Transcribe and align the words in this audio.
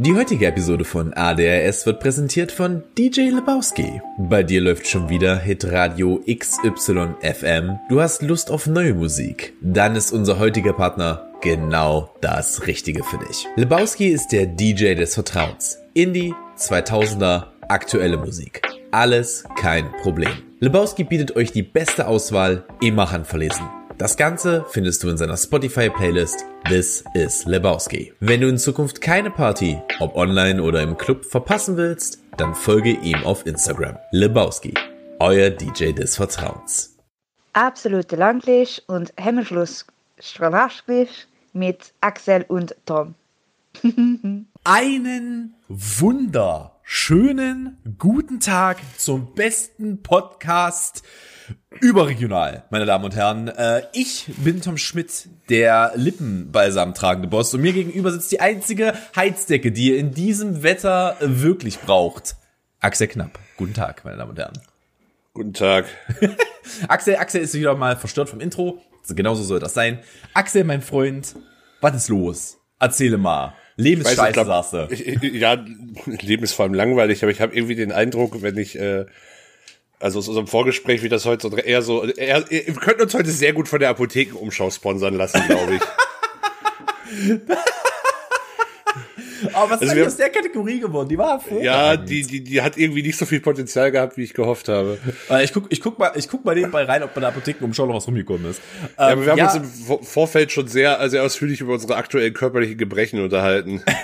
Die 0.00 0.14
heutige 0.14 0.46
Episode 0.46 0.84
von 0.84 1.12
ADRS 1.12 1.84
wird 1.84 1.98
präsentiert 1.98 2.52
von 2.52 2.84
DJ 2.96 3.30
Lebowski. 3.30 4.00
Bei 4.16 4.44
dir 4.44 4.60
läuft 4.60 4.86
schon 4.86 5.08
wieder 5.08 5.36
Hitradio 5.36 6.22
XYFM. 6.24 7.80
Du 7.88 8.00
hast 8.00 8.22
Lust 8.22 8.52
auf 8.52 8.68
neue 8.68 8.94
Musik? 8.94 9.54
Dann 9.60 9.96
ist 9.96 10.12
unser 10.12 10.38
heutiger 10.38 10.72
Partner 10.72 11.28
genau 11.40 12.14
das 12.20 12.68
Richtige 12.68 13.02
für 13.02 13.18
dich. 13.18 13.48
Lebowski 13.56 14.06
ist 14.06 14.28
der 14.28 14.46
DJ 14.46 14.94
des 14.94 15.14
Vertrauens. 15.14 15.80
Indie, 15.94 16.32
2000er, 16.56 17.46
aktuelle 17.66 18.18
Musik. 18.18 18.62
Alles 18.92 19.42
kein 19.56 19.90
Problem. 20.00 20.30
Lebowski 20.60 21.02
bietet 21.02 21.34
euch 21.34 21.50
die 21.50 21.64
beste 21.64 22.06
Auswahl, 22.06 22.64
immer 22.80 23.10
handverlesen. 23.10 23.66
Das 23.98 24.16
Ganze 24.16 24.64
findest 24.68 25.02
du 25.02 25.08
in 25.08 25.16
seiner 25.16 25.36
Spotify-Playlist 25.36 26.44
This 26.68 27.02
is 27.14 27.44
Lebowski. 27.46 28.12
Wenn 28.20 28.40
du 28.40 28.48
in 28.48 28.56
Zukunft 28.56 29.00
keine 29.00 29.28
Party, 29.28 29.82
ob 29.98 30.14
online 30.14 30.62
oder 30.62 30.82
im 30.82 30.96
Club, 30.96 31.24
verpassen 31.24 31.76
willst, 31.76 32.20
dann 32.36 32.54
folge 32.54 32.90
ihm 32.90 33.24
auf 33.24 33.44
Instagram. 33.44 33.98
Lebowski, 34.12 34.74
euer 35.18 35.50
DJ 35.50 35.90
des 35.90 36.14
Vertrauens. 36.14 36.96
Absolute 37.54 38.14
Landlich 38.14 38.84
und 38.86 39.12
Hemmschluss 39.16 39.84
mit 41.52 41.92
Axel 42.00 42.44
und 42.46 42.76
Tom. 42.86 43.16
Einen 44.62 45.54
wunderschönen 45.66 47.78
guten 47.98 48.38
Tag 48.38 48.78
zum 48.96 49.34
besten 49.34 50.04
Podcast 50.04 51.02
Überregional, 51.80 52.64
meine 52.70 52.86
Damen 52.86 53.04
und 53.04 53.14
Herren. 53.14 53.48
Äh, 53.48 53.82
ich 53.92 54.26
bin 54.38 54.60
Tom 54.60 54.76
Schmidt, 54.76 55.28
der 55.48 55.92
Lippenbalsam 55.94 56.94
tragende 56.94 57.28
Boss. 57.28 57.54
Und 57.54 57.60
mir 57.60 57.72
gegenüber 57.72 58.10
sitzt 58.10 58.32
die 58.32 58.40
einzige 58.40 58.94
Heizdecke, 59.14 59.70
die 59.70 59.90
ihr 59.90 59.98
in 59.98 60.12
diesem 60.12 60.62
Wetter 60.62 61.16
wirklich 61.20 61.78
braucht. 61.80 62.36
Axel 62.80 63.06
Knapp. 63.06 63.38
Guten 63.56 63.74
Tag, 63.74 64.04
meine 64.04 64.16
Damen 64.16 64.30
und 64.30 64.38
Herren. 64.38 64.58
Guten 65.34 65.52
Tag. 65.54 65.86
Axel, 66.88 67.16
Axel 67.16 67.40
ist 67.40 67.54
wieder 67.54 67.74
mal 67.76 67.96
verstört 67.96 68.28
vom 68.28 68.40
Intro. 68.40 68.82
Also 69.02 69.14
genauso 69.14 69.42
soll 69.42 69.60
das 69.60 69.74
sein. 69.74 70.00
Axel, 70.34 70.64
mein 70.64 70.82
Freund, 70.82 71.34
was 71.80 71.94
ist 71.94 72.08
los? 72.08 72.58
Erzähle 72.80 73.18
mal. 73.18 73.54
Lebensscheiße, 73.76 74.44
sagst 74.44 74.72
du. 74.72 74.88
Ja, 75.28 75.64
Leben 76.06 76.42
ist 76.42 76.52
vor 76.52 76.64
allem 76.64 76.74
langweilig, 76.74 77.22
aber 77.22 77.30
ich 77.30 77.40
habe 77.40 77.54
irgendwie 77.54 77.76
den 77.76 77.92
Eindruck, 77.92 78.42
wenn 78.42 78.58
ich 78.58 78.78
äh, 78.78 79.06
also 80.00 80.20
aus 80.20 80.28
unserem 80.28 80.46
Vorgespräch, 80.46 81.02
wie 81.02 81.08
das 81.08 81.24
heute 81.24 81.50
so 81.50 81.56
eher 81.56 81.82
so, 81.82 82.04
eher, 82.04 82.48
wir 82.48 82.74
könnten 82.74 83.02
uns 83.02 83.14
heute 83.14 83.30
sehr 83.30 83.52
gut 83.52 83.68
von 83.68 83.80
der 83.80 83.90
Apothekenumschau 83.90 84.70
sponsern 84.70 85.14
lassen, 85.14 85.42
glaube 85.48 85.74
ich. 85.74 85.82
Aber 89.52 89.70
was 89.70 89.80
also 89.80 89.84
ist 89.84 89.90
eigentlich 89.90 90.06
aus 90.06 90.16
der 90.16 90.30
Kategorie 90.30 90.78
geworden? 90.78 91.08
Die 91.08 91.18
war 91.18 91.30
hervorragend. 91.30 91.64
Ja, 91.64 91.96
die, 91.96 92.22
die, 92.22 92.44
die 92.44 92.62
hat 92.62 92.76
irgendwie 92.76 93.02
nicht 93.02 93.18
so 93.18 93.26
viel 93.26 93.40
Potenzial 93.40 93.90
gehabt, 93.90 94.16
wie 94.16 94.22
ich 94.22 94.34
gehofft 94.34 94.68
habe. 94.68 94.98
Äh, 95.30 95.42
ich 95.42 95.52
guck, 95.52 95.66
ich 95.68 95.80
guck 95.80 95.98
mal, 95.98 96.12
ich 96.14 96.28
guck 96.28 96.44
mal 96.44 96.54
nebenbei 96.54 96.84
rein, 96.84 97.02
ob 97.02 97.12
bei 97.14 97.20
der 97.20 97.30
Apothekenumschau 97.30 97.86
noch 97.86 97.96
was 97.96 98.06
rumgekommen 98.06 98.48
ist. 98.48 98.60
Ja, 98.96 99.08
aber 99.08 99.24
wir 99.24 99.32
haben 99.32 99.38
ja. 99.38 99.52
uns 99.52 99.88
im 99.88 100.02
Vorfeld 100.04 100.52
schon 100.52 100.68
sehr, 100.68 101.10
sehr 101.10 101.24
ausführlich 101.24 101.60
über 101.60 101.72
unsere 101.72 101.96
aktuellen 101.96 102.34
körperlichen 102.34 102.78
Gebrechen 102.78 103.20
unterhalten. 103.20 103.82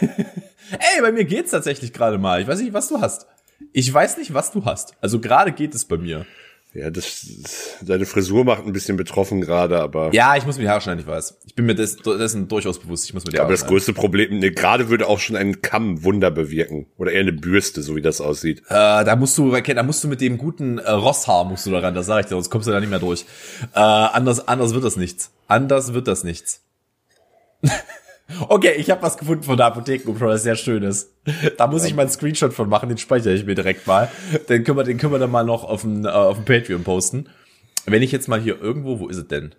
Ey, 0.70 1.00
bei 1.00 1.12
mir 1.12 1.24
geht's 1.24 1.52
tatsächlich 1.52 1.92
gerade 1.92 2.18
mal. 2.18 2.40
Ich 2.40 2.48
weiß 2.48 2.58
nicht, 2.60 2.72
was 2.72 2.88
du 2.88 3.00
hast. 3.00 3.26
Ich 3.72 3.92
weiß 3.92 4.18
nicht, 4.18 4.34
was 4.34 4.52
du 4.52 4.64
hast. 4.64 4.96
Also 5.00 5.20
gerade 5.20 5.52
geht 5.52 5.74
es 5.74 5.84
bei 5.84 5.96
mir. 5.96 6.26
Ja, 6.74 6.90
das, 6.90 7.24
deine 7.82 8.04
Frisur 8.04 8.44
macht 8.44 8.66
ein 8.66 8.72
bisschen 8.72 8.96
betroffen 8.96 9.40
gerade, 9.40 9.80
aber. 9.80 10.12
Ja, 10.12 10.34
ich 10.34 10.44
muss 10.44 10.56
mir 10.56 10.64
die 10.64 10.68
Haare 10.68 10.80
schneiden, 10.80 10.98
ich 10.98 11.06
weiß. 11.06 11.38
Ich 11.46 11.54
bin 11.54 11.66
mir 11.66 11.76
des, 11.76 11.98
dessen 11.98 12.48
durchaus 12.48 12.80
bewusst. 12.80 13.04
Ich 13.04 13.14
muss 13.14 13.24
mir 13.24 13.30
die 13.30 13.36
Haare 13.36 13.46
Aber 13.46 13.52
das 13.52 13.66
größte 13.68 13.92
Problem, 13.92 14.40
ne, 14.40 14.50
gerade 14.50 14.88
würde 14.88 15.06
auch 15.06 15.20
schon 15.20 15.36
ein 15.36 15.62
Kamm 15.62 16.02
Wunder 16.02 16.32
bewirken. 16.32 16.86
Oder 16.96 17.12
eher 17.12 17.20
eine 17.20 17.32
Bürste, 17.32 17.80
so 17.84 17.94
wie 17.94 18.02
das 18.02 18.20
aussieht. 18.20 18.62
Äh, 18.66 19.04
da 19.04 19.14
musst 19.14 19.38
du, 19.38 19.52
da 19.52 19.82
musst 19.84 20.02
du 20.02 20.08
mit 20.08 20.20
dem 20.20 20.36
guten 20.36 20.78
äh, 20.78 20.90
Rosshaar 20.90 21.44
musst 21.44 21.64
du 21.64 21.70
da 21.70 21.78
ran, 21.78 21.94
das 21.94 22.06
sag 22.06 22.20
ich 22.20 22.26
dir, 22.26 22.30
sonst 22.30 22.50
kommst 22.50 22.66
du 22.66 22.72
da 22.72 22.80
nicht 22.80 22.90
mehr 22.90 22.98
durch. 22.98 23.24
Äh, 23.72 23.78
anders, 23.78 24.48
anders 24.48 24.74
wird 24.74 24.82
das 24.82 24.96
nichts. 24.96 25.30
Anders 25.46 25.94
wird 25.94 26.08
das 26.08 26.24
nichts. 26.24 26.60
Okay, 28.48 28.74
ich 28.78 28.90
habe 28.90 29.02
was 29.02 29.18
gefunden 29.18 29.42
von 29.42 29.56
der 29.56 29.66
Apothekenumschau, 29.66 30.28
das 30.28 30.42
sehr 30.42 30.56
schön 30.56 30.82
ist. 30.82 31.12
Da 31.58 31.66
muss 31.66 31.84
ich 31.84 31.94
mal 31.94 32.02
einen 32.02 32.10
Screenshot 32.10 32.54
von 32.54 32.68
machen, 32.68 32.88
den 32.88 32.98
speichere 32.98 33.34
ich 33.34 33.44
mir 33.44 33.54
direkt 33.54 33.86
mal. 33.86 34.10
Den 34.48 34.64
können 34.64 34.78
wir, 34.78 34.84
den 34.84 34.98
können 34.98 35.12
wir 35.12 35.18
dann 35.18 35.30
mal 35.30 35.44
noch 35.44 35.64
auf 35.64 35.82
dem, 35.82 36.06
äh, 36.06 36.08
auf 36.08 36.36
dem 36.36 36.44
Patreon 36.44 36.84
posten. 36.84 37.28
Wenn 37.86 38.02
ich 38.02 38.12
jetzt 38.12 38.28
mal 38.28 38.40
hier 38.40 38.60
irgendwo, 38.60 38.98
wo 38.98 39.08
ist 39.08 39.18
es 39.18 39.28
denn? 39.28 39.54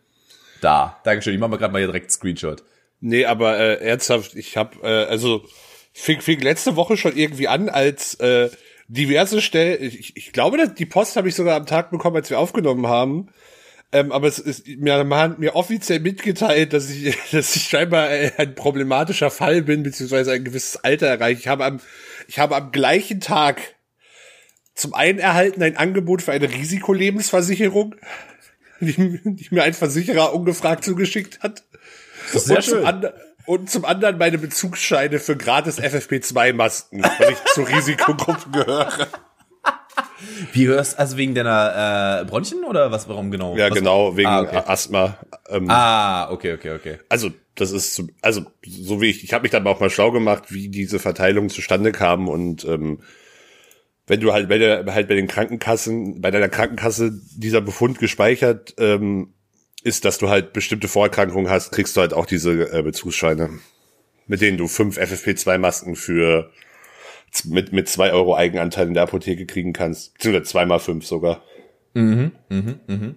Da, 0.61 0.99
Dankeschön, 1.03 1.33
ich 1.33 1.39
mache 1.39 1.51
mal 1.51 1.57
gerade 1.57 1.73
mal 1.73 1.79
hier 1.79 1.87
direkt 1.87 2.05
einen 2.05 2.11
Screenshot. 2.11 2.63
Nee, 3.01 3.25
aber 3.25 3.59
äh, 3.59 3.85
ernsthaft, 3.85 4.35
ich 4.35 4.57
habe, 4.57 4.77
äh, 4.81 5.05
also 5.05 5.45
fing, 5.93 6.21
fing 6.21 6.39
letzte 6.39 6.75
Woche 6.75 6.97
schon 6.97 7.15
irgendwie 7.15 7.47
an, 7.47 7.69
als 7.69 8.15
äh, 8.15 8.49
diverse 8.87 9.41
Stellen, 9.41 9.83
ich, 9.83 10.17
ich 10.17 10.31
glaube, 10.31 10.69
die 10.69 10.85
Post 10.85 11.15
habe 11.17 11.27
ich 11.29 11.35
sogar 11.35 11.55
am 11.55 11.67
Tag 11.67 11.91
bekommen, 11.91 12.15
als 12.15 12.29
wir 12.29 12.39
aufgenommen 12.39 12.87
haben, 12.87 13.29
ähm, 13.95 14.11
aber 14.11 14.27
es 14.27 14.39
ist 14.39 14.67
mir, 14.67 15.03
man 15.05 15.19
hat 15.19 15.39
mir 15.39 15.55
offiziell 15.55 16.01
mitgeteilt, 16.01 16.73
dass 16.73 16.89
ich, 16.89 17.17
dass 17.31 17.55
ich 17.55 17.63
scheinbar 17.63 18.09
ein 18.37 18.53
problematischer 18.53 19.31
Fall 19.31 19.61
bin, 19.61 19.83
beziehungsweise 19.83 20.33
ein 20.33 20.43
gewisses 20.43 20.83
Alter 20.83 21.07
erreiche. 21.07 21.39
Ich 21.39 21.47
habe 21.47 21.63
am, 21.63 21.79
ich 22.27 22.39
habe 22.39 22.55
am 22.55 22.71
gleichen 22.71 23.21
Tag 23.21 23.61
zum 24.73 24.93
einen 24.93 25.19
erhalten 25.19 25.63
ein 25.63 25.77
Angebot 25.77 26.21
für 26.21 26.33
eine 26.33 26.51
Risikolebensversicherung, 26.51 27.95
die, 28.81 29.21
die 29.23 29.47
mir 29.51 29.63
ein 29.63 29.73
Versicherer 29.73 30.33
ungefragt 30.33 30.83
zugeschickt 30.83 31.39
hat. 31.39 31.63
Sehr 32.33 32.57
und 32.57 32.65
schön. 32.65 32.83
Zum 32.83 33.09
und 33.45 33.69
zum 33.69 33.85
anderen 33.85 34.17
meine 34.17 34.39
Bezugsscheine 34.39 35.19
für 35.19 35.37
gratis 35.37 35.79
FFP2-Masken, 35.79 37.03
weil 37.03 37.31
ich 37.31 37.53
zur 37.53 37.67
Risikogruppe 37.69 38.49
gehöre. 38.49 39.07
Wie 40.53 40.67
hörst 40.67 40.97
also 40.97 41.17
wegen 41.17 41.35
deiner 41.35 42.21
äh, 42.21 42.25
Bronchien 42.25 42.63
oder 42.63 42.91
was? 42.91 43.09
Warum 43.09 43.31
genau? 43.31 43.55
Ja, 43.57 43.69
was 43.69 43.77
genau 43.77 44.15
wegen 44.15 44.27
ah, 44.27 44.41
okay. 44.41 44.61
Asthma. 44.65 45.17
Ähm, 45.49 45.69
ah, 45.69 46.31
okay, 46.31 46.53
okay, 46.53 46.71
okay. 46.71 46.99
Also 47.09 47.31
das 47.55 47.71
ist 47.71 48.03
also 48.21 48.45
so 48.65 49.01
wie 49.01 49.09
ich. 49.09 49.23
Ich 49.23 49.33
habe 49.33 49.43
mich 49.43 49.51
dann 49.51 49.67
auch 49.67 49.79
mal 49.79 49.89
schlau 49.89 50.11
gemacht, 50.11 50.53
wie 50.53 50.69
diese 50.69 50.99
Verteilung 50.99 51.49
zustande 51.49 51.91
kam 51.91 52.27
und 52.27 52.65
ähm, 52.65 52.99
wenn 54.07 54.19
du 54.19 54.33
halt 54.33 54.49
bei 54.49 54.57
der, 54.57 54.85
halt 54.93 55.07
bei 55.07 55.15
den 55.15 55.27
Krankenkassen, 55.27 56.21
bei 56.21 56.31
deiner 56.31 56.49
Krankenkasse 56.49 57.11
dieser 57.35 57.61
Befund 57.61 57.99
gespeichert 57.99 58.75
ähm, 58.77 59.33
ist, 59.83 60.05
dass 60.05 60.17
du 60.17 60.29
halt 60.29 60.53
bestimmte 60.53 60.87
Vorerkrankungen 60.87 61.49
hast, 61.49 61.71
kriegst 61.71 61.95
du 61.97 62.01
halt 62.01 62.13
auch 62.13 62.25
diese 62.25 62.71
äh, 62.71 62.83
Bezugsscheine, 62.83 63.49
mit 64.27 64.41
denen 64.41 64.57
du 64.57 64.67
fünf 64.67 64.97
FFP2-Masken 64.97 65.95
für 65.95 66.51
mit, 67.43 67.73
mit 67.73 67.89
zwei 67.89 68.13
Euro 68.13 68.35
Eigenanteil 68.35 68.87
in 68.87 68.93
der 68.93 69.03
Apotheke 69.03 69.45
kriegen 69.45 69.73
kannst. 69.73 70.13
Beziehungsweise 70.13 70.45
zweimal 70.45 70.79
fünf 70.79 71.05
sogar. 71.05 71.43
Mhm, 71.93 72.31
mhm, 72.49 72.79
mhm. 72.87 73.15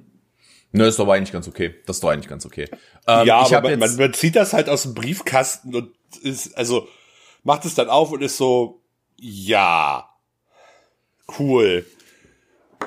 Ne, 0.73 0.87
ist 0.87 0.99
doch 0.99 1.09
eigentlich 1.09 1.33
ganz 1.33 1.49
okay. 1.49 1.75
Das 1.87 1.97
ist 1.97 2.05
doch 2.05 2.11
eigentlich 2.11 2.29
ganz 2.29 2.45
okay. 2.45 2.69
Ähm, 3.07 3.27
ja, 3.27 3.39
aber 3.39 3.71
man, 3.71 3.79
man, 3.79 3.97
man 3.97 4.15
zieht 4.15 4.37
das 4.37 4.53
halt 4.53 4.69
aus 4.69 4.83
dem 4.83 4.95
Briefkasten 4.95 5.75
und 5.75 5.93
ist, 6.23 6.57
also, 6.57 6.89
macht 7.43 7.65
es 7.65 7.75
dann 7.75 7.89
auf 7.89 8.13
und 8.13 8.23
ist 8.23 8.37
so, 8.37 8.83
ja, 9.17 10.09
cool. 11.39 11.87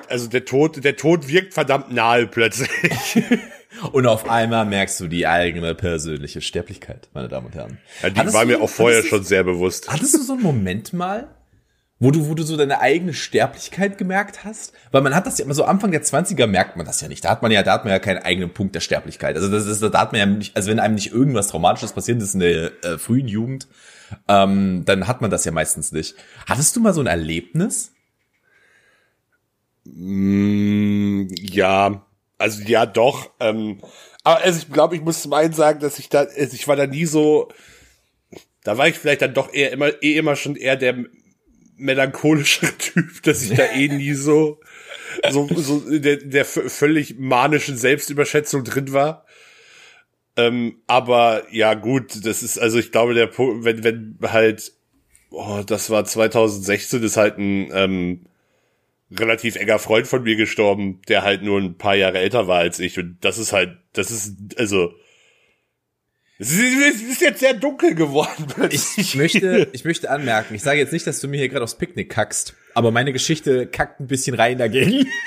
Also 0.08 0.28
der 0.28 0.46
Tod, 0.46 0.84
der 0.84 0.96
Tod 0.96 1.28
wirkt 1.28 1.54
verdammt 1.54 1.92
nahe 1.92 2.28
plötzlich. 2.28 2.70
Und 3.92 4.06
auf 4.08 4.30
einmal 4.30 4.66
merkst 4.66 5.00
du 5.00 5.08
die 5.08 5.28
eigene 5.28 5.76
persönliche 5.76 6.42
Sterblichkeit, 6.42 7.10
meine 7.14 7.28
Damen 7.28 7.48
und 7.48 7.56
Herren. 7.56 7.78
Ja, 8.02 8.10
die 8.10 8.20
hattest 8.20 8.36
war 8.36 8.46
mir 8.46 8.62
auch 8.62 8.70
vorher 8.70 9.04
schon 9.04 9.24
sehr 9.24 9.44
bewusst. 9.44 9.92
Hattest 9.92 10.14
du 10.14 10.22
so 10.22 10.34
einen 10.34 10.44
Moment 10.44 10.94
mal, 10.94 11.28
wo 12.00 12.10
du, 12.12 12.28
wo 12.28 12.34
du 12.34 12.44
so 12.44 12.58
deine 12.58 12.80
eigene 12.80 13.14
Sterblichkeit 13.14 13.98
gemerkt 13.98 14.44
hast? 14.44 14.74
Weil 14.92 15.02
man 15.02 15.14
hat 15.16 15.28
das 15.28 15.38
ja 15.38 15.46
immer 15.46 15.54
so 15.54 15.66
Anfang 15.66 15.92
der 15.92 16.04
20er 16.04 16.48
merkt 16.48 16.76
man 16.76 16.86
das 16.86 17.02
ja 17.02 17.08
nicht. 17.08 17.24
Da 17.24 17.30
hat 17.30 17.42
man 17.42 17.52
ja, 17.52 17.64
da 17.64 17.74
hat 17.74 17.84
man 17.84 17.94
ja 17.94 18.00
keinen 18.00 18.20
eigenen 18.20 18.54
Punkt 18.54 18.74
der 18.74 18.80
Sterblichkeit. 18.80 19.36
Also 19.36 19.50
das 19.50 19.68
ist, 19.68 19.82
da 19.82 20.00
hat 20.00 20.12
man 20.12 20.20
ja 20.20 20.26
nicht, 20.26 20.56
also 20.56 20.70
wenn 20.70 20.80
einem 20.80 20.96
nicht 20.96 21.12
irgendwas 21.12 21.48
Traumatisches 21.48 21.94
passiert 21.94 22.22
ist 22.22 22.34
in 22.34 22.40
der 22.40 22.72
äh, 22.84 22.98
frühen 22.98 23.28
Jugend, 23.28 23.68
ähm, 24.28 24.84
dann 24.86 25.08
hat 25.08 25.22
man 25.22 25.30
das 25.30 25.46
ja 25.46 25.52
meistens 25.52 25.92
nicht. 25.92 26.16
Hattest 26.48 26.76
du 26.76 26.80
mal 26.80 26.94
so 26.94 27.02
ein 27.02 27.08
Erlebnis? 27.08 27.94
Mm, 29.86 31.28
ja, 31.40 32.06
also 32.42 32.62
ja, 32.64 32.86
doch. 32.86 33.32
Ähm, 33.40 33.80
aber 34.24 34.42
also 34.42 34.60
ich 34.60 34.72
glaube, 34.72 34.96
ich 34.96 35.02
muss 35.02 35.22
zum 35.22 35.34
einen 35.34 35.54
sagen, 35.54 35.80
dass 35.80 36.00
ich 36.00 36.10
da, 36.10 36.20
also 36.22 36.54
ich 36.54 36.68
war 36.68 36.76
da 36.76 36.88
nie 36.88 37.06
so, 37.06 37.50
da 38.64 38.78
war 38.78 38.88
ich 38.88 38.98
vielleicht 38.98 39.22
dann 39.22 39.34
doch 39.34 39.54
eher 39.54 39.72
immer, 39.72 40.04
eh 40.04 40.18
immer 40.18 40.36
schon 40.36 40.56
eher 40.56 40.76
der 40.76 41.06
melancholischere 41.78 42.72
Typ, 42.78 43.24
dass 43.24 43.42
ich 43.44 43.54
da 43.56 43.66
eh 43.66 43.88
nie 43.88 44.14
so, 44.14 44.60
so, 45.30 45.48
so 45.56 46.00
der, 46.00 46.18
der 46.18 46.46
völlig 46.46 47.18
manischen 47.18 47.78
Selbstüberschätzung 47.78 48.64
drin 48.64 48.94
war. 48.94 49.26
Ähm, 50.38 50.82
aber 50.88 51.44
ja, 51.52 51.74
gut, 51.74 52.26
das 52.26 52.44
ist, 52.44 52.58
also 52.58 52.80
ich 52.80 52.92
glaube, 52.92 53.14
der 53.14 53.28
Punkt, 53.28 53.66
wenn, 53.66 53.84
wenn 53.84 54.18
halt, 54.24 54.74
oh, 55.30 55.62
das 55.66 55.90
war 55.90 56.06
2016, 56.06 57.04
ist 57.04 57.18
halt 57.18 57.38
ein, 57.38 57.70
ähm, 57.74 58.26
relativ 59.18 59.56
enger 59.56 59.80
Freund 59.80 60.08
von 60.08 60.24
mir 60.24 60.36
gestorben, 60.36 61.02
der 61.08 61.24
halt 61.24 61.44
nur 61.44 61.60
ein 61.60 61.78
paar 61.78 61.96
Jahre 61.96 62.20
älter 62.20 62.48
war 62.48 62.60
als 62.60 62.80
ich. 62.80 62.98
Und 62.98 63.18
das 63.22 63.38
ist 63.38 63.54
halt, 63.54 63.78
das 63.94 64.12
ist, 64.12 64.36
also. 64.58 64.94
Es 66.40 66.54
ist 66.58 67.22
jetzt 67.22 67.40
sehr 67.40 67.54
dunkel 67.54 67.94
geworden. 67.94 68.48
Ich, 68.72 68.98
ich, 68.98 69.16
möchte, 69.16 69.68
ich 69.74 69.86
möchte 69.86 70.10
anmerken, 70.10 70.56
ich 70.56 70.64
sage 70.64 70.80
jetzt 70.80 70.92
nicht, 70.92 71.06
dass 71.06 71.20
du 71.20 71.28
mir 71.28 71.38
hier 71.38 71.50
gerade 71.50 71.64
aufs 71.64 71.78
Picknick 71.78 72.10
kackst, 72.10 72.56
aber 72.74 72.90
meine 72.90 73.14
Geschichte 73.14 73.68
kackt 73.68 74.00
ein 74.00 74.08
bisschen 74.08 74.36
rein 74.36 74.58
dagegen. 74.58 75.08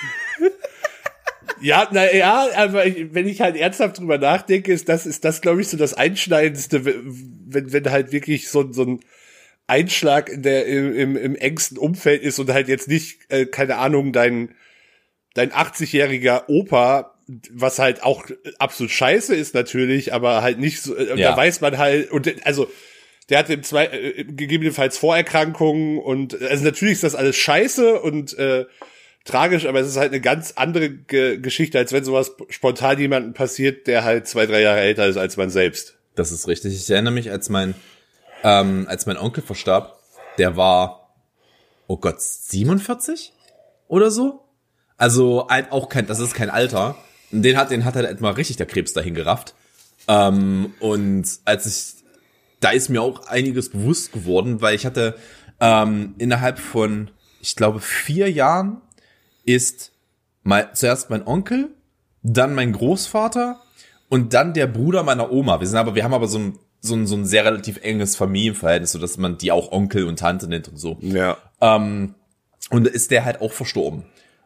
Ja, 1.61 1.89
na 1.91 2.13
ja, 2.13 2.49
aber 2.57 2.85
wenn 2.85 3.27
ich 3.27 3.41
halt 3.41 3.57
ernsthaft 3.57 3.99
drüber 3.99 4.19
nachdenke, 4.19 4.71
ist 4.71 4.87
das, 4.87 5.07
ist 5.07 5.25
das, 5.25 5.41
glaube 5.41 5.63
ich, 5.63 5.69
so 5.69 5.79
das 5.79 5.95
Einschneidendste, 5.95 6.85
wenn, 6.85 7.73
wenn 7.73 7.91
halt 7.91 8.13
wirklich 8.13 8.51
so, 8.51 8.71
so 8.71 8.83
ein 8.83 9.01
Einschlag 9.67 10.29
in 10.29 10.43
der, 10.43 10.67
im, 10.67 11.17
im 11.17 11.37
engsten 11.37 11.79
Umfeld 11.79 12.23
ist 12.23 12.39
und 12.39 12.51
halt 12.51 12.69
jetzt 12.69 12.89
nicht, 12.89 13.21
äh, 13.31 13.47
keine 13.47 13.77
Ahnung, 13.77 14.13
dein, 14.13 14.55
dein 15.35 15.53
80-jähriger 15.53 16.45
Opa 16.49 17.15
was 17.51 17.79
halt 17.79 18.03
auch 18.03 18.25
absolut 18.59 18.91
scheiße 18.91 19.35
ist 19.35 19.55
natürlich, 19.55 20.13
aber 20.13 20.43
halt 20.43 20.59
nicht 20.59 20.83
so, 20.83 20.95
äh, 20.97 21.19
ja. 21.19 21.31
da 21.31 21.37
weiß 21.37 21.61
man 21.61 21.79
halt, 21.79 22.11
und 22.11 22.31
also 22.47 22.71
der 23.31 23.39
hatte 23.39 23.55
im 23.55 23.63
zwei, 23.63 23.87
äh, 23.87 24.25
gegebenenfalls 24.25 24.99
Vorerkrankungen 24.99 25.99
und 25.99 26.41
also 26.43 26.65
natürlich 26.65 26.95
ist 26.95 27.05
das 27.05 27.15
alles 27.15 27.37
scheiße 27.37 28.01
und 28.01 28.37
äh, 28.39 28.67
tragisch, 29.25 29.65
aber 29.65 29.81
es 29.81 29.89
ist 29.89 29.97
halt 29.97 30.13
eine 30.13 30.21
ganz 30.21 30.53
andere 30.57 30.91
Ge 30.91 31.39
Geschichte, 31.39 31.79
als 31.79 31.93
wenn 31.93 32.05
sowas 32.05 32.33
spontan 32.51 32.99
jemandem 32.99 33.33
passiert, 33.33 33.87
der 33.87 34.05
halt 34.05 34.29
zwei, 34.29 34.45
drei 34.45 34.61
Jahre 34.61 34.81
älter 34.81 35.07
ist 35.07 35.17
als 35.17 35.39
man 35.39 35.49
selbst. 35.49 35.97
Das 36.15 36.31
ist 36.31 36.47
richtig. 36.47 36.75
Ich 36.75 36.91
erinnere 36.91 37.15
mich, 37.15 37.31
als 37.31 37.49
mein, 37.49 37.75
ähm, 38.45 38.87
als 38.89 39.07
mein 39.07 39.17
Onkel 39.17 39.43
verstarb, 39.43 39.99
der 40.39 40.57
war, 40.57 41.15
oh 41.89 41.97
Gott, 41.97 42.21
47 42.21 43.33
oder 43.89 44.11
so? 44.11 44.45
Also 44.97 45.49
auch 45.49 45.89
kein, 45.89 46.07
das 46.07 46.21
ist 46.21 46.35
kein 46.35 46.51
Alter. 46.51 46.95
Den 47.31 47.57
hat, 47.57 47.71
den 47.71 47.85
hat 47.85 47.97
halt 47.97 48.21
mal 48.21 48.35
richtig 48.35 48.59
der 48.59 48.67
Krebs 48.67 48.93
dahin 48.93 49.15
gerafft. 49.15 49.55
Ähm, 50.07 50.75
und 50.79 51.27
als 51.45 51.67
ich, 51.67 52.05
da 52.61 52.71
ist 52.71 52.91
mir 52.91 53.03
auch 53.03 53.27
einiges 53.27 53.71
bewusst 53.71 54.13
geworden, 54.13 54.61
weil 54.61 54.77
ich 54.77 54.87
hatte 54.87 55.17
ähm, 55.61 56.15
innerhalb 56.19 56.59
von, 56.59 57.11
ich 57.41 57.57
glaube, 57.57 57.81
vier 57.81 58.31
Jahren 58.31 58.83
ist 59.45 59.93
mal 60.43 60.71
zuerst 60.75 61.11
mein 61.11 61.27
Onkel, 61.27 61.71
dann 62.23 62.55
mein 62.55 62.73
Großvater 62.73 63.61
und 64.09 64.35
dann 64.35 64.55
der 64.55 64.67
Bruder 64.67 65.03
meiner 65.03 65.33
Oma. 65.33 65.61
Wir 65.61 65.67
sind 65.67 65.79
aber, 65.79 65.95
wir 65.95 66.05
haben 66.05 66.15
aber 66.15 66.29
so 66.29 66.39
ein, 66.39 66.59
so 66.85 66.95
ein, 66.95 67.07
so 67.07 67.17
ein 67.17 67.25
sehr 67.25 67.45
relativ 67.45 67.79
enges 67.83 68.15
Familienverhältnis, 68.15 68.93
so 68.93 68.99
dass 68.99 69.17
man 69.17 69.39
die 69.39 69.51
auch 69.51 69.73
Onkel 69.73 70.05
und 70.05 70.19
Tante 70.19 70.47
nennt 70.47 70.69
und 70.69 70.77
so. 70.77 70.99
Ja. 71.01 71.39
Ähm, 71.61 72.15
und 72.71 72.87
ist 72.87 73.11
der 73.11 73.25
halt 73.25 73.41
auch 73.41 73.53
verstorben. 73.53 74.05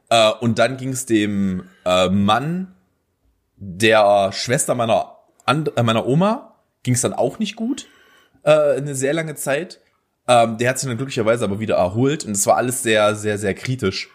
Äh, 0.09 0.31
und 0.41 0.59
dann 0.59 0.77
ging 0.77 0.91
es 0.91 1.05
dem 1.05 1.65
äh, 1.85 2.09
Mann 2.09 2.75
der 3.57 4.31
Schwester 4.33 4.75
meiner, 4.77 5.17
And 5.47 5.77
äh, 5.77 5.83
meiner 5.83 6.07
Oma 6.07 6.55
ging 6.85 6.95
es 6.95 7.01
dann 7.01 7.13
auch 7.13 7.41
nicht 7.41 7.57
gut, 7.57 7.89
äh, 8.45 8.77
eine 8.77 8.95
sehr 8.95 9.15
lange 9.15 9.35
Zeit. 9.35 9.81
Ähm, 10.29 10.59
der 10.59 10.71
hat 10.71 10.79
sich 10.79 10.89
dann 10.89 10.97
glücklicherweise 10.97 11.45
aber 11.45 11.59
wieder 11.59 11.77
erholt 11.77 12.25
und 12.25 12.33
es 12.33 12.47
war 12.47 12.57
alles 12.57 12.85
sehr, 12.85 13.17
sehr, 13.17 13.39
sehr 13.39 13.55
kritisch. 13.55 14.11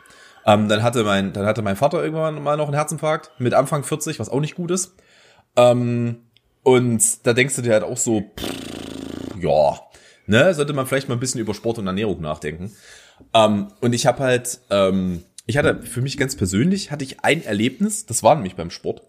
Ähm, 0.45 0.69
dann 0.69 0.81
hatte 0.81 1.03
mein, 1.03 1.33
dann 1.33 1.45
hatte 1.45 1.61
mein 1.61 1.75
Vater 1.75 2.01
irgendwann 2.01 2.41
mal 2.41 2.55
noch 2.55 2.67
einen 2.67 2.75
Herzinfarkt 2.75 3.31
mit 3.39 3.53
Anfang 3.53 3.83
40, 3.83 4.19
was 4.19 4.29
auch 4.29 4.39
nicht 4.39 4.55
gut 4.55 4.71
ist. 4.71 4.95
Ähm, 5.57 6.23
und 6.63 7.25
da 7.25 7.33
denkst 7.33 7.56
du 7.56 7.62
dir 7.62 7.74
halt 7.74 7.83
auch 7.83 7.98
so, 7.98 8.21
pff, 8.21 9.42
ja, 9.42 9.80
ne, 10.25 10.54
sollte 10.54 10.74
man 10.74 10.88
vielleicht 10.88 11.10
mal 11.10 11.15
ein 11.15 11.19
bisschen 11.19 11.42
über 11.42 11.54
Sport 11.54 11.77
und 11.77 11.88
Ernährung 11.88 12.21
nachdenken. 12.21 12.71
Ähm, 13.33 13.68
und 13.81 13.94
ich 13.94 14.06
habe 14.06 14.19
halt, 14.19 14.60
ähm, 14.69 15.24
ich 15.45 15.57
hatte 15.57 15.81
für 15.83 16.01
mich 16.01 16.18
ganz 16.18 16.36
persönlich 16.36 16.92
hatte 16.92 17.04
ich 17.04 17.19
ein 17.21 17.44
Erlebnis, 17.44 18.06
das 18.06 18.24
war 18.24 18.36
nämlich 18.36 18.56
beim 18.56 18.69
Sport. 18.69 19.01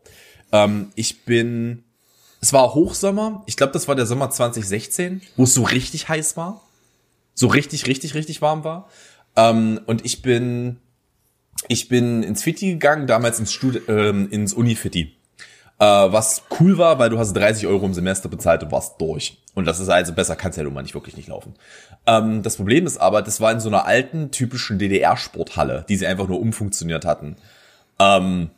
Ähm, 0.53 0.91
ich 0.95 1.25
bin, 1.25 1.85
es 2.41 2.53
war 2.53 2.75
Hochsommer, 2.75 3.43
ich 3.47 3.57
glaube, 3.57 3.73
das 3.73 3.89
war 3.89 3.95
der 3.95 4.07
Sommer 4.07 4.31
2016, 4.31 5.23
wo 5.37 5.45
es 5.45 5.55
so 5.55 5.62
richtig 5.62 6.09
heiß 6.09 6.37
war, 6.37 6.62
so 7.35 7.47
richtig, 7.47 7.87
richtig, 7.87 8.15
richtig 8.15 8.43
warm 8.43 8.65
war. 8.65 8.89
Ähm, 9.37 9.81
und 9.87 10.05
ich 10.05 10.23
bin, 10.23 10.79
ich 11.69 11.89
bin 11.89 12.23
ins 12.23 12.43
Fitti 12.43 12.73
gegangen, 12.73 13.07
damals 13.07 13.39
ins, 13.39 13.53
Stud 13.53 13.83
ähm, 13.89 14.29
ins 14.31 14.53
Uni-Fitti. 14.53 15.17
Äh, 15.79 15.85
was 15.85 16.43
cool 16.61 16.79
war, 16.79 16.99
weil 16.99 17.11
du 17.11 17.19
hast 17.19 17.32
30 17.32 17.67
Euro 17.67 17.85
im 17.87 17.94
Semester 17.94 18.29
bezahlt 18.29 18.62
und 18.62 18.73
warst 18.73 19.00
durch. 19.00 19.38
Und 19.55 19.67
das 19.67 19.81
ist 19.81 19.88
also 19.88 20.12
besser, 20.12 20.37
kannst 20.37 20.56
ja 20.56 20.65
nun 20.65 20.75
mal 20.75 20.82
nicht 20.82 20.94
wirklich 20.94 21.17
nicht 21.17 21.29
laufen. 21.29 21.55
Ähm, 22.06 22.43
das 22.43 22.56
Problem 22.56 22.87
ist 22.87 22.99
aber, 22.99 23.23
das 23.23 23.41
war 23.41 23.53
in 23.53 23.61
so 23.61 23.69
einer 23.69 23.85
alten, 23.85 24.31
typischen 24.31 24.79
DDR-Sporthalle, 24.79 25.85
die 25.88 25.97
sie 25.97 26.06
einfach 26.06 26.29
nur 26.29 26.41
umfunktioniert 26.41 27.05
hatten. 27.05 27.37
Ähm, 27.99 28.50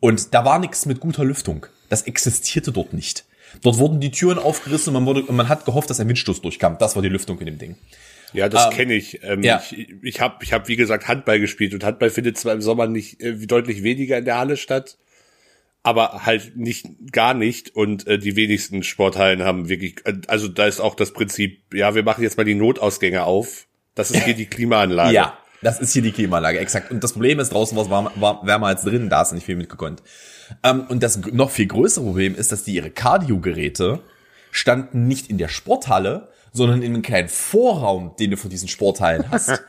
und 0.00 0.34
da 0.34 0.44
war 0.44 0.58
nichts 0.58 0.86
mit 0.86 1.00
guter 1.00 1.24
Lüftung. 1.24 1.66
Das 1.88 2.02
existierte 2.02 2.72
dort 2.72 2.92
nicht. 2.92 3.24
Dort 3.62 3.78
wurden 3.78 4.00
die 4.00 4.10
Türen 4.10 4.38
aufgerissen 4.38 4.94
und 4.94 5.04
man, 5.04 5.06
wurde, 5.06 5.24
und 5.26 5.36
man 5.36 5.48
hat 5.48 5.64
gehofft, 5.64 5.90
dass 5.90 6.00
ein 6.00 6.08
Windstoß 6.08 6.42
durchkam. 6.42 6.76
Das 6.78 6.96
war 6.96 7.02
die 7.02 7.08
Lüftung 7.08 7.38
in 7.38 7.46
dem 7.46 7.58
Ding. 7.58 7.76
Ja, 8.32 8.48
das 8.48 8.66
ähm, 8.66 8.70
kenne 8.72 8.94
ich. 8.94 9.22
Ähm, 9.22 9.42
ja. 9.42 9.62
Ich, 9.70 9.94
ich 10.02 10.20
habe, 10.20 10.42
ich 10.42 10.52
hab, 10.52 10.66
wie 10.66 10.76
gesagt, 10.76 11.06
Handball 11.06 11.38
gespielt 11.38 11.72
und 11.72 11.84
Handball 11.84 12.10
findet 12.10 12.36
zwar 12.36 12.52
im 12.52 12.62
Sommer 12.62 12.88
nicht 12.88 13.22
äh, 13.22 13.34
deutlich 13.46 13.82
weniger 13.84 14.18
in 14.18 14.24
der 14.24 14.38
Halle 14.38 14.56
statt, 14.56 14.98
aber 15.84 16.26
halt 16.26 16.56
nicht 16.56 16.86
gar 17.12 17.34
nicht. 17.34 17.76
Und 17.76 18.08
äh, 18.08 18.18
die 18.18 18.34
wenigsten 18.34 18.82
Sporthallen 18.82 19.44
haben 19.44 19.68
wirklich 19.68 20.04
äh, 20.04 20.14
also 20.26 20.48
da 20.48 20.66
ist 20.66 20.80
auch 20.80 20.96
das 20.96 21.12
Prinzip 21.12 21.62
ja 21.72 21.94
wir 21.94 22.02
machen 22.02 22.24
jetzt 22.24 22.36
mal 22.36 22.44
die 22.44 22.56
Notausgänge 22.56 23.22
auf. 23.22 23.66
Das 23.94 24.10
ist 24.10 24.24
hier 24.24 24.34
die 24.34 24.46
Klimaanlage. 24.46 25.14
Ja 25.14 25.38
das 25.62 25.80
ist 25.80 25.94
hier 25.94 26.02
die 26.02 26.12
Klimaanlage 26.12 26.58
exakt. 26.58 26.90
Und 26.90 27.02
das 27.02 27.14
Problem 27.14 27.40
ist 27.40 27.52
draußen 27.52 27.76
war 27.76 27.88
warm, 27.88 28.10
war 28.16 28.46
wärmer 28.46 28.66
als 28.66 28.82
drin 28.82 29.08
da 29.08 29.22
ist 29.22 29.32
nicht 29.32 29.46
viel 29.46 29.56
mitgekonnt. 29.56 30.02
Ähm, 30.62 30.84
und 30.88 31.02
das 31.02 31.18
noch 31.32 31.50
viel 31.50 31.66
größere 31.66 32.04
Problem 32.04 32.34
ist 32.34 32.52
dass 32.52 32.64
die 32.64 32.74
ihre 32.74 32.90
Cardio-Geräte 32.90 34.00
standen 34.54 35.08
nicht 35.08 35.28
in 35.28 35.38
der 35.38 35.48
Sporthalle 35.48 36.28
sondern 36.56 36.82
in 36.82 36.94
einem 36.94 37.02
kleinen 37.02 37.28
Vorraum, 37.28 38.14
den 38.16 38.30
du 38.30 38.36
von 38.36 38.48
diesen 38.48 38.68
Sporthallen 38.68 39.28
hast. 39.28 39.60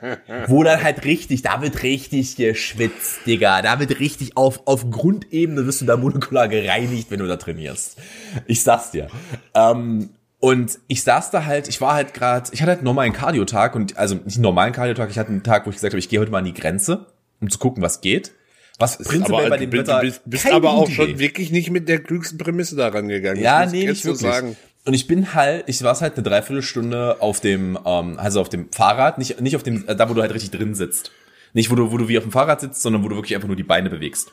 wo 0.46 0.62
dann 0.62 0.82
halt 0.82 1.06
richtig, 1.06 1.40
da 1.40 1.62
wird 1.62 1.82
richtig 1.82 2.36
geschwitzt, 2.36 3.20
Digga. 3.26 3.62
Da 3.62 3.80
wird 3.80 3.98
richtig 3.98 4.36
auf, 4.36 4.60
auf 4.66 4.90
Grundebene 4.90 5.66
wirst 5.66 5.80
du 5.80 5.86
da 5.86 5.96
molekular 5.96 6.48
gereinigt, 6.48 7.10
wenn 7.10 7.20
du 7.20 7.26
da 7.26 7.36
trainierst. 7.36 7.98
Ich 8.46 8.62
sag's 8.62 8.90
dir. 8.90 9.08
Ähm, 9.54 10.10
und 10.38 10.78
ich 10.86 11.02
saß 11.02 11.30
da 11.30 11.46
halt, 11.46 11.66
ich 11.66 11.80
war 11.80 11.94
halt 11.94 12.12
gerade, 12.12 12.50
ich 12.52 12.60
hatte 12.60 12.72
halt 12.72 12.80
einen 12.80 12.84
normalen 12.84 13.14
Cardio-Tag 13.14 13.74
und 13.74 13.96
also 13.96 14.16
nicht 14.16 14.36
einen 14.36 14.42
normalen 14.42 14.74
Cardio-Tag, 14.74 15.08
ich 15.08 15.18
hatte 15.18 15.30
einen 15.30 15.44
Tag, 15.44 15.64
wo 15.64 15.70
ich 15.70 15.76
gesagt 15.76 15.94
habe, 15.94 15.98
ich 15.98 16.10
gehe 16.10 16.20
heute 16.20 16.30
mal 16.30 16.40
an 16.40 16.44
die 16.44 16.52
Grenze, 16.52 17.06
um 17.40 17.48
zu 17.48 17.58
gucken, 17.58 17.82
was 17.82 18.02
geht. 18.02 18.32
Was 18.78 18.98
prinzipiell 18.98 19.40
aber, 19.40 19.50
bei 19.50 19.58
dem 19.58 19.72
Wetter 19.72 20.00
bist, 20.00 20.22
bist 20.24 20.50
aber 20.50 20.70
auch 20.70 20.90
schon 20.90 21.18
wirklich 21.18 21.52
nicht 21.52 21.70
mit 21.70 21.88
der 21.88 22.00
klügsten 22.02 22.38
Prämisse 22.38 22.74
daran 22.74 23.08
gegangen. 23.08 23.40
Ja, 23.40 23.66
nee, 23.66 23.86
nicht 23.86 24.04
wirklich. 24.04 24.32
Sagen. 24.32 24.56
Und 24.84 24.94
ich 24.94 25.06
bin 25.06 25.34
halt, 25.34 25.64
ich 25.68 25.82
war 25.82 25.98
halt 25.98 26.14
eine 26.14 26.22
Dreiviertelstunde 26.22 27.20
auf 27.20 27.40
dem, 27.40 27.78
ähm, 27.86 28.18
also 28.18 28.40
auf 28.40 28.48
dem 28.48 28.70
Fahrrad, 28.72 29.18
nicht, 29.18 29.40
nicht 29.40 29.56
auf 29.56 29.62
dem, 29.62 29.88
äh, 29.88 29.94
da 29.94 30.10
wo 30.10 30.14
du 30.14 30.20
halt 30.20 30.34
richtig 30.34 30.50
drin 30.50 30.74
sitzt. 30.74 31.12
Nicht, 31.52 31.70
wo 31.70 31.76
du, 31.76 31.92
wo 31.92 31.98
du 31.98 32.08
wie 32.08 32.18
auf 32.18 32.24
dem 32.24 32.32
Fahrrad 32.32 32.60
sitzt, 32.60 32.82
sondern 32.82 33.04
wo 33.04 33.08
du 33.08 33.16
wirklich 33.16 33.34
einfach 33.34 33.46
nur 33.46 33.56
die 33.56 33.62
Beine 33.62 33.88
bewegst. 33.88 34.30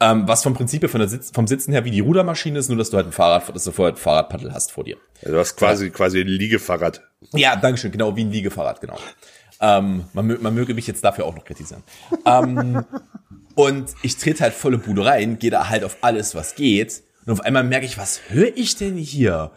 Ähm, 0.00 0.26
was 0.26 0.42
vom 0.42 0.54
Prinzip 0.54 0.88
von 0.88 1.00
der 1.00 1.08
Sitz, 1.08 1.30
vom 1.32 1.46
Sitzen 1.46 1.72
her 1.72 1.84
wie 1.84 1.90
die 1.90 2.00
Rudermaschine 2.00 2.58
ist, 2.58 2.68
nur 2.68 2.78
dass 2.78 2.90
du 2.90 2.96
halt 2.96 3.06
ein 3.06 3.12
Fahrrad, 3.12 3.54
dass 3.54 3.64
du 3.64 3.72
vorher 3.72 3.94
ein 3.94 3.98
Fahrradpaddel 3.98 4.52
hast 4.52 4.72
vor 4.72 4.84
dir. 4.84 4.96
Ja, 5.22 5.30
du 5.30 5.38
hast 5.38 5.56
quasi, 5.56 5.86
ja. 5.86 5.90
quasi 5.90 6.20
ein 6.20 6.28
Liegefahrrad. 6.28 7.02
Ja, 7.34 7.56
dankeschön, 7.56 7.92
genau, 7.92 8.16
wie 8.16 8.24
ein 8.24 8.30
Liegefahrrad, 8.30 8.80
genau. 8.80 8.98
Ähm, 9.60 10.04
man, 10.12 10.38
man 10.40 10.54
möge 10.54 10.74
mich 10.74 10.86
jetzt 10.86 11.04
dafür 11.04 11.24
auch 11.24 11.34
noch 11.34 11.44
kritisieren. 11.44 11.82
ähm, 12.24 12.84
und 13.56 13.96
ich 14.02 14.16
trete 14.16 14.44
halt 14.44 14.54
volle 14.54 14.78
Bude 14.78 15.04
rein, 15.04 15.40
gehe 15.40 15.50
da 15.50 15.68
halt 15.68 15.82
auf 15.82 15.96
alles, 16.02 16.36
was 16.36 16.54
geht. 16.54 17.02
Und 17.26 17.32
auf 17.32 17.40
einmal 17.40 17.64
merke 17.64 17.86
ich, 17.86 17.98
was 17.98 18.20
höre 18.28 18.56
ich 18.56 18.76
denn 18.76 18.96
hier? 18.96 19.50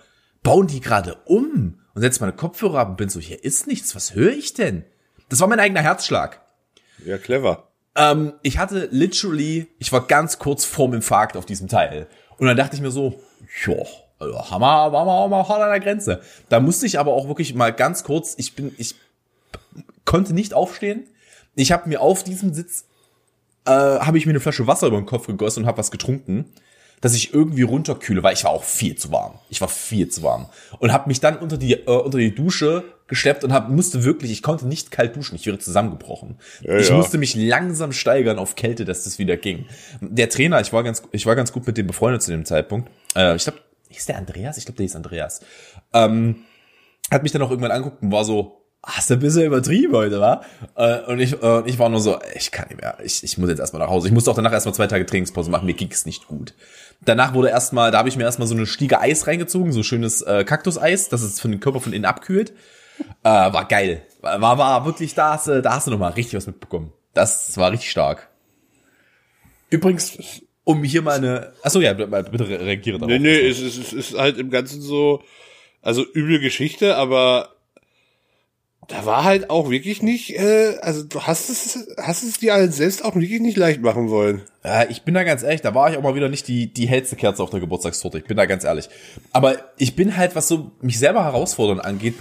bauen 0.44 0.68
die 0.68 0.82
gerade 0.82 1.16
um? 1.26 1.80
Und 1.94 2.02
setze 2.02 2.22
meine 2.22 2.34
Kopfhörer 2.34 2.80
ab 2.80 2.90
und 2.90 2.98
bin 2.98 3.10
so, 3.10 3.20
hier 3.20 3.44
ist 3.44 3.68
nichts, 3.68 3.96
was 3.96 4.14
höre 4.14 4.32
ich 4.32 4.54
denn? 4.54 4.86
Das 5.28 5.40
war 5.40 5.48
mein 5.48 5.60
eigener 5.60 5.82
Herzschlag. 5.82 6.42
Ja, 7.06 7.18
clever. 7.18 7.68
Ähm, 7.96 8.34
ich 8.42 8.58
hatte 8.58 8.88
literally, 8.92 9.68
ich 9.80 9.92
war 9.92 10.08
ganz 10.08 10.40
kurz 10.40 10.66
vorm 10.66 10.94
Infarkt 10.94 11.36
auf 11.36 11.46
diesem 11.46 11.68
Teil. 11.68 12.08
Und 12.38 12.48
dann 12.48 12.58
dachte 12.58 12.76
ich 12.76 12.82
mir 12.82 12.92
so, 12.92 13.22
joa, 13.64 13.86
also 14.18 14.50
Hammer, 14.50 14.92
war 14.92 15.06
mal, 15.06 15.28
mal 15.28 15.48
hart 15.48 15.62
an 15.62 15.70
der 15.70 15.80
Grenze. 15.80 16.22
Da 16.48 16.60
musste 16.60 16.86
ich 16.86 17.00
aber 17.00 17.14
auch 17.14 17.28
wirklich 17.28 17.54
mal 17.54 17.74
ganz 17.74 18.04
kurz, 18.04 18.36
ich 18.38 18.56
bin, 18.56 18.74
ich 18.78 18.96
konnte 20.06 20.34
nicht 20.34 20.54
aufstehen. 20.54 21.08
Ich 21.56 21.72
habe 21.72 21.90
mir 21.90 22.02
auf 22.02 22.24
diesem 22.24 22.54
Sitz, 22.54 22.86
äh, 23.70 24.00
habe 24.00 24.18
ich 24.18 24.26
mir 24.26 24.32
eine 24.32 24.40
Flasche 24.40 24.68
Wasser 24.68 24.88
über 24.88 24.98
den 24.98 25.06
Kopf 25.06 25.28
gegossen 25.28 25.64
und 25.64 25.68
habe 25.68 25.78
was 25.78 25.92
getrunken 25.92 26.46
dass 27.02 27.16
ich 27.16 27.34
irgendwie 27.34 27.62
runterkühle, 27.62 28.24
weil 28.24 28.34
ich 28.34 28.44
war 28.44 28.52
auch 28.52 28.64
viel 28.64 28.96
zu 28.96 29.12
warm. 29.12 29.40
Ich 29.50 29.62
war 29.62 29.70
viel 29.70 30.10
zu 30.10 30.24
warm 30.24 30.50
und 30.80 30.92
habe 30.92 31.08
mich 31.08 31.20
dann 31.20 31.38
unter 31.38 31.58
die 31.58 31.74
äh, 31.74 31.86
unter 31.86 32.18
die 32.18 32.34
Dusche 32.34 32.84
gesteppt 33.08 33.44
und 33.44 33.54
hab, 33.54 33.70
musste 33.70 34.04
wirklich, 34.04 34.32
ich 34.32 34.44
konnte 34.44 34.68
nicht 34.68 34.92
kalt 34.92 35.16
duschen, 35.16 35.36
ich 35.36 35.46
wäre 35.46 35.58
zusammengebrochen. 35.58 36.38
Ja, 36.62 36.78
ich 36.78 36.90
ja. 36.90 36.96
musste 36.96 37.18
mich 37.18 37.36
langsam 37.36 37.92
steigern 37.92 38.38
auf 38.38 38.56
Kälte, 38.56 38.86
dass 38.86 39.06
das 39.06 39.18
wieder 39.18 39.38
ging. 39.38 39.66
Der 40.02 40.30
Trainer, 40.30 40.60
ich 40.62 40.74
war 40.74 40.84
ganz 40.84 41.02
ich 41.12 41.26
war 41.26 41.36
ganz 41.36 41.52
gut 41.52 41.66
mit 41.66 41.78
dem 41.78 41.88
befreundet 41.88 42.22
zu 42.22 42.32
dem 42.32 42.46
Zeitpunkt. 42.46 42.90
Äh, 43.16 43.36
ich 43.36 43.44
glaube, 43.44 43.60
ist 43.90 44.10
der 44.10 44.18
Andreas? 44.18 44.58
Ich 44.58 44.66
glaube, 44.66 44.78
der 44.78 44.84
hieß 44.84 44.96
Andreas. 44.96 45.42
Ähm, 45.94 46.44
hat 47.10 47.24
mich 47.24 47.32
dann 47.32 47.42
auch 47.42 47.50
irgendwann 47.50 47.72
angeguckt 47.72 48.04
und 48.04 48.12
war 48.12 48.24
so, 48.24 48.59
hast 48.84 49.10
du 49.10 49.16
ein 49.16 49.20
bisschen 49.20 49.44
übertrieben 49.44 49.94
heute, 49.94 50.20
wa? 50.20 50.42
Äh, 50.76 51.02
und 51.12 51.20
ich, 51.20 51.42
äh, 51.42 51.70
ich 51.70 51.80
war 51.80 51.90
nur 51.90 52.00
so, 52.00 52.20
ich 52.36 52.52
kann 52.52 52.68
nicht 52.70 52.82
mehr, 52.82 52.98
ich, 53.04 53.24
ich 53.24 53.38
muss 53.38 53.50
jetzt 53.50 53.60
erstmal 53.60 53.82
nach 53.82 53.90
Hause. 53.90 54.08
Ich 54.08 54.14
musste 54.14 54.32
auch 54.32 54.36
danach 54.36 54.54
erstmal 54.54 54.76
zwei 54.76 54.88
Tage 54.88 55.06
Trainingspause 55.06 55.52
machen, 55.52 55.66
mir 55.66 55.74
ging's 55.74 56.06
nicht 56.06 56.28
gut. 56.28 56.54
Danach 57.02 57.34
wurde 57.34 57.50
erstmal, 57.50 57.92
da 57.92 58.00
habe 58.00 58.10
ich 58.10 58.18
mir 58.18 58.24
erstmal 58.24 58.48
so 58.48 58.56
eine 58.56 58.66
Stiege 58.66 59.00
Eis 59.00 59.28
reingezogen, 59.28 59.72
so 59.72 59.84
schönes 59.84 60.22
äh, 60.22 60.44
Kaktuseis, 60.44 61.10
das 61.10 61.22
es 61.22 61.40
von 61.40 61.52
den 61.52 61.60
Körper 61.60 61.80
von 61.80 61.94
innen 61.94 62.06
abkühlt. 62.06 62.54
Äh, 63.24 63.30
war 63.30 63.68
geil. 63.68 64.04
War, 64.22 64.58
war 64.58 64.86
wirklich, 64.86 65.14
da 65.14 65.34
hast 65.34 65.48
du, 65.48 65.62
da 65.62 65.76
hast 65.76 65.88
du 65.88 65.92
nochmal 65.92 66.12
richtig 66.14 66.36
was 66.36 66.48
mitbekommen. 66.48 66.92
Das 67.14 67.58
war 67.58 67.72
richtig 67.72 67.92
stark. 67.92 68.30
Übrigens, 69.70 70.18
um 70.64 70.84
hier 70.84 71.02
mal 71.02 71.18
eine, 71.18 71.54
achso, 71.64 71.80
ja, 71.80 71.94
bitte 71.94 72.48
reagiere 72.48 72.98
darauf. 72.98 73.12
Nee, 73.12 73.20
nee, 73.20 73.48
es 73.48 73.60
ist, 73.60 73.78
es 73.78 73.94
ist 73.94 74.18
halt 74.18 74.38
im 74.38 74.50
Ganzen 74.50 74.82
so, 74.82 75.24
also 75.82 76.04
üble 76.14 76.40
Geschichte, 76.40 76.96
aber 76.98 77.56
da 78.90 79.06
war 79.06 79.24
halt 79.24 79.52
auch 79.52 79.70
wirklich 79.70 80.02
nicht, 80.02 80.38
äh, 80.38 80.78
also 80.82 81.04
du 81.04 81.22
hast 81.22 81.50
es, 81.50 81.88
hast 81.98 82.24
es 82.24 82.40
dir 82.40 82.54
halt 82.54 82.74
selbst 82.74 83.06
auch 83.06 83.16
wirklich 83.16 83.40
nicht 83.40 83.56
leicht 83.56 83.82
machen 83.82 84.10
wollen. 84.10 84.42
Ja, 84.64 84.90
ich 84.90 85.04
bin 85.04 85.14
da 85.14 85.24
ganz 85.24 85.44
ehrlich, 85.44 85.62
da 85.62 85.76
war 85.76 85.92
ich 85.92 85.98
auch 85.98 86.02
mal 86.02 86.16
wieder 86.16 86.28
nicht 86.28 86.48
die, 86.48 86.74
die 86.74 86.88
hellste 86.88 87.16
Kerze 87.16 87.44
auf 87.44 87.52
der 87.52 87.60
Geburtstagstorte. 87.60 88.18
Ich 88.18 88.26
bin 88.26 88.36
da 88.36 88.46
ganz 88.48 88.64
ehrlich. 88.64 88.90
Aber 89.32 89.58
ich 89.78 89.96
bin 89.96 90.18
halt, 90.18 90.36
was 90.36 90.48
so 90.48 90.72
mich 90.82 90.98
selber 90.98 91.24
herausfordern 91.24 91.80
angeht, 91.80 92.16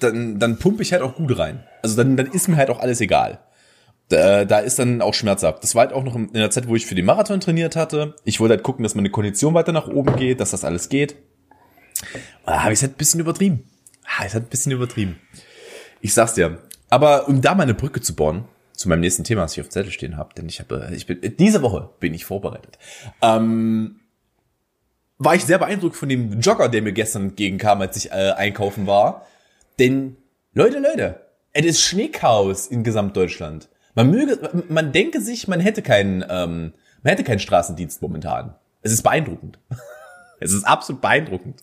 dann, 0.00 0.38
dann 0.38 0.58
pumpe 0.58 0.82
ich 0.82 0.92
halt 0.92 1.02
auch 1.02 1.16
gut 1.16 1.38
rein. 1.38 1.64
Also 1.82 1.96
dann, 1.96 2.16
dann 2.18 2.26
ist 2.26 2.48
mir 2.48 2.56
halt 2.56 2.68
auch 2.68 2.80
alles 2.80 3.00
egal. 3.00 3.40
Da, 4.10 4.44
da 4.44 4.58
ist 4.58 4.78
dann 4.78 5.00
auch 5.00 5.14
schmerzhaft. 5.14 5.62
Das 5.62 5.74
war 5.74 5.86
halt 5.86 5.94
auch 5.94 6.04
noch 6.04 6.16
in 6.16 6.32
der 6.34 6.50
Zeit, 6.50 6.68
wo 6.68 6.76
ich 6.76 6.84
für 6.84 6.94
den 6.94 7.06
Marathon 7.06 7.40
trainiert 7.40 7.76
hatte. 7.76 8.14
Ich 8.24 8.40
wollte 8.40 8.54
halt 8.54 8.62
gucken, 8.62 8.82
dass 8.82 8.94
meine 8.94 9.08
Kondition 9.08 9.54
weiter 9.54 9.72
nach 9.72 9.88
oben 9.88 10.16
geht, 10.16 10.40
dass 10.40 10.50
das 10.50 10.64
alles 10.64 10.90
geht. 10.90 11.16
Da 12.44 12.62
habe 12.62 12.74
ich 12.74 12.80
es 12.80 12.82
halt 12.82 12.92
ein 12.92 12.98
bisschen 12.98 13.20
übertrieben. 13.20 13.64
Habe 14.04 14.26
ich 14.26 14.34
halt 14.34 14.44
ein 14.44 14.50
bisschen 14.50 14.72
übertrieben. 14.72 15.18
Ich 16.02 16.12
sag's 16.12 16.34
dir. 16.34 16.58
Aber 16.90 17.28
um 17.28 17.40
da 17.40 17.54
mal 17.54 17.62
eine 17.62 17.74
Brücke 17.74 18.02
zu 18.02 18.14
bauen, 18.14 18.44
zu 18.72 18.88
meinem 18.88 19.00
nächsten 19.00 19.24
Thema, 19.24 19.42
was 19.42 19.52
ich 19.52 19.60
auf 19.60 19.68
dem 19.68 19.70
Zettel 19.70 19.92
stehen 19.92 20.16
habe, 20.16 20.34
denn 20.34 20.48
ich 20.48 20.58
habe, 20.58 20.90
ich 20.94 21.06
bin, 21.06 21.20
diese 21.38 21.62
Woche 21.62 21.90
bin 22.00 22.12
ich 22.12 22.24
vorbereitet. 22.24 22.76
Ähm, 23.22 24.00
war 25.18 25.36
ich 25.36 25.44
sehr 25.44 25.58
beeindruckt 25.58 25.96
von 25.96 26.08
dem 26.08 26.40
Jogger, 26.40 26.68
der 26.68 26.82
mir 26.82 26.92
gestern 26.92 27.28
entgegenkam, 27.28 27.80
als 27.80 27.96
ich 27.96 28.10
äh, 28.10 28.32
einkaufen 28.32 28.86
war. 28.88 29.26
Denn, 29.78 30.16
Leute, 30.52 30.80
Leute, 30.80 31.20
es 31.52 31.64
ist 31.64 31.82
Schneechaos 31.82 32.66
in 32.66 32.82
Gesamtdeutschland. 32.82 33.68
Man 33.94 34.10
möge, 34.10 34.64
man 34.68 34.90
denke 34.90 35.20
sich, 35.20 35.46
man 35.46 35.60
hätte 35.60 35.82
keinen, 35.82 36.24
ähm, 36.28 36.72
man 37.02 37.10
hätte 37.10 37.24
keinen 37.24 37.38
Straßendienst 37.38 38.02
momentan. 38.02 38.56
Es 38.80 38.90
ist 38.90 39.02
beeindruckend. 39.02 39.60
es 40.40 40.52
ist 40.52 40.64
absolut 40.64 41.00
beeindruckend. 41.00 41.62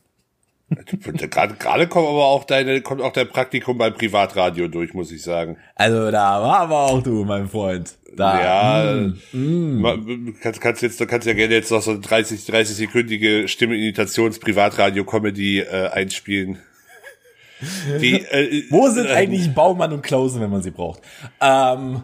Gerade 0.70 1.56
gerade 1.56 1.88
kommt 1.88 2.08
aber 2.08 2.26
auch 2.26 2.44
deine 2.44 2.82
kommt 2.82 3.02
auch 3.02 3.12
dein 3.12 3.28
Praktikum 3.28 3.78
beim 3.80 3.94
Privatradio 3.94 4.68
durch, 4.68 4.94
muss 4.94 5.12
ich 5.12 5.24
sagen. 5.24 5.58
Also 5.76 6.12
da 6.12 6.42
war 6.42 6.60
aber 6.60 6.78
auch 6.86 7.02
du, 7.02 7.26
mein 7.26 7.48
Freund. 7.48 7.98
Da. 8.16 8.42
Ja, 8.42 9.08
mm, 9.34 9.82
mm. 9.82 10.36
kannst 10.42 10.62
kannst 10.62 10.82
jetzt 10.82 11.00
du 11.00 11.08
kannst 11.08 11.26
ja 11.26 11.34
gerne 11.34 11.56
jetzt 11.56 11.72
noch 11.72 11.82
so 11.82 12.00
30 12.00 12.46
30 12.46 12.76
sekündige 12.76 13.48
Stimmenimitations 13.48 14.40
Privatradio 14.40 15.06
Comedy 15.06 15.60
äh, 15.60 15.88
einspielen. 15.90 16.60
Die, 18.00 18.22
äh, 18.22 18.64
Wo 18.70 18.88
sind 18.90 19.08
äh, 19.08 19.14
eigentlich 19.14 19.54
Baumann 19.54 19.92
und 19.92 20.02
Klausen, 20.04 20.40
wenn 20.42 20.52
man 20.52 20.62
sie 20.62 20.72
braucht? 20.72 21.02
Ähm, 21.42 22.04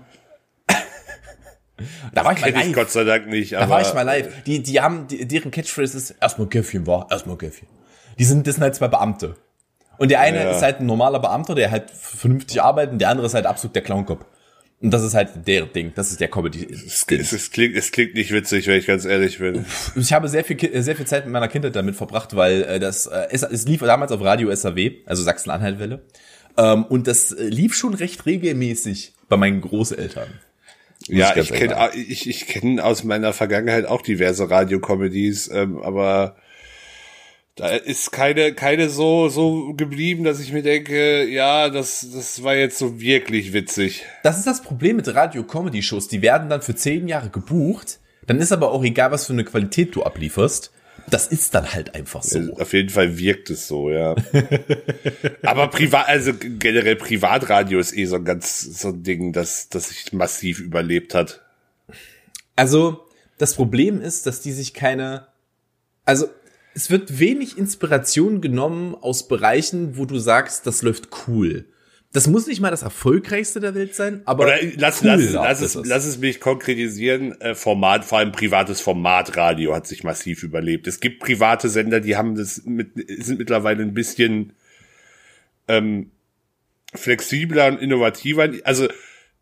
da 2.13 2.25
war 2.25 2.34
ich 2.34 2.41
mal 2.41 2.51
live. 2.51 2.67
Ich 2.67 2.74
Gott 2.74 2.91
sei 2.91 3.03
Dank 3.03 3.27
nicht. 3.27 3.53
da 3.53 3.69
war 3.69 3.81
ich 3.81 3.93
mal 3.93 4.01
live. 4.01 4.43
Die, 4.43 4.62
die 4.63 4.81
haben, 4.81 5.07
die, 5.07 5.27
deren 5.27 5.51
Catchphrase 5.51 5.98
ist 5.98 6.12
erstmal 6.19 6.48
Käffchen 6.48 6.86
war, 6.88 7.07
erstmal 7.12 7.38
Käffchen. 7.38 7.67
Die 8.19 8.24
sind, 8.24 8.48
das 8.48 8.55
sind 8.55 8.63
halt 8.63 8.75
zwei 8.75 8.88
Beamte. 8.88 9.36
Und 9.98 10.12
der 10.12 10.19
eine 10.19 10.43
ja. 10.43 10.51
ist 10.51 10.62
halt 10.62 10.79
ein 10.79 10.86
normaler 10.86 11.19
Beamter, 11.19 11.55
der 11.55 11.72
halt 11.72 11.89
vernünftig 11.91 12.62
arbeitet, 12.62 12.93
und 12.93 13.00
der 13.00 13.10
andere 13.10 13.27
ist 13.27 13.34
halt 13.34 13.45
absolut 13.45 13.75
der 13.75 13.84
Clownkopf. 13.84 14.25
Und 14.81 14.91
das 14.91 15.03
ist 15.03 15.13
halt 15.13 15.48
der 15.48 15.65
Ding, 15.65 15.93
das 15.95 16.12
ist 16.12 16.19
der 16.19 16.27
Comedy. 16.27 16.67
Es, 16.69 17.05
es, 17.07 17.31
es, 17.31 17.51
klingt, 17.51 17.75
es 17.75 17.91
klingt 17.91 18.13
nicht 18.13 18.31
witzig, 18.31 18.67
wenn 18.67 18.77
ich 18.77 18.86
ganz 18.86 19.05
ehrlich 19.05 19.39
bin. 19.39 19.65
Ich 19.95 20.12
habe 20.12 20.27
sehr 20.27 20.43
viel, 20.43 20.57
sehr 20.84 20.95
viel 20.95 21.07
Zeit 21.07 21.24
mit 21.25 21.31
meiner 21.31 21.48
Kindheit 21.48 21.75
damit 21.75 21.95
verbracht, 21.95 22.36
weil 22.36 22.63
äh, 22.63 22.79
das 22.79 23.07
äh, 23.07 23.27
es, 23.31 23.43
es 23.43 23.65
lief 23.65 23.79
damals 23.79 24.12
auf 24.12 24.22
Radio 24.22 24.53
SAW, 24.53 24.91
also 25.05 25.24
Sachsen-Anhalt-Welle. 25.24 26.01
Ähm, 26.57 26.84
und 26.86 27.07
das 27.07 27.31
äh, 27.31 27.45
lief 27.45 27.74
schon 27.74 27.93
recht 27.93 28.25
regelmäßig 28.25 29.13
bei 29.29 29.38
meinen 29.38 29.62
Großeltern. 29.62 30.27
Ja, 31.07 31.36
ich, 31.36 31.50
ich 31.50 31.57
kenne 31.57 31.89
ich, 31.95 32.29
ich 32.29 32.48
kenn 32.48 32.79
aus 32.79 33.03
meiner 33.03 33.31
Vergangenheit 33.34 33.86
auch 33.86 34.01
diverse 34.01 34.50
Radio-Comedies, 34.50 35.50
ähm, 35.53 35.81
aber 35.81 36.36
da 37.55 37.69
ist 37.69 38.12
keine, 38.12 38.53
keine 38.53 38.89
so, 38.89 39.29
so 39.29 39.74
geblieben, 39.74 40.25
dass 40.25 40.41
ich 40.41 40.51
mir 40.51 40.62
denke, 40.62 41.25
ja, 41.25 41.69
das, 41.69 42.05
das 42.13 42.43
war 42.43 42.53
jetzt 42.55 42.77
so 42.77 43.00
wirklich 43.00 43.53
witzig. 43.53 44.03
Das 44.24 44.38
ist 44.38 44.45
das 44.45 44.62
Problem 44.62 44.97
mit 44.97 45.13
Radio-Comedy-Shows. 45.13 46.09
Die 46.09 46.21
werden 46.21 46.50
dann 46.50 46.62
für 46.62 46.75
zehn 46.75 47.07
Jahre 47.07 47.29
gebucht. 47.29 48.00
Dann 48.27 48.39
ist 48.39 48.51
aber 48.51 48.71
auch 48.71 48.83
egal, 48.83 49.12
was 49.12 49.25
für 49.27 49.33
eine 49.33 49.45
Qualität 49.45 49.95
du 49.95 50.03
ablieferst. 50.03 50.71
Das 51.07 51.27
ist 51.27 51.53
dann 51.53 51.71
halt 51.71 51.95
einfach 51.95 52.24
so. 52.24 52.39
Auf 52.57 52.74
jeden 52.74 52.89
Fall 52.89 53.17
wirkt 53.17 53.50
es 53.50 53.67
so, 53.67 53.89
ja. 53.89 54.15
aber 55.43 55.67
privat, 55.67 56.07
also 56.07 56.33
generell 56.33 56.95
Privatradio 56.95 57.79
ist 57.79 57.95
eh 57.95 58.05
so 58.05 58.15
ein 58.15 58.25
ganz, 58.25 58.59
so 58.62 58.89
ein 58.89 59.03
Ding, 59.03 59.31
das, 59.31 59.69
das 59.69 59.89
sich 59.89 60.12
massiv 60.13 60.59
überlebt 60.59 61.13
hat. 61.13 61.41
Also, 62.55 63.05
das 63.38 63.53
Problem 63.53 64.01
ist, 64.01 64.25
dass 64.25 64.41
die 64.41 64.51
sich 64.51 64.74
keine, 64.74 65.27
also, 66.05 66.27
es 66.75 66.91
wird 66.91 67.20
wenig 67.20 67.58
Inspiration 67.58 68.41
genommen 68.41 68.96
aus 68.96 69.29
Bereichen, 69.29 69.98
wo 69.98 70.05
du 70.05 70.20
sagst, 70.20 70.67
das 70.67 70.82
läuft 70.82 71.08
cool. 71.27 71.65
Das 72.12 72.27
muss 72.27 72.48
nicht 72.48 72.62
mal 72.62 72.70
das 72.70 72.84
erfolgreichste 72.84 73.62
der 73.62 73.75
Welt 73.75 73.96
sein, 73.96 74.22
aber 74.25 74.44
Oder 74.44 74.58
lass, 74.77 75.01
cool 75.01 75.08
lass, 75.08 75.32
lass, 75.32 75.62
es, 75.62 75.75
lass 75.75 76.05
es 76.05 76.17
mich 76.17 76.39
konkretisieren. 76.39 77.39
Äh, 77.41 77.55
Format, 77.55 78.03
vor 78.03 78.20
allem 78.20 78.34
privates 78.34 78.82
Formatradio 78.82 79.74
hat 79.74 79.88
sich 79.88 80.03
massiv 80.03 80.44
überlebt. 80.44 80.86
Es 80.88 81.00
gibt 81.00 81.22
private 81.22 81.70
Sender, 81.70 82.01
die 82.01 82.17
haben 82.17 82.36
das 82.36 82.63
mit, 82.65 82.91
sind 83.24 83.39
mittlerweile 83.39 83.82
ein 83.82 83.94
bisschen 83.94 84.53
ähm, 85.70 86.12
flexibler 86.94 87.67
und 87.67 87.82
innovativer. 87.82 88.50
Also 88.65 88.88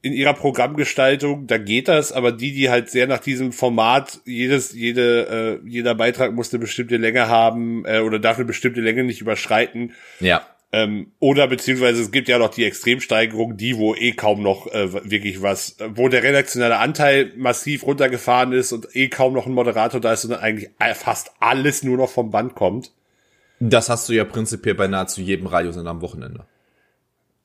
in 0.04 0.12
ihrer 0.12 0.34
Programmgestaltung, 0.34 1.48
da 1.48 1.58
geht 1.58 1.88
das, 1.88 2.12
aber 2.12 2.34
die, 2.34 2.54
die 2.54 2.70
halt 2.70 2.90
sehr 2.90 3.08
nach 3.08 3.20
diesem 3.20 3.54
Format, 3.54 4.20
jedes, 4.26 4.74
jede, 4.74 5.62
äh, 5.64 5.68
jeder 5.68 5.96
Beitrag 5.96 6.34
muss 6.34 6.54
eine 6.54 6.60
bestimmte 6.60 6.98
Länge 6.98 7.30
haben 7.30 7.86
äh, 7.86 8.00
oder 8.00 8.20
darf 8.20 8.36
eine 8.36 8.46
bestimmte 8.46 8.82
Länge 8.82 9.06
nicht 9.06 9.22
überschreiten. 9.22 9.94
Ja. 10.20 10.46
Ähm, 10.74 11.14
oder 11.20 11.48
beziehungsweise 11.48 12.02
es 12.02 12.12
gibt 12.12 12.28
ja 12.28 12.38
noch 12.38 12.50
die 12.50 12.66
Extremsteigerung, 12.66 13.56
die, 13.56 13.78
wo 13.78 13.96
eh 13.96 14.12
kaum 14.12 14.44
noch 14.44 14.68
äh, 14.74 15.10
wirklich 15.10 15.42
was, 15.42 15.78
wo 15.96 16.10
der 16.10 16.24
redaktionelle 16.24 16.80
Anteil 16.80 17.32
massiv 17.38 17.86
runtergefahren 17.86 18.52
ist 18.52 18.74
und 18.74 18.94
eh 18.94 19.08
kaum 19.08 19.34
noch 19.34 19.46
ein 19.46 19.54
Moderator 19.54 20.02
da 20.02 20.12
ist, 20.12 20.24
sondern 20.24 20.42
eigentlich 20.42 20.72
fast 20.96 21.32
alles 21.40 21.82
nur 21.84 21.96
noch 21.96 22.10
vom 22.10 22.30
Band 22.30 22.56
kommt. 22.56 22.92
Das 23.62 23.88
hast 23.88 24.10
du 24.10 24.14
ja 24.14 24.26
prinzipiell 24.26 24.76
bei 24.76 24.88
nahezu 24.88 25.22
jedem 25.22 25.48
Radiosender 25.48 25.92
am 25.92 26.02
Wochenende. 26.02 26.46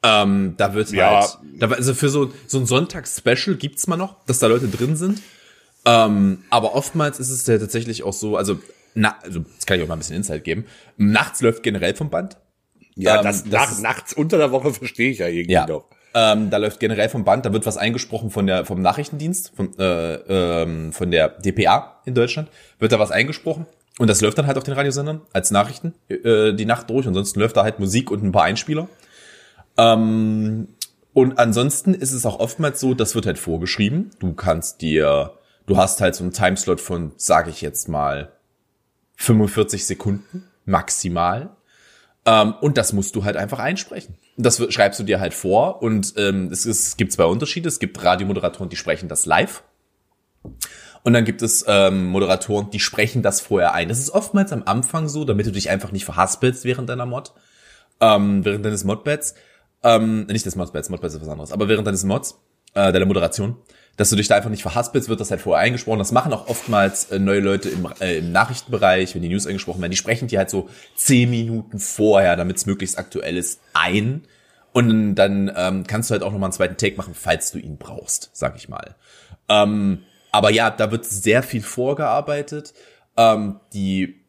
Ähm, 0.03 0.55
da 0.57 0.75
wird 0.75 0.91
ja. 0.91 1.21
halt, 1.21 1.39
da, 1.59 1.69
also 1.69 1.93
für 1.95 2.09
so, 2.09 2.33
so 2.47 2.59
ein 2.59 2.67
Sonntags-Special 2.67 3.57
gibt's 3.57 3.87
mal 3.87 3.97
noch, 3.97 4.25
dass 4.27 4.39
da 4.39 4.47
Leute 4.47 4.69
drin 4.69 4.97
sind. 4.97 5.23
Ähm, 5.85 6.45
aber 6.51 6.75
oftmals 6.75 7.19
ist 7.19 7.31
es 7.31 7.47
ja 7.47 7.59
tatsächlich 7.59 8.03
auch 8.03 8.13
so, 8.13 8.37
also, 8.37 8.61
na, 8.95 9.17
also, 9.23 9.41
das 9.57 9.67
kann 9.67 9.79
ich 9.79 9.85
auch 9.85 9.89
mal 9.89 9.95
ein 9.95 10.01
bisschen 10.01 10.17
Insight 10.17 10.45
geben. 10.45 10.67
Nachts 10.97 11.41
läuft 11.41 11.63
generell 11.63 11.95
vom 11.95 12.11
Band. 12.11 12.37
Ja, 12.95 13.19
ähm, 13.19 13.25
das, 13.25 13.45
das 13.45 13.53
nach, 13.53 13.73
ist, 13.73 13.83
nachts 13.83 14.13
unter 14.13 14.39
der 14.39 14.53
Woche 14.53 14.73
verstehe 14.73 15.11
ich 15.11 15.19
ja 15.19 15.27
irgendwie 15.27 15.53
ja. 15.53 15.67
doch. 15.67 15.87
Ähm, 16.15 16.51
da 16.51 16.57
läuft 16.57 16.81
generell 16.81 17.09
vom 17.09 17.25
Band, 17.25 17.45
da 17.45 17.53
wird 17.53 17.67
was 17.67 17.77
eingesprochen 17.77 18.31
von 18.31 18.47
der, 18.47 18.65
vom 18.65 18.81
Nachrichtendienst, 18.81 19.53
von, 19.55 19.79
äh, 19.79 20.15
ähm, 20.15 20.93
von 20.93 21.11
der 21.11 21.29
DPA 21.29 22.01
in 22.07 22.15
Deutschland, 22.15 22.49
wird 22.79 22.93
da 22.93 22.99
was 22.99 23.11
eingesprochen. 23.11 23.67
Und 23.99 24.09
das 24.09 24.21
läuft 24.21 24.39
dann 24.39 24.47
halt 24.47 24.57
auf 24.57 24.65
den 24.65 24.75
Radiosendern 24.75 25.21
als 25.33 25.51
Nachrichten 25.51 25.95
äh, 26.09 26.55
die 26.55 26.65
Nacht 26.65 26.89
durch. 26.89 27.07
Ansonsten 27.07 27.41
läuft 27.41 27.57
da 27.57 27.65
halt 27.65 27.79
Musik 27.79 28.11
und 28.11 28.23
ein 28.23 28.33
paar 28.33 28.45
Einspieler. 28.45 28.89
Ähm, 29.79 30.69
und 31.15 31.39
ansonsten 31.39 31.95
ist 31.95 32.13
es 32.13 32.27
auch 32.27 32.39
oftmals 32.39 32.81
so, 32.81 32.95
das 32.95 33.15
wird 33.15 33.27
halt 33.27 33.39
vorgeschrieben. 33.39 34.11
Du 34.19 34.35
kannst 34.35 34.83
dir, 34.83 35.33
du 35.67 35.77
hast 35.77 36.01
halt 36.01 36.15
so 36.15 36.25
einen 36.25 36.33
Timeslot 36.33 36.81
von, 36.81 37.13
sage 37.17 37.51
ich 37.51 37.61
jetzt 37.61 37.89
mal, 37.89 38.33
45 39.17 39.87
Sekunden 39.87 40.45
maximal. 40.65 41.51
Ähm, 42.27 42.55
und 42.61 42.77
das 42.77 42.93
musst 42.93 43.17
du 43.17 43.25
halt 43.25 43.37
einfach 43.37 43.59
einsprechen. 43.59 44.17
Das 44.37 44.63
schreibst 44.73 45.01
du 45.01 45.05
dir 45.05 45.19
halt 45.19 45.35
vor 45.35 45.83
und 45.83 46.15
ähm, 46.17 46.51
es, 46.53 46.67
ist, 46.67 46.87
es 46.89 46.97
gibt 46.97 47.13
zwei 47.13 47.25
Unterschiede. 47.25 47.69
Es 47.69 47.79
gibt 47.79 48.03
Radiomoderatoren, 48.03 48.69
die 48.69 48.77
sprechen 48.77 49.09
das 49.09 49.27
live. 49.27 49.63
Und 51.05 51.13
dann 51.13 51.25
gibt 51.25 51.43
es 51.43 51.65
ähm, 51.67 52.07
Moderatoren, 52.07 52.71
die 52.71 52.81
sprechen 52.81 53.23
das 53.23 53.41
vorher 53.41 53.75
ein. 53.75 53.89
Das 53.89 53.99
ist 53.99 54.11
oftmals 54.11 54.53
am 54.53 54.65
Anfang 54.67 55.09
so, 55.09 55.25
damit 55.25 55.47
du 55.47 55.53
dich 55.53 55.71
einfach 55.71 55.91
nicht 55.91 56.05
verhaspelst 56.05 56.65
während 56.65 56.89
deiner 56.89 57.07
Mod, 57.07 57.33
ähm, 58.01 58.45
während 58.45 58.65
deines 58.65 58.85
Modbeds 58.85 59.35
ähm, 59.83 60.27
nicht 60.27 60.47
des 60.47 60.57
Modpads, 60.57 60.91
Modpads 60.91 61.15
ist 61.15 61.21
was 61.21 61.29
anderes, 61.29 61.53
aber 61.53 61.69
während 61.69 61.87
deines 61.87 62.05
Mods, 62.05 62.41
äh, 62.75 62.93
deiner 62.93 63.07
Moderation, 63.07 63.57
dass 63.97 64.11
du 64.11 64.17
dich 64.17 64.29
da 64.29 64.37
einfach 64.37 64.51
nicht 64.51 64.63
verhaspelst, 64.63 65.09
wird 65.09 65.21
das 65.21 65.31
halt 65.31 65.41
vorher 65.41 65.65
eingesprochen. 65.65 65.99
Das 65.99 66.13
machen 66.13 66.33
auch 66.33 66.47
oftmals 66.47 67.11
äh, 67.11 67.19
neue 67.19 67.41
Leute 67.41 67.69
im, 67.69 67.89
äh, 68.01 68.19
im 68.19 68.31
Nachrichtenbereich, 68.31 69.15
wenn 69.15 69.23
die 69.23 69.29
News 69.29 69.47
eingesprochen 69.47 69.81
werden. 69.81 69.91
Die 69.91 69.97
sprechen 69.97 70.29
die 70.29 70.39
halt 70.39 70.51
so 70.51 70.69
zehn 70.95 71.29
Minuten 71.29 71.81
vorher, 71.81 72.37
damit 72.37 72.59
es 72.59 72.67
möglichst 72.67 72.97
aktuell 72.97 73.37
ist, 73.37 73.61
ein. 73.75 74.23
Und 74.73 75.17
dann 75.17 75.51
ähm, 75.57 75.85
kannst 75.87 76.11
du 76.11 76.13
halt 76.13 76.23
auch 76.23 76.31
nochmal 76.31 76.49
einen 76.49 76.53
zweiten 76.53 76.77
Take 76.77 76.97
machen, 76.97 77.15
falls 77.15 77.51
du 77.51 77.59
ihn 77.59 77.77
brauchst, 77.77 78.31
sag 78.35 78.55
ich 78.57 78.69
mal. 78.69 78.95
Ähm, 79.49 80.05
aber 80.31 80.51
ja, 80.51 80.71
da 80.71 80.93
wird 80.93 81.05
sehr 81.05 81.43
viel 81.43 81.63
vorgearbeitet. 81.63 82.75
Ähm, 83.17 83.59
die 83.73 84.21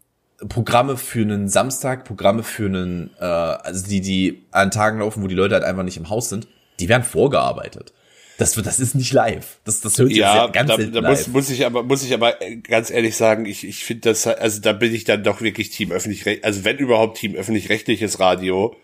Programme 0.48 0.98
für 0.98 1.22
einen 1.22 1.50
Samstag, 1.50 2.06
Programme 2.06 2.44
für 2.44 2.66
einen, 2.66 3.12
äh, 3.20 3.26
also 3.26 3.88
die, 3.88 4.02
die 4.02 4.46
an 4.52 4.72
Tagen 4.72 5.00
laufen, 5.00 5.22
wo 5.24 5.28
die 5.28 5.36
Leute 5.36 5.56
halt 5.56 5.64
einfach 5.64 5.84
nicht 5.84 5.98
im 5.98 6.10
Haus 6.10 6.30
sind, 6.30 6.48
die 6.80 6.88
werden 6.88 7.04
vorgearbeitet. 7.04 7.94
Das, 8.38 8.54
das 8.54 8.80
ist 8.80 8.96
nicht 8.96 9.12
live. 9.12 9.60
Das, 9.66 9.82
das 9.82 9.98
hört 9.98 10.12
ja, 10.12 10.34
sehr, 10.34 10.50
ganz 10.52 10.70
da, 10.70 10.78
da 10.78 11.00
live. 11.02 11.10
muss, 11.10 11.28
muss 11.28 11.50
ich 11.50 11.66
aber 11.66 11.84
muss 11.84 12.04
ich 12.04 12.14
aber 12.14 12.38
ganz 12.64 12.90
ehrlich 12.90 13.18
sagen, 13.18 13.46
ich, 13.46 13.68
ich 13.68 13.84
finde 13.84 14.10
das 14.10 14.26
also 14.28 14.62
da 14.62 14.72
bin 14.72 14.96
ich 14.96 15.04
dann 15.04 15.26
doch 15.26 15.42
wirklich 15.42 15.72
Team 15.72 15.92
öffentlich 15.92 16.46
also 16.46 16.64
wenn 16.64 16.78
überhaupt 16.78 17.18
Team 17.18 17.36
öffentlich-rechtliches 17.36 18.22
Radio, 18.22 18.78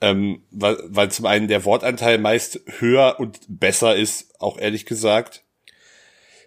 ähm, 0.00 0.40
weil, 0.50 0.78
weil 0.84 1.10
zum 1.10 1.26
einen 1.26 1.48
der 1.48 1.66
Wortanteil 1.66 2.16
meist 2.16 2.62
höher 2.78 3.16
und 3.18 3.40
besser 3.48 3.94
ist, 3.94 4.40
auch 4.40 4.58
ehrlich 4.58 4.86
gesagt. 4.86 5.44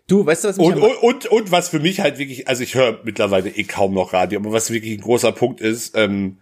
Du, 0.08 0.26
weißt 0.26 0.44
du, 0.44 0.48
was 0.50 0.58
mich 0.58 0.68
Und, 0.68 0.82
und, 0.82 0.96
und, 0.98 1.26
und 1.28 1.52
was 1.52 1.70
für 1.70 1.80
mich 1.80 2.00
halt 2.00 2.18
wirklich, 2.18 2.48
also 2.48 2.64
ich 2.64 2.76
höre 2.76 3.00
mittlerweile 3.04 3.50
eh 3.50 3.64
kaum 3.64 3.94
noch 3.94 4.14
Radio, 4.14 4.40
aber 4.40 4.52
was 4.52 4.72
wirklich 4.72 4.98
ein 4.98 5.02
großer 5.02 5.32
Punkt 5.32 5.62
ist, 5.62 5.98
ähm, 5.98 6.38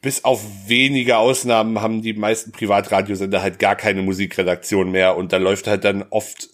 bis 0.00 0.24
auf 0.24 0.44
wenige 0.66 1.18
Ausnahmen 1.18 1.80
haben 1.80 2.02
die 2.02 2.12
meisten 2.12 2.52
Privatradiosender 2.52 3.42
halt 3.42 3.58
gar 3.58 3.74
keine 3.74 4.02
Musikredaktion 4.02 4.90
mehr 4.90 5.16
und 5.16 5.32
da 5.32 5.38
läuft 5.38 5.66
halt 5.66 5.84
dann 5.84 6.04
oft, 6.10 6.50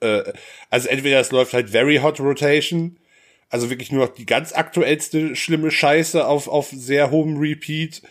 äh, 0.00 0.22
also 0.70 0.88
entweder 0.88 1.20
es 1.20 1.32
läuft 1.32 1.54
halt 1.54 1.70
Very 1.70 1.96
Hot 1.96 2.20
Rotation, 2.20 2.98
also 3.48 3.70
wirklich 3.70 3.90
nur 3.90 4.06
noch 4.06 4.14
die 4.14 4.26
ganz 4.26 4.52
aktuellste 4.52 5.34
schlimme 5.34 5.70
Scheiße 5.70 6.26
auf, 6.26 6.46
auf 6.46 6.68
sehr 6.70 7.10
hohem 7.10 7.36
Repeat, 7.36 8.02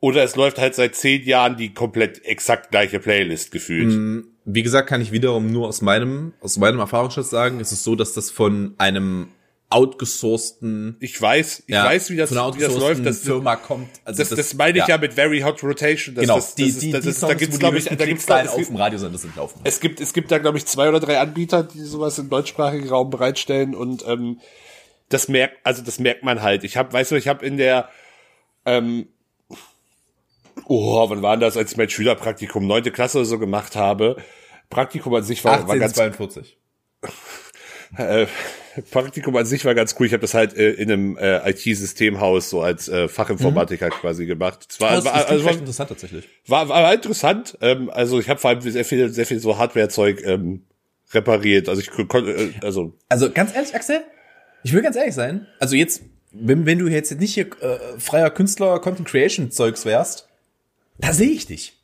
oder 0.00 0.22
es 0.22 0.36
läuft 0.36 0.58
halt 0.58 0.74
seit 0.74 0.94
zehn 0.94 1.24
Jahren 1.24 1.56
die 1.56 1.74
komplett 1.74 2.24
exakt 2.24 2.70
gleiche 2.70 3.00
Playlist 3.00 3.50
gefühlt. 3.50 4.24
wie 4.44 4.62
gesagt, 4.62 4.88
kann 4.88 5.00
ich 5.00 5.12
wiederum 5.12 5.50
nur 5.50 5.68
aus 5.68 5.82
meinem, 5.82 6.32
aus 6.40 6.56
meinem 6.56 6.78
Erfahrungsschatz 6.78 7.30
sagen, 7.30 7.60
es 7.60 7.72
ist 7.72 7.84
so, 7.84 7.96
dass 7.96 8.12
das 8.12 8.30
von 8.30 8.74
einem 8.78 9.28
outgesourcten, 9.70 10.96
Ich 11.00 11.20
weiß, 11.20 11.64
ich 11.66 11.74
ja, 11.74 11.84
weiß, 11.84 12.10
wie 12.10 12.16
das, 12.16 12.30
wie 12.30 12.34
das 12.34 12.42
läuft. 12.42 12.62
outgesourcten 12.62 13.04
Das, 13.04 13.18
Firma 13.18 13.56
kommt. 13.56 13.88
Also 14.04 14.22
das, 14.22 14.30
das, 14.30 14.54
meine 14.54 14.78
ich 14.78 14.86
ja. 14.86 14.96
mit 14.96 15.12
Very 15.12 15.40
Hot 15.40 15.62
Rotation. 15.62 16.14
Das, 16.14 16.22
genau, 16.22 16.36
das, 16.36 16.54
das 16.54 16.54
die, 16.54 16.72
die, 16.72 16.92
das 16.92 17.04
die 17.04 17.12
Songs, 17.12 17.32
da 17.32 17.34
gibt's, 17.34 17.58
glaube 17.58 17.76
ich, 17.76 17.84
da 17.84 18.06
gibt's, 18.06 18.24
es, 18.26 18.48
auf 18.48 18.66
dem 18.66 18.76
Radiosender 18.76 19.18
sind 19.18 19.36
laufen. 19.36 19.60
es 19.64 19.80
gibt, 19.80 20.00
es 20.00 20.14
gibt 20.14 20.30
da, 20.30 20.38
glaube 20.38 20.56
ich, 20.56 20.64
zwei 20.64 20.88
oder 20.88 21.00
drei 21.00 21.18
Anbieter, 21.18 21.64
die 21.64 21.80
sowas 21.80 22.18
im 22.18 22.30
deutschsprachigen 22.30 22.88
Raum 22.88 23.10
bereitstellen 23.10 23.74
und, 23.74 24.06
ähm, 24.06 24.40
das 25.10 25.28
merkt, 25.28 25.58
also 25.64 25.82
das 25.82 25.98
merkt 25.98 26.22
man 26.22 26.42
halt. 26.42 26.64
Ich 26.64 26.76
habe, 26.76 26.92
weißt 26.92 27.10
du, 27.10 27.16
ich 27.16 27.28
habe 27.28 27.44
in 27.44 27.56
der, 27.58 27.88
ähm, 28.64 29.08
oh, 30.68 31.08
wann 31.10 31.22
war 31.22 31.36
denn 31.36 31.40
das, 31.40 31.56
als 31.56 31.72
ich 31.72 31.76
mein 31.76 31.90
Schülerpraktikum 31.90 32.66
neunte 32.66 32.90
Klasse 32.90 33.18
oder 33.18 33.24
so 33.24 33.38
gemacht 33.38 33.76
habe? 33.76 34.16
Praktikum 34.70 35.14
an 35.14 35.22
sich 35.22 35.44
war, 35.44 35.66
war 35.66 35.78
ganz 35.78 35.98
1842. 35.98 36.58
äh, 37.96 38.26
Praktikum 38.90 39.34
an 39.36 39.46
sich 39.46 39.64
war 39.64 39.74
ganz 39.74 39.96
cool. 39.98 40.06
Ich 40.06 40.12
habe 40.12 40.20
das 40.20 40.34
halt 40.34 40.54
äh, 40.56 40.70
in 40.72 40.90
einem 40.90 41.16
äh, 41.16 41.50
IT-Systemhaus 41.50 42.50
so 42.50 42.60
als 42.60 42.88
äh, 42.88 43.08
Fachinformatiker 43.08 43.88
quasi 43.90 44.26
gemacht. 44.26 44.66
Es 44.70 44.80
war, 44.80 44.90
Mhm. 44.90 44.94
Das, 44.96 45.04
war, 45.04 45.12
das 45.14 45.26
klingt 45.26 45.30
also, 45.30 45.44
war, 45.46 45.52
interessant 45.52 45.88
tatsächlich. 45.88 46.28
war, 46.46 46.68
war 46.68 46.94
interessant. 46.94 47.58
Ähm, 47.60 47.90
also 47.90 48.20
ich 48.20 48.28
habe 48.28 48.38
vor 48.38 48.50
allem 48.50 48.60
sehr 48.60 48.84
viel, 48.84 49.08
sehr 49.08 49.26
viel 49.26 49.40
so 49.40 49.58
Hardware-Zeug 49.58 50.22
ähm, 50.24 50.64
repariert. 51.12 51.68
Also 51.68 51.80
ich 51.80 51.90
konnte, 51.90 52.30
äh, 52.30 52.52
also 52.62 52.94
Also 53.08 53.30
ganz 53.30 53.54
ehrlich, 53.54 53.74
Axel, 53.74 54.02
ich 54.62 54.72
will 54.72 54.82
ganz 54.82 54.96
ehrlich 54.96 55.14
sein. 55.14 55.46
Also 55.58 55.74
jetzt, 55.74 56.02
wenn, 56.32 56.66
wenn 56.66 56.78
du 56.78 56.88
jetzt 56.88 57.10
nicht 57.18 57.34
hier 57.34 57.46
äh, 57.62 57.98
freier 57.98 58.30
Künstler, 58.30 58.78
Content 58.80 59.08
Creation 59.08 59.50
Zeugs 59.50 59.84
wärst, 59.86 60.27
da 60.98 61.12
sehe 61.12 61.30
ich 61.30 61.46
dich. 61.46 61.74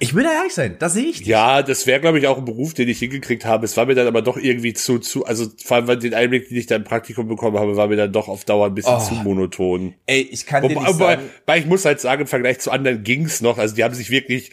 Ich 0.00 0.12
will 0.14 0.24
da 0.24 0.32
ehrlich 0.32 0.52
sein, 0.52 0.76
da 0.80 0.88
sehe 0.88 1.04
ich 1.04 1.18
dich. 1.18 1.28
ja, 1.28 1.62
das 1.62 1.86
wäre 1.86 2.00
glaube 2.00 2.18
ich 2.18 2.26
auch 2.26 2.36
ein 2.36 2.44
Beruf, 2.44 2.74
den 2.74 2.88
ich 2.88 2.98
hingekriegt 2.98 3.44
habe. 3.44 3.64
Es 3.64 3.76
war 3.76 3.86
mir 3.86 3.94
dann 3.94 4.08
aber 4.08 4.22
doch 4.22 4.36
irgendwie 4.36 4.74
zu, 4.74 4.98
zu, 4.98 5.24
also 5.24 5.46
vor 5.64 5.76
allem 5.76 5.86
weil 5.86 5.98
den 5.98 6.14
Einblick, 6.14 6.48
den 6.48 6.58
ich 6.58 6.66
da 6.66 6.74
im 6.76 6.84
Praktikum 6.84 7.28
bekommen 7.28 7.56
habe, 7.58 7.76
war 7.76 7.86
mir 7.86 7.96
dann 7.96 8.12
doch 8.12 8.28
auf 8.28 8.44
Dauer 8.44 8.66
ein 8.66 8.74
bisschen 8.74 8.96
Oh. 8.96 8.98
zu 9.00 9.14
monoton. 9.14 9.94
Ey, 10.06 10.20
ich 10.20 10.46
kann 10.46 10.62
dir 10.62 10.70
Wobei, 10.74 10.80
nicht 10.88 10.94
wobei, 10.94 11.14
sagen, 11.14 11.30
wobei 11.46 11.58
ich 11.58 11.66
muss 11.66 11.84
halt 11.84 12.00
sagen, 12.00 12.22
im 12.22 12.26
Vergleich 12.26 12.58
zu 12.58 12.72
anderen 12.72 13.04
ging's 13.04 13.40
noch. 13.40 13.56
Also 13.56 13.76
die 13.76 13.84
haben 13.84 13.94
sich 13.94 14.10
wirklich 14.10 14.50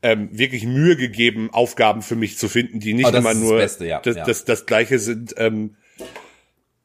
ähm, 0.00 0.28
wirklich 0.30 0.64
Mühe 0.64 0.94
gegeben, 0.96 1.50
Aufgaben 1.52 2.00
für 2.02 2.14
mich 2.14 2.38
zu 2.38 2.48
finden, 2.48 2.78
die 2.78 2.94
nicht 2.94 3.06
Oh, 3.06 3.08
immer 3.08 3.32
ist 3.32 3.40
das 3.40 3.48
nur 3.48 3.56
Beste, 3.58 3.86
ja, 3.86 4.00
das. 4.00 4.14
Das, 4.24 4.44
das 4.44 4.64
gleiche 4.66 5.00
sind. 5.00 5.34
Ähm, 5.38 5.74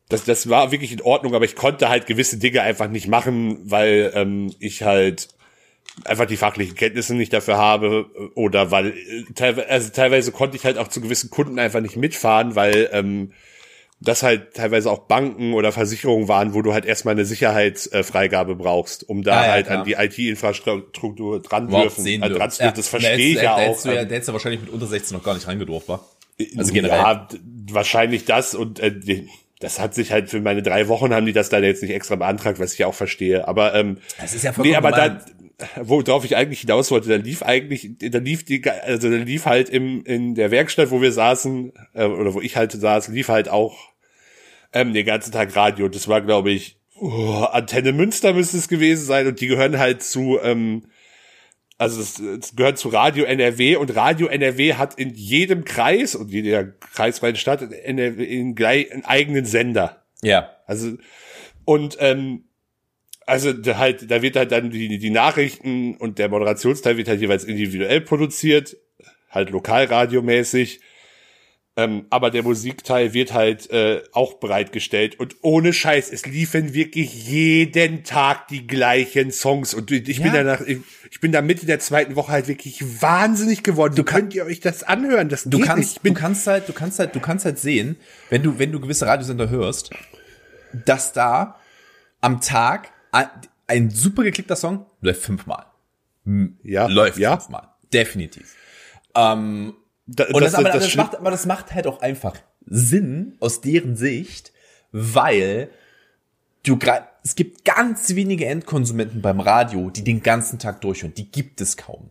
das, 0.10 0.26
das 0.26 0.50
war 0.50 0.72
wirklich 0.72 0.92
in 0.92 1.02
Ordnung, 1.02 1.36
aber 1.36 1.46
ich 1.46 1.56
konnte 1.56 1.90
halt 1.90 2.08
gewisse 2.08 2.38
Dinge 2.38 2.64
einfach 2.64 2.90
nicht 2.90 3.08
machen, 3.08 3.60
weil 3.64 4.12
ähm, 4.16 4.52
ich 4.60 4.82
halt 4.82 5.28
einfach 6.06 6.26
die 6.26 6.38
fachlichen 6.38 6.76
Kenntnisse 6.76 7.14
nicht 7.16 7.32
dafür 7.34 7.58
habe 7.58 8.06
oder 8.36 8.72
weil 8.72 8.94
teilweise, 9.36 9.70
also 9.70 9.90
teilweise 9.90 10.32
konnte 10.32 10.58
ich 10.58 10.66
halt 10.66 10.78
auch 10.78 10.88
zu 10.88 11.02
gewissen 11.02 11.30
Kunden 11.30 11.60
einfach 11.60 11.82
nicht 11.82 11.96
mitfahren, 11.98 12.56
weil 12.56 12.90
ähm, 12.92 13.32
das 14.00 14.22
halt 14.24 14.54
teilweise 14.56 14.92
auch 14.92 15.00
Banken 15.08 15.54
oder 15.54 15.72
Versicherungen 15.72 16.28
waren, 16.28 16.54
wo 16.54 16.62
du 16.62 16.74
halt 16.74 16.84
erstmal 16.84 17.14
eine 17.14 17.24
Sicherheitsfreigabe 17.26 18.56
brauchst, 18.56 19.08
um 19.08 19.24
da 19.24 19.36
Ja, 19.42 19.46
ja, 19.46 19.52
halt 19.54 19.66
klar. 19.68 19.80
an 19.80 19.86
die 19.86 19.94
IT-Infrastruktur 19.94 21.42
dran 21.42 21.68
überhaupt 21.68 21.86
dürfen. 21.92 22.04
sehen 22.04 22.24
äh, 22.24 22.28
dürfen. 22.30 22.50
dürfen. 22.50 22.74
Das 22.76 22.88
verstehe 22.90 23.18
ich 23.18 23.36
ja 23.36 23.42
da 23.44 23.54
auch. 23.56 23.60
hättest 23.60 23.86
du 23.86 23.90
ja, 23.90 24.02
ähm, 24.02 24.08
da 24.10 24.16
hättest 24.16 24.30
du 24.30 24.34
wahrscheinlich 24.34 24.62
mit 24.62 24.70
unter 24.72 24.88
16 24.88 25.16
noch 25.18 25.24
gar 25.24 25.36
nicht 25.36 25.48
reingedurft, 25.48 25.88
wa? 25.88 26.04
Also 26.58 26.74
generell. 26.74 26.98
Ja, 26.98 27.28
wahrscheinlich 27.72 28.26
das 28.26 28.56
und 28.56 28.80
äh, 28.80 28.92
das 29.60 29.80
hat 29.80 29.94
sich 29.94 30.12
halt 30.12 30.30
für 30.30 30.42
meine 30.42 30.62
drei 30.64 30.90
Wochen 30.90 31.14
haben 31.14 31.26
die 31.26 31.32
das 31.32 31.48
dann 31.50 31.64
jetzt 31.64 31.82
nicht 31.82 31.92
extra 31.94 32.16
beantragt, 32.18 32.60
was 32.60 32.74
ich 32.74 32.80
ja 32.80 32.88
auch 32.88 32.94
verstehe. 32.96 33.48
Aber 33.48 33.74
ähm, 33.76 34.00
Das 34.20 34.34
ist 34.34 34.44
ja 34.44 34.52
vollkommen 34.52 34.72
nee, 34.72 34.76
aber 34.76 34.90
normal. 34.90 35.10
dann, 35.10 35.43
worauf 35.82 36.26
ich 36.26 36.36
eigentlich 36.36 36.62
hinaus 36.62 36.92
wollte, 36.92 37.10
da 37.10 37.16
lief 37.16 37.44
eigentlich, 37.44 37.92
da 38.00 38.20
lief 38.20 38.44
die, 38.44 38.64
also 38.64 39.10
da 39.10 39.16
lief 39.18 39.46
halt 39.46 39.70
im 39.70 40.04
in 40.06 40.36
der 40.36 40.52
Werkstatt, 40.52 40.92
wo 40.92 41.02
wir 41.02 41.12
saßen 41.12 41.74
äh, 41.94 42.06
oder 42.06 42.34
wo 42.34 42.42
ich 42.42 42.56
halt 42.56 42.72
saß, 42.72 43.10
lief 43.10 43.28
halt 43.30 43.50
auch 43.50 43.90
ähm, 44.74 44.94
den 44.94 45.06
ganzen 45.06 45.32
Tag 45.32 45.56
Radio. 45.56 45.88
Das 45.88 46.08
war, 46.08 46.22
glaube 46.22 46.52
ich, 46.52 46.78
oh, 47.00 47.46
Antenne 47.52 47.92
Münster 47.92 48.34
müsste 48.34 48.58
es 48.58 48.68
gewesen 48.68 49.06
sein 49.06 49.28
und 49.28 49.42
die 49.42 49.48
gehören 49.48 49.80
halt 49.80 50.04
zu 50.04 50.40
ähm, 50.42 50.84
also 51.78 52.02
es, 52.02 52.20
es 52.20 52.56
gehört 52.56 52.78
zu 52.78 52.90
Radio 52.90 53.26
NRW 53.26 53.76
und 53.76 53.96
Radio 53.96 54.28
NRW 54.28 54.76
hat 54.76 54.96
in 54.96 55.14
jedem 55.14 55.66
Kreis 55.66 56.16
und 56.16 56.32
jeder 56.32 56.66
kreisfreien 56.66 57.36
Stadt 57.36 57.62
in 57.62 57.72
NRW 57.72 58.24
in 58.24 58.56
gleich 58.56 58.92
einen 58.92 59.06
eigenen 59.06 59.46
Sender. 59.46 60.04
Ja. 60.22 60.52
Also 60.66 60.94
und 61.66 61.98
ähm, 62.00 62.46
also 63.26 63.54
da 63.54 63.78
halt, 63.78 64.10
da 64.12 64.22
wird 64.22 64.36
halt 64.36 64.52
dann 64.52 64.70
die, 64.70 64.98
die 64.98 65.10
Nachrichten 65.10 65.96
und 65.98 66.20
der 66.20 66.30
Moderationsteil 66.30 66.98
wird 66.98 67.08
halt 67.08 67.22
jeweils 67.22 67.44
individuell 67.44 68.02
produziert, 68.02 68.78
halt 69.30 69.50
lokalradiomäßig. 69.50 70.82
Ähm, 71.76 72.06
aber 72.12 72.30
der 72.30 72.44
Musikteil 72.44 73.16
wird 73.16 73.34
halt 73.34 73.68
äh, 73.72 74.04
auch 74.12 74.36
bereitgestellt 74.36 75.20
und 75.20 75.38
ohne 75.42 75.74
Scheiß, 75.74 76.12
es 76.14 76.24
liefen 76.28 76.76
wirklich 76.76 77.28
jeden 77.28 78.04
Tag 78.04 78.48
die 78.50 78.68
gleichen 78.68 79.32
Songs 79.32 79.74
und 79.74 79.90
ich 79.90 80.18
bin 80.18 80.28
Ja. 80.28 80.44
danach, 80.44 80.62
ich, 80.62 80.78
ich 81.10 81.20
bin 81.20 81.32
da 81.32 81.42
Mitte 81.42 81.66
der 81.66 81.80
zweiten 81.80 82.16
Woche 82.16 82.32
halt 82.32 82.48
wirklich 82.48 82.84
wahnsinnig 83.02 83.64
geworden. 83.64 83.96
Du 83.96 84.04
kann- 84.04 84.22
könnt 84.22 84.36
ihr 84.36 84.46
euch 84.46 84.60
das 84.60 84.84
anhören? 84.84 85.30
Das 85.30 85.46
Du 85.46 85.58
geht 85.58 85.66
kannst, 85.66 86.04
bin 86.04 86.14
du 86.14 86.20
kannst 86.20 86.46
halt, 86.46 86.70
du 86.70 86.74
kannst 86.74 87.00
halt, 87.00 87.16
du 87.16 87.20
kannst 87.20 87.44
halt 87.46 87.58
sehen, 87.58 87.96
wenn 88.30 88.44
du, 88.44 88.60
wenn 88.60 88.72
du 88.72 88.80
gewisse 88.80 89.08
Radiosender 89.08 89.50
hörst, 89.50 89.90
dass 90.86 91.12
da 91.12 91.60
am 92.22 92.40
Tag 92.40 92.92
ein, 93.14 93.90
super 93.90 94.24
geklickter 94.24 94.56
Song 94.56 94.86
läuft 95.02 95.22
fünfmal. 95.22 95.66
ja, 96.64 96.88
Läuft 96.88 97.18
ja. 97.18 97.38
fünfmal. 97.38 97.70
Definitiv. 97.94 98.56
Ähm, 99.16 99.74
Da, 100.06 100.26
und 100.34 100.42
das, 100.44 100.56
aber, 100.56 100.70
das, 100.70 100.90
Schlimm- 100.90 101.06
macht, 101.06 101.16
aber 101.16 101.32
das 101.32 101.46
macht 101.46 101.74
halt 101.74 101.88
auch 101.88 102.02
einfach 102.02 102.36
Sinn 102.66 103.38
aus 103.40 103.62
deren 103.62 103.96
Sicht, 103.96 104.52
weil 104.92 105.70
du 106.64 106.78
es 107.24 107.36
gibt 107.36 107.64
ganz 107.64 108.16
wenige 108.16 108.46
Endkonsumenten 108.46 109.22
beim 109.22 109.40
Radio, 109.40 109.90
die 109.90 110.04
den 110.04 110.22
ganzen 110.24 110.60
Tag 110.60 110.82
durchhören. 110.82 111.14
Die 111.14 111.32
gibt 111.32 111.62
es 111.62 111.78
kaum. 111.78 112.10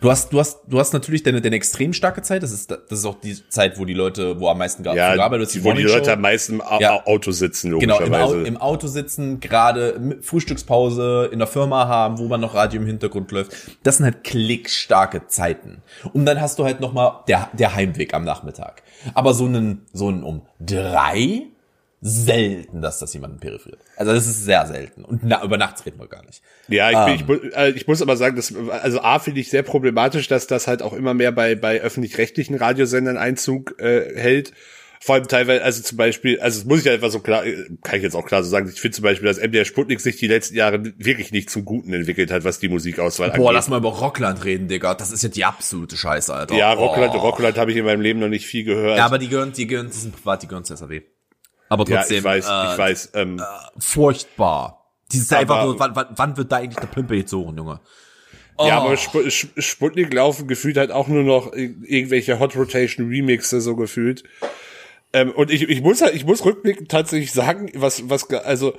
Du 0.00 0.10
hast, 0.10 0.30
du 0.30 0.38
hast, 0.38 0.58
du 0.66 0.78
hast 0.78 0.92
natürlich 0.92 1.22
deine, 1.22 1.40
deine 1.40 1.56
extrem 1.56 1.94
starke 1.94 2.20
Zeit. 2.20 2.42
Das 2.42 2.52
ist, 2.52 2.70
das 2.70 2.80
ist 2.98 3.04
auch 3.06 3.18
die 3.18 3.34
Zeit, 3.48 3.78
wo 3.78 3.86
die 3.86 3.94
Leute, 3.94 4.38
wo 4.38 4.48
am 4.48 4.58
meisten 4.58 4.82
ge- 4.82 4.94
ja, 4.94 5.14
gearbeitet 5.14 5.54
wird. 5.54 5.54
die, 5.54 5.64
wo 5.64 5.72
die 5.72 5.84
Leute 5.84 6.12
am 6.12 6.20
meisten 6.20 6.54
im 6.56 6.62
Ja. 6.80 7.04
Auto 7.06 7.30
sitzen, 7.30 7.78
Genau, 7.78 7.98
im, 8.00 8.12
Au 8.12 8.18
logischerweise. 8.18 8.46
im 8.46 8.56
Auto 8.58 8.86
sitzen, 8.88 9.40
gerade 9.40 10.16
Frühstückspause 10.20 11.30
in 11.32 11.38
der 11.38 11.48
Firma 11.48 11.88
haben, 11.88 12.18
wo 12.18 12.28
man 12.28 12.40
noch 12.40 12.54
Radio 12.54 12.80
im 12.80 12.86
Hintergrund 12.86 13.30
läuft. 13.32 13.52
Das 13.84 13.96
sind 13.96 14.04
halt 14.04 14.22
klickstarke 14.22 15.26
Zeiten. 15.28 15.82
Und 16.12 16.26
dann 16.26 16.40
hast 16.40 16.58
du 16.58 16.64
halt 16.64 16.80
noch 16.80 16.92
mal 16.92 17.24
der, 17.28 17.48
der 17.54 17.74
Heimweg 17.74 18.12
am 18.14 18.24
Nachmittag. 18.24 18.82
Aber 19.14 19.34
so 19.34 19.46
einen, 19.46 19.86
so 19.92 20.08
einen 20.08 20.22
um 20.22 20.42
drei, 20.60 21.42
selten, 22.00 22.82
dass 22.82 22.98
das 22.98 23.12
jemanden 23.14 23.38
periferiert. 23.38 23.80
Also 23.96 24.12
das 24.12 24.26
ist 24.26 24.44
sehr 24.44 24.66
selten. 24.66 25.04
Und 25.04 25.24
na, 25.24 25.42
über 25.42 25.56
nachts 25.56 25.84
reden 25.86 25.98
wir 25.98 26.06
gar 26.08 26.24
nicht. 26.24 26.42
Ja, 26.68 26.90
ich, 26.90 27.20
Ähm. 27.20 27.26
bin, 27.26 27.36
ich, 27.36 27.42
mu- 27.44 27.50
äh, 27.56 27.70
ich 27.70 27.86
muss 27.86 28.02
aber 28.02 28.16
sagen, 28.16 28.36
dass, 28.36 28.54
also 28.70 29.00
A 29.00 29.18
finde 29.18 29.40
ich 29.40 29.50
sehr 29.50 29.62
problematisch, 29.62 30.28
dass 30.28 30.46
das 30.46 30.66
halt 30.66 30.82
auch 30.82 30.92
immer 30.92 31.14
mehr 31.14 31.32
bei, 31.32 31.54
bei 31.54 31.80
öffentlich-rechtlichen 31.80 32.54
Radiosendern 32.56 33.16
Einzug 33.16 33.80
äh, 33.80 34.14
hält. 34.14 34.52
vor 35.00 35.14
allem 35.16 35.26
teilweise, 35.28 35.62
also 35.64 35.82
zum 35.82 35.96
Beispiel, 35.98 36.38
also 36.40 36.58
das 36.60 36.66
muss 36.68 36.80
ich 36.84 36.90
einfach 36.90 37.10
so 37.10 37.20
klar, 37.20 37.44
kann 37.82 37.96
ich 37.96 38.02
jetzt 38.02 38.14
auch 38.16 38.26
klar 38.26 38.42
so 38.42 38.50
sagen, 38.50 38.68
ich 38.72 38.80
finde 38.80 38.94
zum 38.96 39.02
Beispiel, 39.02 39.26
dass 39.28 39.38
MDR 39.38 39.64
Sputnik 39.64 40.00
sich 40.00 40.16
die 40.16 40.26
letzten 40.26 40.54
Jahre 40.56 40.82
wirklich 40.98 41.32
nicht 41.32 41.48
zum 41.50 41.64
Guten 41.64 41.92
entwickelt 41.92 42.30
hat, 42.30 42.44
was 42.44 42.58
die 42.58 42.68
Musikauswahl 42.68 43.30
angeht. 43.30 43.42
Boah, 43.42 43.52
lass 43.52 43.68
mal 43.68 43.78
über 43.78 43.90
Rockland 43.90 44.44
reden, 44.44 44.68
Digga. 44.68 44.94
Das 44.94 45.12
ist 45.12 45.22
ja 45.22 45.28
die 45.28 45.44
absolute 45.44 45.96
Scheiße, 45.96 46.32
Alter. 46.34 46.54
Ja, 46.56 46.72
Rockland, 46.72 47.14
oh. 47.14 47.18
Rockland 47.18 47.56
habe 47.58 47.70
ich 47.70 47.76
in 47.76 47.84
meinem 47.84 48.00
Leben 48.00 48.20
noch 48.20 48.28
nicht 48.28 48.46
viel 48.46 48.64
gehört. 48.64 48.98
Ja, 48.98 49.06
aber 49.06 49.18
die 49.18 49.28
gehören, 49.28 49.52
die 49.52 49.66
gehören, 49.66 49.88
die 49.90 49.96
sind 49.96 50.14
privat, 50.16 50.42
die 50.42 50.46
gehören 50.48 50.64
zu 50.64 50.76
SAW. 50.76 51.00
Aber 51.68 51.84
trotzdem. 51.84 52.24
Ja, 52.24 52.36
ich 52.36 52.44
weiß, 52.44 52.48
äh, 52.48 52.72
ich 52.72 52.78
weiß. 52.78 53.10
Ähm, 53.14 53.38
äh, 53.38 53.42
furchtbar. 53.78 54.92
Dieses 55.12 55.32
einfach 55.32 55.64
nur, 55.64 55.78
wann, 55.78 55.94
wann, 55.94 56.06
wann 56.16 56.36
wird 56.36 56.50
da 56.50 56.56
eigentlich 56.56 56.80
der 56.80 56.88
Pimpe 56.88 57.16
gezogen, 57.16 57.56
Junge? 57.56 57.80
Oh. 58.58 58.66
Ja, 58.66 58.78
aber 58.78 58.94
Sp 58.98 59.28
Sp 59.30 59.52
Sputnik 59.58 60.12
laufen 60.12 60.48
gefühlt 60.48 60.76
halt 60.76 60.90
auch 60.90 61.08
nur 61.08 61.22
noch 61.22 61.52
irgendwelche 61.52 62.38
Hot 62.40 62.56
Rotation 62.56 63.08
Remixe 63.08 63.60
so 63.60 63.76
gefühlt. 63.76 64.24
Ähm, 65.12 65.30
und 65.30 65.50
ich, 65.50 65.68
ich 65.68 65.82
muss 65.82 66.02
halt, 66.02 66.14
ich 66.14 66.24
muss 66.24 66.44
rückblickend 66.44 66.90
tatsächlich 66.90 67.32
sagen, 67.32 67.70
was, 67.74 68.08
was, 68.08 68.28
also, 68.30 68.76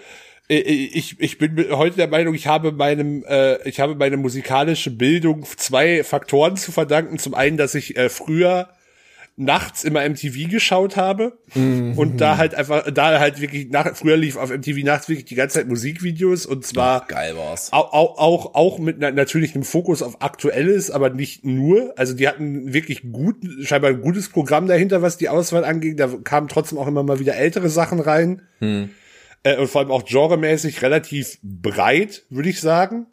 ich, 0.49 1.19
ich 1.19 1.37
bin 1.37 1.57
heute 1.71 1.97
der 1.97 2.07
Meinung, 2.07 2.33
ich 2.33 2.47
habe 2.47 2.71
meinem, 2.71 3.25
äh, 3.27 3.67
ich 3.67 3.81
habe 3.81 3.95
meine 3.95 4.15
musikalische 4.15 4.91
Bildung 4.91 5.45
zwei 5.57 6.05
Faktoren 6.05 6.55
zu 6.55 6.71
verdanken. 6.71 7.19
Zum 7.19 7.33
einen, 7.33 7.57
dass 7.57 7.75
ich 7.75 7.97
äh, 7.97 8.07
früher 8.07 8.69
nachts 9.37 9.83
immer 9.83 10.07
MTV 10.07 10.49
geschaut 10.49 10.97
habe 10.97 11.37
mhm. 11.53 11.93
und 11.95 12.19
da 12.19 12.37
halt 12.37 12.55
einfach, 12.55 12.91
da 12.91 13.19
halt 13.19 13.39
wirklich 13.39 13.69
nach, 13.69 13.95
früher 13.95 14.17
lief 14.17 14.35
auf 14.35 14.49
MTV 14.49 14.83
nachts 14.83 15.07
wirklich 15.09 15.25
die 15.25 15.35
ganze 15.35 15.59
Zeit 15.59 15.67
Musikvideos 15.67 16.47
und 16.47 16.65
zwar 16.65 17.03
Ach, 17.03 17.07
geil 17.07 17.37
war's. 17.37 17.71
Auch, 17.71 17.93
auch, 17.93 18.55
auch, 18.55 18.79
mit 18.79 18.97
natürlich 18.97 19.53
einem 19.53 19.63
Fokus 19.63 20.01
auf 20.01 20.23
Aktuelles, 20.23 20.89
aber 20.89 21.11
nicht 21.11 21.45
nur. 21.45 21.93
Also 21.97 22.15
die 22.15 22.27
hatten 22.27 22.73
wirklich 22.73 23.11
gut, 23.11 23.35
scheinbar 23.61 23.91
ein 23.91 24.01
gutes 24.01 24.29
Programm 24.29 24.67
dahinter, 24.67 25.03
was 25.03 25.17
die 25.17 25.29
Auswahl 25.29 25.65
angeht. 25.65 25.99
Da 25.99 26.07
kamen 26.23 26.47
trotzdem 26.47 26.79
auch 26.79 26.87
immer 26.87 27.03
mal 27.03 27.19
wieder 27.19 27.35
ältere 27.35 27.69
Sachen 27.69 27.99
rein. 27.99 28.41
Mhm. 28.59 28.89
Äh, 29.43 29.57
und 29.57 29.67
vor 29.67 29.81
allem 29.81 29.91
auch 29.91 30.03
genremäßig 30.03 30.81
relativ 30.81 31.37
breit, 31.43 32.25
würde 32.31 32.49
ich 32.49 32.59
sagen. 32.59 33.05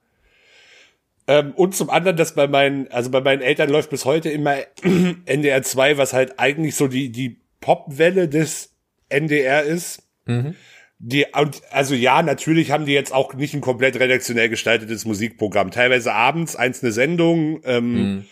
Ähm, 1.27 1.53
und 1.53 1.75
zum 1.75 1.91
anderen, 1.91 2.17
dass 2.17 2.35
bei 2.35 2.47
meinen, 2.47 2.89
also 2.89 3.11
bei 3.11 3.21
meinen 3.21 3.41
Eltern 3.41 3.71
läuft 3.71 3.91
bis 3.91 4.05
heute 4.05 4.29
immer 4.29 4.57
NDR 5.25 5.63
2, 5.63 5.97
was 5.97 6.13
halt 6.13 6.39
eigentlich 6.39 6.75
so 6.75 6.87
die, 6.87 7.11
die 7.11 7.41
Popwelle 7.61 8.29
des 8.29 8.75
NDR 9.09 9.63
ist. 9.63 10.03
Mhm. 10.27 10.55
Die, 10.99 11.27
und, 11.39 11.63
also 11.71 11.95
ja, 11.95 12.23
natürlich 12.23 12.71
haben 12.71 12.87
die 12.87 12.93
jetzt 12.93 13.13
auch 13.13 13.35
nicht 13.35 13.55
ein 13.55 13.61
komplett 13.61 13.99
redaktionell 13.99 14.49
gestaltetes 14.49 15.05
Musikprogramm. 15.07 15.71
Teilweise 15.71 16.13
abends 16.13 16.57
einzelne 16.57 16.93
Sendungen, 16.93 17.61
ähm, 17.65 17.93
mhm. 17.93 18.25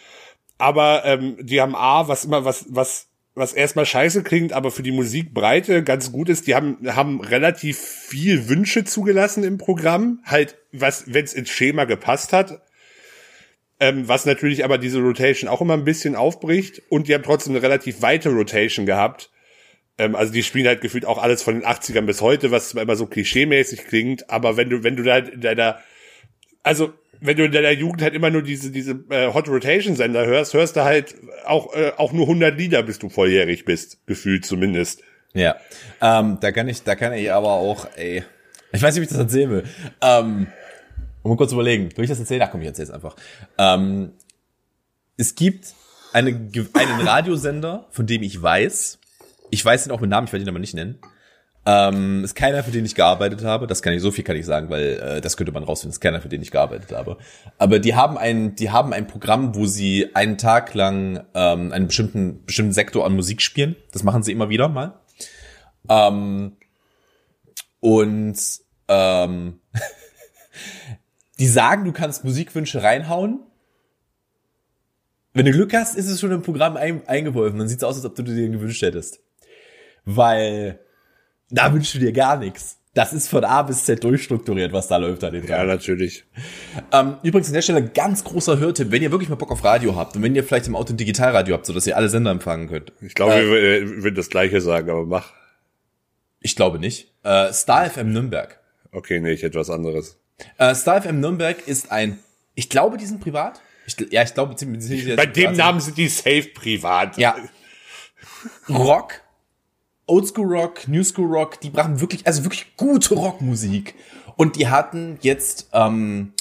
aber 0.58 1.04
ähm, 1.04 1.36
die 1.40 1.60
haben 1.60 1.74
A, 1.74 2.08
was 2.08 2.24
immer, 2.24 2.44
was, 2.44 2.66
was, 2.68 3.08
was 3.34 3.52
erstmal 3.54 3.86
scheiße 3.86 4.22
klingt, 4.22 4.52
aber 4.52 4.70
für 4.70 4.82
die 4.82 4.92
Musikbreite 4.92 5.82
ganz 5.82 6.12
gut 6.12 6.28
ist, 6.28 6.46
die 6.46 6.54
haben, 6.54 6.78
haben 6.94 7.20
relativ 7.20 7.78
viel 7.78 8.48
Wünsche 8.48 8.84
zugelassen 8.84 9.44
im 9.44 9.58
Programm. 9.58 10.20
Halt, 10.24 10.56
was, 10.72 11.12
wenn 11.12 11.24
es 11.24 11.32
ins 11.32 11.50
Schema 11.50 11.84
gepasst 11.84 12.32
hat 12.32 12.60
ähm, 13.82 14.06
was 14.06 14.26
natürlich 14.26 14.64
aber 14.64 14.78
diese 14.78 15.00
Rotation 15.00 15.50
auch 15.50 15.60
immer 15.60 15.74
ein 15.74 15.82
bisschen 15.82 16.14
aufbricht 16.14 16.80
und 16.88 17.08
die 17.08 17.14
haben 17.14 17.24
trotzdem 17.24 17.52
eine 17.52 17.64
relativ 17.64 18.00
weite 18.00 18.28
Rotation 18.28 18.86
gehabt. 18.86 19.32
Ähm, 19.98 20.14
also 20.14 20.32
die 20.32 20.44
spielen 20.44 20.68
halt 20.68 20.80
gefühlt 20.80 21.04
auch 21.04 21.20
alles 21.20 21.42
von 21.42 21.54
den 21.54 21.64
80ern 21.64 22.02
bis 22.02 22.20
heute, 22.20 22.52
was 22.52 22.68
zwar 22.68 22.82
immer 22.82 22.94
so 22.94 23.06
klischeemäßig 23.06 23.84
klingt, 23.86 24.30
aber 24.30 24.56
wenn 24.56 24.70
du, 24.70 24.84
wenn 24.84 24.94
du 24.94 25.02
da 25.02 25.16
in 25.16 25.40
deiner, 25.40 25.80
also 26.62 26.92
wenn 27.20 27.36
du 27.36 27.44
in 27.44 27.50
deiner 27.50 27.72
Jugend 27.72 28.02
halt 28.02 28.14
immer 28.14 28.30
nur 28.30 28.42
diese, 28.42 28.70
diese 28.70 29.04
äh, 29.10 29.34
Hot 29.34 29.48
Rotation 29.48 29.96
Sender 29.96 30.26
hörst, 30.26 30.54
hörst 30.54 30.76
du 30.76 30.84
halt 30.84 31.16
auch, 31.44 31.74
äh, 31.74 31.90
auch 31.96 32.12
nur 32.12 32.26
100 32.26 32.56
Lieder, 32.56 32.84
bis 32.84 33.00
du 33.00 33.08
volljährig 33.08 33.64
bist, 33.64 34.06
gefühlt 34.06 34.46
zumindest. 34.46 35.02
Ja, 35.34 35.56
ähm, 36.00 36.38
da 36.40 36.52
kann 36.52 36.68
ich, 36.68 36.84
da 36.84 36.94
kann 36.94 37.14
ich 37.14 37.32
aber 37.32 37.50
auch, 37.50 37.88
ey, 37.96 38.22
ich 38.70 38.80
weiß 38.80 38.94
nicht, 38.94 39.00
wie 39.00 39.04
ich 39.06 39.10
das 39.10 39.18
erzählen 39.18 39.50
will. 39.50 39.64
Ähm, 40.00 40.46
um 41.22 41.30
mal 41.30 41.36
kurz 41.36 41.52
überlegen, 41.52 41.88
ich 41.96 42.08
das 42.08 42.18
erzählen? 42.18 42.42
Ach 42.42 42.50
komm, 42.50 42.60
ich 42.60 42.66
erzähl's 42.66 42.90
einfach. 42.90 43.16
Ähm, 43.58 44.12
es 45.16 45.34
gibt 45.34 45.74
eine, 46.12 46.28
einen 46.28 47.08
Radiosender, 47.08 47.86
von 47.90 48.06
dem 48.06 48.22
ich 48.22 48.40
weiß, 48.40 48.98
ich 49.50 49.64
weiß 49.64 49.86
ihn 49.86 49.92
auch 49.92 50.00
mit 50.00 50.10
Namen, 50.10 50.26
ich 50.26 50.32
werde 50.32 50.44
ihn 50.44 50.48
aber 50.48 50.58
nicht 50.58 50.74
nennen, 50.74 50.98
ähm, 51.64 52.24
ist 52.24 52.34
keiner, 52.34 52.64
für 52.64 52.72
den 52.72 52.84
ich 52.84 52.96
gearbeitet 52.96 53.44
habe. 53.44 53.66
Das 53.68 53.82
kann 53.82 53.92
ich, 53.92 54.02
so 54.02 54.10
viel 54.10 54.24
kann 54.24 54.36
ich 54.36 54.44
sagen, 54.44 54.68
weil 54.68 54.98
äh, 54.98 55.20
das 55.20 55.36
könnte 55.36 55.52
man 55.52 55.62
rausfinden. 55.62 55.92
Ist 55.92 56.00
keiner, 56.00 56.20
für 56.20 56.28
den 56.28 56.42
ich 56.42 56.50
gearbeitet 56.50 56.90
habe. 56.90 57.18
Aber 57.58 57.78
die 57.78 57.94
haben 57.94 58.18
ein, 58.18 58.56
die 58.56 58.70
haben 58.70 58.92
ein 58.92 59.06
Programm, 59.06 59.54
wo 59.54 59.66
sie 59.66 60.10
einen 60.14 60.38
Tag 60.38 60.74
lang 60.74 61.24
ähm, 61.34 61.72
einen 61.72 61.86
bestimmten, 61.86 62.44
bestimmten 62.44 62.72
Sektor 62.72 63.06
an 63.06 63.14
Musik 63.14 63.42
spielen. 63.42 63.76
Das 63.92 64.02
machen 64.02 64.24
sie 64.24 64.32
immer 64.32 64.48
wieder 64.48 64.68
mal. 64.68 64.98
Ähm, 65.88 66.56
und 67.78 68.38
ähm, 68.88 69.60
die 71.42 71.48
sagen, 71.48 71.84
du 71.84 71.90
kannst 71.90 72.22
Musikwünsche 72.22 72.84
reinhauen. 72.84 73.40
Wenn 75.34 75.44
du 75.44 75.50
Glück 75.50 75.74
hast, 75.74 75.96
ist 75.96 76.08
es 76.08 76.20
schon 76.20 76.30
im 76.30 76.42
Programm 76.42 76.76
ein, 76.76 77.04
eingeworfen. 77.08 77.58
Dann 77.58 77.66
sieht's 77.66 77.82
aus, 77.82 77.96
als 77.96 78.04
ob 78.04 78.14
du 78.14 78.22
dir 78.22 78.48
gewünscht 78.48 78.80
hättest. 78.80 79.18
Weil 80.04 80.78
da 81.50 81.72
wünschst 81.72 81.94
du 81.94 81.98
dir 81.98 82.12
gar 82.12 82.36
nichts. 82.36 82.78
Das 82.94 83.12
ist 83.12 83.26
von 83.26 83.42
A 83.42 83.62
bis 83.62 83.84
Z 83.84 84.04
durchstrukturiert, 84.04 84.72
was 84.72 84.86
da 84.86 84.98
läuft 84.98 85.24
an 85.24 85.32
den 85.32 85.44
Ja, 85.44 85.64
natürlich. 85.64 86.24
Ähm, 86.92 87.16
übrigens 87.24 87.48
an 87.48 87.54
der 87.54 87.62
Stelle 87.62 87.88
ganz 87.88 88.22
großer 88.22 88.60
Hörtipp, 88.60 88.92
wenn 88.92 89.02
ihr 89.02 89.10
wirklich 89.10 89.28
mal 89.28 89.34
Bock 89.34 89.50
auf 89.50 89.64
Radio 89.64 89.96
habt 89.96 90.14
und 90.14 90.22
wenn 90.22 90.36
ihr 90.36 90.44
vielleicht 90.44 90.68
im 90.68 90.76
Auto 90.76 90.94
ein 90.94 90.96
Digitalradio 90.96 91.56
habt, 91.56 91.66
so 91.66 91.72
dass 91.72 91.88
ihr 91.88 91.96
alle 91.96 92.08
Sender 92.08 92.30
empfangen 92.30 92.68
könnt. 92.68 92.92
Ich 93.00 93.16
glaube, 93.16 93.34
äh, 93.34 93.80
wir 93.80 94.04
würden 94.04 94.14
das 94.14 94.30
Gleiche 94.30 94.60
sagen, 94.60 94.90
aber 94.90 95.06
mach. 95.06 95.32
Ich 96.38 96.54
glaube 96.54 96.78
nicht. 96.78 97.12
Äh, 97.24 97.52
Star 97.52 97.90
FM 97.90 98.12
Nürnberg. 98.12 98.60
Okay, 98.92 99.18
nee, 99.18 99.32
ich 99.32 99.42
hätte 99.42 99.58
was 99.58 99.70
anderes. 99.70 100.21
Äh, 100.58 100.74
Star 100.74 101.02
FM 101.02 101.20
Nürnberg 101.20 101.66
ist 101.66 101.90
ein, 101.90 102.18
ich 102.54 102.68
glaube, 102.68 102.96
die 102.96 103.06
sind 103.06 103.20
privat. 103.20 103.60
Ich, 103.86 103.96
ja, 104.10 104.22
ich 104.22 104.34
glaube, 104.34 104.54
ziemlich, 104.56 104.82
ziemlich 104.82 105.16
Bei 105.16 105.26
dem 105.26 105.56
Namen 105.56 105.80
sind 105.80 105.98
die 105.98 106.08
safe 106.08 106.48
privat. 106.54 107.18
Ja. 107.18 107.36
Rock, 108.68 109.22
Oldschool 110.06 110.54
Rock, 110.54 110.88
New 110.88 111.02
School 111.02 111.26
Rock, 111.26 111.60
die 111.60 111.70
brachten 111.70 112.00
wirklich, 112.00 112.26
also 112.26 112.44
wirklich 112.44 112.76
gute 112.76 113.14
Rockmusik. 113.14 113.94
Und 114.36 114.56
die 114.56 114.68
hatten 114.68 115.18
jetzt, 115.22 115.68
ähm, 115.72 116.32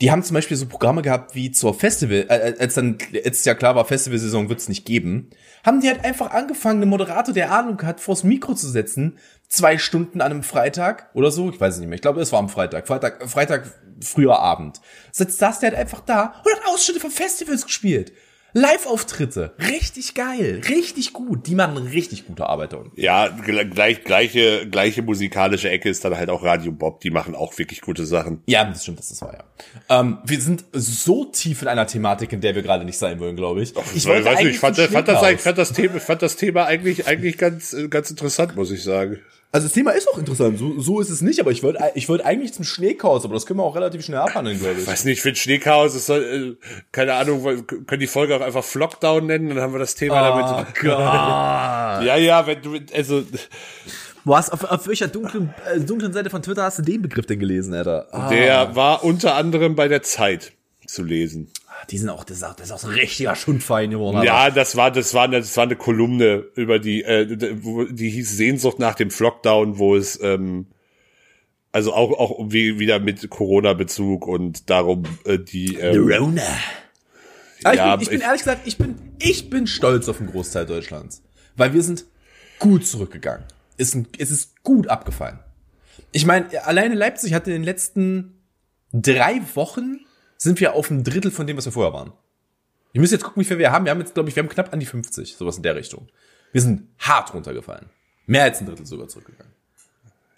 die 0.00 0.10
haben 0.10 0.22
zum 0.22 0.34
Beispiel 0.34 0.56
so 0.56 0.66
Programme 0.66 1.02
gehabt 1.02 1.34
wie 1.34 1.50
zur 1.50 1.72
Festival, 1.72 2.26
äh, 2.28 2.54
als 2.58 2.74
dann 2.74 2.98
jetzt 3.12 3.46
ja 3.46 3.54
klar 3.54 3.74
war, 3.74 3.84
Festivalsaison 3.84 4.48
wird's 4.48 4.68
nicht 4.68 4.84
geben, 4.84 5.30
haben 5.64 5.80
die 5.80 5.88
halt 5.88 6.04
einfach 6.04 6.30
angefangen, 6.32 6.82
einen 6.82 6.90
Moderator, 6.90 7.32
der 7.32 7.50
Ahnung 7.50 7.82
hat, 7.82 8.00
vors 8.00 8.22
Mikro 8.22 8.54
zu 8.54 8.68
setzen, 8.68 9.18
zwei 9.48 9.78
Stunden 9.78 10.20
an 10.20 10.32
einem 10.32 10.42
Freitag 10.42 11.10
oder 11.14 11.30
so, 11.30 11.48
ich 11.48 11.60
weiß 11.60 11.74
es 11.74 11.80
nicht 11.80 11.88
mehr, 11.88 11.96
ich 11.96 12.02
glaube, 12.02 12.20
es 12.20 12.32
war 12.32 12.40
am 12.40 12.48
Freitag, 12.48 12.86
Freitag, 12.86 13.28
Freitag 13.28 13.72
früher 14.02 14.38
Abend. 14.38 14.80
Sitzt 15.12 15.40
das 15.40 15.60
der 15.60 15.70
halt 15.70 15.80
einfach 15.80 16.00
da 16.00 16.34
und 16.44 16.52
hat 16.52 16.66
Ausschnitte 16.66 17.00
von 17.00 17.10
Festivals 17.10 17.64
gespielt. 17.64 18.12
Live-Auftritte, 18.56 19.52
richtig 19.58 20.14
geil, 20.14 20.62
richtig 20.66 21.12
gut. 21.12 21.46
Die 21.46 21.54
machen 21.54 21.76
richtig 21.76 22.26
gute 22.26 22.46
Arbeit. 22.46 22.74
Ja, 22.94 23.28
gleich, 23.28 24.02
gleiche, 24.02 24.66
gleiche 24.66 25.02
musikalische 25.02 25.68
Ecke 25.68 25.90
ist 25.90 26.06
dann 26.06 26.16
halt 26.16 26.30
auch 26.30 26.42
Radio 26.42 26.72
Bob. 26.72 27.02
Die 27.02 27.10
machen 27.10 27.34
auch 27.34 27.58
wirklich 27.58 27.82
gute 27.82 28.06
Sachen. 28.06 28.42
Ja, 28.46 28.64
das 28.64 28.82
stimmt, 28.82 28.98
das 28.98 29.10
ist 29.10 29.20
wahr, 29.20 29.36
ja. 29.90 30.00
Ähm, 30.00 30.20
wir 30.24 30.40
sind 30.40 30.64
so 30.72 31.26
tief 31.26 31.60
in 31.60 31.68
einer 31.68 31.86
Thematik, 31.86 32.32
in 32.32 32.40
der 32.40 32.54
wir 32.54 32.62
gerade 32.62 32.86
nicht 32.86 32.96
sein 32.96 33.20
wollen, 33.20 33.36
glaube 33.36 33.60
ich. 33.60 33.74
Ich, 33.94 34.06
wollte 34.06 34.24
weiß 34.24 34.38
nicht, 34.38 34.52
ich 34.52 34.58
fand, 34.58 34.78
fand, 34.78 35.06
das, 35.06 35.42
fand, 35.42 35.58
das 35.58 35.72
Thema, 35.74 36.00
fand 36.00 36.22
das 36.22 36.36
Thema 36.36 36.64
eigentlich, 36.64 37.06
eigentlich 37.06 37.36
ganz, 37.36 37.76
ganz 37.90 38.08
interessant, 38.08 38.56
muss 38.56 38.70
ich 38.70 38.82
sagen. 38.82 39.18
Also 39.56 39.68
das 39.68 39.72
Thema 39.72 39.92
ist 39.92 40.06
auch 40.06 40.18
interessant, 40.18 40.58
so, 40.58 40.78
so 40.78 41.00
ist 41.00 41.08
es 41.08 41.22
nicht, 41.22 41.40
aber 41.40 41.50
ich 41.50 41.62
wollte 41.62 41.78
ich 41.94 42.10
wollte 42.10 42.26
eigentlich 42.26 42.52
zum 42.52 42.66
Schneechaos, 42.66 43.24
aber 43.24 43.32
das 43.32 43.46
können 43.46 43.58
wir 43.58 43.64
auch 43.64 43.74
relativ 43.74 44.04
schnell 44.04 44.18
abhandeln, 44.18 44.58
glaube 44.58 44.78
ich. 44.78 44.86
Weiß 44.86 45.06
nicht, 45.06 45.22
für 45.22 45.34
Schneechaos 45.34 45.94
ist 45.94 46.04
soll, 46.04 46.58
äh, 46.60 46.66
keine 46.92 47.14
Ahnung, 47.14 47.64
können 47.66 48.00
die 48.00 48.06
Folge 48.06 48.36
auch 48.36 48.42
einfach 48.42 48.62
Flockdown 48.62 49.24
nennen, 49.24 49.48
dann 49.48 49.60
haben 49.62 49.72
wir 49.72 49.78
das 49.78 49.94
Thema 49.94 50.20
oh 50.20 50.52
damit. 50.52 50.74
Gott. 50.74 50.84
ja, 50.84 52.16
ja, 52.18 52.46
wenn 52.46 52.60
du 52.60 52.78
also 52.94 53.24
Wo 54.26 54.36
hast, 54.36 54.52
auf, 54.52 54.62
auf 54.64 54.86
welcher 54.88 55.08
dunklen, 55.08 55.54
äh, 55.74 55.80
dunklen 55.80 56.12
Seite 56.12 56.28
von 56.28 56.42
Twitter 56.42 56.64
hast 56.64 56.80
du 56.80 56.82
den 56.82 57.00
Begriff 57.00 57.24
denn 57.24 57.40
gelesen, 57.40 57.72
Alter? 57.72 58.08
Ah. 58.10 58.28
Der 58.28 58.76
war 58.76 59.04
unter 59.04 59.36
anderem 59.36 59.74
bei 59.74 59.88
der 59.88 60.02
Zeit 60.02 60.52
zu 60.86 61.02
lesen 61.02 61.50
die 61.90 61.98
sind 61.98 62.08
auch, 62.08 62.24
das 62.24 62.38
ist 62.38 62.42
auch, 62.42 62.54
das 62.54 62.66
ist 62.66 62.72
auch 62.72 62.78
so 62.78 62.88
ein 62.88 62.94
richtiger 62.94 63.34
Schundfein 63.34 63.90
geworden. 63.90 64.22
Ja, 64.22 64.50
das 64.50 64.76
war, 64.76 64.90
das 64.90 65.14
war, 65.14 65.28
das 65.28 65.56
war 65.56 65.64
eine 65.64 65.76
Kolumne 65.76 66.44
über 66.54 66.78
die, 66.78 67.02
äh, 67.02 67.36
die 67.36 68.10
hieß 68.10 68.36
Sehnsucht 68.36 68.78
nach 68.78 68.94
dem 68.94 69.10
Flockdown, 69.10 69.78
wo 69.78 69.96
es, 69.96 70.20
ähm, 70.22 70.66
also 71.72 71.92
auch, 71.92 72.12
auch 72.18 72.50
wie, 72.50 72.78
wieder 72.78 72.98
mit 72.98 73.28
Corona-Bezug 73.28 74.26
und 74.26 74.70
darum, 74.70 75.04
äh, 75.24 75.38
die, 75.38 75.76
ähm, 75.76 76.08
Corona. 76.08 76.42
Ja, 77.62 77.72
ich, 77.72 77.80
bin, 77.80 78.00
ich 78.00 78.08
bin 78.10 78.20
ehrlich 78.20 78.40
gesagt, 78.42 78.66
ich 78.66 78.78
bin, 78.78 78.96
ich 79.18 79.50
bin 79.50 79.66
stolz 79.66 80.08
auf 80.08 80.18
den 80.18 80.28
Großteil 80.28 80.66
Deutschlands. 80.66 81.22
Weil 81.56 81.72
wir 81.72 81.82
sind 81.82 82.04
gut 82.58 82.86
zurückgegangen. 82.86 83.44
Ist 83.76 83.94
ein, 83.94 84.08
es 84.18 84.30
ist 84.30 84.62
gut 84.62 84.88
abgefallen. 84.88 85.38
Ich 86.12 86.26
meine, 86.26 86.64
alleine 86.64 86.94
Leipzig 86.94 87.34
hatte 87.34 87.50
in 87.50 87.56
den 87.56 87.64
letzten 87.64 88.42
drei 88.92 89.40
Wochen 89.54 90.00
sind 90.38 90.60
wir 90.60 90.74
auf 90.74 90.90
ein 90.90 91.04
Drittel 91.04 91.30
von 91.30 91.46
dem, 91.46 91.56
was 91.56 91.64
wir 91.66 91.72
vorher 91.72 91.92
waren. 91.92 92.12
Ich 92.92 93.00
müsste 93.00 93.16
jetzt 93.16 93.24
gucken, 93.24 93.40
wie 93.42 93.44
viel 93.46 93.58
wir 93.58 93.72
haben. 93.72 93.84
Wir 93.84 93.90
haben 93.90 94.00
jetzt, 94.00 94.14
glaube 94.14 94.28
ich, 94.28 94.36
wir 94.36 94.42
haben 94.42 94.48
knapp 94.48 94.72
an 94.72 94.80
die 94.80 94.86
50, 94.86 95.36
sowas 95.36 95.56
in 95.58 95.62
der 95.62 95.76
Richtung. 95.76 96.08
Wir 96.52 96.60
sind 96.62 96.84
hart 96.98 97.34
runtergefallen. 97.34 97.86
Mehr 98.26 98.44
als 98.44 98.60
ein 98.60 98.66
Drittel 98.66 98.86
sogar 98.86 99.08
zurückgegangen. 99.08 99.52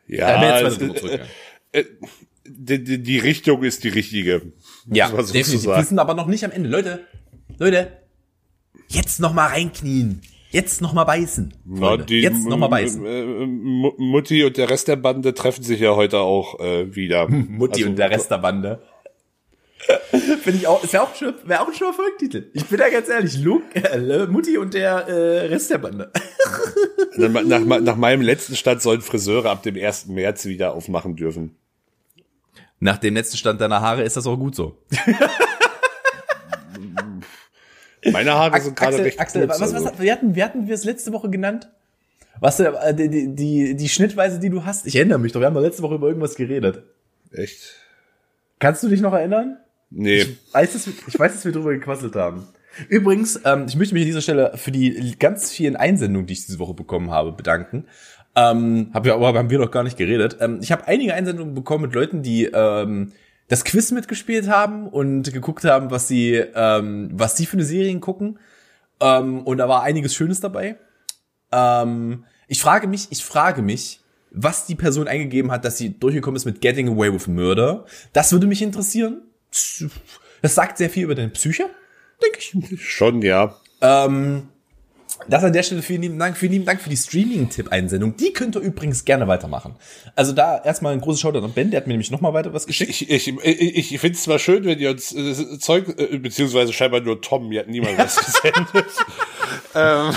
Ja, 0.06 0.36
Äh, 0.36 0.40
mehr 0.40 0.54
als 0.54 0.60
zwei 0.60 0.66
also, 0.66 0.78
Drittel 0.78 0.96
äh, 0.96 1.00
zurückgegangen. 1.00 2.08
die, 2.46 2.84
die, 2.84 3.02
die 3.02 3.18
Richtung 3.18 3.62
ist 3.62 3.84
die 3.84 3.88
richtige. 3.88 4.52
Ja, 4.86 5.08
so 5.08 5.32
definitiv. 5.32 5.66
Wir 5.66 5.84
sind 5.84 5.98
aber 5.98 6.14
noch 6.14 6.26
nicht 6.26 6.44
am 6.44 6.50
Ende. 6.50 6.68
Leute, 6.68 7.00
Leute, 7.58 7.92
jetzt 8.88 9.20
noch 9.20 9.32
mal 9.34 9.46
reinknien. 9.46 10.22
Jetzt 10.50 10.80
noch 10.80 10.94
mal 10.94 11.04
beißen. 11.04 11.52
Freunde. 11.76 12.06
die 12.06 12.20
jetzt 12.22 12.46
noch 12.46 12.56
mal 12.56 12.68
beißen. 12.68 13.04
M- 13.04 13.84
M- 13.84 13.92
Mutti 13.98 14.44
und 14.44 14.56
der 14.56 14.70
Rest 14.70 14.88
der 14.88 14.96
Bande 14.96 15.34
treffen 15.34 15.62
sich 15.62 15.78
ja 15.80 15.94
heute 15.94 16.20
auch 16.20 16.58
äh, 16.58 16.94
wieder. 16.96 17.28
Mutti 17.28 17.80
Also, 17.82 17.90
und 17.90 17.96
der 17.98 18.10
Rest 18.10 18.30
der 18.30 18.38
Bande. 18.38 18.82
Finde 20.42 20.58
ich 20.58 20.66
auch, 20.66 20.82
ist 20.84 20.92
ja 20.92 21.02
auch 21.02 21.14
schon, 21.14 21.34
wäre 21.44 21.60
auch 21.60 21.68
ein 21.68 21.74
schöner 21.74 21.92
Folgentitel. 21.92 22.50
Ich 22.52 22.64
bin 22.66 22.78
da 22.78 22.88
ganz 22.88 23.08
ehrlich, 23.08 23.38
Luke, 23.38 23.74
äh, 23.74 24.26
Mutti 24.26 24.58
und 24.58 24.74
der 24.74 25.08
äh, 25.08 25.46
Rest 25.46 25.70
der 25.70 25.78
Bande. 25.78 26.12
Nach, 27.16 27.42
nach, 27.42 27.80
nach 27.80 27.96
meinem 27.96 28.22
letzten 28.22 28.54
Stand 28.54 28.80
sollen 28.80 29.00
Friseure 29.00 29.50
ab 29.50 29.64
dem 29.64 29.74
1. 29.74 30.06
März 30.06 30.44
wieder 30.44 30.72
aufmachen 30.72 31.16
dürfen. 31.16 31.56
Nach 32.78 32.96
dem 32.96 33.14
letzten 33.14 33.36
Stand 33.36 33.60
deiner 33.60 33.80
Haare 33.80 34.04
ist 34.04 34.16
das 34.16 34.24
auch 34.28 34.36
gut 34.36 34.54
so. 34.54 34.78
Meine 38.12 38.34
Haare 38.34 38.60
sind 38.60 38.76
gerade 38.76 38.92
Axel, 38.92 39.04
recht 39.04 39.18
Axel, 39.18 39.48
kurz. 39.48 39.60
was, 39.60 39.74
was, 39.74 39.86
also. 39.86 40.00
wie 40.00 40.12
hatten, 40.12 40.36
wie 40.36 40.44
hatten 40.44 40.68
wir 40.68 40.74
es 40.74 40.84
letzte 40.84 41.12
Woche 41.12 41.28
genannt? 41.28 41.68
Was, 42.38 42.60
äh, 42.60 42.94
die, 42.94 43.08
die, 43.08 43.34
die, 43.34 43.74
die 43.74 43.88
Schnittweise, 43.88 44.38
die 44.38 44.50
du 44.50 44.64
hast? 44.64 44.86
Ich 44.86 44.94
erinnere 44.94 45.18
mich 45.18 45.32
doch, 45.32 45.40
wir 45.40 45.48
haben 45.48 45.54
doch 45.54 45.60
letzte 45.60 45.82
Woche 45.82 45.96
über 45.96 46.06
irgendwas 46.06 46.36
geredet. 46.36 46.84
Echt? 47.32 47.74
Kannst 48.60 48.84
du 48.84 48.88
dich 48.88 49.00
noch 49.00 49.12
erinnern? 49.12 49.58
Nee. 49.90 50.20
Ich 50.20 50.54
weiß, 50.54 50.72
dass 50.72 50.86
wir, 50.86 50.94
ich 51.06 51.18
weiß, 51.18 51.32
dass 51.32 51.44
wir 51.44 51.52
drüber 51.52 51.72
gequasselt 51.72 52.14
haben. 52.14 52.46
Übrigens, 52.88 53.40
ähm, 53.44 53.66
ich 53.66 53.76
möchte 53.76 53.94
mich 53.94 54.02
an 54.02 54.08
dieser 54.08 54.20
Stelle 54.20 54.52
für 54.56 54.70
die 54.70 55.16
ganz 55.18 55.50
vielen 55.50 55.76
Einsendungen, 55.76 56.26
die 56.26 56.34
ich 56.34 56.46
diese 56.46 56.58
Woche 56.58 56.74
bekommen 56.74 57.10
habe, 57.10 57.32
bedanken. 57.32 57.86
Ähm, 58.36 58.90
hab 58.92 59.06
ja, 59.06 59.14
aber 59.14 59.34
haben 59.34 59.50
wir 59.50 59.58
noch 59.58 59.70
gar 59.70 59.82
nicht 59.82 59.96
geredet. 59.96 60.36
Ähm, 60.40 60.60
ich 60.62 60.70
habe 60.70 60.86
einige 60.86 61.14
Einsendungen 61.14 61.54
bekommen 61.54 61.82
mit 61.82 61.94
Leuten, 61.94 62.22
die 62.22 62.44
ähm, 62.44 63.12
das 63.48 63.64
Quiz 63.64 63.90
mitgespielt 63.90 64.48
haben 64.48 64.86
und 64.86 65.32
geguckt 65.32 65.64
haben, 65.64 65.90
was 65.90 66.06
sie, 66.06 66.34
ähm, 66.34 67.10
was 67.12 67.36
sie 67.36 67.46
für 67.46 67.54
eine 67.54 67.64
Serien 67.64 68.00
gucken. 68.00 68.38
Ähm, 69.00 69.40
und 69.42 69.58
da 69.58 69.68
war 69.68 69.82
einiges 69.82 70.14
Schönes 70.14 70.40
dabei. 70.40 70.76
Ähm, 71.50 72.24
ich 72.46 72.60
frage 72.60 72.86
mich, 72.86 73.08
ich 73.10 73.24
frage 73.24 73.62
mich, 73.62 74.00
was 74.30 74.66
die 74.66 74.74
Person 74.74 75.08
eingegeben 75.08 75.50
hat, 75.50 75.64
dass 75.64 75.78
sie 75.78 75.98
durchgekommen 75.98 76.36
ist 76.36 76.44
mit 76.44 76.60
Getting 76.60 76.88
Away 76.88 77.12
with 77.12 77.26
Murder. 77.26 77.86
Das 78.12 78.32
würde 78.32 78.46
mich 78.46 78.62
interessieren. 78.62 79.22
Das 80.42 80.54
sagt 80.54 80.78
sehr 80.78 80.90
viel 80.90 81.04
über 81.04 81.14
deine 81.14 81.30
Psyche, 81.30 81.68
denke 82.22 82.38
ich. 82.38 82.88
Schon, 82.88 83.22
ja. 83.22 83.56
Ähm, 83.80 84.48
das 85.28 85.44
an 85.44 85.52
der 85.52 85.62
Stelle 85.62 85.82
vielen 85.82 86.02
lieben 86.02 86.18
Dank, 86.18 86.36
vielen 86.36 86.52
lieben 86.52 86.64
Dank 86.64 86.80
für 86.80 86.90
die 86.90 86.96
Streaming-Tipp-Einsendung. 86.96 88.16
Die 88.16 88.32
könnt 88.32 88.56
ihr 88.56 88.60
übrigens 88.60 89.04
gerne 89.04 89.26
weitermachen. 89.26 89.74
Also 90.14 90.32
da 90.32 90.58
erstmal 90.58 90.92
ein 90.92 91.00
großes 91.00 91.20
Shoutout 91.20 91.44
an 91.44 91.52
Ben, 91.52 91.70
der 91.70 91.80
hat 91.80 91.86
mir 91.86 91.94
nämlich 91.94 92.10
nochmal 92.10 92.34
weiter 92.34 92.52
was 92.52 92.66
geschickt. 92.66 92.90
Ich, 92.90 93.10
ich, 93.10 93.28
ich, 93.42 93.94
ich 93.94 94.00
finde 94.00 94.16
es 94.16 94.22
zwar 94.22 94.38
schön, 94.38 94.64
wenn 94.64 94.78
ihr 94.78 94.90
uns 94.90 95.14
äh, 95.14 95.58
Zeug, 95.58 95.88
äh, 95.98 96.18
beziehungsweise 96.18 96.72
scheinbar 96.72 97.00
nur 97.00 97.20
Tom, 97.20 97.48
mir 97.48 97.60
hat 97.60 97.68
niemand 97.68 97.98
was 97.98 98.16
gesendet. 98.24 98.86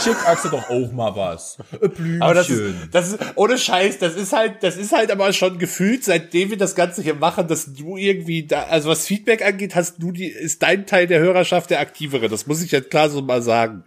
Schick 0.01 0.17
Axel 0.27 0.51
doch 0.51 0.69
auch 0.69 0.91
mal 0.91 1.15
was. 1.15 1.57
Ein 1.71 1.89
Blümchen. 1.89 2.21
Aber 2.21 2.33
das 2.33 2.49
ist, 2.49 2.75
das 2.91 3.09
ist, 3.09 3.19
ohne 3.35 3.57
Scheiß, 3.57 3.99
das 3.99 4.15
ist 4.15 4.33
halt, 4.33 4.61
das 4.61 4.77
ist 4.77 4.91
halt 4.91 5.11
aber 5.11 5.31
schon 5.33 5.57
gefühlt, 5.57 6.03
seitdem 6.03 6.49
wir 6.49 6.57
das 6.57 6.75
Ganze 6.75 7.01
hier 7.01 7.15
machen, 7.15 7.47
dass 7.47 7.73
du 7.73 7.97
irgendwie 7.97 8.45
da, 8.45 8.63
also 8.63 8.89
was 8.89 9.05
Feedback 9.05 9.45
angeht, 9.45 9.75
hast 9.75 9.95
du 9.99 10.11
die, 10.11 10.27
ist 10.27 10.63
dein 10.63 10.85
Teil 10.85 11.07
der 11.07 11.19
Hörerschaft 11.19 11.69
der 11.69 11.79
aktivere. 11.79 12.29
Das 12.29 12.47
muss 12.47 12.61
ich 12.61 12.71
jetzt 12.71 12.89
klar 12.89 13.09
so 13.09 13.21
mal 13.21 13.41
sagen. 13.41 13.83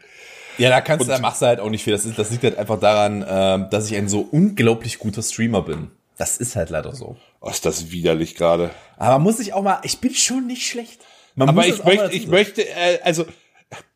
Ja, 0.58 0.70
da 0.70 0.80
kannst 0.80 1.06
du, 1.06 1.10
da 1.10 1.18
machst 1.18 1.42
du 1.42 1.46
halt 1.46 1.60
auch 1.60 1.70
nicht 1.70 1.82
viel. 1.82 1.92
Das, 1.92 2.04
ist, 2.04 2.18
das 2.18 2.30
liegt 2.30 2.44
halt 2.44 2.58
einfach 2.58 2.78
daran, 2.78 3.24
ähm, 3.28 3.68
dass 3.70 3.90
ich 3.90 3.96
ein 3.96 4.08
so 4.08 4.20
unglaublich 4.30 4.98
guter 4.98 5.22
Streamer 5.22 5.62
bin. 5.62 5.90
Das 6.16 6.36
ist 6.36 6.54
halt 6.54 6.70
leider 6.70 6.94
so. 6.94 7.16
Oh, 7.40 7.50
ist 7.50 7.66
das 7.66 7.90
widerlich 7.90 8.36
gerade. 8.36 8.70
Aber 8.96 9.18
muss 9.18 9.40
ich 9.40 9.52
auch 9.52 9.62
mal, 9.62 9.80
ich 9.82 9.98
bin 9.98 10.14
schon 10.14 10.46
nicht 10.46 10.66
schlecht. 10.66 11.00
Man 11.34 11.48
Aber 11.48 11.62
muss 11.62 11.78
ich 11.78 11.84
möchte, 11.84 12.10
ich 12.12 12.28
möchte, 12.28 12.68
äh, 12.68 13.00
also, 13.02 13.26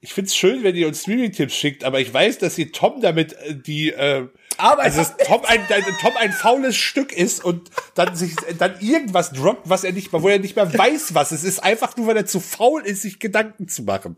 ich 0.00 0.12
find's 0.12 0.34
schön, 0.34 0.64
wenn 0.64 0.74
ihr 0.74 0.88
uns 0.88 1.02
Streaming-Tipps 1.02 1.54
schickt, 1.54 1.84
aber 1.84 2.00
ich 2.00 2.12
weiß, 2.12 2.38
dass 2.38 2.58
ihr 2.58 2.72
Tom 2.72 3.00
damit 3.00 3.34
äh, 3.34 3.54
die, 3.54 3.90
äh, 3.90 4.26
Aber 4.56 4.82
also 4.82 4.98
dass 4.98 5.16
Tom 5.18 5.42
ein, 5.44 5.60
ein, 5.60 5.84
Tom 6.00 6.12
ein 6.18 6.32
faules 6.32 6.76
Stück 6.76 7.12
ist 7.12 7.44
und 7.44 7.70
dann 7.94 8.16
sich 8.16 8.34
dann 8.58 8.80
irgendwas 8.80 9.30
droppt, 9.30 9.68
was 9.68 9.84
er 9.84 9.92
nicht 9.92 10.12
mal, 10.12 10.22
wo 10.22 10.28
er 10.28 10.40
nicht 10.40 10.56
mehr 10.56 10.76
weiß, 10.76 11.14
was 11.14 11.30
es 11.30 11.44
ist, 11.44 11.60
einfach 11.60 11.96
nur, 11.96 12.08
weil 12.08 12.16
er 12.16 12.26
zu 12.26 12.40
faul 12.40 12.82
ist, 12.82 13.02
sich 13.02 13.20
Gedanken 13.20 13.68
zu 13.68 13.84
machen. 13.84 14.16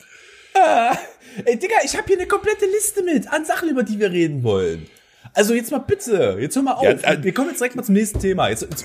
Ey, 1.44 1.58
Digga, 1.58 1.76
ich 1.84 1.96
habe 1.96 2.06
hier 2.06 2.16
eine 2.18 2.26
komplette 2.26 2.66
Liste 2.66 3.02
mit 3.02 3.30
an 3.32 3.44
Sachen, 3.44 3.68
über 3.68 3.82
die 3.82 3.98
wir 3.98 4.10
reden 4.10 4.42
wollen. 4.42 4.88
Also 5.32 5.54
jetzt 5.54 5.70
mal 5.70 5.78
bitte, 5.78 6.36
jetzt 6.40 6.56
hör 6.56 6.62
mal 6.62 6.72
auf. 6.72 6.82
Ja, 6.82 6.90
äh, 6.90 7.22
wir 7.22 7.32
kommen 7.32 7.50
jetzt 7.50 7.60
direkt 7.60 7.76
mal 7.76 7.84
zum 7.84 7.94
nächsten 7.94 8.18
Thema. 8.18 8.48
Jetzt, 8.48 8.62
jetzt. 8.62 8.84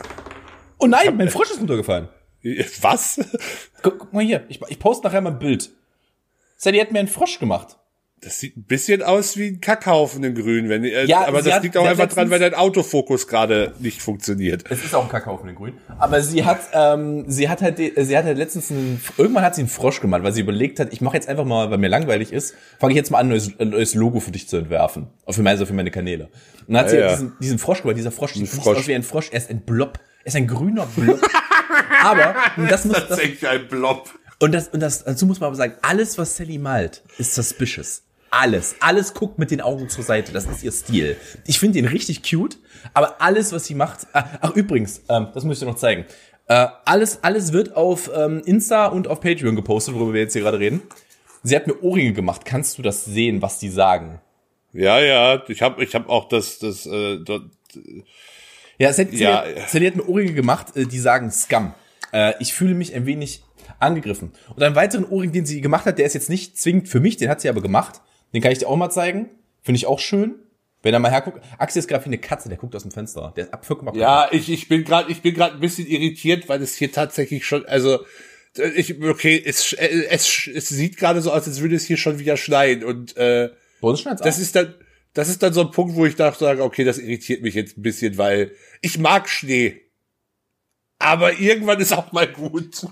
Oh 0.78 0.88
nein, 0.88 1.18
mein 1.18 1.30
Frosch 1.30 1.52
ist 1.52 1.60
runtergefallen. 1.60 2.10
Was? 2.82 3.20
Guck, 3.82 4.00
guck 4.00 4.14
mal 4.14 4.24
hier, 4.24 4.46
ich, 4.50 4.62
ich 4.68 4.80
poste 4.80 5.08
nachher 5.08 5.22
mal 5.22 5.32
ein 5.32 5.40
Bild. 5.40 5.72
Sadie 6.58 6.80
hat 6.82 6.92
mir 6.92 7.00
einen 7.00 7.08
Frosch 7.08 7.40
gemacht. 7.40 7.78
Das 8.26 8.40
sieht 8.40 8.58
ein 8.58 8.64
bisschen 8.64 9.04
aus 9.04 9.38
wie 9.38 9.50
ein 9.50 9.62
Kackhaufen 9.62 10.24
in 10.24 10.34
Grün, 10.34 10.68
wenn, 10.68 10.84
äh, 10.84 11.06
Ja, 11.06 11.28
aber 11.28 11.44
sie 11.44 11.50
das 11.50 11.58
hat- 11.58 11.64
liegt 11.64 11.78
auch 11.78 11.84
sie 11.84 11.90
einfach 11.90 12.08
dran, 12.08 12.30
weil 12.32 12.40
dein 12.40 12.56
Autofokus 12.56 13.28
gerade 13.28 13.74
nicht 13.80 14.02
funktioniert. 14.02 14.64
Es 14.70 14.84
ist 14.84 14.96
auch 14.96 15.04
ein 15.04 15.10
Kackhaufen 15.10 15.48
in 15.48 15.56
Grün. 15.56 15.74
Aber 16.00 16.22
sie 16.22 16.44
hat, 16.44 16.60
ähm, 16.74 17.26
sie 17.28 17.48
hat 17.50 17.62
halt, 17.62 17.78
sie 17.78 18.18
hat 18.18 18.26
halt 18.26 18.38
letztens 18.40 18.72
einen, 18.72 19.00
irgendwann 19.18 19.44
hat 19.44 19.54
sie 19.56 19.62
einen 19.62 19.70
Frosch 19.70 20.02
gemacht, 20.02 20.24
weil 20.24 20.34
sie 20.34 20.42
überlegt 20.42 20.80
hat, 20.80 20.92
ich 20.92 21.02
mache 21.02 21.16
jetzt 21.16 21.30
einfach 21.30 21.46
mal, 21.46 21.70
weil 21.70 21.78
mir 21.78 21.88
langweilig 21.88 22.34
ist, 22.34 22.56
fange 22.80 22.94
ich 22.94 22.98
jetzt 22.98 23.12
mal 23.12 23.20
an, 23.20 23.28
ein 23.28 23.30
neues, 23.30 23.52
ein 23.60 23.70
neues 23.70 23.94
Logo 23.94 24.20
für 24.20 24.32
dich 24.32 24.50
zu 24.50 24.58
entwerfen. 24.58 25.08
Für 25.30 25.42
meine, 25.44 25.52
also 25.52 25.68
für 25.68 25.74
meine 25.74 25.92
Kanäle. 25.92 26.26
Und 26.68 26.74
dann 26.74 26.78
hat 26.78 26.90
sie 26.90 26.96
Ja, 26.98 27.02
halt 27.04 27.12
ja. 27.12 27.18
diesen, 27.18 27.34
diesen 27.40 27.60
Frosch 27.60 27.84
gemacht, 27.84 27.98
dieser 27.98 28.12
Frosch 28.12 28.34
sieht 28.34 28.48
Frosch. 28.50 28.78
aus 28.80 28.88
wie 28.88 28.96
ein 28.96 29.04
Frosch, 29.04 29.30
er 29.32 29.38
ist 29.38 29.52
ein 29.52 29.62
Blob. 29.62 30.00
Er 30.24 30.28
ist 30.30 30.36
ein 30.36 30.48
grüner 30.48 30.88
Blob. 30.96 31.22
aber, 32.04 32.34
und 32.58 32.72
das 32.72 32.86
muss, 32.86 32.96
das, 32.96 33.08
Tatsächlich 33.10 33.48
ein 33.48 33.68
Blob. 33.68 34.10
und 34.40 34.52
das, 34.52 34.70
und 34.70 34.80
das, 34.80 35.04
dazu 35.04 35.26
muss 35.28 35.40
man 35.40 35.48
aber 35.48 35.56
sagen, 35.56 35.74
alles, 35.84 36.18
was 36.18 36.36
Sally 36.38 36.58
malt, 36.58 37.04
ist 37.20 37.36
suspicious. 37.36 38.02
Alles. 38.38 38.76
Alles 38.80 39.14
guckt 39.14 39.40
mit 39.40 39.52
den 39.52 39.62
Augen 39.62 39.88
zur 39.90 40.04
Seite. 40.04 40.32
Das 40.34 40.46
ist 40.46 40.64
ihr 40.64 40.72
Stil. 40.72 41.18
Ich 41.48 41.60
finde 41.60 41.80
ihn 41.80 41.86
richtig 41.86 42.22
cute, 42.30 42.58
aber 42.94 43.22
alles, 43.22 43.54
was 43.54 43.66
sie 43.66 43.76
macht, 43.76 44.08
ah, 44.14 44.26
ach, 44.42 44.52
übrigens, 44.56 45.02
ähm, 45.10 45.28
das 45.34 45.44
muss 45.44 45.58
ich 45.58 45.60
dir 45.62 45.66
noch 45.72 45.78
zeigen. 45.78 46.06
Äh, 46.48 46.68
alles, 46.86 47.24
alles 47.24 47.54
wird 47.54 47.76
auf 47.76 48.12
ähm, 48.14 48.42
Insta 48.46 48.88
und 48.88 49.08
auf 49.08 49.22
Patreon 49.22 49.56
gepostet, 49.56 49.96
worüber 49.96 50.14
wir 50.14 50.22
jetzt 50.22 50.34
hier 50.34 50.42
gerade 50.42 50.60
reden. 50.60 50.82
Sie 51.44 51.56
hat 51.56 51.68
mir 51.68 51.82
Ohrringe 51.82 52.14
gemacht. 52.14 52.44
Kannst 52.46 52.78
du 52.78 52.82
das 52.82 53.06
sehen, 53.06 53.42
was 53.42 53.60
die 53.60 53.70
sagen? 53.70 54.20
Ja, 54.74 55.00
ja, 55.00 55.42
ich 55.48 55.62
habe 55.62 55.84
ich 55.84 55.96
hab 55.96 56.10
auch 56.10 56.28
das, 56.28 56.60
das, 56.60 56.86
äh, 56.86 57.20
dort, 57.24 57.44
Ja, 58.78 58.92
Sally, 58.92 59.16
Ja. 59.16 59.44
Sally, 59.44 59.62
Sally 59.68 59.86
hat 59.88 59.96
mir 59.96 60.10
Ohrringe 60.10 60.34
gemacht, 60.34 60.76
äh, 60.76 60.86
die 60.86 61.00
sagen 61.00 61.32
Scum. 61.32 61.74
Äh, 62.12 62.34
ich 62.40 62.54
fühle 62.54 62.74
mich 62.74 62.94
ein 62.94 63.06
wenig 63.06 63.44
angegriffen. 63.80 64.32
Und 64.56 64.62
einen 64.62 64.76
weiteren 64.76 65.06
Ohrring, 65.06 65.32
den 65.32 65.46
sie 65.46 65.62
gemacht 65.62 65.86
hat, 65.86 65.98
der 65.98 66.06
ist 66.06 66.14
jetzt 66.14 66.30
nicht 66.30 66.58
zwingend 66.60 66.90
für 66.90 67.00
mich, 67.00 67.18
den 67.18 67.30
hat 67.30 67.42
sie 67.42 67.50
aber 67.50 67.62
gemacht. 67.62 68.02
Den 68.34 68.42
kann 68.42 68.52
ich 68.52 68.60
dir 68.60 68.68
auch 68.68 68.76
mal 68.76 68.90
zeigen. 68.90 69.30
Finde 69.62 69.78
ich 69.78 69.88
auch 69.88 70.00
schön. 70.00 70.36
Wenn 70.84 70.94
er 70.94 71.00
mal 71.00 71.10
herguckt. 71.10 71.42
Axel 71.58 71.80
ist 71.80 71.88
gerade 71.88 72.06
wie 72.06 72.10
eine 72.10 72.20
Katze, 72.20 72.48
der 72.48 72.60
guckt 72.60 72.76
aus 72.76 72.84
dem 72.84 72.92
Fenster. 72.92 73.34
Der 73.36 73.46
ist 73.46 73.54
ab 73.54 73.66
vollkommen 73.66 73.98
Ja, 73.98 74.28
ich, 74.32 74.52
ich 74.52 74.68
bin 74.68 74.84
gerade 74.84 75.12
ich 75.12 75.24
bin 75.24 75.34
gerade 75.34 75.56
ein 75.56 75.60
bisschen 75.60 75.88
irritiert, 75.88 76.48
weil 76.48 76.62
es 76.62 76.76
hier 76.76 76.92
tatsächlich 76.92 77.46
schon 77.46 77.66
also 77.66 78.06
ich 78.76 79.02
okay, 79.04 79.42
es 79.44 79.74
es, 79.74 80.48
es 80.54 80.70
sieht 80.70 80.98
gerade 80.98 81.22
so 81.22 81.32
aus, 81.32 81.48
als 81.48 81.60
würde 81.60 81.76
es 81.76 81.86
hier 81.86 81.98
schon 81.98 82.20
wieder 82.20 82.38
schneien 82.38 82.84
und 82.84 83.18
äh, 83.18 83.50
Bei 83.82 83.88
uns 83.88 84.02
schneit's 84.02 84.22
das 84.22 84.38
auch. 84.38 84.42
ist 84.42 84.56
dann 84.56 84.76
das 85.16 85.30
ist 85.30 85.42
dann 85.42 85.54
so 85.54 85.62
ein 85.62 85.72
Punkt, 85.72 85.96
wo 85.96 86.06
ich 86.06 86.16
dachte, 86.16 86.40
sage, 86.40 86.62
okay, 86.62 86.84
das 86.84 86.98
irritiert 87.00 87.42
mich 87.42 87.56
jetzt 87.56 87.78
ein 87.78 87.82
bisschen, 87.82 88.18
weil 88.18 88.52
ich 88.82 89.00
mag 89.00 89.28
Schnee. 89.30 89.82
Aber 91.00 91.34
irgendwann 91.40 91.80
ist 91.80 91.94
auch 91.94 92.12
mal 92.12 92.28
gut. 92.28 92.88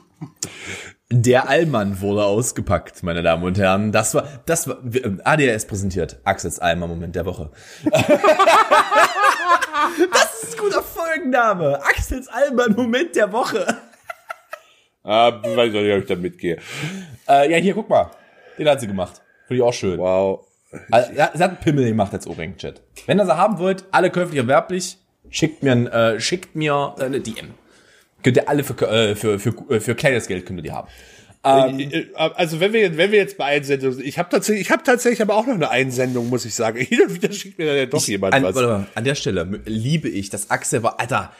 Der 1.09 1.47
Allmann 1.47 2.01
wurde 2.01 2.23
ausgepackt, 2.25 3.03
meine 3.03 3.21
Damen 3.21 3.43
und 3.43 3.57
Herren. 3.57 3.91
Das 3.91 4.15
war, 4.15 4.27
das 4.45 4.67
war, 4.67 4.79
ähm, 4.95 5.21
ADHS 5.23 5.67
präsentiert. 5.67 6.19
Axels 6.23 6.59
Allmann 6.59 6.89
Moment 6.89 7.15
der 7.15 7.25
Woche. 7.25 7.51
das 7.83 8.03
ist 10.41 10.53
ein 10.53 10.59
guter 10.59 10.81
Folgenname. 10.81 11.79
Axels 11.83 12.27
Allmann 12.27 12.73
Moment 12.73 13.15
der 13.15 13.31
Woche. 13.31 13.77
Ah, 15.03 15.33
weiß 15.43 15.71
nicht, 15.71 15.93
ob 15.93 15.99
ich 15.99 16.07
da 16.07 16.15
mitgehe. 16.15 16.57
Äh, 17.27 17.51
ja, 17.51 17.57
hier, 17.57 17.73
guck 17.73 17.89
mal. 17.89 18.09
Den 18.57 18.69
hat 18.69 18.79
sie 18.79 18.87
gemacht. 18.87 19.21
Finde 19.47 19.61
ich 19.61 19.67
auch 19.67 19.73
schön. 19.73 19.99
Wow. 19.99 20.47
Also, 20.89 21.11
sie 21.13 21.21
hat 21.21 21.41
einen 21.41 21.57
Pimmel 21.57 21.85
gemacht 21.85 22.13
als 22.13 22.25
Ohrring-Chat. 22.25 22.81
Wenn 23.05 23.19
ihr 23.19 23.25
sie 23.25 23.37
haben 23.37 23.59
wollt, 23.59 23.83
alle 23.91 24.09
käuflich 24.09 24.37
erwerblich, 24.39 24.97
schickt 25.29 25.61
mir 25.61 25.73
ein, 25.73 25.87
äh, 25.87 26.19
schickt 26.19 26.55
mir 26.55 26.95
äh, 26.97 27.03
eine 27.03 27.19
DM. 27.19 27.53
Könnt 28.23 28.37
ihr 28.37 28.47
alle 28.49 28.63
für, 28.63 28.73
äh, 28.89 29.15
für, 29.15 29.37
für, 29.39 29.53
äh, 29.69 29.79
für 29.79 29.95
kleines 29.95 30.27
Geld 30.27 30.45
könnt 30.45 30.59
ihr 30.59 30.63
die 30.63 30.71
haben. 30.71 30.87
Äh, 31.45 32.05
also 32.15 32.59
wenn 32.61 32.71
wir 32.71 32.79
jetzt, 32.81 32.97
wenn 32.97 33.11
wir 33.11 33.19
jetzt 33.19 33.37
bei 33.37 33.45
Einsendungen, 33.45 33.99
ich 34.01 34.17
habe 34.17 34.29
tatsächlich, 34.29 34.65
ich 34.65 34.71
habe 34.71 34.83
tatsächlich 34.83 35.21
aber 35.21 35.35
auch 35.35 35.45
noch 35.45 35.55
eine 35.55 35.69
Einsendung, 35.69 36.29
muss 36.29 36.45
ich 36.45 36.55
sagen. 36.55 36.77
Hin 36.85 37.01
und 37.01 37.13
wieder 37.13 37.31
schickt 37.33 37.57
mir 37.57 37.65
dann 37.65 37.75
ja 37.77 37.85
doch 37.85 38.05
jemand 38.07 38.33
An, 38.33 38.43
was. 38.43 38.55
warte 38.55 38.67
mal, 38.69 38.87
an 38.95 39.03
der 39.03 39.15
Stelle 39.15 39.61
liebe 39.65 40.07
ich, 40.07 40.29
dass 40.29 40.49
Axel 40.49 40.83
war, 40.83 41.01
Alter, 41.01 41.33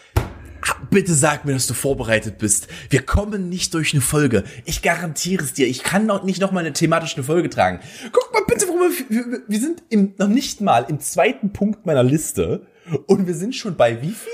ha- 0.68 0.76
bitte 0.92 1.14
sag 1.14 1.46
mir, 1.46 1.54
dass 1.54 1.68
du 1.68 1.74
vorbereitet 1.74 2.38
bist. 2.38 2.68
Wir 2.90 3.02
kommen 3.04 3.48
nicht 3.48 3.74
durch 3.74 3.94
eine 3.94 4.02
Folge. 4.02 4.44
Ich 4.66 4.82
garantiere 4.82 5.42
es 5.44 5.54
dir. 5.54 5.68
Ich 5.68 5.84
kann 5.84 6.06
noch 6.06 6.24
nicht 6.24 6.42
noch 6.42 6.52
mal 6.52 6.60
eine 6.60 6.74
thematische 6.74 7.24
Folge 7.24 7.50
tragen. 7.50 7.80
Guck 8.12 8.34
mal 8.34 8.42
Bitte, 8.46 8.68
wir, 8.68 8.92
wir, 9.32 9.42
wir 9.48 9.60
sind 9.60 9.84
im, 9.90 10.16
noch 10.18 10.28
nicht 10.28 10.60
mal 10.60 10.86
im 10.90 11.00
zweiten 11.00 11.54
Punkt 11.54 11.86
meiner 11.86 12.04
Liste 12.04 12.68
und 13.08 13.26
wir 13.26 13.34
sind 13.36 13.56
schon 13.56 13.78
bei 13.78 14.02
wie 14.02 14.10
viel? 14.12 14.32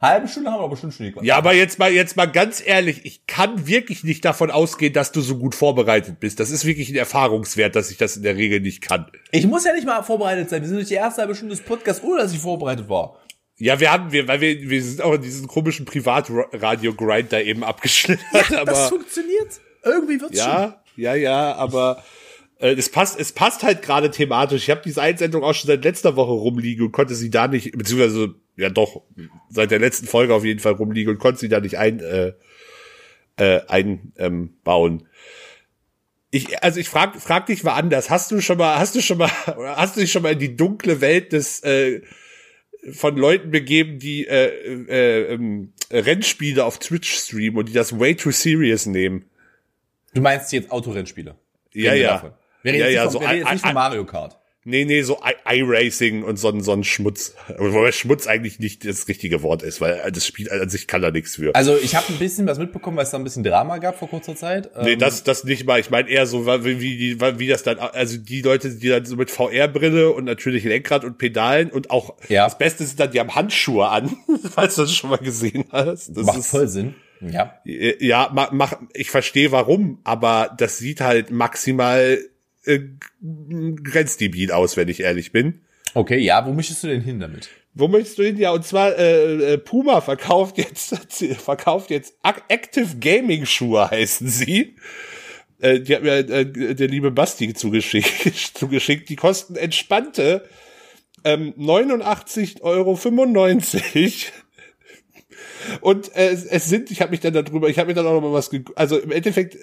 Halbe 0.00 0.28
Stunde 0.28 0.50
haben 0.50 0.60
wir 0.60 0.64
aber 0.64 0.78
schon 0.78 0.92
schon 0.92 1.12
Ja, 1.22 1.36
aber 1.36 1.52
jetzt 1.52 1.78
mal, 1.78 1.92
jetzt 1.92 2.16
mal 2.16 2.24
ganz 2.24 2.62
ehrlich, 2.64 3.04
ich 3.04 3.26
kann 3.26 3.66
wirklich 3.66 4.02
nicht 4.02 4.24
davon 4.24 4.50
ausgehen, 4.50 4.94
dass 4.94 5.12
du 5.12 5.20
so 5.20 5.36
gut 5.36 5.54
vorbereitet 5.54 6.20
bist. 6.20 6.40
Das 6.40 6.50
ist 6.50 6.64
wirklich 6.64 6.88
ein 6.88 6.96
Erfahrungswert, 6.96 7.76
dass 7.76 7.90
ich 7.90 7.98
das 7.98 8.16
in 8.16 8.22
der 8.22 8.36
Regel 8.36 8.60
nicht 8.60 8.80
kann. 8.80 9.10
Ich 9.30 9.46
muss 9.46 9.64
ja 9.64 9.74
nicht 9.74 9.84
mal 9.84 10.02
vorbereitet 10.02 10.48
sein. 10.48 10.62
Wir 10.62 10.68
sind 10.68 10.78
durch 10.78 10.88
die 10.88 10.94
erste 10.94 11.20
halbe 11.20 11.34
Stunde 11.34 11.54
des 11.54 11.62
Podcasts, 11.62 12.02
ohne 12.02 12.22
dass 12.22 12.32
ich 12.32 12.38
vorbereitet 12.38 12.88
war. 12.88 13.18
Ja, 13.58 13.78
wir 13.78 13.92
haben, 13.92 14.10
wir, 14.10 14.26
weil 14.26 14.40
wir, 14.40 14.70
wir 14.70 14.82
sind 14.82 15.02
auch 15.02 15.12
in 15.12 15.20
diesen 15.20 15.46
komischen 15.46 15.84
Privatradio-Grind 15.84 17.30
da 17.30 17.38
eben 17.38 17.62
abgeschnitten. 17.62 18.24
Ja, 18.32 18.40
aber 18.60 18.72
das 18.72 18.88
funktioniert. 18.88 19.60
Irgendwie 19.84 20.18
wird's 20.18 20.38
ja, 20.38 20.44
schon. 20.44 20.74
Ja, 20.96 21.14
ja, 21.14 21.14
ja, 21.14 21.54
aber 21.56 22.02
es 22.60 22.90
passt, 22.90 23.18
es 23.18 23.32
passt 23.32 23.62
halt 23.62 23.82
gerade 23.82 24.10
thematisch. 24.10 24.64
Ich 24.64 24.70
habe 24.70 24.82
diese 24.84 25.00
Einsendung 25.00 25.42
auch 25.42 25.54
schon 25.54 25.68
seit 25.68 25.84
letzter 25.84 26.16
Woche 26.16 26.32
rumliegen 26.32 26.86
und 26.86 26.92
konnte 26.92 27.14
sie 27.14 27.30
da 27.30 27.48
nicht, 27.48 27.72
beziehungsweise 27.72 28.34
ja 28.56 28.68
doch 28.68 29.02
seit 29.48 29.70
der 29.70 29.78
letzten 29.78 30.06
Folge 30.06 30.34
auf 30.34 30.44
jeden 30.44 30.60
Fall 30.60 30.74
rumliegen 30.74 31.14
und 31.14 31.18
konnte 31.18 31.40
sie 31.40 31.48
da 31.48 31.60
nicht 31.60 31.78
ein 31.78 32.00
äh, 32.00 32.32
äh, 33.36 33.60
einbauen. 33.66 35.00
Ähm, 35.00 35.06
ich, 36.30 36.62
also 36.62 36.78
ich 36.78 36.88
frag, 36.88 37.20
frag 37.20 37.46
dich 37.46 37.64
mal 37.64 37.74
anders. 37.74 38.10
Hast 38.10 38.30
du 38.30 38.40
schon 38.40 38.58
mal, 38.58 38.78
hast 38.78 38.94
du 38.94 39.00
schon 39.00 39.18
mal, 39.18 39.30
hast 39.76 39.96
du 39.96 40.00
dich 40.00 40.12
schon 40.12 40.22
mal 40.22 40.32
in 40.32 40.38
die 40.38 40.56
dunkle 40.56 41.00
Welt 41.00 41.32
des 41.32 41.60
äh, 41.64 42.02
von 42.92 43.16
Leuten 43.16 43.50
begeben, 43.50 43.98
die 43.98 44.26
äh, 44.26 44.48
äh, 44.88 45.34
ähm, 45.34 45.72
Rennspiele 45.90 46.64
auf 46.64 46.78
Twitch 46.78 47.10
streamen 47.10 47.58
und 47.58 47.68
die 47.68 47.72
das 47.72 47.98
way 47.98 48.14
too 48.14 48.30
serious 48.30 48.86
nehmen? 48.86 49.24
Du 50.14 50.20
meinst 50.20 50.52
jetzt 50.52 50.70
Autorennspiele? 50.70 51.36
Ja, 51.72 51.94
ja. 51.94 52.22
Wäre 52.22 52.39
ja, 52.64 52.72
jetzt 52.72 52.94
ja, 52.94 53.02
nicht, 53.04 53.12
so 53.12 53.18
von, 53.20 53.28
wäre 53.28 53.38
jetzt 53.38 53.52
nicht 53.52 53.64
von 53.64 53.74
Mario 53.74 54.04
Kart. 54.04 54.36
Nee, 54.64 54.84
nee, 54.84 55.00
so 55.00 55.18
iRacing 55.50 56.22
und 56.22 56.36
so, 56.38 56.48
ein- 56.50 56.62
so 56.62 56.72
ein 56.72 56.84
Schmutz. 56.84 57.34
Wobei 57.56 57.92
Schmutz 57.92 58.26
eigentlich 58.26 58.58
nicht 58.58 58.84
das 58.86 59.08
richtige 59.08 59.42
Wort 59.42 59.62
ist, 59.62 59.80
weil 59.80 60.10
das 60.12 60.26
Spiel 60.26 60.50
an 60.50 60.68
sich 60.68 60.86
kann 60.86 61.00
da 61.00 61.10
nichts 61.10 61.36
für. 61.36 61.54
Also 61.54 61.76
ich 61.78 61.94
habe 61.94 62.06
ein 62.10 62.18
bisschen 62.18 62.46
was 62.46 62.58
mitbekommen, 62.58 62.98
weil 62.98 63.04
es 63.04 63.10
da 63.10 63.16
ein 63.16 63.24
bisschen 63.24 63.42
Drama 63.42 63.78
gab 63.78 63.98
vor 63.98 64.08
kurzer 64.10 64.36
Zeit. 64.36 64.70
Nee, 64.82 64.92
Ähm, 64.92 64.98
das, 64.98 65.24
das 65.24 65.44
nicht 65.44 65.64
mal. 65.66 65.80
Ich 65.80 65.88
meine 65.88 66.10
eher 66.10 66.26
so, 66.26 66.46
wie, 66.46 66.78
wie, 66.78 67.18
wie 67.38 67.46
das 67.46 67.62
dann, 67.62 67.78
also 67.78 68.18
die 68.18 68.42
Leute, 68.42 68.68
die 68.76 68.88
dann 68.88 69.06
so 69.06 69.16
mit 69.16 69.30
VR-Brille 69.30 70.10
und 70.10 70.24
natürlich 70.24 70.64
Lenkrad 70.64 71.04
und 71.04 71.16
Pedalen 71.16 71.70
und 71.70 71.90
auch 71.90 72.16
Ja. 72.28 72.44
das 72.44 72.58
Beste 72.58 72.84
ist 72.84 73.00
dann, 73.00 73.10
die 73.12 73.18
haben 73.20 73.34
Handschuhe 73.34 73.88
an, 73.88 74.14
falls 74.54 74.74
du 74.74 74.82
das 74.82 74.94
schon 74.94 75.08
mal 75.08 75.16
gesehen 75.16 75.64
hast. 75.72 76.14
Das 76.14 76.26
macht 76.26 76.38
ist, 76.40 76.48
voll 76.50 76.68
Sinn. 76.68 76.94
Ja. 77.22 77.54
Ja, 77.64 78.30
mach, 78.32 78.52
mach, 78.52 78.74
ich 78.94 79.10
verstehe 79.10 79.52
warum, 79.52 80.00
aber 80.04 80.54
das 80.56 80.78
sieht 80.78 81.00
halt 81.00 81.30
maximal 81.30 82.18
äh, 82.74 82.80
grenzdebil 83.82 84.52
aus, 84.52 84.76
wenn 84.76 84.88
ich 84.88 85.00
ehrlich 85.00 85.32
bin. 85.32 85.60
Okay, 85.94 86.18
ja, 86.18 86.46
wo 86.46 86.52
möchtest 86.52 86.82
du 86.84 86.88
denn 86.88 87.00
hin 87.02 87.18
damit? 87.20 87.48
Wo 87.74 87.88
möchtest 87.88 88.18
du 88.18 88.24
hin? 88.24 88.36
Ja, 88.36 88.50
und 88.52 88.64
zwar 88.64 88.96
äh, 88.98 89.54
äh, 89.54 89.58
Puma 89.58 90.00
verkauft 90.00 90.58
jetzt 90.58 90.94
verkauft 91.38 91.90
jetzt 91.90 92.14
Ac- 92.22 92.42
Active 92.48 92.96
Gaming 92.98 93.46
Schuhe 93.46 93.90
heißen 93.90 94.28
sie. 94.28 94.76
Äh, 95.60 95.80
die 95.80 95.94
hat 95.94 96.02
mir 96.02 96.16
äh, 96.18 96.74
der 96.74 96.88
liebe 96.88 97.10
Basti 97.10 97.52
zugeschickt, 97.54 98.52
zugeschickt. 98.54 99.08
Die 99.08 99.16
kosten 99.16 99.56
entspannte 99.56 100.48
ähm, 101.24 101.52
89,95 101.58 102.62
Euro. 102.62 102.96
Und 105.80 106.14
äh, 106.16 106.28
es, 106.28 106.44
es 106.44 106.68
sind, 106.68 106.90
ich 106.90 107.00
habe 107.00 107.10
mich 107.10 107.20
dann 107.20 107.32
darüber, 107.32 107.68
ich 107.68 107.78
habe 107.78 107.88
mir 107.88 107.94
dann 107.94 108.06
auch 108.06 108.14
noch 108.14 108.20
mal 108.20 108.32
was, 108.32 108.50
also 108.76 108.98
im 108.98 109.10
Endeffekt, 109.10 109.58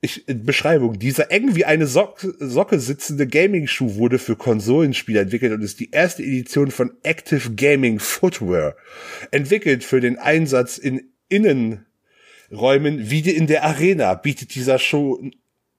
ich, 0.00 0.24
Beschreibung, 0.26 0.98
dieser 0.98 1.30
eng 1.30 1.54
wie 1.54 1.64
eine 1.64 1.86
Sock 1.86 2.26
Socke 2.38 2.78
sitzende 2.78 3.26
Gaming-Schuh 3.26 3.96
wurde 3.96 4.18
für 4.18 4.36
Konsolenspieler 4.36 5.22
entwickelt 5.22 5.52
und 5.52 5.62
ist 5.62 5.80
die 5.80 5.90
erste 5.90 6.22
Edition 6.22 6.70
von 6.70 6.92
Active 7.02 7.54
Gaming 7.54 7.98
Footwear. 7.98 8.76
Entwickelt 9.30 9.84
für 9.84 10.00
den 10.00 10.18
Einsatz 10.18 10.78
in 10.78 11.12
Innenräumen 11.28 13.10
wie 13.10 13.20
in 13.30 13.46
der 13.46 13.64
Arena, 13.64 14.14
bietet 14.14 14.54
dieser 14.54 14.78
Schuh 14.78 15.30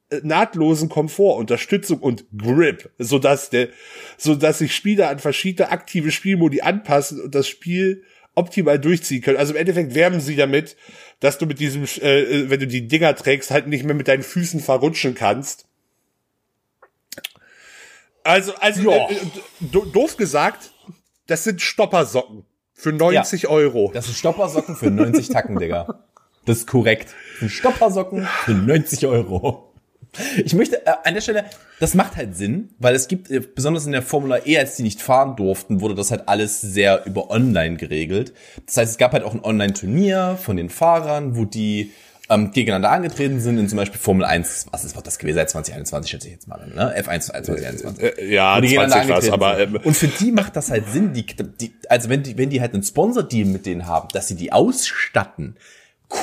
äh, 0.09 0.21
nahtlosen 0.23 0.87
Komfort, 0.87 1.37
Unterstützung 1.37 1.99
und 1.99 2.25
Grip, 2.37 2.89
sodass 2.97 3.49
der, 3.49 3.69
sodass 4.17 4.59
sich 4.59 4.73
Spieler 4.73 5.09
an 5.09 5.19
verschiedene 5.19 5.69
aktive 5.69 6.11
Spielmodi 6.11 6.61
anpassen 6.61 7.19
und 7.19 7.35
das 7.35 7.47
Spiel 7.47 8.03
optimal 8.37 8.79
durchziehen 8.79 9.21
können. 9.21 9.37
Also 9.37 9.53
im 9.53 9.59
Endeffekt 9.59 9.95
werben 9.95 10.21
sie 10.21 10.35
damit, 10.35 10.77
dass 11.19 11.37
du 11.37 11.45
mit 11.45 11.59
diesem, 11.59 11.83
äh, 12.01 12.21
äh, 12.21 12.49
wenn 12.49 12.59
du 12.59 12.67
die 12.67 12.87
Dinger 12.87 13.15
trägst, 13.15 13.51
halt 13.51 13.67
nicht 13.67 13.83
mehr 13.83 13.95
mit 13.95 14.07
deinen 14.07 14.23
Füßen 14.23 14.59
verrutschen 14.59 15.15
kannst. 15.15 15.65
Also, 18.23 18.53
also 18.55 18.91
Ja. 18.91 19.09
äh, 19.09 19.13
äh, 19.13 19.17
do, 19.61 19.85
doof 19.85 20.17
gesagt, 20.17 20.71
das 21.27 21.43
sind 21.43 21.61
Stoppersocken 21.61 22.45
für 22.73 22.91
90 22.91 23.47
Euro. 23.47 23.91
Das 23.93 24.05
sind 24.05 24.17
Stoppersocken 24.17 24.75
für 24.75 24.91
90 24.91 25.29
Tacken, 25.29 25.57
Digga. 25.57 26.03
Das 26.45 26.59
ist 26.59 26.67
korrekt. 26.67 27.15
Das 27.33 27.39
sind 27.39 27.49
Stoppersocken 27.51 28.27
für 28.45 28.51
90 28.53 29.05
Euro. 29.07 29.66
Ich 30.43 30.53
möchte 30.53 30.85
äh, 30.85 30.93
an 31.03 31.13
der 31.13 31.21
Stelle, 31.21 31.45
das 31.79 31.93
macht 31.93 32.15
halt 32.15 32.35
Sinn, 32.35 32.69
weil 32.79 32.95
es 32.95 33.07
gibt, 33.07 33.29
äh, 33.29 33.39
besonders 33.39 33.85
in 33.85 33.91
der 33.91 34.01
Formula 34.01 34.45
E, 34.45 34.57
als 34.57 34.75
die 34.75 34.83
nicht 34.83 35.01
fahren 35.01 35.35
durften, 35.35 35.81
wurde 35.81 35.95
das 35.95 36.11
halt 36.11 36.27
alles 36.27 36.61
sehr 36.61 37.05
über 37.05 37.29
online 37.29 37.77
geregelt. 37.77 38.33
Das 38.65 38.77
heißt, 38.77 38.91
es 38.91 38.97
gab 38.97 39.13
halt 39.13 39.23
auch 39.23 39.33
ein 39.33 39.43
Online-Turnier 39.43 40.37
von 40.41 40.57
den 40.57 40.69
Fahrern, 40.69 41.35
wo 41.35 41.45
die 41.45 41.91
ähm, 42.29 42.51
gegeneinander 42.51 42.91
angetreten 42.91 43.39
sind, 43.39 43.57
in 43.57 43.69
zum 43.69 43.77
Beispiel 43.77 43.99
Formel 43.99 44.25
1, 44.25 44.67
was 44.71 44.83
ist 44.83 44.95
das 45.01 45.17
gewesen, 45.17 45.35
seit 45.35 45.49
2021, 45.49 46.11
schätze 46.11 46.27
ich 46.27 46.33
jetzt 46.33 46.47
mal, 46.47 46.67
ne? 46.67 46.93
F1 46.99 47.21
2021. 47.21 48.03
Äh, 48.03 48.33
ja, 48.33 48.57
Wo 48.57 48.61
die 48.61 48.73
20 48.73 48.73
gegeneinander 48.73 49.13
war's, 49.13 49.29
angetreten 49.29 49.33
aber 49.33 49.59
ähm, 49.59 49.79
und 49.83 49.95
für 49.95 50.07
die 50.07 50.31
macht 50.31 50.55
das 50.55 50.69
halt 50.69 50.89
Sinn, 50.91 51.13
die, 51.13 51.25
die 51.25 51.73
also 51.89 52.09
wenn 52.09 52.23
die 52.23 52.37
wenn 52.37 52.49
die 52.49 52.59
halt 52.59 52.73
einen 52.73 52.83
Sponsor-Deal 52.83 53.47
mit 53.47 53.65
denen 53.65 53.87
haben, 53.87 54.09
dass 54.13 54.27
sie 54.27 54.35
die 54.35 54.51
ausstatten, 54.51 55.55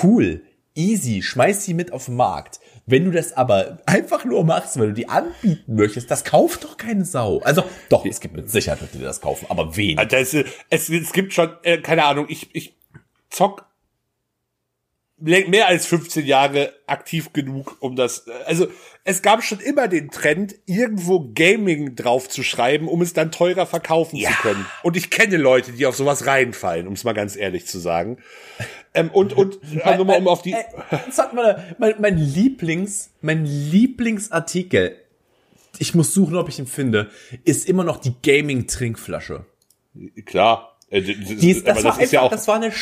cool, 0.03 0.43
easy, 0.75 1.23
schmeiß 1.23 1.65
sie 1.65 1.75
mit 1.75 1.93
auf 1.93 2.07
den 2.07 2.17
Markt. 2.17 2.61
Wenn 2.87 3.07
du 3.07 3.11
das 3.11 3.33
aber 3.33 3.79
einfach 3.87 4.25
nur 4.25 4.45
machst, 4.45 4.79
weil 4.79 4.89
du 4.89 4.93
die 4.93 5.09
anbieten 5.09 5.75
möchtest, 5.75 6.11
das 6.11 6.23
kauft 6.25 6.65
doch 6.65 6.77
keine 6.77 7.05
Sau. 7.05 7.41
Also 7.41 7.65
doch, 7.89 8.05
es 8.05 8.21
gibt 8.21 8.37
mit 8.37 8.51
Sicherheit 8.51 8.81
Leute, 8.83 8.99
die 8.99 9.05
das 9.05 9.21
kaufen, 9.21 9.47
aber 9.49 9.77
wen? 9.77 9.99
Alter, 9.99 10.19
es, 10.19 10.35
es, 10.35 10.91
es 10.91 11.13
gibt 11.13 11.33
schon, 11.33 11.51
äh, 11.63 11.79
keine 11.79 12.05
Ahnung, 12.05 12.27
ich, 12.29 12.55
ich 12.55 12.77
zock 13.31 13.67
mehr 15.19 15.69
als 15.69 15.87
15 15.87 16.27
Jahre 16.27 16.73
aktiv 16.87 17.33
genug, 17.33 17.77
um 17.81 17.95
das, 17.97 18.27
also 18.47 18.67
es 19.05 19.23
gab 19.23 19.45
schon 19.45 19.61
immer 19.61 19.87
den 19.87 20.11
Trend, 20.11 20.57
irgendwo 20.67 21.31
Gaming 21.35 21.95
drauf 21.95 22.29
zu 22.29 22.43
schreiben, 22.43 22.89
um 22.89 23.01
es 23.01 23.13
dann 23.13 23.31
teurer 23.31 23.65
verkaufen 23.67 24.19
zu 24.19 24.33
können. 24.43 24.67
Und 24.83 24.97
ich 24.97 25.11
kenne 25.11 25.37
Leute, 25.37 25.73
die 25.73 25.87
auf 25.87 25.95
sowas 25.97 26.27
reinfallen, 26.27 26.87
um 26.89 26.95
es 26.95 27.05
mal 27.05 27.13
ganz 27.13 27.37
ehrlich 27.37 27.67
zu 27.67 27.79
sagen. 27.79 28.19
Ähm, 28.93 29.11
und, 29.11 29.33
und, 29.35 29.59
also 29.85 30.05
mal 30.05 30.19
um 30.19 30.27
auf 30.29 30.43
die, 30.43 30.53
Äh, 30.53 30.65
sag 31.11 31.33
mal, 31.33 31.75
mein, 31.79 31.95
mein 32.01 32.19
Lieblings, 32.19 33.11
mein 33.21 33.45
Lieblingsartikel, 33.45 34.97
ich 35.79 35.95
muss 35.95 36.13
suchen, 36.15 36.37
ob 36.37 36.49
ich 36.49 36.59
ihn 36.59 36.67
finde, 36.67 37.11
ist 37.45 37.69
immer 37.69 37.85
noch 37.85 37.99
die 37.99 38.15
Gaming-Trinkflasche. 38.23 39.45
klar, 40.25 40.77
äh, 40.91 41.03
d- 41.03 41.15
d- 41.15 41.35
Die 41.37 41.51
ist, 41.51 41.67
das, 41.67 41.83
war 41.85 41.97
das 41.99 42.11
ja 42.11 42.21
einfach, 42.21 42.23
auch, 42.27 42.31
das 42.31 42.49
war 42.49 42.57
eine 42.57 42.73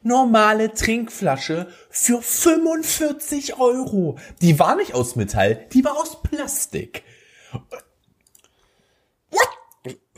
stinknormale 0.00 0.72
Trinkflasche 0.72 1.68
für 1.90 2.22
45 2.22 3.58
Euro. 3.58 4.18
Die 4.40 4.58
war 4.58 4.76
nicht 4.76 4.94
aus 4.94 5.16
Metall, 5.16 5.66
die 5.72 5.84
war 5.84 5.96
aus 5.96 6.22
Plastik. 6.22 7.02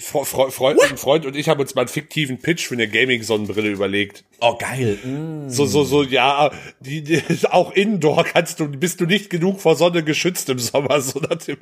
Fre 0.02 0.24
Fre 0.24 0.50
Freund, 0.50 0.80
ein 0.82 0.96
Freund 0.96 1.24
und 1.26 1.36
ich 1.36 1.48
haben 1.48 1.60
uns 1.60 1.74
mal 1.74 1.82
einen 1.82 1.88
fiktiven 1.88 2.38
Pitch 2.38 2.66
für 2.66 2.74
eine 2.74 2.88
Gaming-Sonnenbrille 2.88 3.70
überlegt. 3.70 4.24
Oh, 4.40 4.56
geil. 4.58 4.98
Mm. 5.04 5.48
So, 5.48 5.64
so, 5.66 5.84
so, 5.84 6.02
ja, 6.02 6.50
die, 6.80 7.02
die, 7.02 7.22
auch 7.50 7.72
indoor 7.72 8.24
kannst 8.24 8.60
du, 8.60 8.68
bist 8.68 9.00
du 9.00 9.06
nicht 9.06 9.30
genug 9.30 9.60
vor 9.60 9.76
Sonne 9.76 10.02
geschützt 10.02 10.48
im 10.50 10.58
Sommer, 10.58 11.00
so 11.00 11.20
dem, 11.20 11.56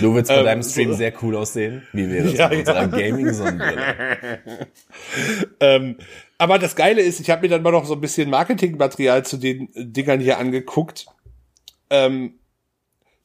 Du 0.00 0.14
willst 0.14 0.28
bei 0.28 0.38
Ähm, 0.38 0.44
deinem 0.44 0.62
Stream 0.62 0.90
so- 0.92 0.96
sehr 0.96 1.12
cool 1.22 1.36
aussehen. 1.36 1.82
Wie 1.92 2.10
wäre 2.10 2.28
es 2.28 2.38
Ja, 2.38 2.48
mit 2.48 2.60
unserer 2.60 2.88
Gaming-Sonnenbrille? 2.88 4.38
ähm, 5.60 5.96
aber 6.38 6.58
das 6.58 6.74
Geile 6.76 7.02
ist, 7.02 7.20
ich 7.20 7.30
habe 7.30 7.42
mir 7.42 7.48
dann 7.48 7.62
mal 7.62 7.70
noch 7.72 7.84
so 7.84 7.94
ein 7.94 8.00
bisschen 8.00 8.30
Marketingmaterial 8.30 9.24
zu 9.24 9.36
den 9.36 9.68
Dingern 9.74 10.20
hier 10.20 10.38
angeguckt. 10.38 11.06
Ähm, 11.90 12.39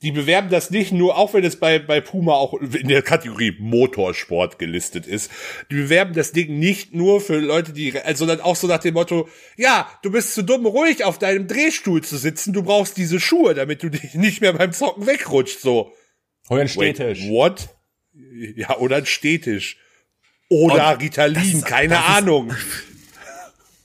die 0.05 0.11
bewerben 0.11 0.49
das 0.49 0.69
nicht 0.69 0.91
nur, 0.93 1.17
auch 1.17 1.33
wenn 1.33 1.43
es 1.43 1.55
bei, 1.57 1.79
bei 1.79 1.99
Puma 1.99 2.33
auch 2.33 2.53
in 2.53 2.87
der 2.87 3.01
Kategorie 3.01 3.55
Motorsport 3.59 4.59
gelistet 4.59 5.07
ist. 5.07 5.31
Die 5.71 5.75
bewerben 5.75 6.13
das 6.13 6.31
Ding 6.31 6.59
nicht 6.59 6.93
nur 6.93 7.19
für 7.19 7.39
Leute, 7.39 7.73
die, 7.73 7.99
also 7.99 8.19
sondern 8.25 8.39
auch 8.45 8.55
so 8.55 8.67
nach 8.67 8.79
dem 8.79 8.93
Motto, 8.93 9.27
ja, 9.57 9.89
du 10.03 10.11
bist 10.11 10.33
zu 10.35 10.43
dumm, 10.43 10.65
ruhig 10.65 11.03
auf 11.03 11.17
deinem 11.19 11.47
Drehstuhl 11.47 12.03
zu 12.03 12.17
sitzen, 12.17 12.53
du 12.53 12.63
brauchst 12.63 12.97
diese 12.97 13.19
Schuhe, 13.19 13.53
damit 13.55 13.83
du 13.83 13.89
dich 13.89 14.13
nicht 14.13 14.41
mehr 14.41 14.53
beim 14.53 14.71
Zocken 14.71 15.05
wegrutscht, 15.07 15.59
so. 15.59 15.91
Einen 16.47 16.61
Wait, 16.61 16.69
Städtisch. 16.69 17.27
what? 17.27 17.69
Ja, 18.55 18.77
oder 18.77 18.97
ein 18.97 19.05
Städtisch. 19.07 19.77
Oder 20.49 20.93
Und 20.93 21.01
Ritalin, 21.01 21.59
das- 21.61 21.65
keine 21.65 21.89
das 21.95 21.99
ist- 21.99 22.09
Ahnung. 22.09 22.53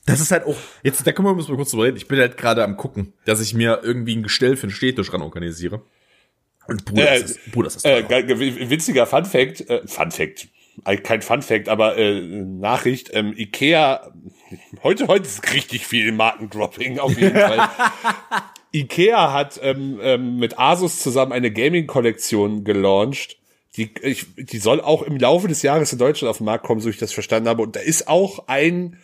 Das 0.05 0.19
ist 0.19 0.31
halt 0.31 0.45
auch, 0.45 0.55
jetzt, 0.83 1.05
da 1.05 1.11
können 1.11 1.27
wir 1.27 1.33
mal 1.35 1.55
kurz 1.55 1.71
drüber 1.71 1.85
reden. 1.85 1.97
Ich 1.97 2.07
bin 2.07 2.19
halt 2.19 2.35
gerade 2.35 2.63
am 2.63 2.75
gucken, 2.75 3.13
dass 3.25 3.39
ich 3.39 3.53
mir 3.53 3.81
irgendwie 3.83 4.15
ein 4.15 4.23
Gestell 4.23 4.57
für 4.57 4.63
einen 4.63 4.71
Städtisch 4.71 5.13
ran 5.13 5.21
organisiere. 5.21 5.81
Bruder, 6.77 7.11
äh, 7.11 7.21
ist, 7.21 7.51
Bruder 7.51 7.67
ist 7.67 7.85
das 7.85 7.85
äh, 7.85 8.69
witziger 8.69 9.05
Fun 9.05 9.25
Fact, 9.25 9.69
äh, 9.69 9.81
Fun 9.87 10.11
Fact, 10.11 10.47
kein 11.03 11.21
Fun 11.21 11.41
Fact, 11.41 11.69
aber 11.69 11.97
äh, 11.97 12.21
Nachricht, 12.21 13.11
ähm, 13.13 13.33
Ikea, 13.37 14.11
heute, 14.83 15.07
heute 15.07 15.25
ist 15.25 15.53
richtig 15.53 15.85
viel 15.85 16.11
Markendropping 16.11 16.99
auf 16.99 17.17
jeden 17.17 17.35
Fall. 17.39 17.69
Ikea 18.73 19.33
hat 19.33 19.59
ähm, 19.61 19.99
ähm, 20.01 20.37
mit 20.37 20.57
Asus 20.57 20.99
zusammen 20.99 21.33
eine 21.33 21.51
Gaming-Kollektion 21.51 22.63
gelauncht. 22.63 23.37
Die, 23.77 23.91
ich, 24.01 24.25
die 24.35 24.57
soll 24.57 24.81
auch 24.81 25.01
im 25.01 25.17
Laufe 25.17 25.47
des 25.47 25.61
Jahres 25.61 25.93
in 25.93 25.99
Deutschland 25.99 26.29
auf 26.29 26.37
den 26.37 26.45
Markt 26.45 26.65
kommen, 26.65 26.81
so 26.81 26.89
ich 26.89 26.97
das 26.97 27.13
verstanden 27.13 27.47
habe. 27.49 27.61
Und 27.61 27.75
da 27.75 27.79
ist 27.79 28.07
auch 28.07 28.47
ein 28.47 28.97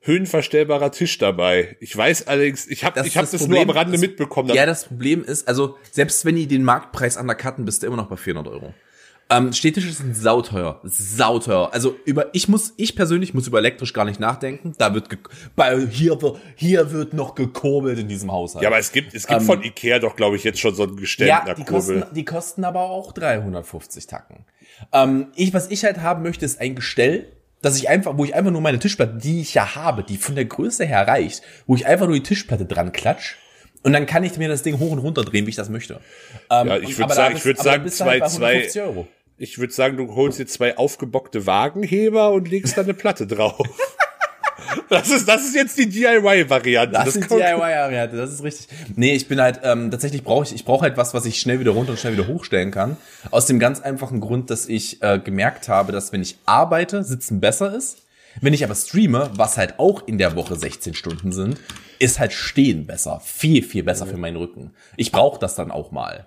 höhenverstellbarer 0.00 0.92
Tisch 0.92 1.18
dabei. 1.18 1.76
Ich 1.80 1.96
weiß 1.96 2.26
allerdings, 2.26 2.66
ich 2.66 2.84
habe 2.84 3.06
ich 3.06 3.16
hab 3.16 3.24
das, 3.24 3.32
das 3.32 3.40
Problem, 3.42 3.66
nur 3.66 3.74
am 3.74 3.78
Rande 3.78 3.92
das, 3.92 4.00
mitbekommen. 4.00 4.50
Ja, 4.54 4.66
das 4.66 4.86
Problem 4.86 5.22
ist, 5.22 5.46
also 5.46 5.76
selbst 5.90 6.24
wenn 6.24 6.36
die 6.36 6.46
den 6.46 6.64
Marktpreis 6.64 7.16
undercutten, 7.16 7.64
bist 7.64 7.82
du 7.82 7.86
immer 7.86 7.96
noch 7.96 8.08
bei 8.08 8.16
400 8.16 8.52
Euro. 8.52 8.74
Ähm, 9.32 9.52
Städtische 9.52 9.92
sind 9.92 10.16
sauteuer, 10.16 10.80
sauteuer. 10.82 11.72
Also 11.72 11.94
über, 12.04 12.34
ich 12.34 12.48
muss, 12.48 12.72
ich 12.76 12.96
persönlich 12.96 13.32
muss 13.32 13.46
über 13.46 13.58
elektrisch 13.58 13.92
gar 13.92 14.04
nicht 14.04 14.18
nachdenken. 14.18 14.72
Da 14.76 14.92
wird, 14.92 15.06
bei, 15.54 15.86
hier, 15.86 16.18
hier 16.56 16.90
wird 16.90 17.12
noch 17.14 17.36
gekurbelt 17.36 18.00
in 18.00 18.08
diesem 18.08 18.32
Haushalt. 18.32 18.64
Ja, 18.64 18.70
aber 18.70 18.78
es 18.78 18.90
gibt, 18.90 19.14
es 19.14 19.28
gibt 19.28 19.42
ähm, 19.42 19.46
von 19.46 19.62
Ikea 19.62 20.00
doch, 20.00 20.16
glaube 20.16 20.34
ich, 20.34 20.42
jetzt 20.42 20.58
schon 20.58 20.74
so 20.74 20.82
ein 20.82 20.96
Gestell 20.96 21.28
ja, 21.28 21.44
die 21.54 21.62
Kurbel. 21.62 22.00
Kosten, 22.00 22.14
die 22.14 22.24
kosten 22.24 22.64
aber 22.64 22.80
auch 22.80 23.12
350 23.12 24.08
Tacken. 24.08 24.46
Ähm, 24.92 25.28
ich, 25.36 25.54
was 25.54 25.70
ich 25.70 25.84
halt 25.84 25.98
haben 25.98 26.24
möchte, 26.24 26.44
ist 26.44 26.60
ein 26.60 26.74
Gestell, 26.74 27.30
dass 27.62 27.76
ich 27.76 27.88
einfach, 27.88 28.16
wo 28.16 28.24
ich 28.24 28.34
einfach 28.34 28.50
nur 28.50 28.60
meine 28.60 28.78
Tischplatte, 28.78 29.18
die 29.18 29.40
ich 29.40 29.54
ja 29.54 29.74
habe, 29.74 30.02
die 30.02 30.16
von 30.16 30.34
der 30.34 30.44
Größe 30.44 30.84
her 30.84 31.06
reicht, 31.06 31.42
wo 31.66 31.74
ich 31.74 31.86
einfach 31.86 32.06
nur 32.06 32.16
die 32.16 32.22
Tischplatte 32.22 32.64
dran 32.64 32.92
klatsch 32.92 33.36
und 33.82 33.92
dann 33.92 34.06
kann 34.06 34.24
ich 34.24 34.36
mir 34.36 34.48
das 34.48 34.62
Ding 34.62 34.78
hoch 34.78 34.92
und 34.92 34.98
runter 34.98 35.24
drehen, 35.24 35.46
wie 35.46 35.50
ich 35.50 35.56
das 35.56 35.68
möchte. 35.68 36.00
Ähm, 36.50 36.68
ja, 36.68 36.78
ich 36.78 36.98
würde 36.98 37.14
sagen, 37.14 37.36
ich 37.36 37.44
würde 37.44 37.62
sagen, 37.62 37.88
zwei, 37.88 38.20
halt 38.20 38.30
zwei, 38.30 39.06
ich 39.38 39.58
würde 39.58 39.72
sagen, 39.72 39.96
du 39.96 40.14
holst 40.14 40.38
jetzt 40.38 40.52
zwei 40.52 40.76
aufgebockte 40.76 41.46
Wagenheber 41.46 42.32
und 42.32 42.48
legst 42.48 42.76
da 42.76 42.82
eine 42.82 42.92
Platte 42.94 43.26
drauf. 43.26 43.66
Das 44.88 45.10
ist, 45.10 45.28
das 45.28 45.42
ist 45.44 45.54
jetzt 45.54 45.78
die 45.78 45.88
DIY-Variante. 45.88 46.92
Das, 46.92 47.04
das 47.06 47.16
ist 47.16 47.30
die 47.30 47.36
DIY-Variante, 47.36 48.16
das 48.16 48.32
ist 48.32 48.42
richtig. 48.42 48.68
Nee, 48.96 49.14
ich 49.14 49.28
bin 49.28 49.40
halt, 49.40 49.60
ähm, 49.62 49.90
tatsächlich 49.90 50.24
brauche 50.24 50.44
ich, 50.44 50.54
ich 50.54 50.64
brauche 50.64 50.82
halt 50.82 50.96
was, 50.96 51.14
was 51.14 51.24
ich 51.26 51.40
schnell 51.40 51.60
wieder 51.60 51.72
runter 51.72 51.92
und 51.92 51.98
schnell 51.98 52.14
wieder 52.14 52.26
hochstellen 52.26 52.70
kann. 52.70 52.96
Aus 53.30 53.46
dem 53.46 53.58
ganz 53.58 53.80
einfachen 53.80 54.20
Grund, 54.20 54.50
dass 54.50 54.66
ich 54.66 55.02
äh, 55.02 55.18
gemerkt 55.18 55.68
habe, 55.68 55.92
dass 55.92 56.12
wenn 56.12 56.22
ich 56.22 56.38
arbeite, 56.44 57.04
sitzen 57.04 57.40
besser 57.40 57.74
ist. 57.74 57.98
Wenn 58.40 58.54
ich 58.54 58.64
aber 58.64 58.74
streame, 58.74 59.30
was 59.34 59.56
halt 59.56 59.78
auch 59.78 60.06
in 60.06 60.18
der 60.18 60.36
Woche 60.36 60.56
16 60.56 60.94
Stunden 60.94 61.32
sind, 61.32 61.58
ist 61.98 62.18
halt 62.18 62.32
stehen 62.32 62.86
besser. 62.86 63.20
Viel, 63.24 63.62
viel 63.62 63.82
besser 63.82 64.06
für 64.06 64.16
meinen 64.16 64.36
Rücken. 64.36 64.72
Ich 64.96 65.12
brauche 65.12 65.38
das 65.38 65.54
dann 65.54 65.70
auch 65.70 65.90
mal. 65.90 66.26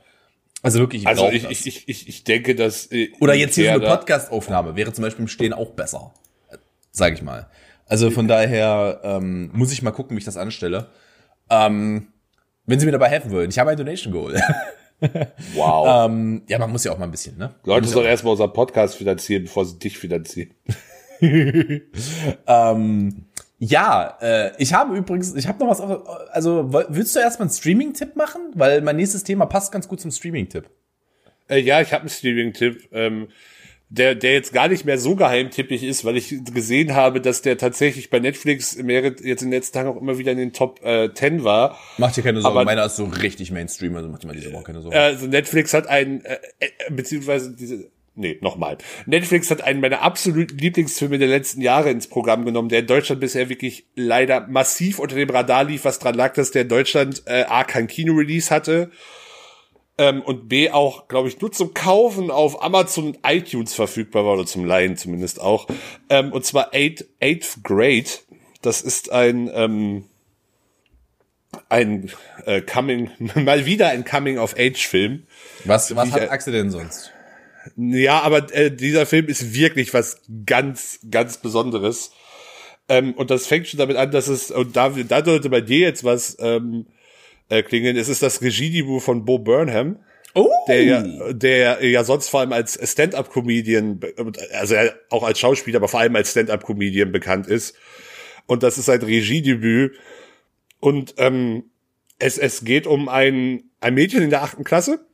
Also 0.61 0.79
wirklich, 0.79 1.01
ich 1.01 1.07
Also 1.07 1.29
ich, 1.29 1.49
ich, 1.49 1.67
ich, 1.67 1.89
ich, 1.89 2.07
ich 2.07 2.23
denke, 2.23 2.55
dass. 2.55 2.89
Äh, 2.91 3.11
Oder 3.19 3.33
jetzt 3.33 3.55
hier 3.55 3.65
so 3.65 3.79
eine 3.81 3.87
Podcast-Aufnahme 3.87 4.75
wäre 4.75 4.93
zum 4.93 5.03
Beispiel 5.03 5.23
im 5.23 5.27
Stehen 5.27 5.53
auch 5.53 5.71
besser. 5.71 6.13
Sag 6.91 7.13
ich 7.13 7.21
mal. 7.21 7.47
Also 7.85 8.11
von 8.11 8.27
daher 8.27 9.01
ähm, 9.03 9.51
muss 9.53 9.71
ich 9.71 9.81
mal 9.81 9.91
gucken, 9.91 10.15
wie 10.15 10.19
ich 10.19 10.25
das 10.25 10.37
anstelle. 10.37 10.87
Ähm, 11.49 12.07
wenn 12.65 12.79
Sie 12.79 12.85
mir 12.85 12.91
dabei 12.91 13.09
helfen 13.09 13.31
würden. 13.31 13.49
Ich 13.49 13.59
habe 13.59 13.71
ein 13.71 13.77
Donation 13.77 14.13
geholt. 14.13 14.39
Wow. 15.53 16.07
ähm, 16.07 16.43
ja, 16.47 16.57
man 16.59 16.71
muss 16.71 16.85
ja 16.85 16.93
auch 16.93 16.97
mal 16.97 17.03
ein 17.03 17.11
bisschen, 17.11 17.37
ne? 17.37 17.53
Leute 17.65 17.89
sollen 17.89 18.05
erstmal 18.05 18.31
unseren 18.31 18.53
Podcast 18.53 18.95
finanzieren, 18.95 19.43
bevor 19.43 19.65
sie 19.65 19.77
dich 19.77 19.97
finanzieren. 19.97 20.51
ähm, 22.47 23.25
ja, 23.59 24.17
äh, 24.21 24.51
ich 24.57 24.73
habe 24.73 24.95
übrigens, 24.95 25.35
ich 25.35 25.47
habe 25.47 25.59
noch 25.59 25.69
was, 25.69 25.81
also 26.31 26.71
willst 26.89 27.15
du 27.15 27.19
erstmal 27.19 27.47
einen 27.47 27.55
Streaming-Tipp 27.55 28.15
machen? 28.15 28.51
Weil 28.55 28.81
mein 28.81 28.95
nächstes 28.95 29.23
Thema 29.23 29.45
passt 29.45 29.71
ganz 29.71 29.87
gut 29.87 29.99
zum 29.99 30.11
Streaming-Tipp. 30.11 30.69
Äh, 31.49 31.59
ja, 31.59 31.81
ich 31.81 31.91
habe 31.91 32.01
einen 32.01 32.09
Streaming-Tipp, 32.09 32.89
ähm, 32.93 33.27
der, 33.93 34.15
der 34.15 34.33
jetzt 34.33 34.53
gar 34.53 34.69
nicht 34.69 34.85
mehr 34.85 34.97
so 34.97 35.15
geheimtippig 35.15 35.83
ist, 35.83 36.03
weil 36.03 36.17
ich 36.17 36.43
gesehen 36.51 36.95
habe, 36.95 37.21
dass 37.21 37.43
der 37.43 37.59
tatsächlich 37.59 38.09
bei 38.09 38.19
Netflix 38.19 38.75
mehrere, 38.77 39.15
jetzt 39.21 39.43
in 39.43 39.49
den 39.49 39.59
letzten 39.59 39.75
Tagen 39.75 39.89
auch 39.89 40.01
immer 40.01 40.17
wieder 40.17 40.31
in 40.31 40.39
den 40.39 40.51
Top 40.51 40.83
äh, 40.83 41.13
10 41.13 41.43
war. 41.43 41.77
Macht 41.99 42.17
dir 42.17 42.23
keine 42.23 42.41
Sorgen, 42.41 42.57
Aber, 42.57 42.65
meiner 42.65 42.85
ist 42.85 42.95
so 42.95 43.05
richtig 43.05 43.51
Mainstream, 43.51 43.95
also 43.95 44.09
macht 44.09 44.23
dir 44.23 44.27
mal 44.27 44.33
diese 44.33 44.51
Woche 44.51 44.63
keine 44.63 44.81
Sorgen. 44.81 44.97
Also 44.97 45.27
Netflix 45.27 45.75
hat 45.75 45.85
ein, 45.85 46.25
äh, 46.25 46.37
äh, 46.59 46.69
beziehungsweise 46.89 47.55
diese, 47.55 47.91
Nee, 48.15 48.37
nochmal. 48.41 48.77
Netflix 49.07 49.49
hat 49.49 49.63
einen 49.63 49.81
meiner 49.81 50.03
absoluten 50.03 50.57
Lieblingsfilme 50.59 51.17
der 51.17 51.27
letzten 51.27 51.61
Jahre 51.61 51.89
ins 51.89 52.05
Programm 52.05 52.45
genommen, 52.45 52.69
der 52.69 52.81
in 52.81 52.87
Deutschland 52.87 53.21
bisher 53.21 53.49
wirklich 53.49 53.87
leider 53.95 54.47
massiv 54.47 54.99
unter 54.99 55.15
dem 55.15 55.31
Radar 55.31 55.63
lief, 55.63 55.83
was 55.83 55.97
dran 55.97 56.13
lag, 56.13 56.35
dass 56.35 56.51
der 56.51 56.61
in 56.63 56.69
Deutschland 56.69 57.23
äh, 57.25 57.43
A 57.45 57.63
kein 57.63 57.87
Kino-Release 57.87 58.53
hatte 58.53 58.91
ähm, 59.97 60.21
und 60.21 60.49
B 60.49 60.69
auch, 60.69 61.07
glaube 61.07 61.27
ich, 61.27 61.39
nur 61.39 61.51
zum 61.51 61.73
Kaufen 61.73 62.31
auf 62.31 62.63
Amazon 62.63 63.07
und 63.07 63.19
iTunes 63.25 63.73
verfügbar 63.73 64.25
war, 64.25 64.33
oder 64.33 64.45
zum 64.45 64.65
Leihen 64.65 64.97
zumindest 64.97 65.39
auch. 65.39 65.67
Ähm, 66.09 66.31
und 66.31 66.45
zwar 66.45 66.73
Eight, 66.73 67.05
Eighth 67.21 67.63
Grade. 67.63 68.09
Das 68.61 68.81
ist 68.81 69.11
ein 69.11 69.49
ähm, 69.53 70.05
ein 71.69 72.11
äh, 72.45 72.61
Coming, 72.61 73.11
mal 73.35 73.65
wieder 73.65 73.89
ein 73.89 74.05
Coming-of-Age-Film. 74.05 75.23
Was, 75.65 75.95
was 75.95 76.11
hat 76.11 76.29
Axel 76.29 76.53
denn 76.53 76.71
sonst? 76.71 77.11
Ja, 77.77 78.21
aber 78.21 78.53
äh, 78.53 78.71
dieser 78.71 79.05
Film 79.05 79.27
ist 79.27 79.53
wirklich 79.53 79.93
was 79.93 80.21
ganz, 80.45 80.99
ganz 81.09 81.37
Besonderes. 81.37 82.11
Ähm, 82.89 83.13
und 83.13 83.31
das 83.31 83.47
fängt 83.47 83.67
schon 83.67 83.77
damit 83.77 83.95
an, 83.95 84.11
dass 84.11 84.27
es, 84.27 84.51
und 84.51 84.75
da, 84.75 84.89
da 84.89 85.23
sollte 85.23 85.49
bei 85.49 85.61
dir 85.61 85.79
jetzt 85.79 86.03
was 86.03 86.35
ähm, 86.39 86.87
äh, 87.49 87.63
klingeln, 87.63 87.97
es 87.97 88.09
ist 88.09 88.21
das 88.21 88.41
Regiedebüt 88.41 89.01
von 89.01 89.25
Bo 89.25 89.39
Burnham. 89.39 89.99
Oh. 90.35 90.49
Der 90.67 90.83
ja, 90.83 91.33
der 91.33 91.85
ja 91.85 92.03
sonst 92.03 92.29
vor 92.29 92.39
allem 92.39 92.53
als 92.53 92.79
Stand-up-Comedian, 92.91 93.99
also 94.53 94.75
auch 95.11 95.23
als 95.23 95.39
Schauspieler, 95.39 95.77
aber 95.77 95.87
vor 95.87 95.99
allem 95.99 96.15
als 96.15 96.31
Stand-up-Comedian 96.31 97.11
bekannt 97.11 97.45
ist. 97.45 97.75
Und 98.47 98.63
das 98.63 98.79
ist 98.79 98.85
sein 98.85 99.01
Regiedebüt. 99.01 99.95
Und 100.79 101.13
ähm, 101.17 101.65
es, 102.17 102.39
es 102.39 102.65
geht 102.65 102.87
um 102.87 103.09
ein, 103.09 103.65
ein 103.79 103.93
Mädchen 103.93 104.23
in 104.23 104.31
der 104.31 104.41
achten 104.41 104.63
Klasse, 104.63 105.05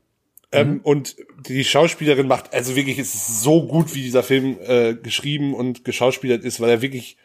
ähm, 0.52 0.74
mhm. 0.74 0.80
und 0.82 1.16
die 1.48 1.64
Schauspielerin 1.64 2.28
macht, 2.28 2.54
also 2.54 2.76
wirklich 2.76 2.98
ist 2.98 3.44
so 3.44 3.68
gut, 3.68 3.94
wie 3.94 4.02
dieser 4.02 4.24
Film 4.24 4.58
äh, 4.66 4.96
geschrieben 4.96 5.54
und 5.54 5.86
geschauspielert 5.86 6.44
ist, 6.44 6.60
weil 6.60 6.70
er 6.70 6.82
wirklich 6.82 7.18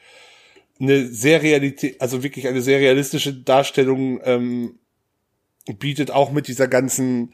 eine 0.78 1.06
sehr 1.06 1.42
realität, 1.42 2.00
also 2.00 2.22
wirklich 2.22 2.46
eine 2.48 2.60
sehr 2.60 2.80
realistische 2.80 3.32
Darstellung 3.32 4.20
ähm, 4.24 4.78
bietet, 5.72 6.10
auch 6.10 6.30
mit 6.30 6.48
dieser 6.48 6.68
ganzen, 6.68 7.32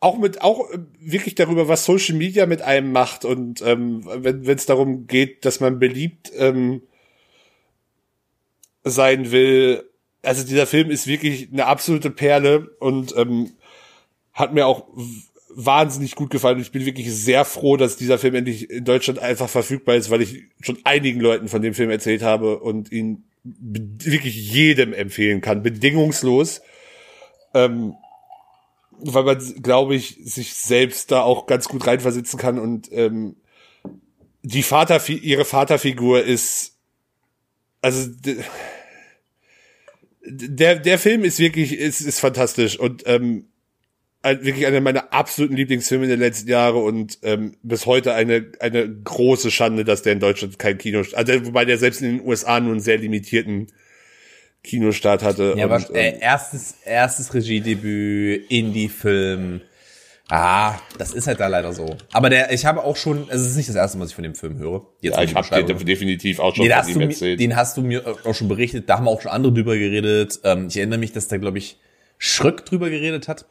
auch 0.00 0.18
mit, 0.18 0.42
auch 0.42 0.70
äh, 0.70 0.78
wirklich 0.98 1.34
darüber, 1.34 1.68
was 1.68 1.84
Social 1.84 2.16
Media 2.16 2.46
mit 2.46 2.62
einem 2.62 2.92
macht 2.92 3.24
und 3.24 3.62
ähm, 3.62 4.02
wenn 4.04 4.44
es 4.46 4.66
darum 4.66 5.06
geht, 5.06 5.44
dass 5.44 5.60
man 5.60 5.78
beliebt 5.78 6.32
ähm, 6.36 6.82
sein 8.84 9.30
will. 9.30 9.84
Also 10.22 10.44
dieser 10.44 10.66
Film 10.66 10.90
ist 10.90 11.06
wirklich 11.06 11.52
eine 11.52 11.66
absolute 11.66 12.10
Perle 12.10 12.70
und 12.80 13.16
ähm, 13.16 13.52
hat 14.32 14.52
mir 14.52 14.66
auch 14.66 14.88
wahnsinnig 15.56 16.14
gut 16.14 16.30
gefallen. 16.30 16.60
Ich 16.60 16.70
bin 16.70 16.84
wirklich 16.84 17.12
sehr 17.12 17.44
froh, 17.44 17.76
dass 17.76 17.96
dieser 17.96 18.18
Film 18.18 18.34
endlich 18.34 18.70
in 18.70 18.84
Deutschland 18.84 19.18
einfach 19.18 19.48
verfügbar 19.48 19.96
ist, 19.96 20.10
weil 20.10 20.20
ich 20.20 20.44
schon 20.60 20.78
einigen 20.84 21.20
Leuten 21.20 21.48
von 21.48 21.62
dem 21.62 21.74
Film 21.74 21.90
erzählt 21.90 22.22
habe 22.22 22.58
und 22.58 22.92
ihn 22.92 23.24
wirklich 23.42 24.52
jedem 24.52 24.92
empfehlen 24.92 25.40
kann, 25.40 25.62
bedingungslos. 25.62 26.60
Ähm, 27.56 27.94
weil 28.98 29.24
man, 29.24 29.62
glaube 29.62 29.94
ich, 29.94 30.18
sich 30.22 30.54
selbst 30.54 31.10
da 31.10 31.22
auch 31.22 31.46
ganz 31.46 31.68
gut 31.68 31.86
reinversetzen 31.86 32.38
kann 32.38 32.58
und 32.58 32.90
ähm, 32.92 33.36
die 34.42 34.62
Vater, 34.62 35.02
ihre 35.08 35.44
Vaterfigur 35.44 36.22
ist, 36.22 36.76
also 37.82 38.08
der 40.24 40.76
der 40.76 40.98
Film 40.98 41.24
ist 41.24 41.38
wirklich 41.38 41.76
ist 41.76 42.00
ist 42.00 42.20
fantastisch 42.20 42.78
und 42.78 43.02
ähm, 43.06 43.46
wirklich 44.22 44.66
einer 44.66 44.80
meiner 44.80 45.12
absoluten 45.12 45.56
Lieblingsfilme 45.56 46.06
der 46.08 46.16
letzten 46.16 46.48
Jahre 46.48 46.78
und 46.78 47.18
ähm, 47.22 47.56
bis 47.62 47.86
heute 47.86 48.14
eine 48.14 48.52
eine 48.60 48.88
große 48.88 49.50
Schande, 49.50 49.84
dass 49.84 50.02
der 50.02 50.14
in 50.14 50.20
Deutschland 50.20 50.58
kein 50.58 50.78
Kino, 50.78 51.04
also 51.12 51.46
wobei 51.46 51.64
der 51.64 51.78
selbst 51.78 52.02
in 52.02 52.18
den 52.18 52.26
USA 52.26 52.58
nur 52.60 52.72
einen 52.72 52.80
sehr 52.80 52.98
limitierten 52.98 53.68
Kinostart 54.66 55.22
hatte. 55.22 55.54
Ja, 55.56 55.66
und, 55.66 55.72
aber 55.72 55.94
äh, 55.94 56.18
erstes 56.20 56.76
erstes 56.84 57.32
Regiedebüt, 57.32 58.50
Indie-Film. 58.50 59.62
Ah, 60.28 60.74
das 60.98 61.12
ist 61.14 61.28
halt 61.28 61.38
da 61.38 61.46
leider 61.46 61.72
so. 61.72 61.96
Aber 62.12 62.30
der, 62.30 62.52
ich 62.52 62.66
habe 62.66 62.82
auch 62.82 62.96
schon, 62.96 63.28
es 63.30 63.42
ist 63.42 63.56
nicht 63.56 63.68
das 63.68 63.76
erste 63.76 63.96
Mal, 63.96 64.04
was 64.04 64.10
ich 64.10 64.16
von 64.16 64.24
dem 64.24 64.34
Film 64.34 64.58
höre. 64.58 64.84
Jetzt 65.00 65.16
ja, 65.16 65.22
ich 65.22 65.34
habe 65.34 65.64
den 65.64 65.86
definitiv 65.86 66.40
auch 66.40 66.54
schon 66.56 66.68
den 66.68 66.82
von 66.82 66.92
ihm 66.92 67.00
erzählt. 67.02 67.38
Den 67.38 67.54
hast 67.54 67.76
du 67.76 67.82
mir 67.82 68.04
auch 68.24 68.34
schon 68.34 68.48
berichtet, 68.48 68.88
da 68.88 68.96
haben 68.96 69.06
auch 69.06 69.20
schon 69.20 69.30
andere 69.30 69.52
drüber 69.52 69.76
geredet. 69.76 70.40
Ähm, 70.42 70.66
ich 70.68 70.76
erinnere 70.76 70.98
mich, 70.98 71.12
dass 71.12 71.28
da, 71.28 71.36
glaube 71.36 71.58
ich, 71.58 71.78
Schröck 72.18 72.64
drüber 72.66 72.90
geredet 72.90 73.28
hat. 73.28 73.46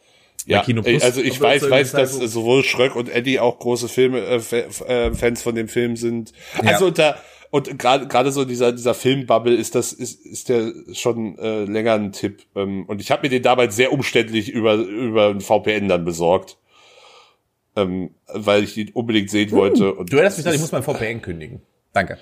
Ja, 0.47 0.63
also 1.01 1.21
ich 1.21 1.41
weiß, 1.41 1.69
weiß, 1.69 1.93
dass 1.93 2.11
sowohl 2.11 2.63
Schröck 2.63 2.95
und 2.95 3.09
Eddie 3.09 3.39
auch 3.39 3.57
große 3.57 3.87
Filme 3.87 4.19
äh, 4.19 4.37
äh, 4.37 5.13
Fans 5.13 5.41
von 5.41 5.55
dem 5.55 5.67
Film 5.67 5.95
sind. 5.95 6.33
Ja. 6.61 6.73
Also 6.73 6.87
unter 6.87 7.17
und 7.55 7.79
gerade 7.79 8.07
gerade 8.07 8.31
so 8.31 8.45
dieser 8.45 8.71
dieser 8.71 8.93
Filmbubble 8.93 9.55
ist 9.55 9.75
das 9.75 9.93
ist 9.93 10.25
ist 10.25 10.49
der 10.49 10.71
schon 10.93 11.37
äh, 11.39 11.63
länger 11.65 11.93
ein 11.93 12.11
Tipp 12.11 12.43
ähm, 12.55 12.85
und 12.87 13.01
ich 13.01 13.11
habe 13.11 13.23
mir 13.23 13.29
den 13.29 13.43
damals 13.43 13.75
sehr 13.75 13.91
umständlich 13.91 14.49
über 14.49 14.75
über 14.75 15.29
ein 15.29 15.41
VPN 15.41 15.87
dann 15.87 16.05
besorgt. 16.05 16.57
ähm, 17.77 18.11
weil 18.27 18.63
ich 18.63 18.77
ihn 18.77 18.89
unbedingt 18.93 19.29
sehen 19.29 19.51
wollte. 19.51 19.93
Und 19.93 20.11
Du 20.11 20.15
erinnerst 20.15 20.37
mich 20.37 20.45
daran, 20.45 20.55
ich 20.55 20.61
muss 20.61 20.71
mein 20.71 20.83
VPN 20.83 21.21
kündigen. 21.21 21.61
Danke. 21.91 22.17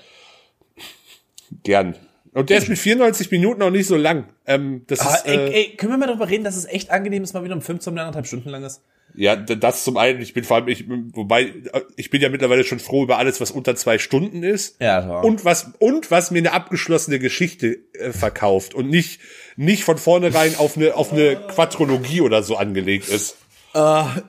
gern. 1.62 1.94
Und 2.32 2.50
der 2.50 2.58
ist 2.58 2.68
mit 2.68 2.78
94 2.78 3.30
Minuten 3.30 3.62
auch 3.62 3.70
nicht 3.70 3.86
so 3.86 3.96
lang. 3.96 4.26
Ähm, 4.46 4.82
das 4.88 4.98
Aber, 5.00 5.14
ist, 5.14 5.26
äh, 5.26 5.46
ey, 5.46 5.52
ey, 5.54 5.76
können 5.76 5.92
wir 5.92 5.98
mal 5.98 6.06
darüber 6.08 6.28
reden, 6.28 6.42
dass 6.42 6.56
es 6.56 6.64
echt 6.64 6.90
angenehm 6.90 7.22
ist, 7.22 7.32
mal 7.34 7.44
wieder 7.44 7.54
um 7.54 7.62
15 7.62 7.92
oder 7.92 8.02
anderthalb 8.02 8.26
Stunden 8.26 8.48
lang 8.48 8.64
ist? 8.64 8.82
Ja, 9.16 9.36
das 9.36 9.84
zum 9.84 9.96
einen. 9.96 10.20
Ich 10.20 10.34
bin 10.34 10.44
vor 10.44 10.56
allem, 10.56 10.68
ich, 10.68 10.84
wobei, 10.88 11.52
ich 11.96 12.10
bin 12.10 12.20
ja 12.20 12.28
mittlerweile 12.28 12.64
schon 12.64 12.80
froh 12.80 13.04
über 13.04 13.18
alles, 13.18 13.40
was 13.40 13.52
unter 13.52 13.76
zwei 13.76 13.98
Stunden 13.98 14.42
ist. 14.42 14.80
Ja, 14.80 15.02
klar. 15.02 15.24
Und 15.24 15.44
was, 15.44 15.70
und 15.78 16.10
was 16.10 16.30
mir 16.32 16.38
eine 16.38 16.52
abgeschlossene 16.52 17.20
Geschichte 17.20 17.78
äh, 17.92 18.12
verkauft 18.12 18.74
und 18.74 18.90
nicht, 18.90 19.20
nicht 19.56 19.84
von 19.84 19.98
vornherein 19.98 20.56
auf 20.56 20.76
eine, 20.76 20.96
auf 20.96 21.12
eine 21.12 21.36
Quadrologie 21.36 22.22
oder 22.22 22.42
so 22.42 22.56
angelegt 22.56 23.08
ist. 23.08 23.36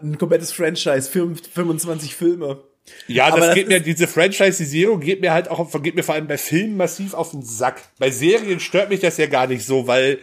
ein 0.03 0.17
komplettes 0.17 0.51
Franchise, 0.51 1.09
25 1.09 2.15
Filme. 2.15 2.63
Ja, 3.07 3.31
das, 3.31 3.39
das 3.39 3.55
geht 3.55 3.67
mir, 3.67 3.79
diese 3.79 4.07
Franchisisierung 4.07 4.99
geht 4.99 5.21
mir 5.21 5.33
halt 5.33 5.49
auch, 5.49 5.71
geht 5.81 5.95
mir 5.95 6.03
vor 6.03 6.15
allem 6.15 6.27
bei 6.27 6.37
Filmen 6.37 6.77
massiv 6.77 7.13
auf 7.13 7.31
den 7.31 7.41
Sack. 7.41 7.81
Bei 7.97 8.11
Serien 8.11 8.59
stört 8.59 8.89
mich 8.89 8.99
das 8.99 9.17
ja 9.17 9.25
gar 9.25 9.47
nicht 9.47 9.65
so, 9.65 9.87
weil, 9.87 10.19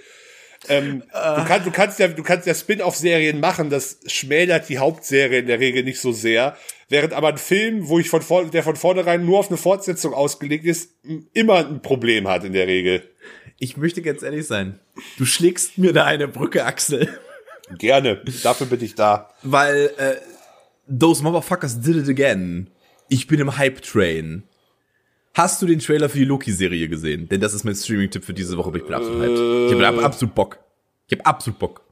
ähm, 0.68 1.02
du, 1.12 1.44
kannst, 1.44 1.66
du 1.66 1.70
kannst 1.70 1.98
ja, 1.98 2.08
du 2.08 2.22
kannst 2.22 2.46
ja 2.46 2.54
Spin-off-Serien 2.54 3.40
machen, 3.40 3.70
das 3.70 3.98
schmälert 4.06 4.68
die 4.68 4.78
Hauptserie 4.78 5.40
in 5.40 5.46
der 5.46 5.60
Regel 5.60 5.82
nicht 5.82 6.00
so 6.00 6.12
sehr. 6.12 6.56
Während 6.88 7.14
aber 7.14 7.28
ein 7.28 7.38
Film, 7.38 7.88
wo 7.88 7.98
ich 7.98 8.08
von 8.08 8.22
vor, 8.22 8.44
der 8.44 8.62
von 8.62 8.76
vornherein 8.76 9.24
nur 9.24 9.38
auf 9.38 9.48
eine 9.48 9.56
Fortsetzung 9.56 10.12
ausgelegt 10.14 10.64
ist, 10.64 10.90
immer 11.32 11.66
ein 11.66 11.82
Problem 11.82 12.28
hat 12.28 12.44
in 12.44 12.52
der 12.52 12.66
Regel. 12.66 13.02
Ich 13.58 13.76
möchte 13.76 14.02
ganz 14.02 14.22
ehrlich 14.22 14.46
sein. 14.46 14.78
Du 15.18 15.24
schlägst 15.24 15.78
mir 15.78 15.92
da 15.92 16.04
eine 16.04 16.28
Brücke, 16.28 16.64
Axel. 16.64 17.08
Gerne. 17.78 18.22
Dafür 18.42 18.66
bin 18.66 18.82
ich 18.82 18.94
da. 18.94 19.30
Weil, 19.42 19.90
äh, 19.96 20.16
those 20.86 21.22
motherfuckers 21.22 21.80
did 21.80 21.96
it 21.96 22.08
again. 22.08 22.68
Ich 23.08 23.26
bin 23.26 23.40
im 23.40 23.56
Hype-Train. 23.56 24.42
Hast 25.34 25.62
du 25.62 25.66
den 25.66 25.78
Trailer 25.78 26.08
für 26.08 26.18
die 26.18 26.24
Loki-Serie 26.24 26.88
gesehen? 26.88 27.28
Denn 27.28 27.40
das 27.40 27.54
ist 27.54 27.64
mein 27.64 27.74
Streaming-Tipp 27.74 28.24
für 28.24 28.34
diese 28.34 28.56
Woche, 28.58 28.68
aber 28.68 28.76
ich 28.76 28.84
bin 28.84 28.94
absolut 28.94 29.22
hyped. 29.22 29.72
Ich 29.72 29.84
habe 29.86 30.04
absolut 30.04 30.34
Bock. 30.34 30.58
Ich 31.08 31.12
habe 31.18 31.26
absolut 31.26 31.58
Bock. 31.58 31.82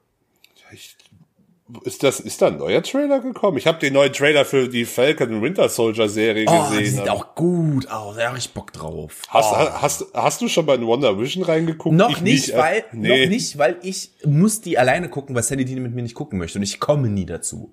Ist 1.85 2.03
das, 2.03 2.19
ist 2.19 2.43
da 2.43 2.49
ein 2.49 2.57
neuer 2.57 2.83
Trailer 2.83 3.21
gekommen? 3.21 3.57
Ich 3.57 3.67
habe 3.69 3.79
den 3.79 3.93
neuen 3.93 4.13
Trailer 4.13 4.45
für 4.45 4.69
die 4.69 4.85
Falcon 4.85 5.41
Winter 5.41 5.69
Soldier 5.69 6.09
Serie 6.09 6.45
Oh, 6.49 6.67
die 6.73 6.79
gesehen. 6.79 6.97
sieht 6.99 7.09
auch 7.09 7.37
gut 7.37 7.89
aus. 7.89 8.17
Da 8.17 8.27
habe 8.29 8.39
ich 8.39 8.51
Bock 8.51 8.73
drauf. 8.73 9.23
Hast, 9.29 9.55
hast, 9.81 10.07
hast 10.13 10.41
du 10.41 10.49
schon 10.49 10.67
bei 10.67 10.81
Wonder 10.81 11.17
Vision 11.17 11.45
reingeguckt? 11.45 11.95
Noch 11.95 12.11
Ich 12.11 12.21
nicht, 12.23 12.51
äh, 12.51 12.59
weil, 12.59 12.85
nee. 12.93 13.09
noch 13.25 13.31
nicht, 13.31 13.57
weil 13.57 13.77
ich 13.83 14.11
muss 14.25 14.61
die 14.61 14.79
alleine 14.79 15.09
gucken, 15.09 15.37
weil 15.37 15.45
Sandy 15.45 15.65
die 15.65 15.77
mit 15.77 15.95
mir 15.95 16.03
nicht 16.03 16.15
gucken 16.17 16.41
möchte 16.41 16.59
und 16.59 16.65
ich 16.65 16.81
komme 16.81 17.09
nie 17.09 17.25
dazu. 17.27 17.73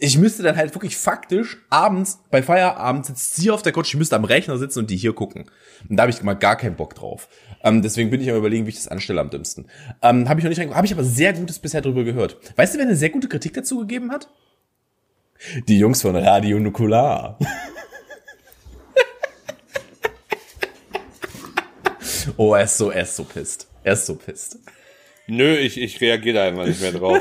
Ich 0.00 0.16
müsste 0.16 0.44
dann 0.44 0.56
halt 0.56 0.74
wirklich 0.74 0.96
faktisch 0.96 1.58
abends, 1.70 2.20
bei 2.30 2.42
Feierabend 2.42 3.06
sitzt 3.06 3.34
sie 3.34 3.50
auf 3.50 3.62
der 3.62 3.72
Couch, 3.72 3.88
ich 3.88 3.96
müsste 3.96 4.14
am 4.14 4.24
Rechner 4.24 4.56
sitzen 4.56 4.80
und 4.80 4.90
die 4.90 4.96
hier 4.96 5.12
gucken. 5.12 5.50
Und 5.88 5.96
da 5.96 6.02
habe 6.02 6.12
ich 6.12 6.22
mal 6.22 6.34
gar 6.34 6.56
keinen 6.56 6.76
Bock 6.76 6.94
drauf. 6.94 7.28
Ähm, 7.64 7.82
deswegen 7.82 8.10
bin 8.10 8.20
ich 8.20 8.30
am 8.30 8.36
überlegen, 8.36 8.66
wie 8.66 8.70
ich 8.70 8.76
das 8.76 8.88
anstelle 8.88 9.20
am 9.20 9.30
dümmsten. 9.30 9.66
Ähm, 10.02 10.28
habe 10.28 10.40
ich 10.40 10.44
noch 10.44 10.50
nicht 10.50 10.74
habe 10.74 10.86
ich 10.86 10.92
aber 10.92 11.04
sehr 11.04 11.32
Gutes 11.32 11.58
bisher 11.58 11.80
drüber 11.80 12.04
gehört. 12.04 12.36
Weißt 12.56 12.74
du, 12.74 12.78
wer 12.78 12.86
eine 12.86 12.96
sehr 12.96 13.10
gute 13.10 13.28
Kritik 13.28 13.54
dazu 13.54 13.78
gegeben 13.78 14.12
hat? 14.12 14.28
Die 15.66 15.78
Jungs 15.78 16.02
von 16.02 16.16
Radio 16.16 16.60
Nukular. 16.60 17.38
oh, 22.36 22.54
er 22.54 22.64
ist 22.64 22.76
so, 22.76 22.90
er 22.90 23.02
ist 23.02 23.16
so 23.16 23.24
pisst. 23.24 23.68
Er 23.82 23.94
ist 23.94 24.06
so 24.06 24.14
pisst. 24.14 24.58
Nö, 25.26 25.56
ich, 25.56 25.80
ich 25.80 26.00
reagiere 26.00 26.36
da 26.36 26.44
einfach 26.44 26.66
nicht 26.66 26.80
mehr 26.80 26.92
drauf. 26.92 27.20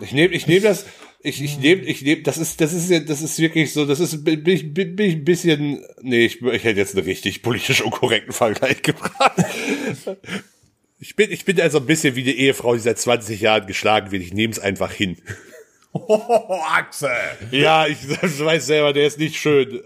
Ich 0.00 0.12
nehme 0.12 0.34
ich 0.34 0.46
nehm 0.46 0.62
das, 0.62 0.86
ich, 1.22 1.42
ich 1.42 1.58
nehme, 1.58 1.82
ich 1.82 2.02
nehme, 2.02 2.22
das 2.22 2.38
ist, 2.38 2.60
das 2.60 2.72
ist, 2.72 2.88
ja- 2.90 3.00
das 3.00 3.20
ist 3.22 3.38
wirklich 3.38 3.72
so, 3.72 3.84
das 3.84 4.00
ist, 4.00 4.24
bin, 4.24 4.46
ich- 4.46 4.72
bin, 4.72 4.96
bin 4.96 5.06
ich 5.10 5.14
ein 5.16 5.24
bisschen, 5.24 5.84
nee, 6.02 6.24
ich, 6.26 6.40
ich 6.42 6.64
hätte 6.64 6.78
jetzt 6.80 6.96
einen 6.96 7.04
richtig 7.04 7.42
politisch 7.42 7.82
unkorrekten 7.82 8.32
Vergleich 8.32 8.82
gebracht. 8.82 9.32
Ich 11.02 11.16
bin, 11.16 11.32
ich 11.32 11.46
bin 11.46 11.58
also 11.62 11.78
ein 11.78 11.86
bisschen 11.86 12.14
wie 12.14 12.22
die 12.22 12.38
Ehefrau, 12.40 12.74
die 12.74 12.80
seit 12.80 12.98
20 12.98 13.40
Jahren 13.40 13.66
geschlagen 13.66 14.10
wird. 14.10 14.22
Ich 14.22 14.34
nehme 14.34 14.52
es 14.52 14.58
einfach 14.58 14.92
hin. 14.92 15.16
Oh, 15.94 16.58
Axel. 16.76 17.08
Ja, 17.52 17.86
ich 17.86 17.96
weiß 18.06 18.66
selber, 18.66 18.92
der 18.92 19.06
ist 19.06 19.18
nicht 19.18 19.36
schön. 19.36 19.80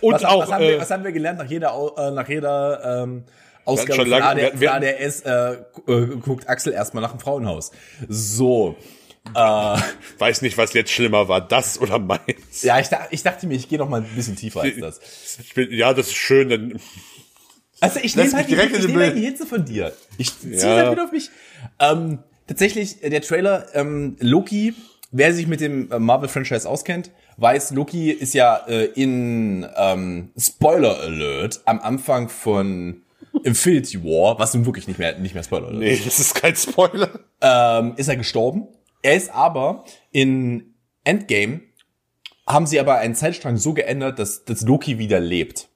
Und 0.00 0.14
was, 0.14 0.24
auch, 0.24 0.42
was, 0.42 0.52
haben 0.52 0.62
äh, 0.62 0.68
wir, 0.68 0.78
was 0.80 0.90
haben 0.92 1.02
wir 1.02 1.10
gelernt 1.10 1.40
nach 1.40 1.50
jeder, 1.50 1.74
äh, 1.98 2.10
nach 2.12 2.28
jeder 2.28 3.02
ähm, 3.02 3.24
Ausgabe 3.64 3.94
schon 3.96 4.04
von, 4.04 4.10
lange- 4.10 4.24
AD, 4.26 4.36
wir- 4.40 4.60
wir- 4.60 4.68
von 4.70 4.84
ADS 4.84 5.20
äh, 5.22 5.92
äh, 5.92 6.16
guckt 6.20 6.48
Axel 6.48 6.72
erstmal 6.74 7.02
nach 7.02 7.10
dem 7.10 7.18
Frauenhaus. 7.18 7.72
So. 8.08 8.76
Weiß 10.18 10.42
nicht, 10.42 10.56
was 10.58 10.72
jetzt 10.72 10.90
schlimmer 10.90 11.28
war, 11.28 11.40
das 11.46 11.80
oder 11.80 11.98
meins. 11.98 12.62
Ja, 12.62 12.78
ich, 12.80 12.88
ich 13.10 13.22
dachte 13.22 13.46
mir, 13.46 13.54
ich 13.54 13.68
gehe 13.68 13.78
noch 13.78 13.88
mal 13.88 14.00
ein 14.02 14.08
bisschen 14.16 14.36
tiefer 14.36 14.62
als 14.62 14.76
das. 14.78 15.00
Ich 15.42 15.54
bin, 15.54 15.68
ja, 15.72 15.92
das 15.94 16.08
ist 16.08 16.14
schön, 16.16 16.48
dann 16.48 16.80
Also 17.80 18.00
ich 18.02 18.16
nehme 18.16 18.32
halt, 18.32 18.48
die- 18.48 18.54
ich 18.54 18.58
nehm 18.58 18.72
halt 18.72 18.92
Bild. 18.94 19.16
die 19.16 19.20
Hitze 19.26 19.46
von 19.46 19.64
dir. 19.64 19.92
Ich 20.18 20.38
ziehe 20.38 20.56
Ja. 20.58 20.76
halt 20.76 20.92
wieder 20.92 21.04
auf 21.04 21.12
mich. 21.12 21.30
Ähm, 21.78 22.18
tatsächlich, 22.46 23.02
äh, 23.02 23.10
der 23.10 23.22
Trailer 23.22 23.66
ähm, 23.74 24.16
Loki, 24.20 24.74
wer 25.12 25.32
sich 25.32 25.46
mit 25.46 25.60
dem 25.60 25.90
äh, 25.92 25.98
Marvel-Franchise 25.98 26.68
auskennt, 26.68 27.10
weiß, 27.36 27.70
Loki 27.72 28.10
ist 28.10 28.34
ja 28.34 28.56
äh, 28.68 28.84
in 28.86 29.66
ähm, 29.76 30.30
Spoiler 30.36 30.98
Alert 31.00 31.60
am 31.64 31.80
Anfang 31.80 32.28
von 32.28 33.02
Infinity 33.44 34.02
War, 34.04 34.38
was 34.38 34.52
nun 34.54 34.66
wirklich 34.66 34.88
nicht 34.88 34.98
mehr, 34.98 35.16
nicht 35.18 35.34
mehr 35.34 35.42
Spoiler 35.44 35.68
Alert 35.68 35.80
nee, 35.80 36.00
das 36.04 36.18
ist 36.18 36.34
kein 36.34 36.56
Spoiler. 36.56 37.20
ähm, 37.40 37.94
ist 37.96 38.08
er 38.08 38.16
gestorben. 38.16 38.66
Er 39.02 39.16
ist 39.16 39.30
aber 39.30 39.84
in 40.12 40.74
Endgame 41.04 41.60
haben 42.46 42.66
sie 42.66 42.80
aber 42.80 42.96
einen 42.96 43.14
Zeitstrang 43.14 43.56
so 43.56 43.72
geändert, 43.74 44.18
dass, 44.18 44.44
dass 44.44 44.62
Loki 44.62 44.98
wieder 44.98 45.20
lebt. 45.20 45.68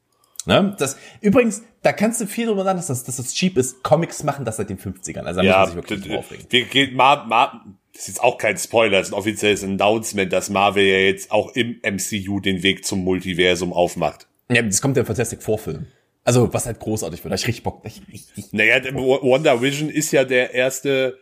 Ne? 0.46 0.74
Das, 0.78 0.96
übrigens, 1.20 1.62
da 1.82 1.92
kannst 1.92 2.20
du 2.20 2.26
viel 2.26 2.46
drüber 2.46 2.64
sagen, 2.64 2.76
dass 2.76 2.88
das, 2.88 3.04
dass 3.04 3.16
das 3.16 3.32
cheap 3.32 3.56
ist. 3.56 3.82
Comics 3.82 4.22
machen 4.24 4.44
das 4.44 4.56
seit 4.56 4.68
den 4.70 4.78
50ern. 4.78 5.20
Also 5.22 5.40
da 5.40 5.42
muss 5.42 5.46
Ja, 5.46 5.58
man 5.58 5.66
sich 5.66 5.76
wirklich 5.76 6.18
aufregen. 6.18 6.46
wir 6.50 6.64
gehen 6.64 6.94
Mar 6.94 7.26
Mar 7.26 7.64
das 7.92 8.02
ist 8.02 8.08
jetzt 8.08 8.22
auch 8.24 8.38
kein 8.38 8.58
Spoiler, 8.58 8.98
das 8.98 9.06
ist 9.08 9.14
ein 9.14 9.18
offizielles 9.18 9.62
Announcement, 9.62 10.32
dass 10.32 10.50
Marvel 10.50 10.82
ja 10.84 10.98
jetzt 10.98 11.30
auch 11.30 11.54
im 11.54 11.80
MCU 11.84 12.40
den 12.40 12.64
Weg 12.64 12.84
zum 12.84 13.04
Multiversum 13.04 13.72
aufmacht. 13.72 14.26
Ja, 14.50 14.62
das 14.62 14.82
kommt 14.82 14.96
der 14.96 15.06
Fantastic 15.06 15.44
Vorfilm. 15.44 15.86
Also, 16.24 16.52
was 16.52 16.66
halt 16.66 16.80
großartig 16.80 17.22
wird. 17.22 17.30
Da 17.30 17.36
ich 17.36 17.46
richtig 17.46 17.62
Bock. 17.62 17.82
Ich, 17.84 18.02
ich, 18.10 18.24
ich, 18.34 18.52
Naja, 18.52 18.80
der 18.80 18.94
Wonder 18.96 19.62
Vision 19.62 19.90
ist 19.90 20.10
ja 20.10 20.24
der 20.24 20.52
erste, 20.54 21.18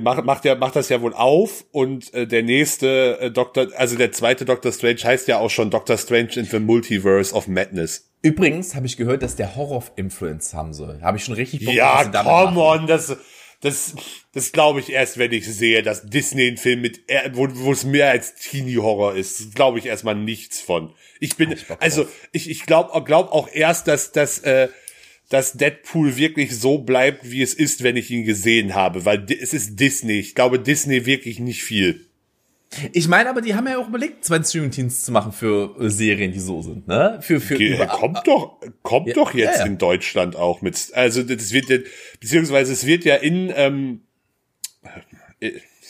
macht, 0.00 0.24
macht, 0.24 0.44
ja, 0.44 0.54
macht 0.56 0.76
das 0.76 0.88
ja 0.88 1.00
wohl 1.00 1.14
auf 1.14 1.64
und 1.70 2.12
äh, 2.12 2.26
der 2.26 2.42
nächste 2.42 3.18
äh, 3.20 3.30
Doctor, 3.30 3.68
also 3.76 3.96
der 3.96 4.12
zweite 4.12 4.44
Doctor 4.44 4.72
Strange 4.72 5.00
heißt 5.02 5.28
ja 5.28 5.38
auch 5.38 5.50
schon 5.50 5.70
Doctor 5.70 5.96
Strange 5.96 6.30
in 6.34 6.44
the 6.44 6.58
Multiverse 6.58 7.32
of 7.34 7.46
Madness. 7.46 8.10
Übrigens 8.22 8.74
habe 8.74 8.86
ich 8.86 8.96
gehört, 8.96 9.22
dass 9.22 9.36
der 9.36 9.54
Horror-Influence 9.54 10.54
haben 10.54 10.72
soll. 10.74 11.00
Habe 11.02 11.18
ich 11.18 11.24
schon 11.24 11.34
richtig 11.34 11.64
Bock, 11.64 11.74
Ja, 11.74 11.98
was 11.98 12.24
come 12.24 12.56
machen. 12.56 12.82
on, 12.82 12.86
das, 12.88 13.16
das, 13.60 13.94
das 14.32 14.52
glaube 14.52 14.80
ich 14.80 14.90
erst, 14.90 15.18
wenn 15.18 15.32
ich 15.32 15.46
sehe, 15.46 15.82
dass 15.82 16.06
Disney 16.06 16.48
einen 16.48 16.56
Film 16.56 16.80
mit, 16.80 17.08
äh, 17.08 17.30
wo, 17.32 17.46
es 17.70 17.84
mehr 17.84 18.10
als 18.10 18.34
Teenie-Horror 18.34 19.14
ist, 19.14 19.54
glaube 19.54 19.78
ich 19.78 19.86
erstmal 19.86 20.16
nichts 20.16 20.60
von. 20.60 20.92
Ich 21.20 21.36
bin, 21.36 21.50
Bock 21.68 21.78
also 21.80 22.06
ich, 22.32 22.50
ich 22.50 22.66
glaube 22.66 23.00
glaub 23.04 23.30
auch 23.30 23.48
erst, 23.52 23.86
dass, 23.86 24.10
dass, 24.12 24.40
äh, 24.40 24.68
dass 25.28 25.54
Deadpool 25.54 26.16
wirklich 26.16 26.56
so 26.58 26.78
bleibt, 26.78 27.30
wie 27.30 27.42
es 27.42 27.52
ist, 27.54 27.82
wenn 27.82 27.96
ich 27.96 28.10
ihn 28.10 28.24
gesehen 28.24 28.74
habe, 28.74 29.04
weil 29.04 29.26
es 29.30 29.52
ist 29.52 29.80
Disney. 29.80 30.20
Ich 30.20 30.34
glaube 30.34 30.58
Disney 30.60 31.04
wirklich 31.06 31.38
nicht 31.40 31.62
viel. 31.64 32.06
Ich 32.92 33.06
meine, 33.08 33.30
aber 33.30 33.40
die 33.42 33.54
haben 33.54 33.66
ja 33.68 33.78
auch 33.78 33.88
überlegt, 33.88 34.24
zwei 34.24 34.42
Streaming-Teams 34.42 35.04
zu 35.04 35.12
machen 35.12 35.32
für 35.32 35.76
äh, 35.80 35.88
Serien, 35.88 36.32
die 36.32 36.40
so 36.40 36.62
sind, 36.62 36.86
ne? 36.88 37.18
Für, 37.22 37.40
für 37.40 37.56
Ge- 37.56 37.74
über- 37.74 37.86
kommt 37.86 38.26
doch, 38.26 38.60
kommt 38.82 39.06
Ja, 39.08 39.14
doch 39.14 39.34
jetzt 39.34 39.54
ja, 39.58 39.60
ja. 39.60 39.66
in 39.66 39.78
Deutschland 39.78 40.36
auch 40.36 40.62
mit. 40.62 40.90
Also 40.92 41.22
das 41.22 41.52
wird 41.52 41.70
ja, 41.70 41.78
beziehungsweise 42.20 42.72
es 42.72 42.84
wird 42.84 43.04
ja 43.04 43.14
in 43.16 43.52
ähm, 43.54 44.00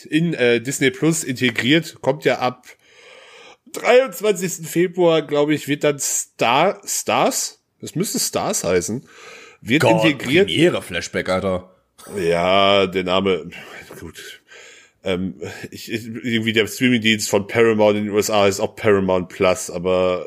in 0.09 0.33
äh, 0.35 0.61
Disney 0.61 0.91
Plus 0.91 1.23
integriert, 1.23 1.97
kommt 2.01 2.25
ja 2.25 2.39
ab 2.39 2.67
23. 3.73 4.67
Februar, 4.67 5.21
glaube 5.21 5.53
ich, 5.55 5.67
wird 5.67 5.83
dann 5.83 5.99
Star 5.99 6.81
Stars, 6.85 7.59
das 7.81 7.95
müsste 7.95 8.19
Stars 8.19 8.63
heißen, 8.63 9.07
wird 9.61 9.81
Gott, 9.81 10.03
integriert. 10.05 10.47
Premiere 10.47 10.81
Flashback, 10.81 11.29
Alter. 11.29 11.69
Ja, 12.17 12.87
der 12.87 13.03
Name, 13.03 13.49
gut. 13.99 14.41
Ähm, 15.03 15.35
ich, 15.71 15.91
irgendwie 15.91 16.53
der 16.53 16.67
Streamingdienst 16.67 17.29
von 17.29 17.47
Paramount 17.47 17.97
in 17.97 18.05
den 18.05 18.13
USA 18.13 18.47
ist 18.47 18.59
auch 18.59 18.75
Paramount 18.75 19.29
Plus, 19.29 19.69
aber 19.69 20.25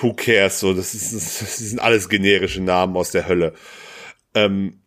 who 0.00 0.12
cares? 0.14 0.60
So, 0.60 0.72
das, 0.74 0.94
ist, 0.94 1.12
das 1.12 1.56
sind 1.58 1.78
alles 1.78 2.08
generische 2.08 2.62
Namen 2.62 2.96
aus 2.96 3.10
der 3.10 3.28
Hölle. 3.28 3.54
Ähm, 4.34 4.80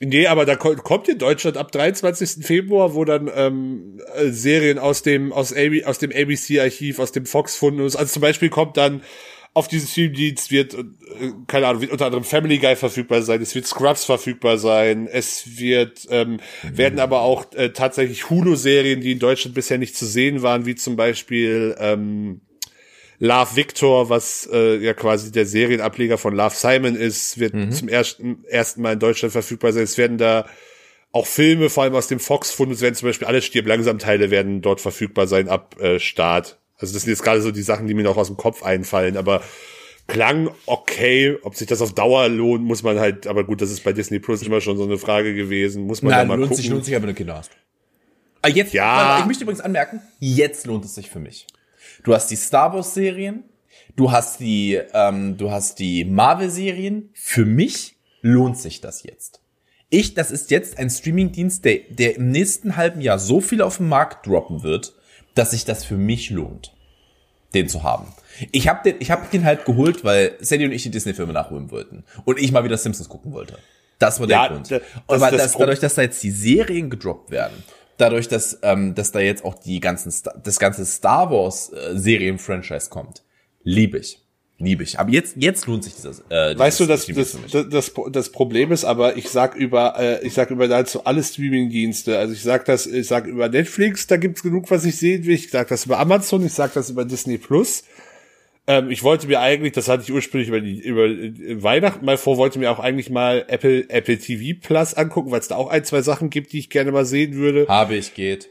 nee, 0.00 0.26
aber 0.26 0.44
da 0.44 0.56
ko- 0.56 0.76
kommt 0.76 1.08
in 1.08 1.18
Deutschland 1.18 1.56
ab 1.56 1.72
23. 1.72 2.44
Februar, 2.44 2.94
wo 2.94 3.04
dann 3.04 3.30
ähm, 3.34 4.00
äh, 4.16 4.28
Serien 4.30 4.78
aus 4.78 5.02
dem 5.02 5.32
aus, 5.32 5.52
AB, 5.52 5.84
aus 5.86 5.98
dem 5.98 6.12
ABC-Archiv, 6.12 6.98
aus 6.98 7.12
dem 7.12 7.26
Fox-Fund, 7.26 7.80
also 7.80 8.04
zum 8.04 8.22
Beispiel 8.22 8.50
kommt 8.50 8.76
dann 8.76 9.02
auf 9.56 9.68
diesem 9.68 9.88
Streamdienst 9.88 10.50
wird, 10.50 10.74
äh, 10.74 10.84
keine 11.46 11.66
Ahnung, 11.66 11.80
wird 11.80 11.90
unter 11.90 12.04
anderem 12.04 12.24
Family 12.24 12.58
Guy 12.58 12.76
verfügbar 12.76 13.22
sein, 13.22 13.40
es 13.40 13.54
wird 13.54 13.66
Scrubs 13.66 14.04
verfügbar 14.04 14.58
sein, 14.58 15.08
es 15.10 15.58
wird, 15.58 16.06
ähm, 16.10 16.32
mhm. 16.62 16.76
werden 16.76 16.98
aber 16.98 17.22
auch 17.22 17.50
äh, 17.54 17.70
tatsächlich 17.70 18.28
Hulu-Serien, 18.28 19.00
die 19.00 19.12
in 19.12 19.18
Deutschland 19.18 19.54
bisher 19.54 19.78
nicht 19.78 19.96
zu 19.96 20.04
sehen 20.04 20.42
waren, 20.42 20.66
wie 20.66 20.74
zum 20.74 20.96
Beispiel 20.96 21.74
ähm, 21.78 22.42
Love 23.18 23.56
Victor, 23.56 24.10
was 24.10 24.46
äh, 24.52 24.76
ja 24.76 24.92
quasi 24.92 25.32
der 25.32 25.46
Serienableger 25.46 26.18
von 26.18 26.36
Love 26.36 26.54
Simon 26.54 26.94
ist, 26.94 27.38
wird 27.38 27.54
mhm. 27.54 27.72
zum 27.72 27.88
ersten, 27.88 28.44
ersten 28.44 28.82
Mal 28.82 28.92
in 28.92 28.98
Deutschland 28.98 29.32
verfügbar 29.32 29.72
sein. 29.72 29.84
Es 29.84 29.96
werden 29.96 30.18
da 30.18 30.46
auch 31.12 31.26
Filme, 31.26 31.70
vor 31.70 31.84
allem 31.84 31.94
aus 31.94 32.08
dem 32.08 32.20
Fox-Fund, 32.20 32.72
es 32.72 32.82
werden 32.82 32.94
zum 32.94 33.08
Beispiel 33.08 33.26
alle 33.26 33.40
Stirb 33.40 33.66
langsam 33.66 33.98
Teile 33.98 34.30
werden 34.30 34.60
dort 34.60 34.82
verfügbar 34.82 35.26
sein 35.26 35.48
ab 35.48 35.80
äh, 35.80 35.98
Start. 35.98 36.58
Also 36.78 36.92
das 36.94 37.02
sind 37.02 37.10
jetzt 37.12 37.22
gerade 37.22 37.40
so 37.40 37.50
die 37.50 37.62
Sachen, 37.62 37.86
die 37.86 37.94
mir 37.94 38.02
noch 38.04 38.16
aus 38.16 38.26
dem 38.28 38.36
Kopf 38.36 38.62
einfallen, 38.62 39.16
aber 39.16 39.42
klang 40.06 40.50
okay. 40.66 41.36
Ob 41.42 41.54
sich 41.56 41.66
das 41.66 41.80
auf 41.80 41.94
Dauer 41.94 42.28
lohnt, 42.28 42.64
muss 42.64 42.82
man 42.82 42.98
halt, 42.98 43.26
aber 43.26 43.44
gut, 43.44 43.60
das 43.62 43.70
ist 43.70 43.82
bei 43.84 43.92
Disney 43.92 44.18
Plus 44.18 44.42
immer 44.42 44.60
schon 44.60 44.76
so 44.76 44.84
eine 44.84 44.98
Frage 44.98 45.34
gewesen. 45.34 45.84
Muss 45.84 46.02
man 46.02 46.10
Nein, 46.12 46.20
da 46.20 46.24
mal 46.26 46.34
lohnt 46.34 46.48
gucken. 46.50 46.62
sich, 46.62 46.70
lohnt 46.70 46.84
sich, 46.84 46.94
aber 46.94 47.02
wenn 47.04 47.14
du 47.14 47.18
Kinder 47.18 47.36
hast. 47.36 47.50
Ah, 48.42 48.48
jetzt, 48.48 48.72
Ja. 48.74 49.18
ich 49.20 49.26
möchte 49.26 49.42
übrigens 49.44 49.60
anmerken, 49.62 50.00
jetzt 50.20 50.66
lohnt 50.66 50.84
es 50.84 50.94
sich 50.94 51.10
für 51.10 51.18
mich. 51.18 51.46
Du 52.04 52.14
hast 52.14 52.30
die 52.30 52.36
Star 52.36 52.72
Wars 52.74 52.94
Serien, 52.94 53.44
du 53.96 54.12
hast 54.12 54.40
die, 54.40 54.78
ähm, 54.92 55.36
du 55.38 55.50
hast 55.50 55.78
die 55.78 56.04
Marvel 56.04 56.50
Serien. 56.50 57.10
Für 57.14 57.44
mich 57.44 57.96
lohnt 58.20 58.58
sich 58.58 58.80
das 58.80 59.02
jetzt. 59.02 59.40
Ich, 59.88 60.14
das 60.14 60.30
ist 60.30 60.50
jetzt 60.50 60.78
ein 60.78 60.90
Streamingdienst, 60.90 61.64
der, 61.64 61.78
der 61.88 62.16
im 62.16 62.30
nächsten 62.30 62.76
halben 62.76 63.00
Jahr 63.00 63.18
so 63.18 63.40
viel 63.40 63.62
auf 63.62 63.78
den 63.78 63.88
Markt 63.88 64.26
droppen 64.26 64.62
wird, 64.62 64.94
dass 65.36 65.52
sich 65.52 65.64
das 65.64 65.84
für 65.84 65.96
mich 65.96 66.30
lohnt, 66.30 66.72
den 67.54 67.68
zu 67.68 67.84
haben. 67.84 68.08
Ich 68.52 68.66
habe 68.68 68.80
den, 68.84 69.00
ich 69.00 69.10
hab 69.12 69.30
den 69.30 69.44
halt 69.44 69.64
geholt, 69.64 70.02
weil 70.04 70.36
Sandy 70.40 70.66
und 70.66 70.72
ich 70.72 70.82
die 70.82 70.90
Disney-Filme 70.90 71.32
nachholen 71.32 71.70
wollten 71.70 72.04
und 72.24 72.38
ich 72.40 72.50
mal 72.52 72.64
wieder 72.64 72.76
Simpsons 72.76 73.08
gucken 73.08 73.32
wollte. 73.32 73.58
Das 73.98 74.18
war 74.20 74.26
der 74.26 74.36
Ja, 74.36 74.48
Grund. 74.48 74.70
das- 74.70 74.82
Aber 75.06 75.30
das- 75.30 75.40
das, 75.42 75.52
dadurch, 75.56 75.78
dass 75.78 75.94
da 75.94 76.02
jetzt 76.02 76.22
die 76.22 76.30
Serien 76.30 76.90
gedroppt 76.90 77.30
werden, 77.30 77.62
dadurch, 77.96 78.28
dass, 78.28 78.58
ähm, 78.62 78.94
dass 78.94 79.12
da 79.12 79.20
jetzt 79.20 79.44
auch 79.44 79.54
die 79.54 79.80
ganzen, 79.80 80.12
das 80.42 80.58
ganze 80.58 80.84
Star 80.84 81.30
Wars 81.30 81.72
äh, 81.72 81.96
Serien-Franchise 81.96 82.90
kommt, 82.90 83.22
liebe 83.62 83.98
ich. 83.98 84.20
Liebe 84.58 84.82
ich. 84.82 84.98
Aber 84.98 85.10
jetzt, 85.10 85.36
jetzt 85.36 85.66
lohnt 85.66 85.84
sich 85.84 85.94
dieses, 85.94 86.24
äh, 86.30 86.58
Weißt 86.58 86.80
du, 86.80 86.86
dieses 86.86 87.06
das, 87.06 87.68
das, 87.68 87.68
das, 87.68 87.92
das 88.10 88.32
Problem 88.32 88.72
ist 88.72 88.84
aber, 88.84 89.16
ich 89.16 89.28
sag 89.28 89.54
über, 89.54 89.98
äh, 89.98 90.26
ich 90.26 90.32
sag 90.32 90.50
über 90.50 90.66
nahezu 90.66 91.04
alle 91.04 91.22
Streaming-Dienste. 91.22 92.18
Also 92.18 92.32
ich 92.32 92.42
sag 92.42 92.64
das, 92.64 92.86
ich 92.86 93.06
sag 93.06 93.26
über 93.26 93.50
Netflix, 93.50 94.06
da 94.06 94.16
gibt's 94.16 94.42
genug, 94.42 94.70
was 94.70 94.86
ich 94.86 94.96
sehen 94.96 95.26
will. 95.26 95.34
Ich 95.34 95.50
sag 95.50 95.68
das 95.68 95.84
über 95.84 95.98
Amazon, 95.98 96.44
ich 96.46 96.54
sag 96.54 96.72
das 96.72 96.88
über 96.88 97.04
Disney 97.04 97.36
Plus. 97.36 97.84
Ähm, 98.66 98.90
ich 98.90 99.02
wollte 99.02 99.26
mir 99.26 99.40
eigentlich, 99.40 99.74
das 99.74 99.88
hatte 99.88 100.04
ich 100.04 100.12
ursprünglich 100.12 100.48
über 100.48 100.60
die 100.60 100.80
über 100.80 101.04
äh, 101.04 101.62
Weihnachten 101.62 102.06
mal 102.06 102.16
vor, 102.16 102.38
wollte 102.38 102.58
mir 102.58 102.70
auch 102.70 102.80
eigentlich 102.80 103.10
mal 103.10 103.44
Apple 103.48 103.90
Apple 103.90 104.18
TV 104.18 104.58
Plus 104.60 104.94
angucken, 104.94 105.30
weil 105.30 105.40
es 105.40 105.48
da 105.48 105.56
auch 105.56 105.68
ein, 105.68 105.84
zwei 105.84 106.00
Sachen 106.00 106.30
gibt, 106.30 106.52
die 106.52 106.60
ich 106.60 106.70
gerne 106.70 106.92
mal 106.92 107.04
sehen 107.04 107.34
würde. 107.34 107.66
Habe 107.68 107.94
ich, 107.94 108.14
geht. 108.14 108.48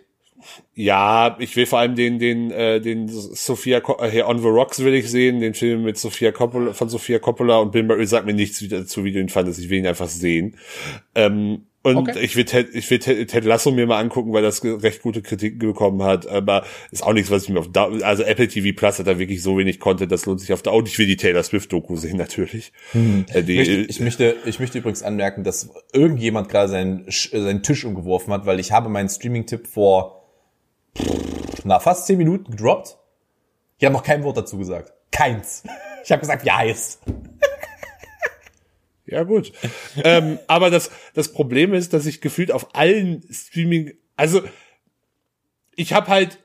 Ja, 0.74 1.38
ich 1.40 1.56
will 1.56 1.66
vor 1.66 1.80
allem 1.80 1.96
den, 1.96 2.20
den, 2.20 2.52
äh, 2.52 2.82
den 2.82 3.08
Sophia 3.08 3.80
äh, 4.00 4.24
On 4.24 4.40
the 4.40 4.48
Rocks 4.48 4.84
will 4.84 4.94
ich 4.94 5.10
sehen, 5.10 5.40
den 5.40 5.54
Film 5.54 5.84
mit 5.84 5.98
Sophia 5.98 6.32
Coppola, 6.32 6.74
von 6.74 6.90
Sophia 6.90 7.20
Coppola 7.20 7.60
und 7.60 7.72
Bill 7.72 7.84
Murray 7.84 8.06
sagt 8.06 8.26
mir 8.26 8.34
nichts 8.34 8.66
dazu, 8.68 9.04
wie 9.04 9.12
du 9.12 9.20
ihn 9.20 9.30
fandest. 9.30 9.60
Ich 9.60 9.70
will 9.70 9.80
ihn 9.80 9.88
einfach 9.88 10.10
sehen. 10.10 10.58
Ähm, 11.16 11.68
und 11.86 11.98
Okay. 11.98 12.20
ich 12.22 12.36
will 12.36 12.46
Ted, 12.46 12.70
ich 12.74 12.90
will 12.90 12.98
Ted, 12.98 13.30
Ted 13.30 13.46
Lasso 13.46 13.70
mir 13.70 13.86
mal 13.86 14.00
angucken, 14.00 14.34
weil 14.34 14.42
das 14.42 14.64
recht 14.64 15.04
gute 15.04 15.22
Kritiken 15.22 15.60
bekommen 15.60 16.02
hat. 16.02 16.28
Aber 16.28 16.66
ist 16.90 17.04
auch 17.04 17.14
nichts, 17.14 17.30
was 17.30 17.44
ich 17.44 17.50
mir 17.50 17.60
auf 17.60 17.72
Dauer, 17.72 18.04
also 18.04 18.24
Apple 18.24 18.48
TV 18.48 18.76
Plus 18.76 18.98
hat 18.98 19.06
da 19.06 19.20
wirklich 19.20 19.44
so 19.44 19.56
wenig 19.60 19.80
Content, 19.80 20.12
das 20.12 20.26
lohnt 20.26 20.42
sich 20.42 20.52
auf 20.52 20.64
Dauer. 20.64 20.78
Und 20.78 20.88
ich 20.88 20.98
will 20.98 21.06
die 21.06 21.16
Taylor 21.16 21.44
Swift 21.44 21.72
Doku 21.72 21.96
sehen, 21.96 22.18
natürlich. 22.18 22.74
Äh, 23.32 23.44
die, 23.44 23.60
Ich 23.60 23.68
möchte, 23.70 23.86
ich 23.88 24.00
möchte, 24.00 24.36
ich 24.48 24.60
möchte 24.60 24.78
übrigens 24.80 25.04
anmerken, 25.04 25.44
dass 25.44 25.70
irgendjemand 25.94 26.50
gerade 26.50 26.70
seinen, 26.70 27.06
seinen 27.08 27.62
Tisch 27.62 27.86
umgeworfen 27.86 28.34
hat, 28.34 28.48
weil 28.48 28.60
ich 28.60 28.72
habe 28.72 28.90
meinen 28.90 29.08
Streaming-Tipp 29.08 29.68
vor 29.68 30.15
na, 31.64 31.80
fast 31.80 32.06
zehn 32.06 32.18
Minuten 32.18 32.52
gedroppt. 32.52 32.98
Ich 33.78 33.86
habe 33.86 33.94
noch 33.94 34.04
kein 34.04 34.24
Wort 34.24 34.38
dazu 34.38 34.58
gesagt. 34.58 34.94
Keins. 35.12 35.64
Ich 36.06 36.12
habe 36.12 36.20
gesagt, 36.20 36.46
ja, 36.46 36.58
heißt. 36.58 37.02
Ja, 39.08 39.24
gut. 39.24 39.52
ähm, 40.04 40.38
aber 40.48 40.70
das, 40.70 40.92
das 41.14 41.32
Problem 41.32 41.74
ist, 41.74 41.94
dass 41.94 42.06
ich 42.06 42.22
gefühlt 42.22 42.52
auf 42.52 42.76
allen 42.76 43.24
Streaming, 43.32 43.94
also 44.16 44.42
ich 45.76 45.94
habe 45.94 46.08
halt, 46.08 46.40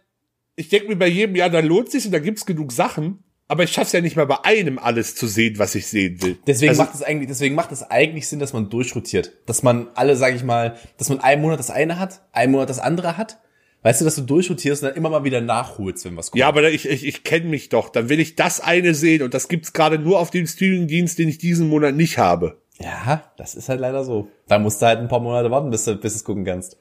ich 0.57 0.69
denke 0.69 0.89
mir 0.89 0.97
bei 0.97 1.09
jedem 1.09 1.37
Jahr, 1.37 1.51
da 1.51 1.61
lohnt 1.61 1.91
sich 1.91 2.05
und 2.05 2.13
da 2.13 2.19
gibt's 2.19 2.45
genug 2.47 2.73
Sachen, 2.73 3.23
aber 3.49 3.65
ich 3.65 3.73
schaff's 3.73 3.93
ja 3.93 4.01
nicht 4.01 4.15
mal 4.15 4.27
bei 4.27 4.45
einem 4.45 4.79
alles 4.79 5.15
zu 5.17 5.27
sehen, 5.27 5.59
was 5.59 5.75
ich 5.75 5.89
sehen 5.89 6.23
will. 6.23 6.39
Deswegen 6.47 6.71
also, 6.71 6.83
macht 6.83 6.95
es 6.95 7.03
eigentlich, 7.03 7.29
deswegen 7.29 7.55
macht 7.55 7.73
es 7.73 7.83
eigentlich 7.83 8.29
Sinn, 8.29 8.39
dass 8.39 8.53
man 8.53 8.71
durchrotiert. 8.71 9.33
Dass 9.47 9.63
man 9.63 9.89
alle, 9.95 10.17
sage 10.17 10.37
ich 10.37 10.45
mal, 10.45 10.79
dass 10.99 11.09
man 11.09 11.19
einen 11.21 11.43
Monat 11.43 11.59
das 11.59 11.71
eine 11.71 11.99
hat, 11.99 12.21
einen 12.33 12.53
Monat 12.53 12.71
das 12.71 12.79
andere 12.79 13.17
hat. 13.17 13.41
Weißt 13.83 14.01
du, 14.01 14.05
dass 14.05 14.17
du 14.17 14.23
durchrotierst 14.23 14.83
und 14.83 14.91
dann 14.91 14.97
immer 14.97 15.09
mal 15.09 15.25
wieder 15.25 15.41
nachholst, 15.41 16.05
wenn 16.05 16.17
was 16.17 16.31
kommt. 16.31 16.41
ja, 16.41 16.49
aber 16.49 16.71
ich, 16.71 16.87
ich, 16.87 17.07
ich 17.07 17.25
kenne 17.25 17.47
mich 17.47 17.71
doch. 17.71 17.89
Dann 17.89 18.11
will 18.11 18.21
ich 18.21 18.37
das 18.37 18.61
eine 18.61 18.95
sehen 18.95 19.23
und 19.23 19.33
das 19.33 19.49
gibt's 19.49 19.73
gerade 19.73 19.99
nur 19.99 20.19
auf 20.19 20.31
dem 20.31 20.47
Streaming-Dienst, 20.47 21.19
den 21.19 21.29
ich 21.29 21.39
diesen 21.39 21.69
Monat 21.69 21.95
nicht 21.95 22.19
habe. 22.19 22.61
Ja, 22.79 23.33
das 23.37 23.55
ist 23.55 23.69
halt 23.69 23.81
leider 23.81 24.05
so. 24.05 24.29
Da 24.49 24.59
musst 24.59 24.83
du 24.83 24.87
halt 24.87 24.99
ein 24.99 25.09
paar 25.09 25.21
Monate 25.21 25.51
warten, 25.51 25.71
bis 25.71 25.85
du, 25.85 25.97
bis 25.97 26.13
du 26.13 26.17
es 26.19 26.25
gucken 26.25 26.45
kannst. 26.45 26.77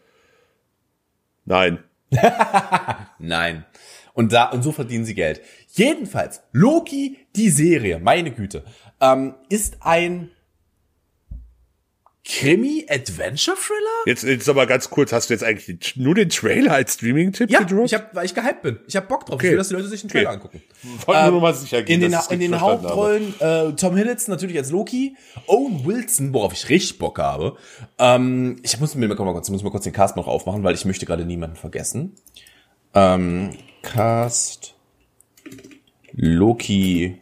Nein. 1.46 1.80
Nein. 3.20 3.66
Und 4.14 4.34
da, 4.34 4.50
und 4.50 4.64
so 4.64 4.72
verdienen 4.74 5.06
sie 5.06 5.16
Geld. 5.16 5.42
Jedenfalls, 5.68 6.42
Loki, 6.52 7.18
die 7.36 7.50
Serie, 7.50 8.00
meine 8.00 8.32
Güte, 8.32 8.64
ähm, 9.00 9.36
ist 9.50 9.78
ein 9.82 10.32
Krimi-Adventure-Thriller? 12.30 14.04
Jetzt, 14.06 14.24
jetzt 14.24 14.48
aber 14.50 14.68
ganz 14.68 14.90
kurz, 14.90 15.12
hast 15.12 15.30
du 15.30 15.34
jetzt 15.34 15.44
eigentlich 15.44 15.96
nur 15.98 16.14
den 16.16 16.30
Trailer 16.30 16.74
als 16.74 16.94
Streaming-Tipp 16.94 17.50
Ja, 17.50 17.60
gedroppt? 17.60 17.88
ich 17.88 17.94
hab, 17.96 18.16
weil 18.16 18.26
ich 18.26 18.36
gehypt 18.36 18.62
bin. 18.62 18.80
Ich 18.88 18.96
hab 18.96 19.08
Bock 19.08 19.26
drauf. 19.26 19.36
Okay. 19.36 19.48
Ich 19.48 19.52
will, 19.52 19.58
dass 19.58 19.68
die 19.70 19.74
Leute 19.76 19.88
sich 19.88 20.02
den 20.02 20.10
Trailer 20.10 20.30
Okay. 20.30 20.36
angucken. 20.38 20.62
Wollte 21.06 21.22
nur 21.24 21.32
noch 21.32 21.42
mal 21.42 21.54
sicher 21.54 21.82
gehen, 21.82 22.02
In 22.02 22.12
den, 22.12 22.20
in 22.30 22.40
den 22.40 22.62
habe. 22.62 22.84
Hauptrollen 22.84 23.34
äh, 23.40 23.72
Tom 23.74 23.96
Hiddleston 23.96 24.32
natürlich 24.34 24.58
als 24.58 24.70
Loki, 24.72 25.16
Owen 25.48 25.86
Wilson, 25.86 26.34
worauf 26.34 26.54
ich 26.54 26.70
richtig 26.70 27.00
Bock 27.00 27.18
habe. 27.20 27.58
Ähm, 27.98 28.58
ich 28.64 28.80
muss 28.80 28.94
mir 28.96 29.08
mal 29.08 29.16
kurz, 29.16 29.50
muss 29.50 29.64
mal 29.64 29.72
kurz 29.72 29.84
den 29.86 29.94
Cast 29.94 30.16
noch 30.16 30.28
aufmachen, 30.28 30.64
weil 30.64 30.76
ich 30.76 30.86
möchte 30.86 31.06
gerade 31.06 31.26
niemanden 31.26 31.56
vergessen. 31.56 32.14
Ähm, 32.94 33.52
Cast 33.82 34.76
Loki 36.14 37.20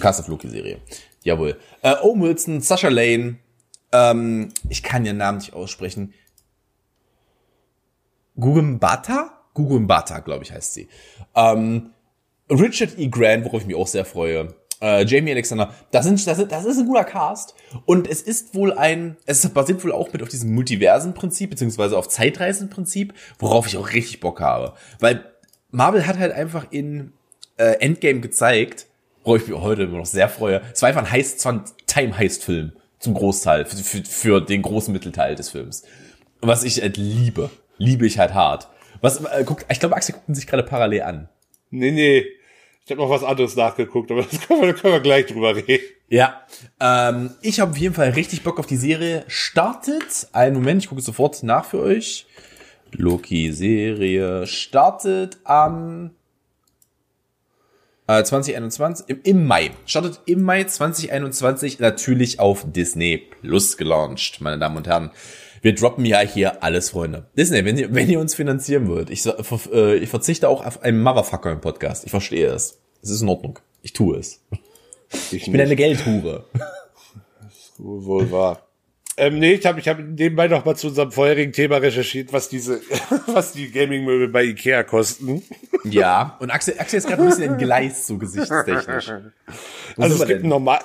Cast 0.00 0.20
of 0.20 0.28
Loki 0.28 0.48
Serie. 0.48 0.78
Jawohl. 1.24 1.56
Äh, 1.82 1.94
Owen 2.02 2.22
Wilson, 2.22 2.60
Sasha 2.60 2.88
Lane, 2.88 3.36
ähm, 3.92 4.48
ich 4.68 4.82
kann 4.82 5.04
ihren 5.04 5.18
Namen 5.18 5.38
nicht 5.38 5.52
aussprechen. 5.52 6.14
Gugumbata? 8.38 9.38
Gugumbata, 9.54 10.20
glaube 10.20 10.44
ich, 10.44 10.52
heißt 10.52 10.74
sie. 10.74 10.88
Ähm, 11.34 11.90
Richard 12.50 12.98
E. 12.98 13.08
Grant, 13.08 13.44
worauf 13.44 13.60
ich 13.60 13.66
mich 13.66 13.76
auch 13.76 13.86
sehr 13.86 14.04
freue. 14.04 14.54
Äh, 14.80 15.04
Jamie 15.04 15.30
Alexander, 15.30 15.72
das, 15.92 16.06
sind, 16.06 16.26
das, 16.26 16.38
sind, 16.38 16.50
das 16.50 16.64
ist 16.64 16.78
ein 16.78 16.86
guter 16.86 17.04
Cast. 17.04 17.54
Und 17.86 18.08
es 18.08 18.22
ist 18.22 18.54
wohl 18.54 18.72
ein, 18.72 19.16
es 19.26 19.48
basiert 19.50 19.84
wohl 19.84 19.92
auch 19.92 20.12
mit 20.12 20.22
auf 20.22 20.28
diesem 20.28 20.54
Multiversen-Prinzip, 20.54 21.50
beziehungsweise 21.50 21.96
auf 21.96 22.08
Zeitreisen-Prinzip, 22.08 23.14
worauf 23.38 23.66
ich 23.66 23.76
auch 23.76 23.92
richtig 23.92 24.20
Bock 24.20 24.40
habe. 24.40 24.74
Weil 24.98 25.24
Marvel 25.70 26.06
hat 26.06 26.18
halt 26.18 26.32
einfach 26.32 26.66
in 26.70 27.12
äh, 27.58 27.76
Endgame 27.80 28.20
gezeigt, 28.20 28.86
worauf 29.22 29.42
ich 29.42 29.48
mich 29.48 29.60
heute 29.60 29.84
immer 29.84 29.98
noch 29.98 30.06
sehr 30.06 30.28
freue. 30.28 30.62
Es 30.72 30.82
war 30.82 30.88
einfach 30.88 31.04
ein 31.04 31.12
Heist, 31.12 31.46
Time-Heist-Film 31.86 32.72
zum 33.02 33.14
Großteil, 33.14 33.66
für, 33.66 33.76
für, 33.76 34.04
für 34.04 34.40
den 34.40 34.62
großen 34.62 34.92
Mittelteil 34.92 35.34
des 35.34 35.50
Films. 35.50 35.82
Was 36.40 36.62
ich 36.62 36.80
halt 36.80 36.96
liebe. 36.96 37.50
Liebe 37.76 38.06
ich 38.06 38.18
halt 38.18 38.32
hart. 38.32 38.68
Was, 39.00 39.24
äh, 39.24 39.42
guckt, 39.44 39.66
ich 39.68 39.80
glaube, 39.80 39.96
Axel 39.96 40.14
guckt 40.14 40.36
sich 40.36 40.46
gerade 40.46 40.62
parallel 40.62 41.02
an. 41.02 41.28
Nee, 41.70 41.90
nee. 41.90 42.24
Ich 42.84 42.90
habe 42.90 43.00
noch 43.00 43.10
was 43.10 43.24
anderes 43.24 43.56
nachgeguckt, 43.56 44.10
aber 44.12 44.22
das 44.22 44.40
können 44.46 44.60
wir, 44.62 44.72
da 44.72 44.78
können 44.78 44.94
wir 44.94 45.00
gleich 45.00 45.26
drüber 45.26 45.56
reden. 45.56 45.84
Ja. 46.08 46.42
Ähm, 46.78 47.34
ich 47.42 47.58
habe 47.58 47.72
auf 47.72 47.76
jeden 47.76 47.94
Fall 47.94 48.10
richtig 48.10 48.44
Bock 48.44 48.60
auf 48.60 48.66
die 48.66 48.76
Serie. 48.76 49.24
Startet. 49.26 50.28
Einen 50.32 50.54
Moment, 50.54 50.82
ich 50.82 50.88
gucke 50.88 51.00
sofort 51.00 51.42
nach 51.42 51.64
für 51.64 51.80
euch. 51.80 52.26
Loki-Serie 52.92 54.46
startet 54.46 55.38
am 55.44 56.10
äh, 58.06 58.22
2021, 58.22 59.08
im, 59.08 59.20
im 59.22 59.46
Mai. 59.46 59.70
Startet 59.86 60.20
im 60.26 60.42
Mai 60.42 60.64
2021 60.64 61.78
natürlich 61.78 62.40
auf 62.40 62.64
Disney 62.70 63.18
Plus 63.18 63.76
gelauncht, 63.76 64.40
meine 64.40 64.58
Damen 64.58 64.76
und 64.76 64.86
Herren. 64.86 65.10
Wir 65.62 65.74
droppen 65.74 66.04
ja 66.04 66.18
hier 66.20 66.62
alles, 66.64 66.90
Freunde. 66.90 67.26
Disney, 67.36 67.64
wenn 67.64 67.78
ihr, 67.78 67.94
wenn 67.94 68.10
ihr 68.10 68.18
uns 68.18 68.34
finanzieren 68.34 68.88
wollt, 68.88 69.10
ich, 69.10 69.24
äh, 69.26 69.96
ich 69.96 70.10
verzichte 70.10 70.48
auch 70.48 70.66
auf 70.66 70.82
einen 70.82 71.00
Motherfucker 71.02 71.52
im 71.52 71.60
Podcast. 71.60 72.04
Ich 72.04 72.10
verstehe 72.10 72.48
es. 72.48 72.80
Es 73.00 73.10
ist 73.10 73.22
in 73.22 73.28
Ordnung. 73.28 73.58
Ich 73.82 73.92
tue 73.92 74.18
es. 74.18 74.44
Ich, 75.30 75.32
Ich 75.32 75.52
bin 75.52 75.60
eine 75.60 75.76
Geldhure. 75.76 76.46
wohl, 77.78 78.04
wohl 78.04 78.30
wahr. 78.30 78.66
Ähm, 79.22 79.38
nee, 79.38 79.52
ich 79.52 79.66
habe 79.66 79.78
ich 79.78 79.86
hab 79.86 80.00
nebenbei 80.00 80.48
noch 80.48 80.64
mal 80.64 80.74
zu 80.74 80.88
unserem 80.88 81.12
vorherigen 81.12 81.52
Thema 81.52 81.76
recherchiert, 81.76 82.32
was 82.32 82.48
diese, 82.48 82.80
was 83.28 83.52
die 83.52 83.70
Gaming-Möbel 83.70 84.26
bei 84.26 84.42
Ikea 84.42 84.82
kosten. 84.82 85.44
Ja, 85.84 86.36
und 86.40 86.50
Axel, 86.50 86.74
Axel 86.76 86.98
ist 86.98 87.06
gerade 87.06 87.22
ein 87.22 87.28
bisschen 87.28 87.52
entgleist, 87.52 88.08
so 88.08 88.18
gesichtstechnisch. 88.18 89.12
Wo 89.94 90.02
Also 90.02 90.20
es 90.20 90.28
gibt, 90.28 90.42
normal, 90.42 90.80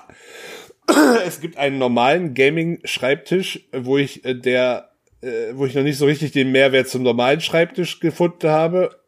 es 1.25 1.41
gibt 1.41 1.57
einen 1.57 1.79
normalen 1.79 2.35
Gaming-Schreibtisch, 2.35 3.67
wo 3.73 3.97
ich 3.97 4.23
äh, 4.23 4.35
der, 4.35 4.91
äh, 5.21 5.53
wo 5.53 5.65
ich 5.65 5.73
noch 5.73 5.81
nicht 5.81 5.97
so 5.97 6.05
richtig 6.05 6.31
den 6.31 6.51
Mehrwert 6.51 6.89
zum 6.89 7.01
normalen 7.01 7.41
Schreibtisch 7.41 7.99
gefunden 7.99 8.49
habe. 8.49 8.99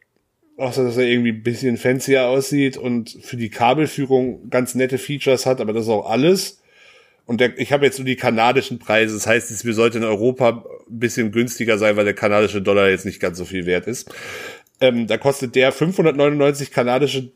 Außer 0.57 0.83
dass 0.83 0.97
er 0.97 1.05
irgendwie 1.05 1.33
ein 1.33 1.43
bisschen 1.43 1.77
fancier 1.77 2.25
aussieht 2.25 2.77
und 2.77 3.11
für 3.21 3.37
die 3.37 3.49
Kabelführung 3.49 4.49
ganz 4.49 4.73
nette 4.73 4.97
Features 4.97 5.45
hat, 5.45 5.61
aber 5.61 5.71
das 5.71 5.83
ist 5.83 5.89
auch 5.89 6.09
alles. 6.09 6.58
Und 7.29 7.39
der, 7.39 7.59
ich 7.59 7.71
habe 7.71 7.85
jetzt 7.85 7.99
nur 7.99 8.07
die 8.07 8.15
kanadischen 8.15 8.79
Preise. 8.79 9.13
Das 9.13 9.27
heißt, 9.27 9.51
es 9.51 9.59
sollte 9.59 9.99
in 9.99 10.03
Europa 10.03 10.63
ein 10.89 10.99
bisschen 10.99 11.31
günstiger 11.31 11.77
sein, 11.77 11.95
weil 11.95 12.03
der 12.03 12.15
kanadische 12.15 12.59
Dollar 12.59 12.89
jetzt 12.89 13.05
nicht 13.05 13.19
ganz 13.19 13.37
so 13.37 13.45
viel 13.45 13.67
wert 13.67 13.85
ist. 13.85 14.09
Ähm, 14.81 15.05
da 15.05 15.15
kostet 15.19 15.53
der 15.53 15.71
599 15.71 16.71
kanadische 16.71 17.29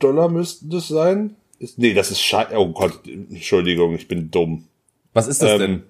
Dollar 0.00 0.28
müssten 0.28 0.68
das 0.68 0.88
sein. 0.88 1.34
Ist, 1.58 1.78
nee, 1.78 1.94
das 1.94 2.10
ist 2.10 2.20
scheiße. 2.20 2.52
Oh 2.58 2.68
Gott, 2.72 3.00
Entschuldigung, 3.06 3.94
ich 3.94 4.06
bin 4.06 4.30
dumm. 4.30 4.66
Was 5.14 5.28
ist 5.28 5.40
das 5.40 5.52
Ähm, 5.52 5.58
denn? 5.58 5.82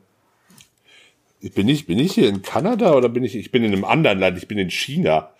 Ich 1.40 1.52
bin 1.52 1.66
nicht, 1.66 1.88
bin 1.88 1.98
ich 1.98 2.12
hier 2.12 2.28
in 2.28 2.42
Kanada 2.42 2.94
oder 2.94 3.08
bin 3.08 3.24
ich, 3.24 3.34
ich 3.34 3.50
bin 3.50 3.64
in 3.64 3.72
einem 3.72 3.84
anderen 3.84 4.20
Land, 4.20 4.38
ich 4.38 4.46
bin 4.46 4.56
in 4.58 4.70
China. 4.70 5.34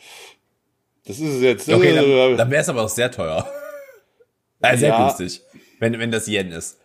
Das 1.04 1.20
ist 1.20 1.34
es 1.34 1.40
jetzt. 1.40 1.68
Okay, 1.68 1.90
äh, 1.90 2.30
dann, 2.30 2.36
dann 2.36 2.50
wäre 2.50 2.62
es 2.62 2.68
aber 2.68 2.82
auch 2.82 2.88
sehr 2.88 3.12
teuer. 3.12 3.48
Äh, 4.62 4.76
sehr 4.76 4.88
Ja. 4.88 5.06
günstig. 5.06 5.40
Wenn, 5.78 5.98
wenn 6.00 6.10
das 6.10 6.26
Yen 6.28 6.50
ist. 6.52 6.79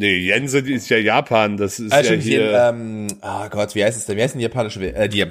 Nee, 0.00 0.16
Jense 0.18 0.58
ist 0.58 0.88
ja 0.90 0.96
Japan, 0.98 1.56
das 1.56 1.78
ist 1.78 1.92
Ah, 1.92 2.00
ja 2.00 2.12
hier, 2.12 2.52
ähm, 2.68 3.06
ah 3.20 3.48
Gott, 3.48 3.74
wie 3.74 3.84
heißt 3.84 3.96
es 3.96 4.06
denn? 4.06 4.16
Wie 4.16 4.22
heißt 4.22 4.34
denn 4.34 4.40
die 4.40 4.44
japanische 4.44 4.80
Währung? 4.80 4.96
Äh, 5.00 5.08
die, 5.08 5.26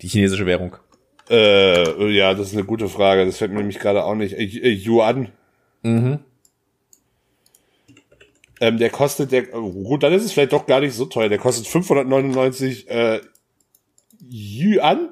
die 0.00 0.08
chinesische 0.08 0.46
Währung. 0.46 0.76
äh, 1.28 2.08
ja, 2.12 2.34
das 2.34 2.48
ist 2.48 2.54
eine 2.54 2.64
gute 2.64 2.88
Frage, 2.88 3.26
das 3.26 3.38
fällt 3.38 3.50
mir 3.52 3.58
nämlich 3.58 3.78
gerade 3.78 4.04
auch 4.04 4.14
nicht. 4.14 4.32
Äh, 4.34 4.72
Yuan. 4.72 5.28
Mhm. 5.82 6.20
Ähm, 8.60 8.78
der 8.78 8.88
kostet, 8.90 9.32
der, 9.32 9.54
oh, 9.54 9.70
gut, 9.70 10.02
dann 10.02 10.12
ist 10.14 10.24
es 10.24 10.32
vielleicht 10.32 10.52
doch 10.52 10.66
gar 10.66 10.80
nicht 10.80 10.94
so 10.94 11.04
teuer. 11.04 11.28
Der 11.28 11.38
kostet 11.38 11.66
599 11.66 12.88
äh, 12.88 13.20
Yuan. 14.26 15.10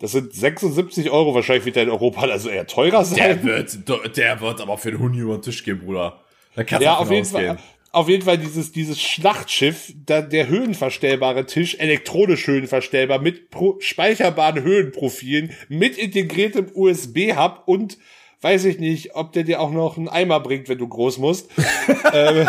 Das 0.00 0.12
sind 0.12 0.32
76 0.32 1.10
Euro. 1.10 1.34
Wahrscheinlich 1.34 1.64
wird 1.64 1.76
der 1.76 1.82
in 1.82 1.90
Europa 1.90 2.22
also 2.22 2.48
eher 2.48 2.66
teurer 2.66 3.04
sein. 3.04 3.16
Der 3.18 3.42
wird, 3.42 4.16
der 4.16 4.40
wird 4.40 4.60
aber 4.60 4.78
für 4.78 4.92
den 4.92 5.00
Huni 5.00 5.18
über 5.18 5.36
den 5.38 5.42
Tisch 5.42 5.64
gehen, 5.64 5.80
Bruder. 5.80 6.20
Da 6.54 6.64
kannst 6.64 6.84
ja, 6.84 6.96
auf 6.96 7.10
jeden 7.10 7.22
ausgehen. 7.22 7.56
Fall. 7.56 7.64
Auf 7.92 8.08
jeden 8.08 8.22
Fall 8.22 8.38
dieses, 8.38 8.70
dieses 8.70 9.00
Schlachtschiff, 9.00 9.92
da, 10.06 10.22
der 10.22 10.46
höhenverstellbare 10.46 11.46
Tisch, 11.46 11.76
elektronisch 11.80 12.46
höhenverstellbar, 12.46 13.18
mit 13.20 13.50
pro, 13.50 13.80
speicherbaren 13.80 14.62
Höhenprofilen, 14.62 15.52
mit 15.68 15.98
integriertem 15.98 16.70
USB-Hub 16.72 17.62
und 17.66 17.98
weiß 18.42 18.64
ich 18.66 18.78
nicht, 18.78 19.16
ob 19.16 19.32
der 19.32 19.42
dir 19.42 19.60
auch 19.60 19.72
noch 19.72 19.96
einen 19.96 20.08
Eimer 20.08 20.38
bringt, 20.38 20.68
wenn 20.68 20.78
du 20.78 20.86
groß 20.86 21.18
musst. 21.18 21.50
ähm, 22.12 22.48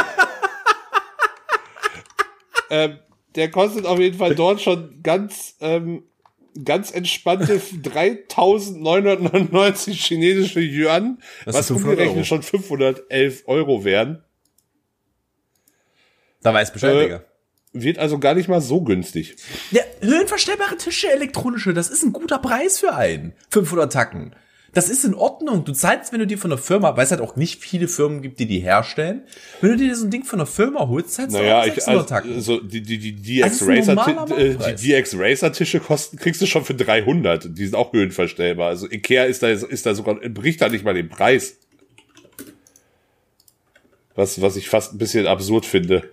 ähm, 2.70 3.00
der 3.36 3.50
kostet 3.50 3.86
auf 3.88 4.00
jeden 4.00 4.18
Fall 4.18 4.36
dort 4.36 4.62
schon 4.62 5.00
ganz, 5.02 5.56
ähm, 5.60 6.04
ganz 6.64 6.92
entspannte 6.92 7.60
3999 7.84 10.06
chinesische 10.06 10.62
Yuan, 10.62 11.20
Das 11.46 11.56
was 11.56 11.68
sind 11.68 11.78
500 11.78 11.98
umgerechnet 12.00 12.18
Euro. 12.18 12.26
schon 12.26 12.44
511 12.44 13.44
Euro 13.48 13.84
wären. 13.84 14.24
Da 16.42 16.54
weiß 16.54 16.74
Bescheid, 16.74 16.96
Äh, 16.96 17.02
Digga. 17.04 17.24
Wird 17.74 18.00
also 18.00 18.20
gar 18.20 18.34
nicht 18.34 18.50
mal 18.50 18.60
so 18.60 18.82
günstig. 18.82 19.38
Der 19.72 19.86
höhenverstellbare 20.02 20.76
Tische, 20.76 21.10
elektronische, 21.10 21.74
das 21.74 21.90
ist 21.90 22.04
ein 22.04 22.12
guter 22.12 22.38
Preis 22.40 22.80
für 22.80 22.94
einen. 22.94 23.32
500 23.50 23.94
Tacken. 23.94 24.36
Das 24.74 24.90
ist 24.90 25.04
in 25.04 25.14
Ordnung. 25.14 25.66
Du 25.66 25.74
zahlst, 25.74 26.14
wenn 26.14 26.20
du 26.20 26.28
dir 26.28 26.38
von 26.38 26.50
der 26.50 26.58
Firma, 26.58 26.96
weil 26.96 27.04
es 27.04 27.12
halt 27.12 27.20
auch 27.20 27.36
nicht 27.36 27.62
viele 27.62 27.90
Firmen 27.90 28.22
gibt, 28.22 28.40
die 28.40 28.46
die 28.46 28.60
herstellen, 28.60 29.24
wenn 29.60 29.72
du 29.72 29.78
dir 29.78 29.94
so 29.96 30.06
ein 30.06 30.12
Ding 30.12 30.24
von 30.24 30.40
der 30.40 30.46
Firma 30.46 30.88
holst, 30.88 31.12
zahlst 31.12 31.36
du 31.36 31.40
Naja, 31.40 31.62
auch 31.62 31.66
ich, 31.66 31.74
600 31.74 32.08
Tacken. 32.10 32.34
also, 32.36 32.62
die, 32.62 32.82
die, 32.82 32.98
die 32.98 33.42
DX 33.42 33.62
ein 33.62 33.68
Racer, 34.00 34.38
äh, 34.38 34.76
die 34.76 34.88
DX 34.94 35.16
Racer 35.18 35.52
Tische 35.52 35.82
kosten, 35.82 36.18
kriegst 36.18 36.42
du 36.42 36.46
schon 36.46 36.64
für 36.64 36.74
300. 36.74 37.50
Die 37.58 37.66
sind 37.66 37.76
auch 37.76 37.92
höhenverstellbar. 37.92 38.70
Also 38.70 38.90
Ikea 38.90 39.26
ist 39.26 39.44
da, 39.44 39.50
ist 39.50 39.86
da 39.86 39.94
sogar, 39.94 40.16
bricht 40.16 40.62
da 40.62 40.70
nicht 40.70 40.86
mal 40.86 40.94
den 40.94 41.10
Preis. 41.10 41.58
Was, 44.16 44.42
was 44.42 44.56
ich 44.56 44.70
fast 44.70 44.94
ein 44.94 44.98
bisschen 44.98 45.28
absurd 45.28 45.66
finde. 45.66 46.10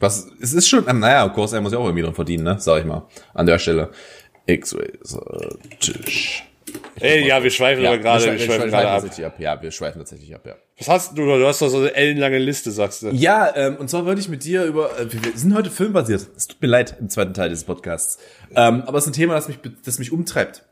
Was, 0.00 0.28
es 0.40 0.52
ist 0.52 0.68
schon, 0.68 0.88
ähm, 0.88 0.98
naja, 1.00 1.28
Kurs 1.28 1.52
muss 1.60 1.72
ja 1.72 1.78
auch 1.78 1.84
irgendwie 1.84 2.02
dran 2.02 2.14
verdienen, 2.14 2.44
ne? 2.44 2.56
Sag 2.58 2.80
ich 2.80 2.86
mal. 2.86 3.06
An 3.34 3.46
der 3.46 3.58
Stelle. 3.58 3.90
X-Ray, 4.46 4.92
Tisch. 5.80 6.44
Ey, 7.00 7.26
ja, 7.26 7.42
wir 7.42 7.50
schweifen 7.50 7.84
aber 7.84 7.98
gerade, 7.98 8.24
wir 8.24 8.38
schweifen 8.38 8.70
gerade 8.70 8.88
ab. 8.88 9.00
tatsächlich 9.00 9.26
ab. 9.26 9.34
Ja, 9.38 9.60
wir 9.60 9.70
schweifen 9.70 9.98
tatsächlich 9.98 10.34
ab, 10.34 10.46
ja. 10.46 10.54
Was 10.78 10.88
hast 10.88 11.18
du? 11.18 11.24
Du 11.24 11.46
hast 11.46 11.60
doch 11.60 11.68
so 11.68 11.78
eine 11.78 11.94
ellenlange 11.94 12.38
Liste, 12.38 12.70
sagst 12.70 13.02
du. 13.02 13.08
Ja, 13.10 13.54
ähm, 13.54 13.76
und 13.76 13.90
zwar 13.90 14.06
wollte 14.06 14.20
ich 14.20 14.28
mit 14.28 14.44
dir 14.44 14.64
über, 14.64 14.98
äh, 14.98 15.12
wir 15.12 15.24
wir 15.24 15.32
sind 15.36 15.54
heute 15.54 15.70
filmbasiert. 15.70 16.26
Es 16.36 16.46
tut 16.46 16.60
mir 16.60 16.68
leid 16.68 16.96
im 17.00 17.08
zweiten 17.08 17.34
Teil 17.34 17.50
dieses 17.50 17.64
Podcasts. 17.64 18.18
Ähm, 18.54 18.82
aber 18.86 18.98
es 18.98 19.04
ist 19.04 19.10
ein 19.10 19.12
Thema, 19.14 19.34
das 19.34 19.48
mich, 19.48 19.58
das 19.84 19.98
mich 19.98 20.12
umtreibt. 20.12 20.64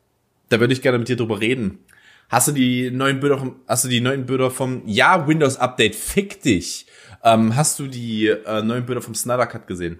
Da 0.49 0.61
würde 0.61 0.72
ich 0.72 0.83
gerne 0.83 0.99
mit 0.99 1.09
dir 1.09 1.16
drüber 1.16 1.41
reden. 1.41 1.79
Hast 2.29 2.49
du 2.49 2.53
die 2.53 2.91
neuen 2.91 3.20
Bilder 3.20 3.39
vom, 3.39 3.57
hast 3.68 3.85
du 3.85 3.89
die 3.89 4.01
neuen 4.01 4.27
Bilder 4.27 4.51
vom, 4.51 4.83
ja, 4.87 5.29
Windows 5.29 5.59
Update, 5.59 5.95
fick 5.95 6.43
dich. 6.43 6.87
Ähm, 7.22 7.55
hast 7.57 7.79
du 7.79 7.87
die 7.87 8.29
äh, 8.29 8.62
neuen 8.62 8.87
Bilder 8.87 9.03
vom 9.03 9.14
Snyder 9.14 9.47
Cut 9.47 9.66
gesehen? 9.66 9.99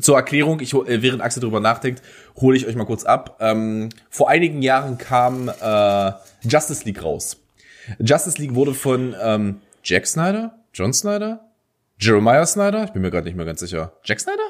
Zur 0.00 0.16
Erklärung, 0.16 0.60
ich, 0.60 0.74
äh, 0.74 1.02
während 1.02 1.22
Axel 1.22 1.40
drüber 1.40 1.60
nachdenkt, 1.60 2.02
hole 2.36 2.56
ich 2.56 2.66
euch 2.66 2.74
mal 2.74 2.84
kurz 2.86 3.04
ab. 3.04 3.38
Ähm, 3.40 3.90
vor 4.10 4.28
einigen 4.28 4.62
Jahren 4.62 4.98
kam 4.98 5.48
äh, 5.48 6.12
Justice 6.42 6.84
League 6.84 7.02
raus. 7.02 7.36
Justice 7.98 8.38
League 8.38 8.54
wurde 8.54 8.74
von 8.74 9.14
ähm, 9.20 9.60
Jack 9.82 10.06
Snyder, 10.06 10.58
John 10.72 10.92
Snyder, 10.92 11.48
Jeremiah 11.98 12.46
Snyder, 12.46 12.84
ich 12.84 12.90
bin 12.90 13.02
mir 13.02 13.10
gerade 13.10 13.26
nicht 13.26 13.36
mehr 13.36 13.46
ganz 13.46 13.60
sicher. 13.60 13.92
Jack 14.04 14.20
Snyder? 14.20 14.42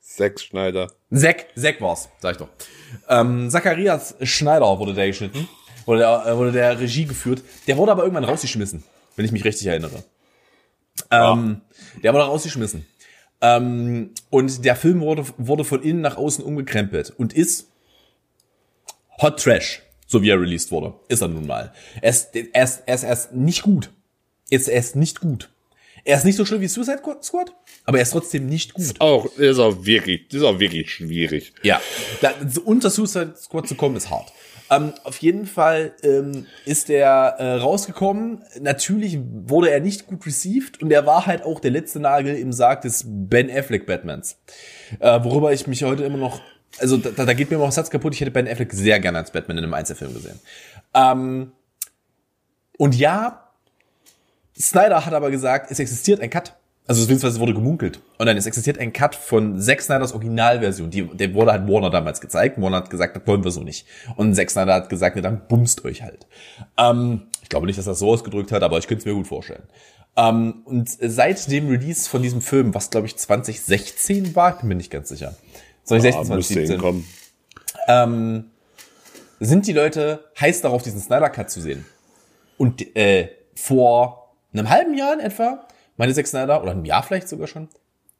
Zack 0.00 0.40
Schneider. 0.40 0.90
Zack, 1.12 1.46
Zack 1.56 1.80
war's, 1.80 2.08
sag 2.20 2.32
ich 2.32 2.38
doch. 2.38 2.48
Ähm, 3.08 3.50
Zacharias 3.50 4.14
Schneider 4.22 4.78
wurde 4.78 4.94
der 4.94 5.08
geschnitten, 5.08 5.48
wurde 5.86 6.00
der, 6.00 6.26
äh, 6.26 6.36
wurde 6.36 6.52
der 6.52 6.78
Regie 6.78 7.04
geführt. 7.04 7.42
Der 7.66 7.76
wurde 7.76 7.92
aber 7.92 8.02
irgendwann 8.02 8.24
rausgeschmissen, 8.24 8.84
wenn 9.16 9.24
ich 9.24 9.32
mich 9.32 9.44
richtig 9.44 9.66
erinnere. 9.66 10.04
Ähm, 11.10 11.60
Der 12.02 12.12
wurde 12.14 12.24
rausgeschmissen. 12.24 12.86
Ähm, 13.44 14.10
und 14.30 14.64
der 14.64 14.74
Film 14.74 15.00
wurde, 15.00 15.26
wurde 15.36 15.64
von 15.64 15.82
innen 15.82 16.00
nach 16.00 16.16
außen 16.16 16.42
umgekrempelt 16.42 17.12
und 17.18 17.34
ist 17.34 17.70
Hot 19.20 19.38
Trash, 19.38 19.82
so 20.06 20.22
wie 20.22 20.30
er 20.30 20.40
released 20.40 20.72
wurde. 20.72 20.94
Ist 21.08 21.20
er 21.20 21.28
nun 21.28 21.46
mal. 21.46 21.74
Er 22.00 22.10
ist, 22.10 22.34
er 22.34 22.64
ist, 22.64 22.82
er 22.86 22.94
ist, 22.94 23.04
er 23.04 23.12
ist 23.12 23.32
nicht 23.34 23.62
gut. 23.62 23.90
Er 24.48 24.58
ist, 24.58 24.68
er 24.68 24.78
ist 24.78 24.96
nicht 24.96 25.20
gut. 25.20 25.50
Er 26.04 26.16
ist 26.16 26.24
nicht 26.24 26.36
so 26.36 26.44
schlimm 26.44 26.62
wie 26.62 26.68
Suicide 26.68 27.02
Squad, 27.22 27.54
aber 27.84 27.98
er 27.98 28.02
ist 28.02 28.10
trotzdem 28.10 28.46
nicht 28.46 28.74
gut. 28.74 29.00
Auch, 29.00 29.26
ist 29.36 29.58
auch 29.58 29.84
wirklich, 29.84 30.32
ist 30.32 30.42
auch 30.42 30.58
wirklich 30.58 30.90
schwierig. 30.90 31.52
Ja, 31.62 31.80
da, 32.20 32.32
unter 32.64 32.90
Suicide 32.90 33.34
Squad 33.36 33.68
zu 33.68 33.74
kommen 33.74 33.96
ist 33.96 34.10
hart. 34.10 34.32
Ähm, 34.76 34.92
auf 35.04 35.18
jeden 35.18 35.46
Fall 35.46 35.92
ähm, 36.02 36.46
ist 36.64 36.90
er 36.90 37.36
äh, 37.38 37.54
rausgekommen. 37.54 38.42
Natürlich 38.60 39.18
wurde 39.20 39.70
er 39.70 39.80
nicht 39.80 40.06
gut 40.06 40.26
received 40.26 40.82
und 40.82 40.90
er 40.90 41.06
war 41.06 41.26
halt 41.26 41.44
auch 41.44 41.60
der 41.60 41.70
letzte 41.70 42.00
Nagel 42.00 42.34
im 42.36 42.52
Sarg 42.52 42.82
des 42.82 43.04
Ben 43.06 43.50
Affleck 43.50 43.86
Batmans. 43.86 44.38
Äh, 45.00 45.22
worüber 45.22 45.52
ich 45.52 45.66
mich 45.66 45.82
heute 45.84 46.04
immer 46.04 46.18
noch, 46.18 46.40
also 46.78 46.96
da, 46.96 47.24
da 47.24 47.32
geht 47.34 47.50
mir 47.50 47.56
immer 47.56 47.66
noch 47.66 47.72
Satz 47.72 47.90
kaputt. 47.90 48.14
Ich 48.14 48.20
hätte 48.20 48.30
Ben 48.30 48.48
Affleck 48.48 48.72
sehr 48.72 49.00
gerne 49.00 49.18
als 49.18 49.30
Batman 49.30 49.58
in 49.58 49.64
einem 49.64 49.74
Einzelfilm 49.74 50.14
gesehen. 50.14 50.38
Ähm, 50.94 51.52
und 52.76 52.94
ja, 52.94 53.48
Snyder 54.58 55.04
hat 55.04 55.14
aber 55.14 55.30
gesagt, 55.30 55.70
es 55.70 55.78
existiert 55.78 56.20
ein 56.20 56.30
Cut. 56.30 56.54
Also 56.86 57.00
beziehungsweise 57.02 57.40
wurde 57.40 57.54
gemunkelt. 57.54 58.00
Und 58.18 58.26
dann 58.26 58.36
es 58.36 58.44
existiert 58.46 58.78
ein 58.78 58.92
Cut 58.92 59.14
von 59.14 59.58
Zack 59.58 59.80
Snyders 59.80 60.12
Originalversion. 60.12 60.90
Die, 60.90 61.02
der 61.06 61.32
wurde 61.32 61.52
halt 61.52 61.66
Warner 61.66 61.88
damals 61.88 62.20
gezeigt. 62.20 62.60
Warner 62.60 62.78
hat 62.78 62.90
gesagt, 62.90 63.16
das 63.16 63.26
wollen 63.26 63.42
wir 63.42 63.50
so 63.50 63.62
nicht. 63.62 63.86
Und 64.16 64.34
Zack 64.34 64.50
Snyder 64.50 64.74
hat 64.74 64.88
gesagt, 64.90 65.16
na, 65.16 65.22
dann 65.22 65.42
bumst 65.48 65.84
euch 65.84 66.02
halt. 66.02 66.26
Ähm, 66.76 67.22
ich 67.42 67.48
glaube 67.48 67.66
nicht, 67.66 67.78
dass 67.78 67.86
er 67.86 67.92
das 67.92 68.00
so 68.00 68.10
ausgedrückt 68.10 68.52
hat, 68.52 68.62
aber 68.62 68.76
ich 68.78 68.86
könnte 68.86 69.00
es 69.00 69.06
mir 69.06 69.14
gut 69.14 69.26
vorstellen. 69.26 69.62
Ähm, 70.16 70.62
und 70.66 70.88
seit 71.00 71.50
dem 71.50 71.68
Release 71.68 72.08
von 72.08 72.22
diesem 72.22 72.42
Film, 72.42 72.74
was 72.74 72.90
glaube 72.90 73.06
ich 73.06 73.16
2016 73.16 74.36
war, 74.36 74.58
bin 74.58 74.68
mir 74.68 74.74
nicht 74.74 74.90
ganz 74.90 75.08
sicher. 75.08 75.34
2016, 75.84 76.32
Ah, 76.32 76.36
müsste 76.36 76.54
2017 76.54 76.70
hinkommen. 76.70 77.06
ähm, 77.88 78.44
sind 79.40 79.66
die 79.66 79.72
Leute 79.72 80.24
heiß 80.38 80.60
darauf, 80.60 80.82
diesen 80.82 81.00
Snyder 81.00 81.30
Cut 81.30 81.50
zu 81.50 81.60
sehen. 81.60 81.84
Und 82.58 82.94
äh, 82.96 83.30
vor 83.54 84.34
einem 84.52 84.68
halben 84.70 84.96
Jahr 84.96 85.14
in 85.14 85.20
etwa, 85.20 85.66
meine 85.96 86.14
Zack 86.14 86.26
Snyder, 86.26 86.62
oder 86.62 86.72
einem 86.72 86.84
Jahr 86.84 87.02
vielleicht 87.02 87.28
sogar 87.28 87.46
schon, 87.46 87.68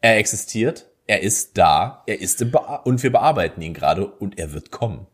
er 0.00 0.18
existiert, 0.18 0.86
er 1.06 1.22
ist 1.22 1.56
da, 1.58 2.02
er 2.06 2.20
ist 2.20 2.40
im 2.42 2.50
Bea 2.50 2.76
und 2.84 3.02
wir 3.02 3.12
bearbeiten 3.12 3.60
ihn 3.62 3.74
gerade 3.74 4.06
und 4.06 4.38
er 4.38 4.52
wird 4.52 4.70
kommen. 4.70 5.06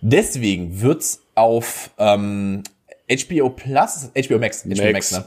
Deswegen 0.00 0.80
wird's 0.80 1.22
auf 1.34 1.90
ähm, 1.98 2.62
HBO 3.10 3.50
Plus, 3.50 4.10
HBO 4.14 4.38
Max, 4.38 4.64
HBO 4.64 4.92
Max, 4.92 5.12
Max. 5.12 5.12
ne? 5.12 5.24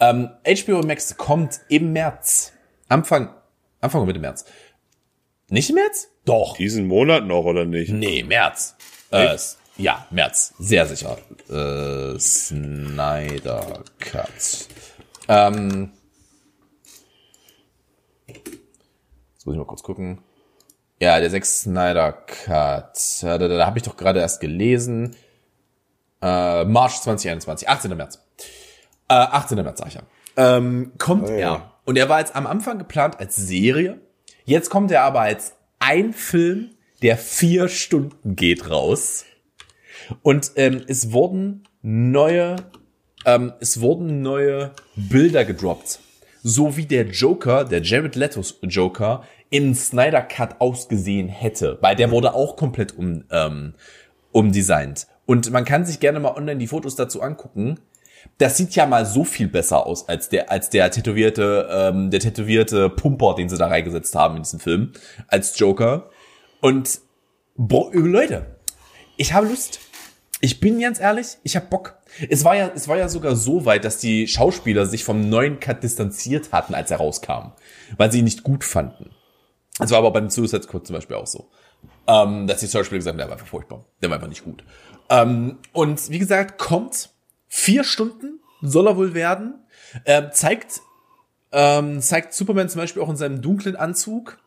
Ähm, 0.00 0.30
HBO 0.44 0.82
Max 0.82 1.16
kommt 1.16 1.60
im 1.68 1.92
März, 1.92 2.52
Anfang, 2.88 3.34
Anfang 3.80 4.02
oder 4.02 4.08
Mitte 4.08 4.20
März. 4.20 4.44
Nicht 5.48 5.70
im 5.70 5.76
März? 5.76 6.08
Doch. 6.24 6.56
Diesen 6.56 6.86
Monat 6.86 7.26
noch, 7.26 7.44
oder 7.44 7.64
nicht? 7.64 7.92
Nee, 7.92 8.22
März. 8.22 8.76
Äh, 9.10 9.36
ja, 9.76 10.06
März. 10.10 10.54
Sehr 10.58 10.86
sicher. 10.86 11.18
Äh, 11.50 12.18
Snyder 12.18 13.84
Cut. 13.98 14.68
Ähm, 15.28 15.90
jetzt 18.26 19.46
muss 19.46 19.54
ich 19.54 19.58
mal 19.58 19.66
kurz 19.66 19.82
gucken. 19.82 20.18
Ja, 21.00 21.20
der 21.20 21.30
Zack 21.30 21.44
Snyder 21.44 22.12
Cut. 22.12 23.22
Da, 23.22 23.38
da, 23.38 23.48
da 23.48 23.66
habe 23.66 23.78
ich 23.78 23.84
doch 23.84 23.96
gerade 23.96 24.20
erst 24.20 24.40
gelesen. 24.40 25.16
Äh, 26.22 26.64
March 26.64 27.00
2021, 27.02 27.68
18. 27.68 27.96
März. 27.96 28.18
Äh, 29.08 29.14
18. 29.14 29.62
März, 29.62 29.78
sag 29.78 29.88
ich 29.88 29.94
ja. 29.94 30.02
Ähm, 30.36 30.92
kommt 30.98 31.28
Oh 31.28 31.32
ja. 31.32 31.54
er. 31.54 31.70
Und 31.84 31.96
er 31.98 32.08
war 32.08 32.20
jetzt 32.20 32.34
am 32.34 32.46
Anfang 32.46 32.78
geplant 32.78 33.20
als 33.20 33.36
Serie. 33.36 34.00
Jetzt 34.44 34.70
kommt 34.70 34.90
er 34.90 35.02
aber 35.02 35.20
als 35.20 35.54
ein 35.78 36.12
Film, 36.14 36.70
der 37.02 37.18
vier 37.18 37.68
Stunden 37.68 38.36
geht, 38.36 38.70
raus. 38.70 39.24
Und 40.22 40.52
ähm, 40.56 40.82
es 40.86 41.12
wurden 41.12 41.64
neue, 41.82 42.56
ähm, 43.24 43.52
es 43.60 43.80
wurden 43.80 44.22
neue 44.22 44.72
Bilder 44.96 45.44
gedroppt. 45.44 46.00
So 46.42 46.76
wie 46.76 46.86
der 46.86 47.06
Joker, 47.06 47.64
der 47.64 47.82
Jared 47.82 48.16
Letos 48.16 48.58
Joker, 48.62 49.24
in 49.50 49.74
Snyder 49.74 50.22
Cut 50.22 50.60
ausgesehen 50.60 51.28
hätte. 51.28 51.78
Weil 51.80 51.96
der 51.96 52.10
wurde 52.10 52.34
auch 52.34 52.56
komplett 52.56 52.96
um, 52.96 53.24
ähm, 53.30 53.74
umdesignt. 54.32 55.06
Und 55.26 55.50
man 55.50 55.64
kann 55.64 55.86
sich 55.86 56.00
gerne 56.00 56.20
mal 56.20 56.36
online 56.36 56.58
die 56.58 56.66
Fotos 56.66 56.96
dazu 56.96 57.22
angucken. 57.22 57.80
Das 58.38 58.56
sieht 58.56 58.74
ja 58.74 58.86
mal 58.86 59.06
so 59.06 59.24
viel 59.24 59.48
besser 59.48 59.86
aus 59.86 60.08
als 60.08 60.28
der, 60.28 60.50
als 60.50 60.70
der 60.70 60.90
tätowierte, 60.90 61.68
ähm, 61.70 62.10
der 62.10 62.20
tätowierte 62.20 62.90
Pumper, 62.90 63.34
den 63.34 63.48
sie 63.48 63.58
da 63.58 63.68
reingesetzt 63.68 64.14
haben 64.14 64.36
in 64.36 64.42
diesem 64.42 64.60
Film, 64.60 64.92
als 65.28 65.58
Joker. 65.58 66.10
Und 66.60 67.00
boah, 67.56 67.90
Leute, 67.94 68.46
ich 69.16 69.32
habe 69.32 69.46
Lust. 69.46 69.80
Ich 70.40 70.60
bin 70.60 70.80
ganz 70.80 71.00
ehrlich, 71.00 71.38
ich 71.42 71.56
habe 71.56 71.66
Bock. 71.66 71.96
Es 72.28 72.44
war 72.44 72.56
ja, 72.56 72.70
es 72.74 72.88
war 72.88 72.96
ja 72.96 73.08
sogar 73.08 73.36
so 73.36 73.64
weit, 73.64 73.84
dass 73.84 73.98
die 73.98 74.28
Schauspieler 74.28 74.86
sich 74.86 75.04
vom 75.04 75.28
neuen 75.28 75.60
Cut 75.60 75.82
distanziert 75.82 76.52
hatten, 76.52 76.74
als 76.74 76.90
er 76.90 76.98
rauskam, 76.98 77.52
weil 77.96 78.12
sie 78.12 78.18
ihn 78.18 78.24
nicht 78.24 78.42
gut 78.42 78.64
fanden. 78.64 79.10
Das 79.78 79.90
war 79.90 79.98
aber 79.98 80.12
beim 80.12 80.30
Suicide 80.30 80.62
Squad 80.62 80.86
zum 80.86 80.94
Beispiel 80.94 81.16
auch 81.16 81.26
so. 81.26 81.48
Ähm, 82.06 82.46
dass 82.46 82.60
die 82.60 82.68
Schauspieler 82.68 82.98
gesagt 82.98 83.14
haben, 83.14 83.18
der 83.18 83.26
war 83.26 83.34
einfach 83.34 83.46
furchtbar. 83.46 83.84
Der 84.00 84.10
war 84.10 84.16
einfach 84.16 84.28
nicht 84.28 84.44
gut. 84.44 84.62
Ähm, 85.10 85.58
und 85.72 86.10
wie 86.10 86.18
gesagt, 86.18 86.58
kommt 86.58 87.10
vier 87.48 87.84
Stunden 87.84 88.40
soll 88.62 88.88
er 88.88 88.96
wohl 88.96 89.14
werden. 89.14 89.54
Ähm, 90.06 90.28
zeigt, 90.32 90.80
ähm, 91.52 92.00
zeigt 92.00 92.34
Superman 92.34 92.68
zum 92.68 92.80
Beispiel 92.80 93.02
auch 93.02 93.08
in 93.08 93.16
seinem 93.16 93.42
dunklen 93.42 93.76
Anzug, 93.76 94.38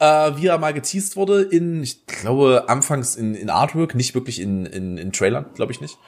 äh, 0.00 0.36
wie 0.36 0.46
er 0.46 0.58
mal 0.58 0.72
geteased 0.72 1.14
wurde 1.14 1.42
in, 1.42 1.82
ich 1.82 2.06
glaube, 2.06 2.64
anfangs 2.68 3.16
in, 3.16 3.34
in 3.34 3.50
Artwork, 3.50 3.94
nicht 3.94 4.14
wirklich 4.14 4.40
in, 4.40 4.64
in, 4.64 4.96
in 4.96 5.12
Trailern, 5.12 5.46
glaube 5.54 5.72
ich 5.72 5.80
nicht. 5.80 5.98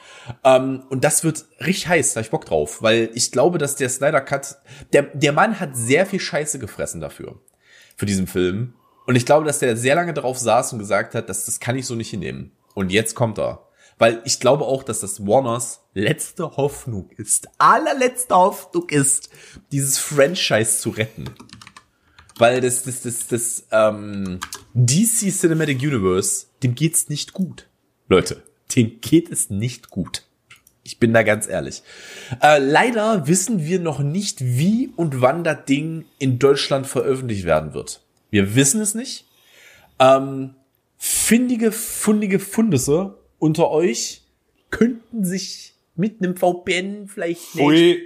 Ähm, 0.43 0.83
und 0.89 1.03
das 1.03 1.23
wird 1.23 1.45
richtig 1.59 1.87
heiß, 1.87 2.13
da 2.13 2.19
hab 2.19 2.25
ich 2.25 2.31
Bock 2.31 2.45
drauf, 2.45 2.81
weil 2.81 3.11
ich 3.13 3.31
glaube, 3.31 3.59
dass 3.59 3.75
der 3.75 3.89
Snyder 3.89 4.19
Cut, 4.19 4.57
der, 4.91 5.03
der 5.03 5.31
Mann 5.31 5.59
hat 5.59 5.77
sehr 5.77 6.07
viel 6.07 6.19
Scheiße 6.19 6.57
gefressen 6.57 7.01
dafür, 7.01 7.39
für 7.95 8.07
diesen 8.07 8.25
Film. 8.25 8.73
Und 9.05 9.15
ich 9.15 9.27
glaube, 9.27 9.45
dass 9.45 9.59
der 9.59 9.77
sehr 9.77 9.95
lange 9.95 10.13
darauf 10.13 10.39
saß 10.39 10.73
und 10.73 10.79
gesagt 10.79 11.13
hat, 11.13 11.29
dass 11.29 11.45
das 11.45 11.59
kann 11.59 11.77
ich 11.77 11.85
so 11.85 11.93
nicht 11.93 12.09
hinnehmen. 12.09 12.51
Und 12.73 12.91
jetzt 12.91 13.13
kommt 13.13 13.37
er. 13.37 13.67
Weil 13.99 14.21
ich 14.25 14.39
glaube 14.39 14.65
auch, 14.65 14.81
dass 14.81 15.01
das 15.01 15.27
Warners 15.27 15.81
letzte 15.93 16.57
Hoffnung 16.57 17.11
ist, 17.15 17.47
allerletzte 17.59 18.33
Hoffnung 18.33 18.89
ist, 18.89 19.29
dieses 19.71 19.99
Franchise 19.99 20.79
zu 20.79 20.89
retten. 20.89 21.29
Weil 22.37 22.61
das, 22.61 22.83
das, 22.83 23.01
das, 23.01 23.27
das 23.27 23.67
ähm, 23.71 24.39
DC 24.73 25.31
Cinematic 25.31 25.81
Universe, 25.81 26.47
dem 26.63 26.75
geht's 26.75 27.09
nicht 27.09 27.33
gut. 27.33 27.67
Leute, 28.07 28.43
dem 28.75 28.99
geht 29.01 29.31
es 29.31 29.49
nicht 29.49 29.89
gut. 29.89 30.23
Ich 30.83 30.99
bin 30.99 31.13
da 31.13 31.23
ganz 31.23 31.47
ehrlich. 31.47 31.81
Äh, 32.41 32.59
leider 32.59 33.27
wissen 33.27 33.63
wir 33.63 33.79
noch 33.79 33.99
nicht, 33.99 34.41
wie 34.41 34.89
und 34.95 35.21
wann 35.21 35.43
das 35.43 35.65
Ding 35.65 36.05
in 36.19 36.39
Deutschland 36.39 36.87
veröffentlicht 36.87 37.45
werden 37.45 37.73
wird. 37.73 38.01
Wir 38.29 38.55
wissen 38.55 38.81
es 38.81 38.93
nicht. 38.93 39.25
Ähm, 39.99 40.55
findige, 40.97 41.71
fundige 41.71 42.39
Fundisse 42.39 43.17
unter 43.39 43.69
euch 43.69 44.23
könnten 44.71 45.23
sich 45.23 45.73
mit 45.95 46.21
einem 46.21 46.35
VPN 46.35 47.07
vielleicht 47.07 47.55
nicht. 47.55 47.63
Ui, 47.63 48.01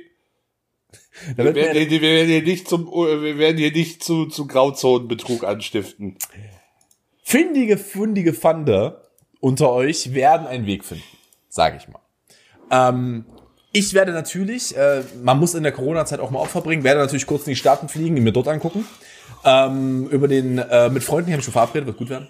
wir 1.36 1.46
werden, 1.56 1.74
mir- 1.74 1.90
wir 1.90 2.02
werden 2.02 2.28
hier 2.28 2.42
nicht 2.44 2.68
zum, 2.68 2.88
wir 2.88 3.38
werden 3.38 3.58
hier 3.58 3.72
nicht 3.72 4.04
zu, 4.04 4.26
zu 4.28 4.48
Grauzonenbetrug 4.48 5.44
anstiften. 5.44 6.18
findige, 7.24 7.78
fundige 7.78 8.34
Fande 8.34 9.02
unter 9.40 9.72
euch 9.72 10.14
werden 10.14 10.48
einen 10.48 10.66
Weg 10.66 10.84
finden, 10.86 11.04
sage 11.50 11.78
ich 11.80 11.88
mal. 11.88 12.00
Ähm, 12.72 13.26
ich 13.74 13.94
werde 13.94 14.12
natürlich, 14.12 14.76
äh, 14.76 15.04
man 15.22 15.38
muss 15.40 15.54
in 15.54 15.64
der 15.64 15.72
Corona-Zeit 15.72 16.20
auch 16.20 16.32
mal 16.32 16.40
Opfer 16.40 16.62
bringen, 16.62 16.84
werde 16.84 17.00
natürlich 17.00 17.28
kurz 17.28 17.44
in 17.46 17.52
die 17.52 17.56
Staaten 17.58 17.90
fliegen, 17.90 18.18
ihn 18.18 18.24
mir 18.24 18.32
dort 18.32 18.48
angucken. 18.48 18.86
Ähm, 19.46 20.08
über 20.10 20.28
den, 20.28 20.58
äh, 20.58 20.90
mit 20.90 21.04
Freunden, 21.04 21.28
die 21.28 21.34
haben 21.34 21.42
schon 21.42 21.54
verabredet, 21.54 21.86
wird 21.86 21.98
gut 21.98 22.10
werden. 22.10 22.28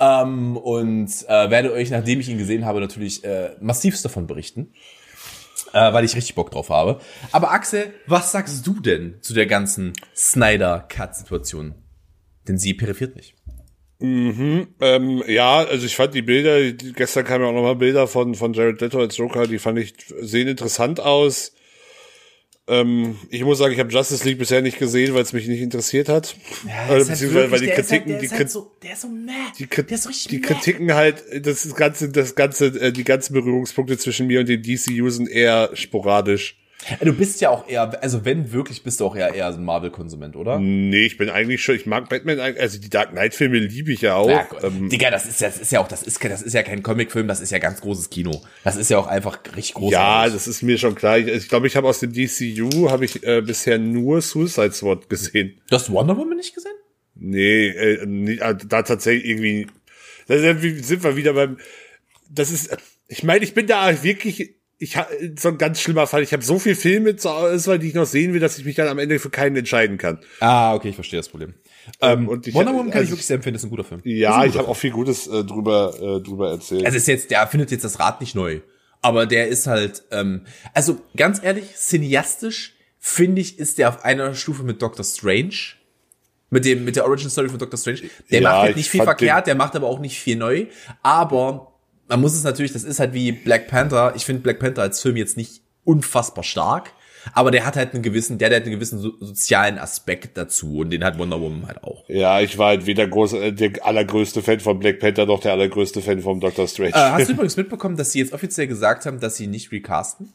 Ähm, 0.00 0.56
und 0.56 1.08
äh, 1.28 1.50
werde 1.50 1.72
euch, 1.72 1.90
nachdem 1.90 2.20
ich 2.20 2.28
ihn 2.28 2.38
gesehen 2.38 2.64
habe, 2.64 2.80
natürlich 2.80 3.24
äh, 3.24 3.50
massivst 3.60 4.04
davon 4.04 4.26
berichten. 4.26 4.72
Äh, 5.72 5.92
weil 5.92 6.04
ich 6.04 6.16
richtig 6.16 6.34
Bock 6.34 6.50
drauf 6.50 6.70
habe. 6.70 7.00
Aber 7.32 7.50
Axel, 7.50 7.92
was 8.06 8.32
sagst 8.32 8.66
du 8.66 8.80
denn 8.80 9.18
zu 9.20 9.34
der 9.34 9.46
ganzen 9.46 9.92
Snyder-Cut-Situation? 10.16 11.74
Denn 12.46 12.58
sie 12.58 12.74
periphiert 12.74 13.16
nicht. 13.16 13.34
Ähm, 14.00 15.24
ja, 15.26 15.58
also 15.58 15.84
ich 15.84 15.96
fand 15.96 16.14
die 16.14 16.22
Bilder, 16.22 16.72
gestern 16.72 17.24
kamen 17.24 17.44
ja 17.44 17.50
auch 17.50 17.54
nochmal 17.54 17.76
Bilder 17.76 18.06
von, 18.06 18.34
von 18.34 18.52
Jared 18.52 18.80
Leto 18.80 19.00
als 19.00 19.16
Joker, 19.16 19.46
die 19.46 19.58
fand 19.58 19.78
ich, 19.78 19.94
sehen 20.20 20.46
interessant 20.46 21.00
aus. 21.00 21.52
Ähm, 22.68 23.16
ich 23.30 23.42
muss 23.44 23.58
sagen, 23.58 23.72
ich 23.72 23.80
habe 23.80 23.90
Justice 23.90 24.24
League 24.24 24.38
bisher 24.38 24.60
nicht 24.60 24.78
gesehen, 24.78 25.14
weil 25.14 25.22
es 25.22 25.32
mich 25.32 25.48
nicht 25.48 25.62
interessiert 25.62 26.08
hat. 26.08 26.36
Oder 26.88 27.04
beziehungsweise, 27.04 27.50
weil 27.50 27.60
die 27.60 27.68
Kritiken, 27.68 28.20
die, 28.20 28.28
meh. 30.38 30.40
Kritiken 30.40 30.94
halt, 30.94 31.24
das 31.46 31.74
ganze, 31.74 32.10
das 32.10 32.34
ganze, 32.34 32.66
äh, 32.66 32.92
die 32.92 33.04
ganzen 33.04 33.32
Berührungspunkte 33.32 33.96
zwischen 33.96 34.26
mir 34.26 34.40
und 34.40 34.48
dem 34.48 34.62
DCU 34.62 35.08
sind 35.08 35.30
eher 35.30 35.70
sporadisch. 35.72 36.56
Du 37.02 37.12
bist 37.12 37.40
ja 37.40 37.50
auch 37.50 37.68
eher, 37.68 38.02
also 38.02 38.24
wenn 38.24 38.52
wirklich, 38.52 38.84
bist 38.84 39.00
du 39.00 39.06
auch 39.06 39.16
eher 39.16 39.34
eher 39.34 39.52
so 39.52 39.58
ein 39.58 39.64
Marvel-Konsument, 39.64 40.36
oder? 40.36 40.60
Nee, 40.60 41.06
ich 41.06 41.16
bin 41.18 41.28
eigentlich 41.28 41.62
schon, 41.62 41.74
ich 41.74 41.86
mag 41.86 42.08
Batman, 42.08 42.38
eigentlich- 42.38 42.62
also 42.62 42.78
die 42.78 42.88
Dark 42.88 43.10
Knight 43.10 43.34
Filme 43.34 43.58
liebe 43.58 43.92
ich 43.92 44.00
ja 44.02 44.14
auch. 44.14 44.28
Ja, 44.30 44.46
ähm, 44.62 44.88
Digga, 44.88 45.10
das 45.10 45.26
ist, 45.26 45.40
ja- 45.40 45.48
das 45.48 45.58
ist 45.58 45.72
ja 45.72 45.80
auch, 45.80 45.88
das 45.88 46.02
ist, 46.04 46.22
das 46.24 46.40
ist 46.40 46.52
ja 46.52 46.62
kein 46.62 46.82
Comicfilm, 46.84 47.26
das 47.26 47.40
ist 47.40 47.50
ja 47.50 47.58
ganz 47.58 47.80
großes 47.80 48.10
Kino. 48.10 48.42
Das 48.62 48.76
ist 48.76 48.90
ja 48.90 48.98
auch 48.98 49.08
einfach 49.08 49.40
richtig 49.56 49.74
groß. 49.74 49.90
Ja, 49.92 50.28
das 50.28 50.46
ist 50.46 50.62
mir 50.62 50.78
schon 50.78 50.94
klar. 50.94 51.18
Ich 51.18 51.24
glaube, 51.26 51.36
ich, 51.38 51.48
glaub, 51.48 51.64
ich 51.64 51.76
habe 51.76 51.88
aus 51.88 51.98
dem 52.00 52.12
DCU 52.12 52.90
habe 52.90 53.04
ich 53.04 53.24
äh, 53.24 53.42
bisher 53.42 53.78
nur 53.78 54.22
Suicide 54.22 54.72
Squad 54.72 55.08
gesehen. 55.10 55.60
Du 55.68 55.74
hast 55.76 55.90
Wonder 55.90 56.16
Woman 56.16 56.36
nicht 56.36 56.54
gesehen? 56.54 56.72
Nee, 57.16 57.68
äh, 57.70 58.06
nie, 58.06 58.38
äh, 58.38 58.54
da 58.66 58.82
tatsächlich 58.82 59.24
irgendwie. 59.28 59.66
Da 60.28 60.38
sind 60.38 61.02
wir 61.02 61.16
wieder 61.16 61.32
beim. 61.32 61.58
Das 62.30 62.52
ist. 62.52 62.76
Ich 63.08 63.24
meine, 63.24 63.42
ich 63.44 63.52
bin 63.54 63.66
da 63.66 64.02
wirklich. 64.04 64.54
Ich 64.80 64.96
so 65.38 65.48
ein 65.48 65.58
ganz 65.58 65.80
schlimmer 65.80 66.06
Fall. 66.06 66.22
Ich 66.22 66.32
habe 66.32 66.44
so 66.44 66.60
viele 66.60 66.76
Filme 66.76 67.16
zur 67.16 67.34
Auswahl, 67.34 67.80
die 67.80 67.88
ich 67.88 67.94
noch 67.94 68.06
sehen 68.06 68.32
will, 68.32 68.40
dass 68.40 68.58
ich 68.58 68.64
mich 68.64 68.76
dann 68.76 68.86
am 68.86 68.98
Ende 68.98 69.18
für 69.18 69.30
keinen 69.30 69.56
entscheiden 69.56 69.98
kann. 69.98 70.20
Ah, 70.38 70.74
okay, 70.74 70.90
ich 70.90 70.94
verstehe 70.94 71.18
das 71.18 71.28
Problem. 71.28 71.54
Ähm, 72.00 72.28
und 72.28 72.46
ich, 72.46 72.54
Wonder 72.54 72.72
Woman 72.72 72.90
kann 72.90 72.92
ich 72.92 72.96
also, 72.96 73.10
wirklich 73.12 73.26
sehr 73.26 73.36
empfehlen, 73.36 73.54
das 73.54 73.62
ist 73.62 73.66
ein 73.66 73.70
guter 73.70 73.82
Film. 73.82 74.00
Ja, 74.04 74.36
ein 74.36 74.46
ich 74.46 74.52
guter 74.52 74.58
habe 74.60 74.68
auch 74.68 74.76
viel 74.76 74.92
Gutes 74.92 75.26
äh, 75.26 75.42
drüber 75.42 75.94
äh, 75.96 76.22
drüber 76.22 76.50
erzählt. 76.50 76.84
Es 76.84 76.94
ist 76.94 77.08
jetzt, 77.08 77.30
der 77.32 77.46
findet 77.48 77.72
jetzt 77.72 77.84
das 77.84 77.98
Rad 77.98 78.20
nicht 78.20 78.36
neu. 78.36 78.60
Aber 79.00 79.26
der 79.26 79.48
ist 79.48 79.66
halt, 79.66 80.04
ähm, 80.10 80.42
also 80.74 81.00
ganz 81.16 81.42
ehrlich, 81.42 81.74
cineastisch 81.76 82.74
finde 82.98 83.40
ich, 83.40 83.58
ist 83.58 83.78
der 83.78 83.88
auf 83.88 84.04
einer 84.04 84.34
Stufe 84.34 84.62
mit 84.62 84.82
Doctor 84.82 85.04
Strange. 85.04 85.54
Mit 86.50 86.64
dem, 86.64 86.84
mit 86.84 86.96
der 86.96 87.04
Origin 87.04 87.28
Story 87.28 87.48
von 87.50 87.58
Doctor 87.58 87.78
Strange. 87.78 88.02
Der 88.30 88.40
Ja, 88.40 88.48
macht 88.48 88.60
halt 88.60 88.70
ich 88.70 88.76
nicht 88.76 88.90
viel 88.90 89.02
verkehrt, 89.02 89.46
der 89.46 89.54
macht 89.54 89.76
aber 89.76 89.86
auch 89.86 89.98
nicht 89.98 90.18
viel 90.18 90.36
neu. 90.36 90.66
Aber 91.02 91.67
man 92.08 92.20
muss 92.20 92.34
es 92.34 92.44
natürlich, 92.44 92.72
das 92.72 92.84
ist 92.84 93.00
halt 93.00 93.12
wie 93.14 93.32
Black 93.32 93.68
Panther. 93.68 94.14
Ich 94.16 94.24
finde 94.24 94.42
Black 94.42 94.58
Panther 94.58 94.82
als 94.82 95.00
Film 95.00 95.16
jetzt 95.16 95.36
nicht 95.36 95.62
unfassbar 95.84 96.44
stark. 96.44 96.92
Aber 97.34 97.50
der 97.50 97.66
hat 97.66 97.76
halt 97.76 97.92
einen 97.94 98.02
gewissen, 98.02 98.38
der, 98.38 98.48
der 98.48 98.60
hat 98.60 98.64
einen 98.64 98.74
gewissen 98.74 98.98
so, 98.98 99.12
sozialen 99.20 99.78
Aspekt 99.78 100.36
dazu. 100.36 100.78
Und 100.78 100.90
den 100.90 101.04
hat 101.04 101.18
Wonder 101.18 101.40
Woman 101.40 101.66
halt 101.66 101.82
auch. 101.84 102.08
ja, 102.08 102.40
ich 102.40 102.56
war 102.58 102.68
halt 102.68 102.86
weder 102.86 103.06
groß, 103.06 103.34
äh, 103.34 103.52
der 103.52 103.84
allergrößte 103.84 104.42
Fan 104.42 104.60
von 104.60 104.78
Black 104.78 105.00
Panther 105.00 105.26
noch 105.26 105.40
der 105.40 105.52
allergrößte 105.52 106.00
Fan 106.00 106.20
vom 106.20 106.40
Doctor 106.40 106.66
Strange. 106.68 106.90
Äh, 106.90 106.94
hast 106.94 107.28
du 107.28 107.32
übrigens 107.34 107.56
mitbekommen, 107.56 107.96
dass 107.96 108.12
sie 108.12 108.20
jetzt 108.20 108.32
offiziell 108.32 108.66
gesagt 108.66 109.04
haben, 109.04 109.20
dass 109.20 109.36
sie 109.36 109.46
nicht 109.46 109.72
recasten? 109.72 110.32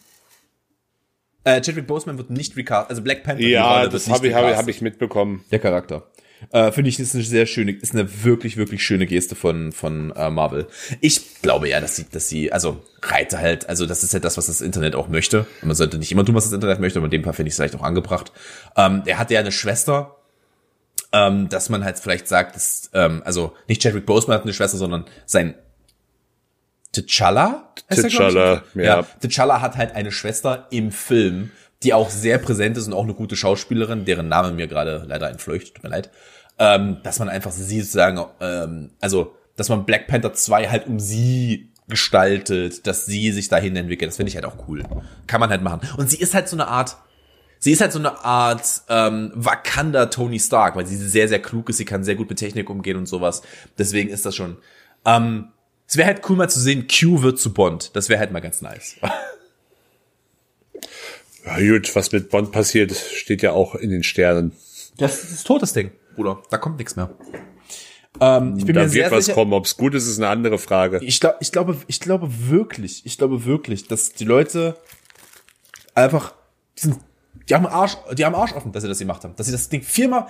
Äh, 1.45 1.61
Chadwick 1.61 1.88
Boseman 1.88 2.17
wird 2.17 2.30
nicht 2.30 2.55
recast, 2.55 2.89
also 2.89 3.01
Black 3.01 3.24
Panther. 3.24 3.43
ja, 3.43 3.88
das 3.88 4.07
wird 4.07 4.15
habe 4.15 4.28
ich, 4.28 4.36
nicht 4.36 4.43
hab, 4.43 4.55
hab 4.55 4.67
ich 4.67 4.82
mitbekommen. 4.82 5.43
Der 5.51 5.59
Charakter. 5.59 6.07
Äh, 6.52 6.72
Finde 6.72 6.89
ich, 6.89 7.00
ist 7.00 7.16
eine 7.16 7.24
sehr 7.24 7.46
schöne, 7.46 7.72
ist 7.72 7.94
eine 7.94 8.24
wirklich, 8.24 8.58
wirklich 8.58 8.84
schöne 8.84 9.06
Geste 9.06 9.36
von, 9.36 9.72
von 9.72 10.12
äh, 10.12 10.30
Marvel. 10.30 10.68
Ich 11.02 11.41
glaube 11.41 11.70
ja, 11.70 11.80
dass 11.80 11.96
sie, 11.96 12.06
dass 12.10 12.30
sie, 12.30 12.52
also 12.52 12.84
Reiter 13.02 13.39
halt, 13.39 13.70
also 13.70 13.86
das 13.86 14.04
ist 14.04 14.14
ja 14.14 14.20
das, 14.20 14.38
was 14.38 14.48
das 14.48 14.62
Internet 14.62 14.96
auch 14.96 15.08
möchte. 15.08 15.46
Und 15.62 15.68
man 15.68 15.76
sollte 15.76 15.98
nicht 15.98 16.12
immer 16.12 16.26
tun, 16.26 16.36
was 16.36 16.46
das 16.46 16.54
Internet 16.54 16.80
möchte, 16.80 17.00
aber 17.00 17.06
in 17.06 17.12
dem 17.12 17.24
Fall 17.24 17.34
finde 17.34 17.48
ich 17.48 17.54
es 17.54 17.58
vielleicht 17.58 17.76
auch 17.76 17.84
angebracht. 17.84 18.32
Ähm, 18.76 19.04
er 19.06 19.18
hatte 19.18 19.34
ja 19.34 19.39
eine 19.39 19.52
Schwester, 19.52 20.18
ähm, 21.12 21.50
dass 21.50 21.70
man 21.70 21.84
halt 21.84 22.00
vielleicht 22.00 22.28
sagt, 22.28 22.56
dass, 22.56 22.89
ähm, 22.94 23.22
also 23.26 23.54
nicht 23.68 23.82
Chadwick 23.82 24.06
Boseman 24.06 24.36
hat 24.36 24.44
eine 24.44 24.54
Schwester, 24.54 24.78
sondern 24.78 25.06
sein 25.26 25.56
T'Challa? 26.94 27.64
T'Challa, 27.89 28.62
ja. 28.76 28.84
ja. 28.84 29.08
T'Challa 29.22 29.62
hat 29.62 29.78
halt 29.78 29.96
eine 29.96 30.12
Schwester 30.12 30.68
im 30.70 30.91
Film, 30.91 31.52
die 31.84 31.93
auch 31.93 32.09
sehr 32.09 32.38
präsent 32.38 32.77
ist 32.77 32.88
und 32.88 32.93
auch 32.93 33.03
eine 33.03 33.13
gute 33.13 33.36
Schauspielerin, 33.36 34.05
deren 34.05 34.27
Name 34.27 34.51
mir 34.51 34.67
gerade 34.67 35.03
leider 35.07 35.29
entfleucht, 35.29 35.75
tut 35.75 35.84
mir 35.84 35.89
leid. 35.89 36.09
Ähm, 36.59 36.97
dass 37.03 37.19
man 37.19 37.29
einfach 37.29 37.51
sie 37.51 37.81
sozusagen, 37.81 38.23
ähm, 38.39 38.91
also, 39.01 39.36
dass 39.55 39.69
man 39.69 39.86
Black 39.86 40.07
Panther 40.07 40.34
2 40.34 40.69
halt 40.69 40.88
um 40.88 40.99
sie 40.99 41.71
gestaltet, 41.88 42.88
dass 42.88 43.05
sie 43.05 43.31
sich 43.31 43.49
dahin 43.49 43.75
entwickelt. 43.75 44.09
Das 44.09 44.17
finde 44.17 44.29
ich 44.29 44.36
halt 44.36 44.45
auch 44.45 44.67
cool. 44.67 44.84
Kann 45.27 45.39
man 45.39 45.49
halt 45.49 45.61
machen. 45.61 45.81
Und 45.97 46.09
sie 46.09 46.17
ist 46.17 46.34
halt 46.34 46.47
so 46.47 46.55
eine 46.55 46.67
Art, 46.67 46.97
sie 47.59 47.71
ist 47.71 47.81
halt 47.81 47.91
so 47.91 47.99
eine 47.99 48.23
Art 48.23 48.84
ähm, 48.89 49.31
Wakanda 49.36 50.07
Tony 50.07 50.39
Stark, 50.39 50.75
weil 50.75 50.86
sie 50.86 50.95
sehr, 50.95 51.27
sehr 51.27 51.41
klug 51.41 51.69
ist, 51.69 51.77
sie 51.77 51.86
kann 51.86 52.03
sehr 52.03 52.15
gut 52.15 52.29
mit 52.29 52.39
Technik 52.39 52.69
umgehen 52.69 52.97
und 52.97 53.07
sowas. 53.07 53.41
Deswegen 53.77 54.09
ist 54.09 54.25
das 54.25 54.36
schon. 54.36 54.57
Ähm, 55.05 55.49
es 55.88 55.97
wäre 55.97 56.07
halt 56.07 56.21
cool 56.29 56.38
mal 56.38 56.49
zu 56.49 56.59
sehen, 56.59 56.88
Q 56.88 57.21
wird 57.21 57.39
zu 57.39 57.53
Bond. 57.53 57.95
Das 57.95 58.09
wäre 58.09 58.19
halt 58.19 58.31
mal 58.31 58.39
ganz 58.39 58.61
nice. 58.61 58.95
Ja, 61.46 61.60
gut, 61.60 61.94
was 61.96 62.12
mit 62.12 62.30
Bond 62.30 62.52
passiert, 62.52 62.91
steht 62.94 63.41
ja 63.41 63.52
auch 63.52 63.76
in 63.76 63.89
den 63.89 64.04
Sternen. 64.04 64.54
Das 64.98 65.24
ist 65.24 65.46
tot, 65.46 65.62
das 65.62 65.74
Ding, 65.74 65.91
Bruder. 66.16 66.41
Da 66.50 66.58
kommt 66.58 66.78
nichts 66.78 66.96
mehr. 66.96 67.10
Ähm, 68.22 68.56
ich 68.58 68.66
bin 68.66 68.76
Da 68.76 68.84
mir 68.84 68.89
sehr 68.89 69.06
wird 69.06 69.12
was 69.14 69.26
sicher, 69.26 69.36
kommen. 69.36 69.54
Ob's 69.54 69.76
gut 69.76 69.96
ist, 69.96 70.08
ist 70.08 70.20
eine 70.20 70.28
andere 70.30 70.58
Frage. 70.60 71.00
ich, 71.04 71.20
glaub, 71.20 71.36
ich 71.39 71.52
glaube, 71.52 71.78
ich 71.88 72.00
glaube 72.00 72.30
wirklich, 72.50 73.06
ich 73.06 73.18
glaube 73.18 73.46
wirklich, 73.46 73.88
dass 73.88 74.14
die 74.14 74.26
Leute 74.26 74.78
einfach, 75.96 76.34
die, 76.78 76.82
sind, 76.84 76.98
die 77.50 77.56
haben 77.56 77.66
Arsch, 77.66 77.98
die 78.16 78.24
haben 78.24 78.36
Arsch 78.36 78.54
offen, 78.54 78.72
dass 78.72 78.84
sie 78.84 78.89
das 78.89 79.00
gemacht 79.00 79.24
haben, 79.24 79.36
dass 79.36 79.48
sie 79.48 79.52
das 79.52 79.68
Ding 79.70 79.82
viermal 79.82 80.28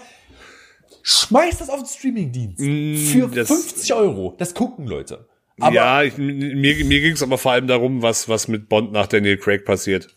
schmeißt 1.06 1.60
das 1.60 1.70
auf 1.70 1.80
den 1.80 1.86
Streamingdienst 1.88 3.12
für 3.12 3.28
das- 3.28 3.48
50 3.50 3.94
Euro. 3.94 4.36
Das 4.38 4.54
gucken 4.54 4.88
Leute. 4.88 5.28
Aber 5.60 5.76
ja, 5.76 6.02
ich, 6.04 6.18
mir, 6.18 6.56
mir 6.56 7.02
ging 7.02 7.12
es 7.14 7.22
aber 7.22 7.38
vor 7.38 7.52
allem 7.52 7.68
darum, 7.68 8.02
was, 8.02 8.28
was 8.30 8.48
mit 8.48 8.70
Bond 8.70 8.92
nach 8.94 9.08
Daniel 9.08 9.38
Craig 9.38 9.66
passiert. 9.66 10.08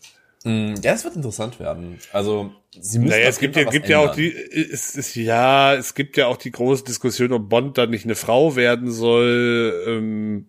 Ja, 0.45 0.75
das 0.93 1.03
wird 1.03 1.15
interessant 1.15 1.59
werden. 1.59 1.99
Also 2.13 2.51
sie 2.79 2.99
müssen 2.99 3.11
Naja, 3.11 3.27
es 3.27 3.39
gibt 3.39 3.55
ja, 3.55 3.63
gibt 3.63 3.89
ja 3.89 3.99
auch 3.99 4.15
die, 4.15 4.31
es 4.31 4.95
ist, 4.95 5.15
ja, 5.15 5.73
es 5.75 5.93
gibt 5.93 6.15
ja 6.17 6.27
auch 6.27 6.37
die 6.37 6.51
große 6.51 6.83
Diskussion, 6.83 7.33
ob 7.33 7.49
Bond 7.49 7.77
dann 7.77 7.89
nicht 7.89 8.05
eine 8.05 8.15
Frau 8.15 8.55
werden 8.55 8.91
soll. 8.91 9.83
Ähm, 9.87 10.47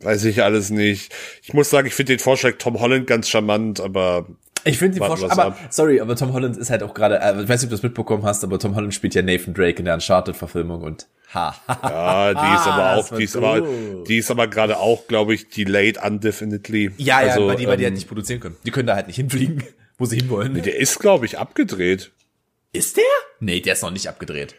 weiß 0.00 0.24
ich 0.24 0.42
alles 0.42 0.70
nicht. 0.70 1.14
Ich 1.42 1.54
muss 1.54 1.70
sagen, 1.70 1.86
ich 1.88 1.94
finde 1.94 2.14
den 2.14 2.20
Vorschlag 2.20 2.56
Tom 2.58 2.80
Holland 2.80 3.06
ganz 3.06 3.28
charmant, 3.28 3.80
aber 3.80 4.26
Ich 4.66 4.78
finde 4.78 4.94
die 4.96 5.00
wir's 5.00 5.22
aber 5.22 5.44
ab. 5.46 5.58
sorry, 5.70 6.00
aber 6.00 6.16
Tom 6.16 6.32
Holland 6.32 6.56
ist 6.56 6.70
halt 6.70 6.82
auch 6.82 6.92
gerade, 6.94 7.18
äh, 7.20 7.42
ich 7.42 7.48
weiß 7.48 7.60
nicht, 7.60 7.64
ob 7.64 7.70
du 7.70 7.76
das 7.76 7.82
mitbekommen 7.82 8.24
hast, 8.24 8.42
aber 8.44 8.58
Tom 8.58 8.74
Holland 8.74 8.92
spielt 8.94 9.14
ja 9.14 9.22
Nathan 9.22 9.54
Drake 9.54 9.78
in 9.78 9.84
der 9.86 9.94
Uncharted-Verfilmung 9.94 10.82
und 10.82 11.06
ha, 11.32 11.54
ha, 11.68 11.82
ha. 11.82 12.30
ja, 12.30 12.34
die 12.34 12.54
ist 12.60 12.66
aber 12.66 12.82
das 12.96 13.12
auch, 13.12 13.16
die 13.16 13.24
ist 13.24 13.36
aber, 13.36 13.60
die 14.08 14.18
ist 14.18 14.30
aber 14.30 14.46
gerade 14.48 14.78
auch, 14.78 15.06
glaube 15.06 15.34
ich, 15.34 15.48
delayed 15.48 15.98
undefinitely. 16.02 16.90
Ja, 16.96 17.22
ja, 17.22 17.32
Also, 17.32 17.46
weil 17.46 17.56
die, 17.56 17.66
weil 17.66 17.76
die 17.76 17.84
halt 17.84 17.92
ähm, 17.92 17.94
nicht 17.94 18.08
produzieren 18.08 18.40
können. 18.40 18.56
Die 18.64 18.70
können 18.70 18.86
da 18.86 18.94
halt 18.96 19.06
nicht 19.06 19.16
hinfliegen, 19.16 19.62
wo 19.98 20.04
sie 20.04 20.16
hinwollen. 20.16 20.54
Der 20.62 20.76
ist, 20.76 20.98
glaube 20.98 21.26
ich, 21.26 21.38
abgedreht. 21.38 22.10
Ist 22.72 22.96
der? 22.96 23.04
Nee, 23.40 23.60
der 23.60 23.74
ist 23.74 23.82
noch 23.82 23.90
nicht 23.90 24.08
abgedreht. 24.08 24.54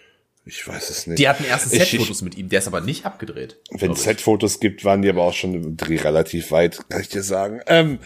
Ich 0.50 0.66
weiß 0.66 0.90
es 0.90 1.08
nicht. 1.08 1.20
Die 1.20 1.28
hatten 1.28 1.44
erste 1.44 1.76
Ich- 1.76 1.90
Set-Fotos 1.90 2.22
mit 2.22 2.38
ihm, 2.38 2.48
der 2.48 2.60
ist 2.60 2.68
aber 2.68 2.80
nicht 2.80 3.06
abgedreht. 3.06 3.58
Wenn 3.70 3.92
es. 3.92 4.04
Set-Fotos 4.04 4.62
gibt, 4.62 4.86
waren 4.86 5.02
die 5.02 5.10
aber 5.10 5.24
auch 5.24 5.34
schon 5.34 5.54
im 5.54 5.76
Dreh 5.76 5.98
relativ 5.98 6.52
weit, 6.52 6.80
kann 6.90 7.02
ich 7.02 7.10
dir 7.10 7.22
sagen. 7.22 7.60
Ähm, 7.68 8.00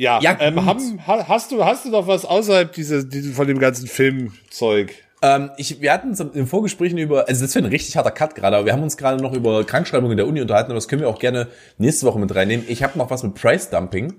ja, 0.00 0.18
Ja, 0.22 0.36
ähm, 0.40 0.64
haben, 0.64 1.06
ha, 1.06 1.28
hast 1.28 1.52
du 1.52 1.62
hast 1.62 1.84
du 1.84 1.90
noch 1.90 2.06
was 2.06 2.24
außerhalb 2.24 2.72
diese, 2.72 3.04
diese 3.04 3.32
von 3.32 3.46
dem 3.46 3.58
ganzen 3.58 3.86
Filmzeug? 3.86 4.94
Ähm, 5.20 5.50
ich, 5.58 5.82
wir 5.82 5.92
hatten 5.92 6.08
uns 6.08 6.20
im 6.20 6.46
Vorgesprächen 6.46 6.96
über, 6.96 7.28
also 7.28 7.44
das 7.44 7.54
wäre 7.54 7.66
ein 7.66 7.70
richtig 7.70 7.98
harter 7.98 8.10
Cut 8.10 8.34
gerade, 8.34 8.56
aber 8.56 8.64
wir 8.64 8.72
haben 8.72 8.82
uns 8.82 8.96
gerade 8.96 9.22
noch 9.22 9.34
über 9.34 9.62
Krankschreibungen 9.64 10.16
der 10.16 10.26
Uni 10.26 10.40
unterhalten 10.40 10.70
und 10.70 10.76
das 10.76 10.88
können 10.88 11.02
wir 11.02 11.08
auch 11.10 11.18
gerne 11.18 11.48
nächste 11.76 12.06
Woche 12.06 12.18
mit 12.18 12.34
reinnehmen. 12.34 12.64
Ich 12.66 12.82
habe 12.82 12.96
noch 12.96 13.10
was 13.10 13.22
mit 13.22 13.34
Price 13.34 13.68
Dumping, 13.68 14.14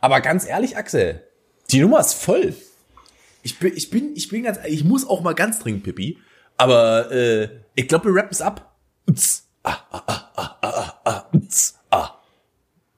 aber 0.00 0.20
ganz 0.20 0.48
ehrlich, 0.48 0.76
Axel, 0.76 1.22
die 1.70 1.80
Nummer 1.80 2.00
ist 2.00 2.14
voll. 2.14 2.54
Ich 3.44 3.60
bin, 3.60 3.72
ich 3.76 3.88
bin, 3.90 4.10
ich 4.16 4.28
bin 4.28 4.42
ganz, 4.42 4.58
ich 4.66 4.82
muss 4.82 5.08
auch 5.08 5.20
mal 5.20 5.34
ganz 5.34 5.60
dringend 5.60 5.84
Pippi, 5.84 6.18
aber 6.56 7.12
äh, 7.12 7.48
ich 7.76 7.86
glaube, 7.86 8.06
wir 8.06 8.20
rappen 8.20 8.32
es 8.32 8.42
ab. 8.42 8.74
Ah, 9.62 9.76
ah, 9.92 10.02
ah, 10.06 10.30
ah, 10.34 10.56
ah, 10.60 11.00
ah, 11.04 11.04
ah. 11.04 11.26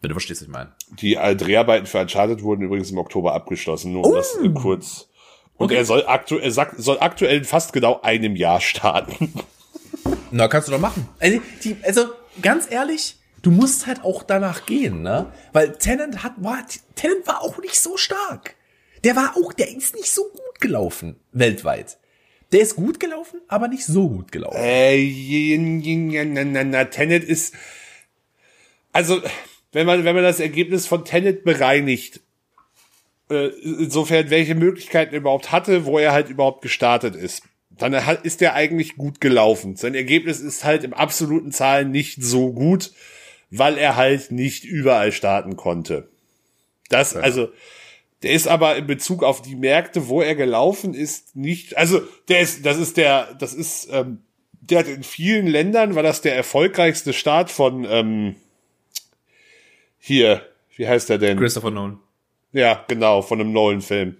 Wenn 0.03 0.09
du 0.09 0.15
verstehst, 0.15 0.41
was 0.43 0.49
ich 0.49 0.53
meine. 0.53 0.73
Die 1.01 1.15
äh, 1.15 1.35
Dreharbeiten 1.37 1.87
für 1.87 2.01
Uncharted 2.01 2.43
wurden 2.43 2.63
übrigens 2.63 2.91
im 2.91 2.99
Oktober 2.99 3.35
abgeschlossen, 3.35 3.93
nur 3.93 4.05
um 4.05 4.15
das 4.15 4.37
äh, 4.43 4.49
kurz. 4.51 5.09
Und 5.57 5.67
Okay. 5.67 5.77
er 5.77 5.85
soll 5.85 6.05
aktuell, 6.07 6.43
er 6.43 6.51
sagt, 6.51 6.75
soll 6.83 6.99
aktuell 7.01 7.39
in 7.39 7.45
fast 7.45 7.73
genau 7.73 8.01
einem 8.03 8.35
Jahr 8.35 8.61
starten. 8.61 9.33
Na, 10.33 10.49
kannst 10.49 10.67
du 10.67 10.73
doch 10.73 10.81
machen. 10.81 11.09
Also, 11.21 11.41
die, 11.63 11.77
also 11.85 12.07
ganz 12.41 12.69
ehrlich, 12.69 13.17
du 13.43 13.53
musst 13.53 13.87
halt 13.87 14.03
auch 14.03 14.25
danach 14.25 14.67
gehen, 14.67 15.03
ne? 15.03 15.33
Weil 15.53 15.73
Tennant 15.79 16.25
hat, 16.25 16.33
war, 16.39 16.59
Tennant 16.97 17.27
war 17.29 17.43
auch 17.43 17.59
nicht 17.59 17.79
so 17.79 17.97
stark. 17.97 18.57
Der 19.05 19.15
war 19.15 19.37
auch, 19.37 19.53
der 19.53 19.69
ist 19.71 19.95
nicht 19.95 20.11
so 20.11 20.23
gut 20.23 20.61
gelaufen, 20.61 21.17
weltweit. 21.33 21.99
Der 22.51 22.61
ist 22.61 22.75
gut 22.77 22.99
gelaufen, 22.99 23.41
aber 23.47 23.69
nicht 23.69 23.85
so 23.87 24.09
gut 24.09 24.33
gelaufen. 24.33 24.57
Äh, 24.59 25.57
na, 25.59 26.45
na, 26.45 26.65
na, 26.65 26.85
Tenet 26.87 27.25
ist, 27.25 27.55
also, 28.93 29.21
wenn 29.73 29.87
man, 29.87 30.05
wenn 30.05 30.15
man 30.15 30.25
das 30.25 30.41
Ergebnis 30.41 30.87
von 30.87 31.05
Tenet 31.05 31.45
bereinigt, 31.45 32.21
äh, 33.31 33.49
insofern 33.63 34.31
welche 34.31 34.55
Möglichkeiten 34.55 35.15
er 35.15 35.21
überhaupt 35.21 35.51
hatte, 35.51 35.87
wo 35.87 35.99
er 35.99 36.13
halt 36.13 36.29
überhaupt 36.29 36.63
gestartet 36.63 37.17
ist, 37.17 37.43
dann 37.71 37.95
ist 38.23 38.43
er 38.43 38.55
eigentlich 38.55 38.97
gut 38.97 39.21
gelaufen. 39.21 39.77
Sein 39.77 39.95
Ergebnis 39.95 40.41
ist 40.41 40.65
halt 40.65 40.85
im 40.85 40.93
absoluten 40.93 41.53
Zahlen 41.53 41.91
nicht 41.91 42.23
so 42.23 42.53
gut, 42.53 42.93
weil 43.51 43.79
er 43.79 43.97
halt 43.97 44.31
nicht 44.31 44.65
überall 44.65 45.11
starten 45.11 45.57
konnte. 45.57 46.09
Das, 46.91 47.17
also, 47.17 47.49
der 48.23 48.33
ist 48.33 48.47
aber 48.47 48.77
in 48.77 48.87
Bezug 48.87 49.23
auf 49.25 49.41
die 49.41 49.57
Märkte, 49.57 50.09
wo 50.09 50.21
er 50.21 50.35
gelaufen 50.35 50.95
ist, 50.95 51.35
nicht, 51.35 51.77
also, 51.79 52.03
der 52.29 52.41
ist, 52.41 52.67
das 52.67 52.79
ist 52.79 52.99
der, 52.99 53.35
das 53.35 53.55
ist, 53.55 53.89
ähm, 53.91 54.21
der 54.61 54.81
hat 54.81 54.89
in 54.89 55.03
vielen 55.03 55.47
Ländern, 55.47 55.95
war 55.95 56.03
das 56.03 56.21
der 56.21 56.37
erfolgreichste 56.37 57.13
Start 57.13 57.51
von, 57.51 57.87
ähm, 57.89 58.37
hier, 60.05 60.43
wie 60.77 60.89
heißt 60.89 61.09
der 61.09 61.19
denn? 61.19 61.39
Christopher 61.39 61.71
Nolan. 61.71 61.99
Ja, 62.53 62.85
genau, 62.89 63.23
von 63.23 63.41
einem 63.41 63.53
neuen 63.53 63.81
Film. 63.81 64.17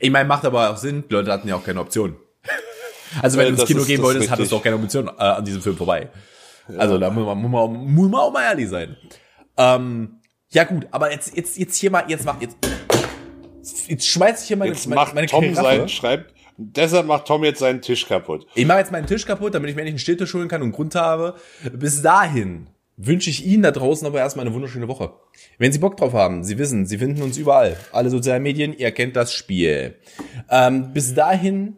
Ich 0.00 0.10
meine, 0.10 0.28
macht 0.28 0.44
aber 0.44 0.70
auch 0.70 0.76
Sinn, 0.76 1.04
die 1.08 1.12
Leute 1.14 1.30
hatten 1.32 1.46
ja 1.48 1.54
auch 1.56 1.64
keine 1.64 1.80
Option. 1.80 2.16
Also 3.22 3.38
wenn 3.38 3.46
Äh, 3.46 3.52
du 3.52 3.60
ins 3.60 3.66
Kino 3.66 3.80
ist- 3.82 3.86
gehen 3.86 4.02
wolltest, 4.02 4.30
hattest 4.30 4.50
du 4.50 4.56
auch 4.56 4.62
keine 4.62 4.74
Option 4.76 5.06
äh, 5.06 5.10
an 5.22 5.44
diesem 5.44 5.62
Film 5.62 5.76
vorbei. 5.76 6.08
Also 6.76 6.98
da 6.98 7.08
muss 7.08 7.24
man, 7.24 7.38
muss, 7.38 7.50
man, 7.50 7.94
muss 7.94 8.10
man 8.10 8.20
auch 8.20 8.32
mal 8.32 8.42
ehrlich 8.42 8.68
sein. 8.68 8.96
Ähm, 9.56 10.16
ja 10.48 10.64
gut, 10.64 10.88
aber 10.90 11.12
jetzt, 11.12 11.34
jetzt, 11.36 11.56
jetzt 11.56 11.76
hier 11.76 11.92
mal, 11.92 12.04
jetzt 12.08 12.24
mach, 12.24 12.40
jetzt, 12.40 12.56
jetzt 13.86 14.08
schmeiß 14.08 14.42
ich 14.42 14.48
hier 14.48 14.56
meine, 14.56 14.72
Jetzt 14.72 14.88
meine, 14.88 15.00
macht 15.00 15.14
meine 15.14 15.28
Tom 15.28 15.42
Karaffe. 15.54 15.76
seinen, 15.76 15.88
schreibt, 15.88 16.34
deshalb 16.56 17.06
macht 17.06 17.26
Tom 17.26 17.44
jetzt 17.44 17.60
seinen 17.60 17.80
Tisch 17.80 18.06
kaputt. 18.06 18.44
Ich 18.56 18.66
mache 18.66 18.78
jetzt 18.80 18.90
meinen 18.90 19.06
Tisch 19.06 19.24
kaputt, 19.24 19.54
damit 19.54 19.70
ich 19.70 19.76
mir 19.76 19.82
endlich 19.82 19.92
einen 19.94 19.98
Stilltisch 20.00 20.34
holen 20.34 20.48
kann 20.48 20.62
und 20.62 20.72
Grund 20.72 20.96
habe. 20.96 21.36
Bis 21.72 22.02
dahin 22.02 22.66
wünsche 22.96 23.30
ich 23.30 23.44
Ihnen 23.44 23.62
da 23.62 23.70
draußen 23.70 24.06
aber 24.06 24.18
erstmal 24.18 24.46
eine 24.46 24.54
wunderschöne 24.54 24.88
Woche. 24.88 25.12
Wenn 25.58 25.72
Sie 25.72 25.78
Bock 25.78 25.96
drauf 25.96 26.12
haben, 26.12 26.44
Sie 26.44 26.58
wissen, 26.58 26.86
Sie 26.86 26.98
finden 26.98 27.22
uns 27.22 27.36
überall. 27.36 27.76
Alle 27.92 28.10
sozialen 28.10 28.42
Medien, 28.42 28.76
ihr 28.76 28.90
kennt 28.92 29.16
das 29.16 29.32
Spiel. 29.32 29.96
Ähm, 30.50 30.92
bis 30.92 31.14
dahin, 31.14 31.76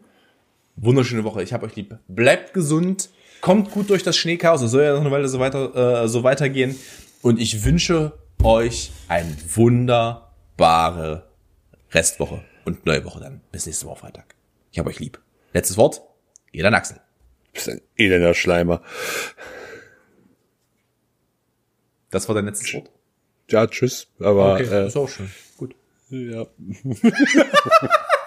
wunderschöne 0.76 1.24
Woche. 1.24 1.42
Ich 1.42 1.52
habe 1.52 1.66
euch 1.66 1.76
lieb. 1.76 1.96
Bleibt 2.06 2.54
gesund, 2.54 3.10
kommt 3.40 3.70
gut 3.72 3.90
durch 3.90 4.02
das 4.02 4.16
Schneechaos. 4.16 4.62
Es 4.62 4.70
soll 4.70 4.84
ja 4.84 4.94
noch 4.94 5.00
eine 5.00 5.10
Weile 5.10 5.28
so, 5.28 5.40
weiter, 5.40 6.04
äh, 6.04 6.08
so 6.08 6.22
weitergehen. 6.22 6.76
Und 7.22 7.40
ich 7.40 7.64
wünsche 7.64 8.12
euch 8.42 8.92
eine 9.08 9.36
wunderbare 9.54 11.28
Restwoche 11.90 12.44
und 12.64 12.86
neue 12.86 13.04
Woche 13.04 13.20
dann. 13.20 13.40
Bis 13.50 13.66
nächste 13.66 13.86
Woche 13.86 14.00
Freitag. 14.00 14.34
Ich 14.70 14.78
habe 14.78 14.88
euch 14.90 15.00
lieb. 15.00 15.20
Letztes 15.52 15.76
Wort, 15.76 16.02
ihr 16.52 16.62
dann 16.62 16.74
Axel. 16.74 17.00
Bist 17.52 17.68
ein 17.68 17.80
elender 17.96 18.34
Schleimer. 18.34 18.82
Das 22.10 22.28
war 22.28 22.34
dein 22.34 22.46
letztes 22.46 22.72
Wort? 22.74 22.90
Ja, 23.50 23.66
tschüss. 23.66 24.08
Aber 24.20 24.54
Okay, 24.54 24.64
äh, 24.64 24.86
ist 24.86 24.96
auch 24.96 25.08
schön. 25.08 25.30
Gut. 25.56 25.74
ja. 26.10 26.46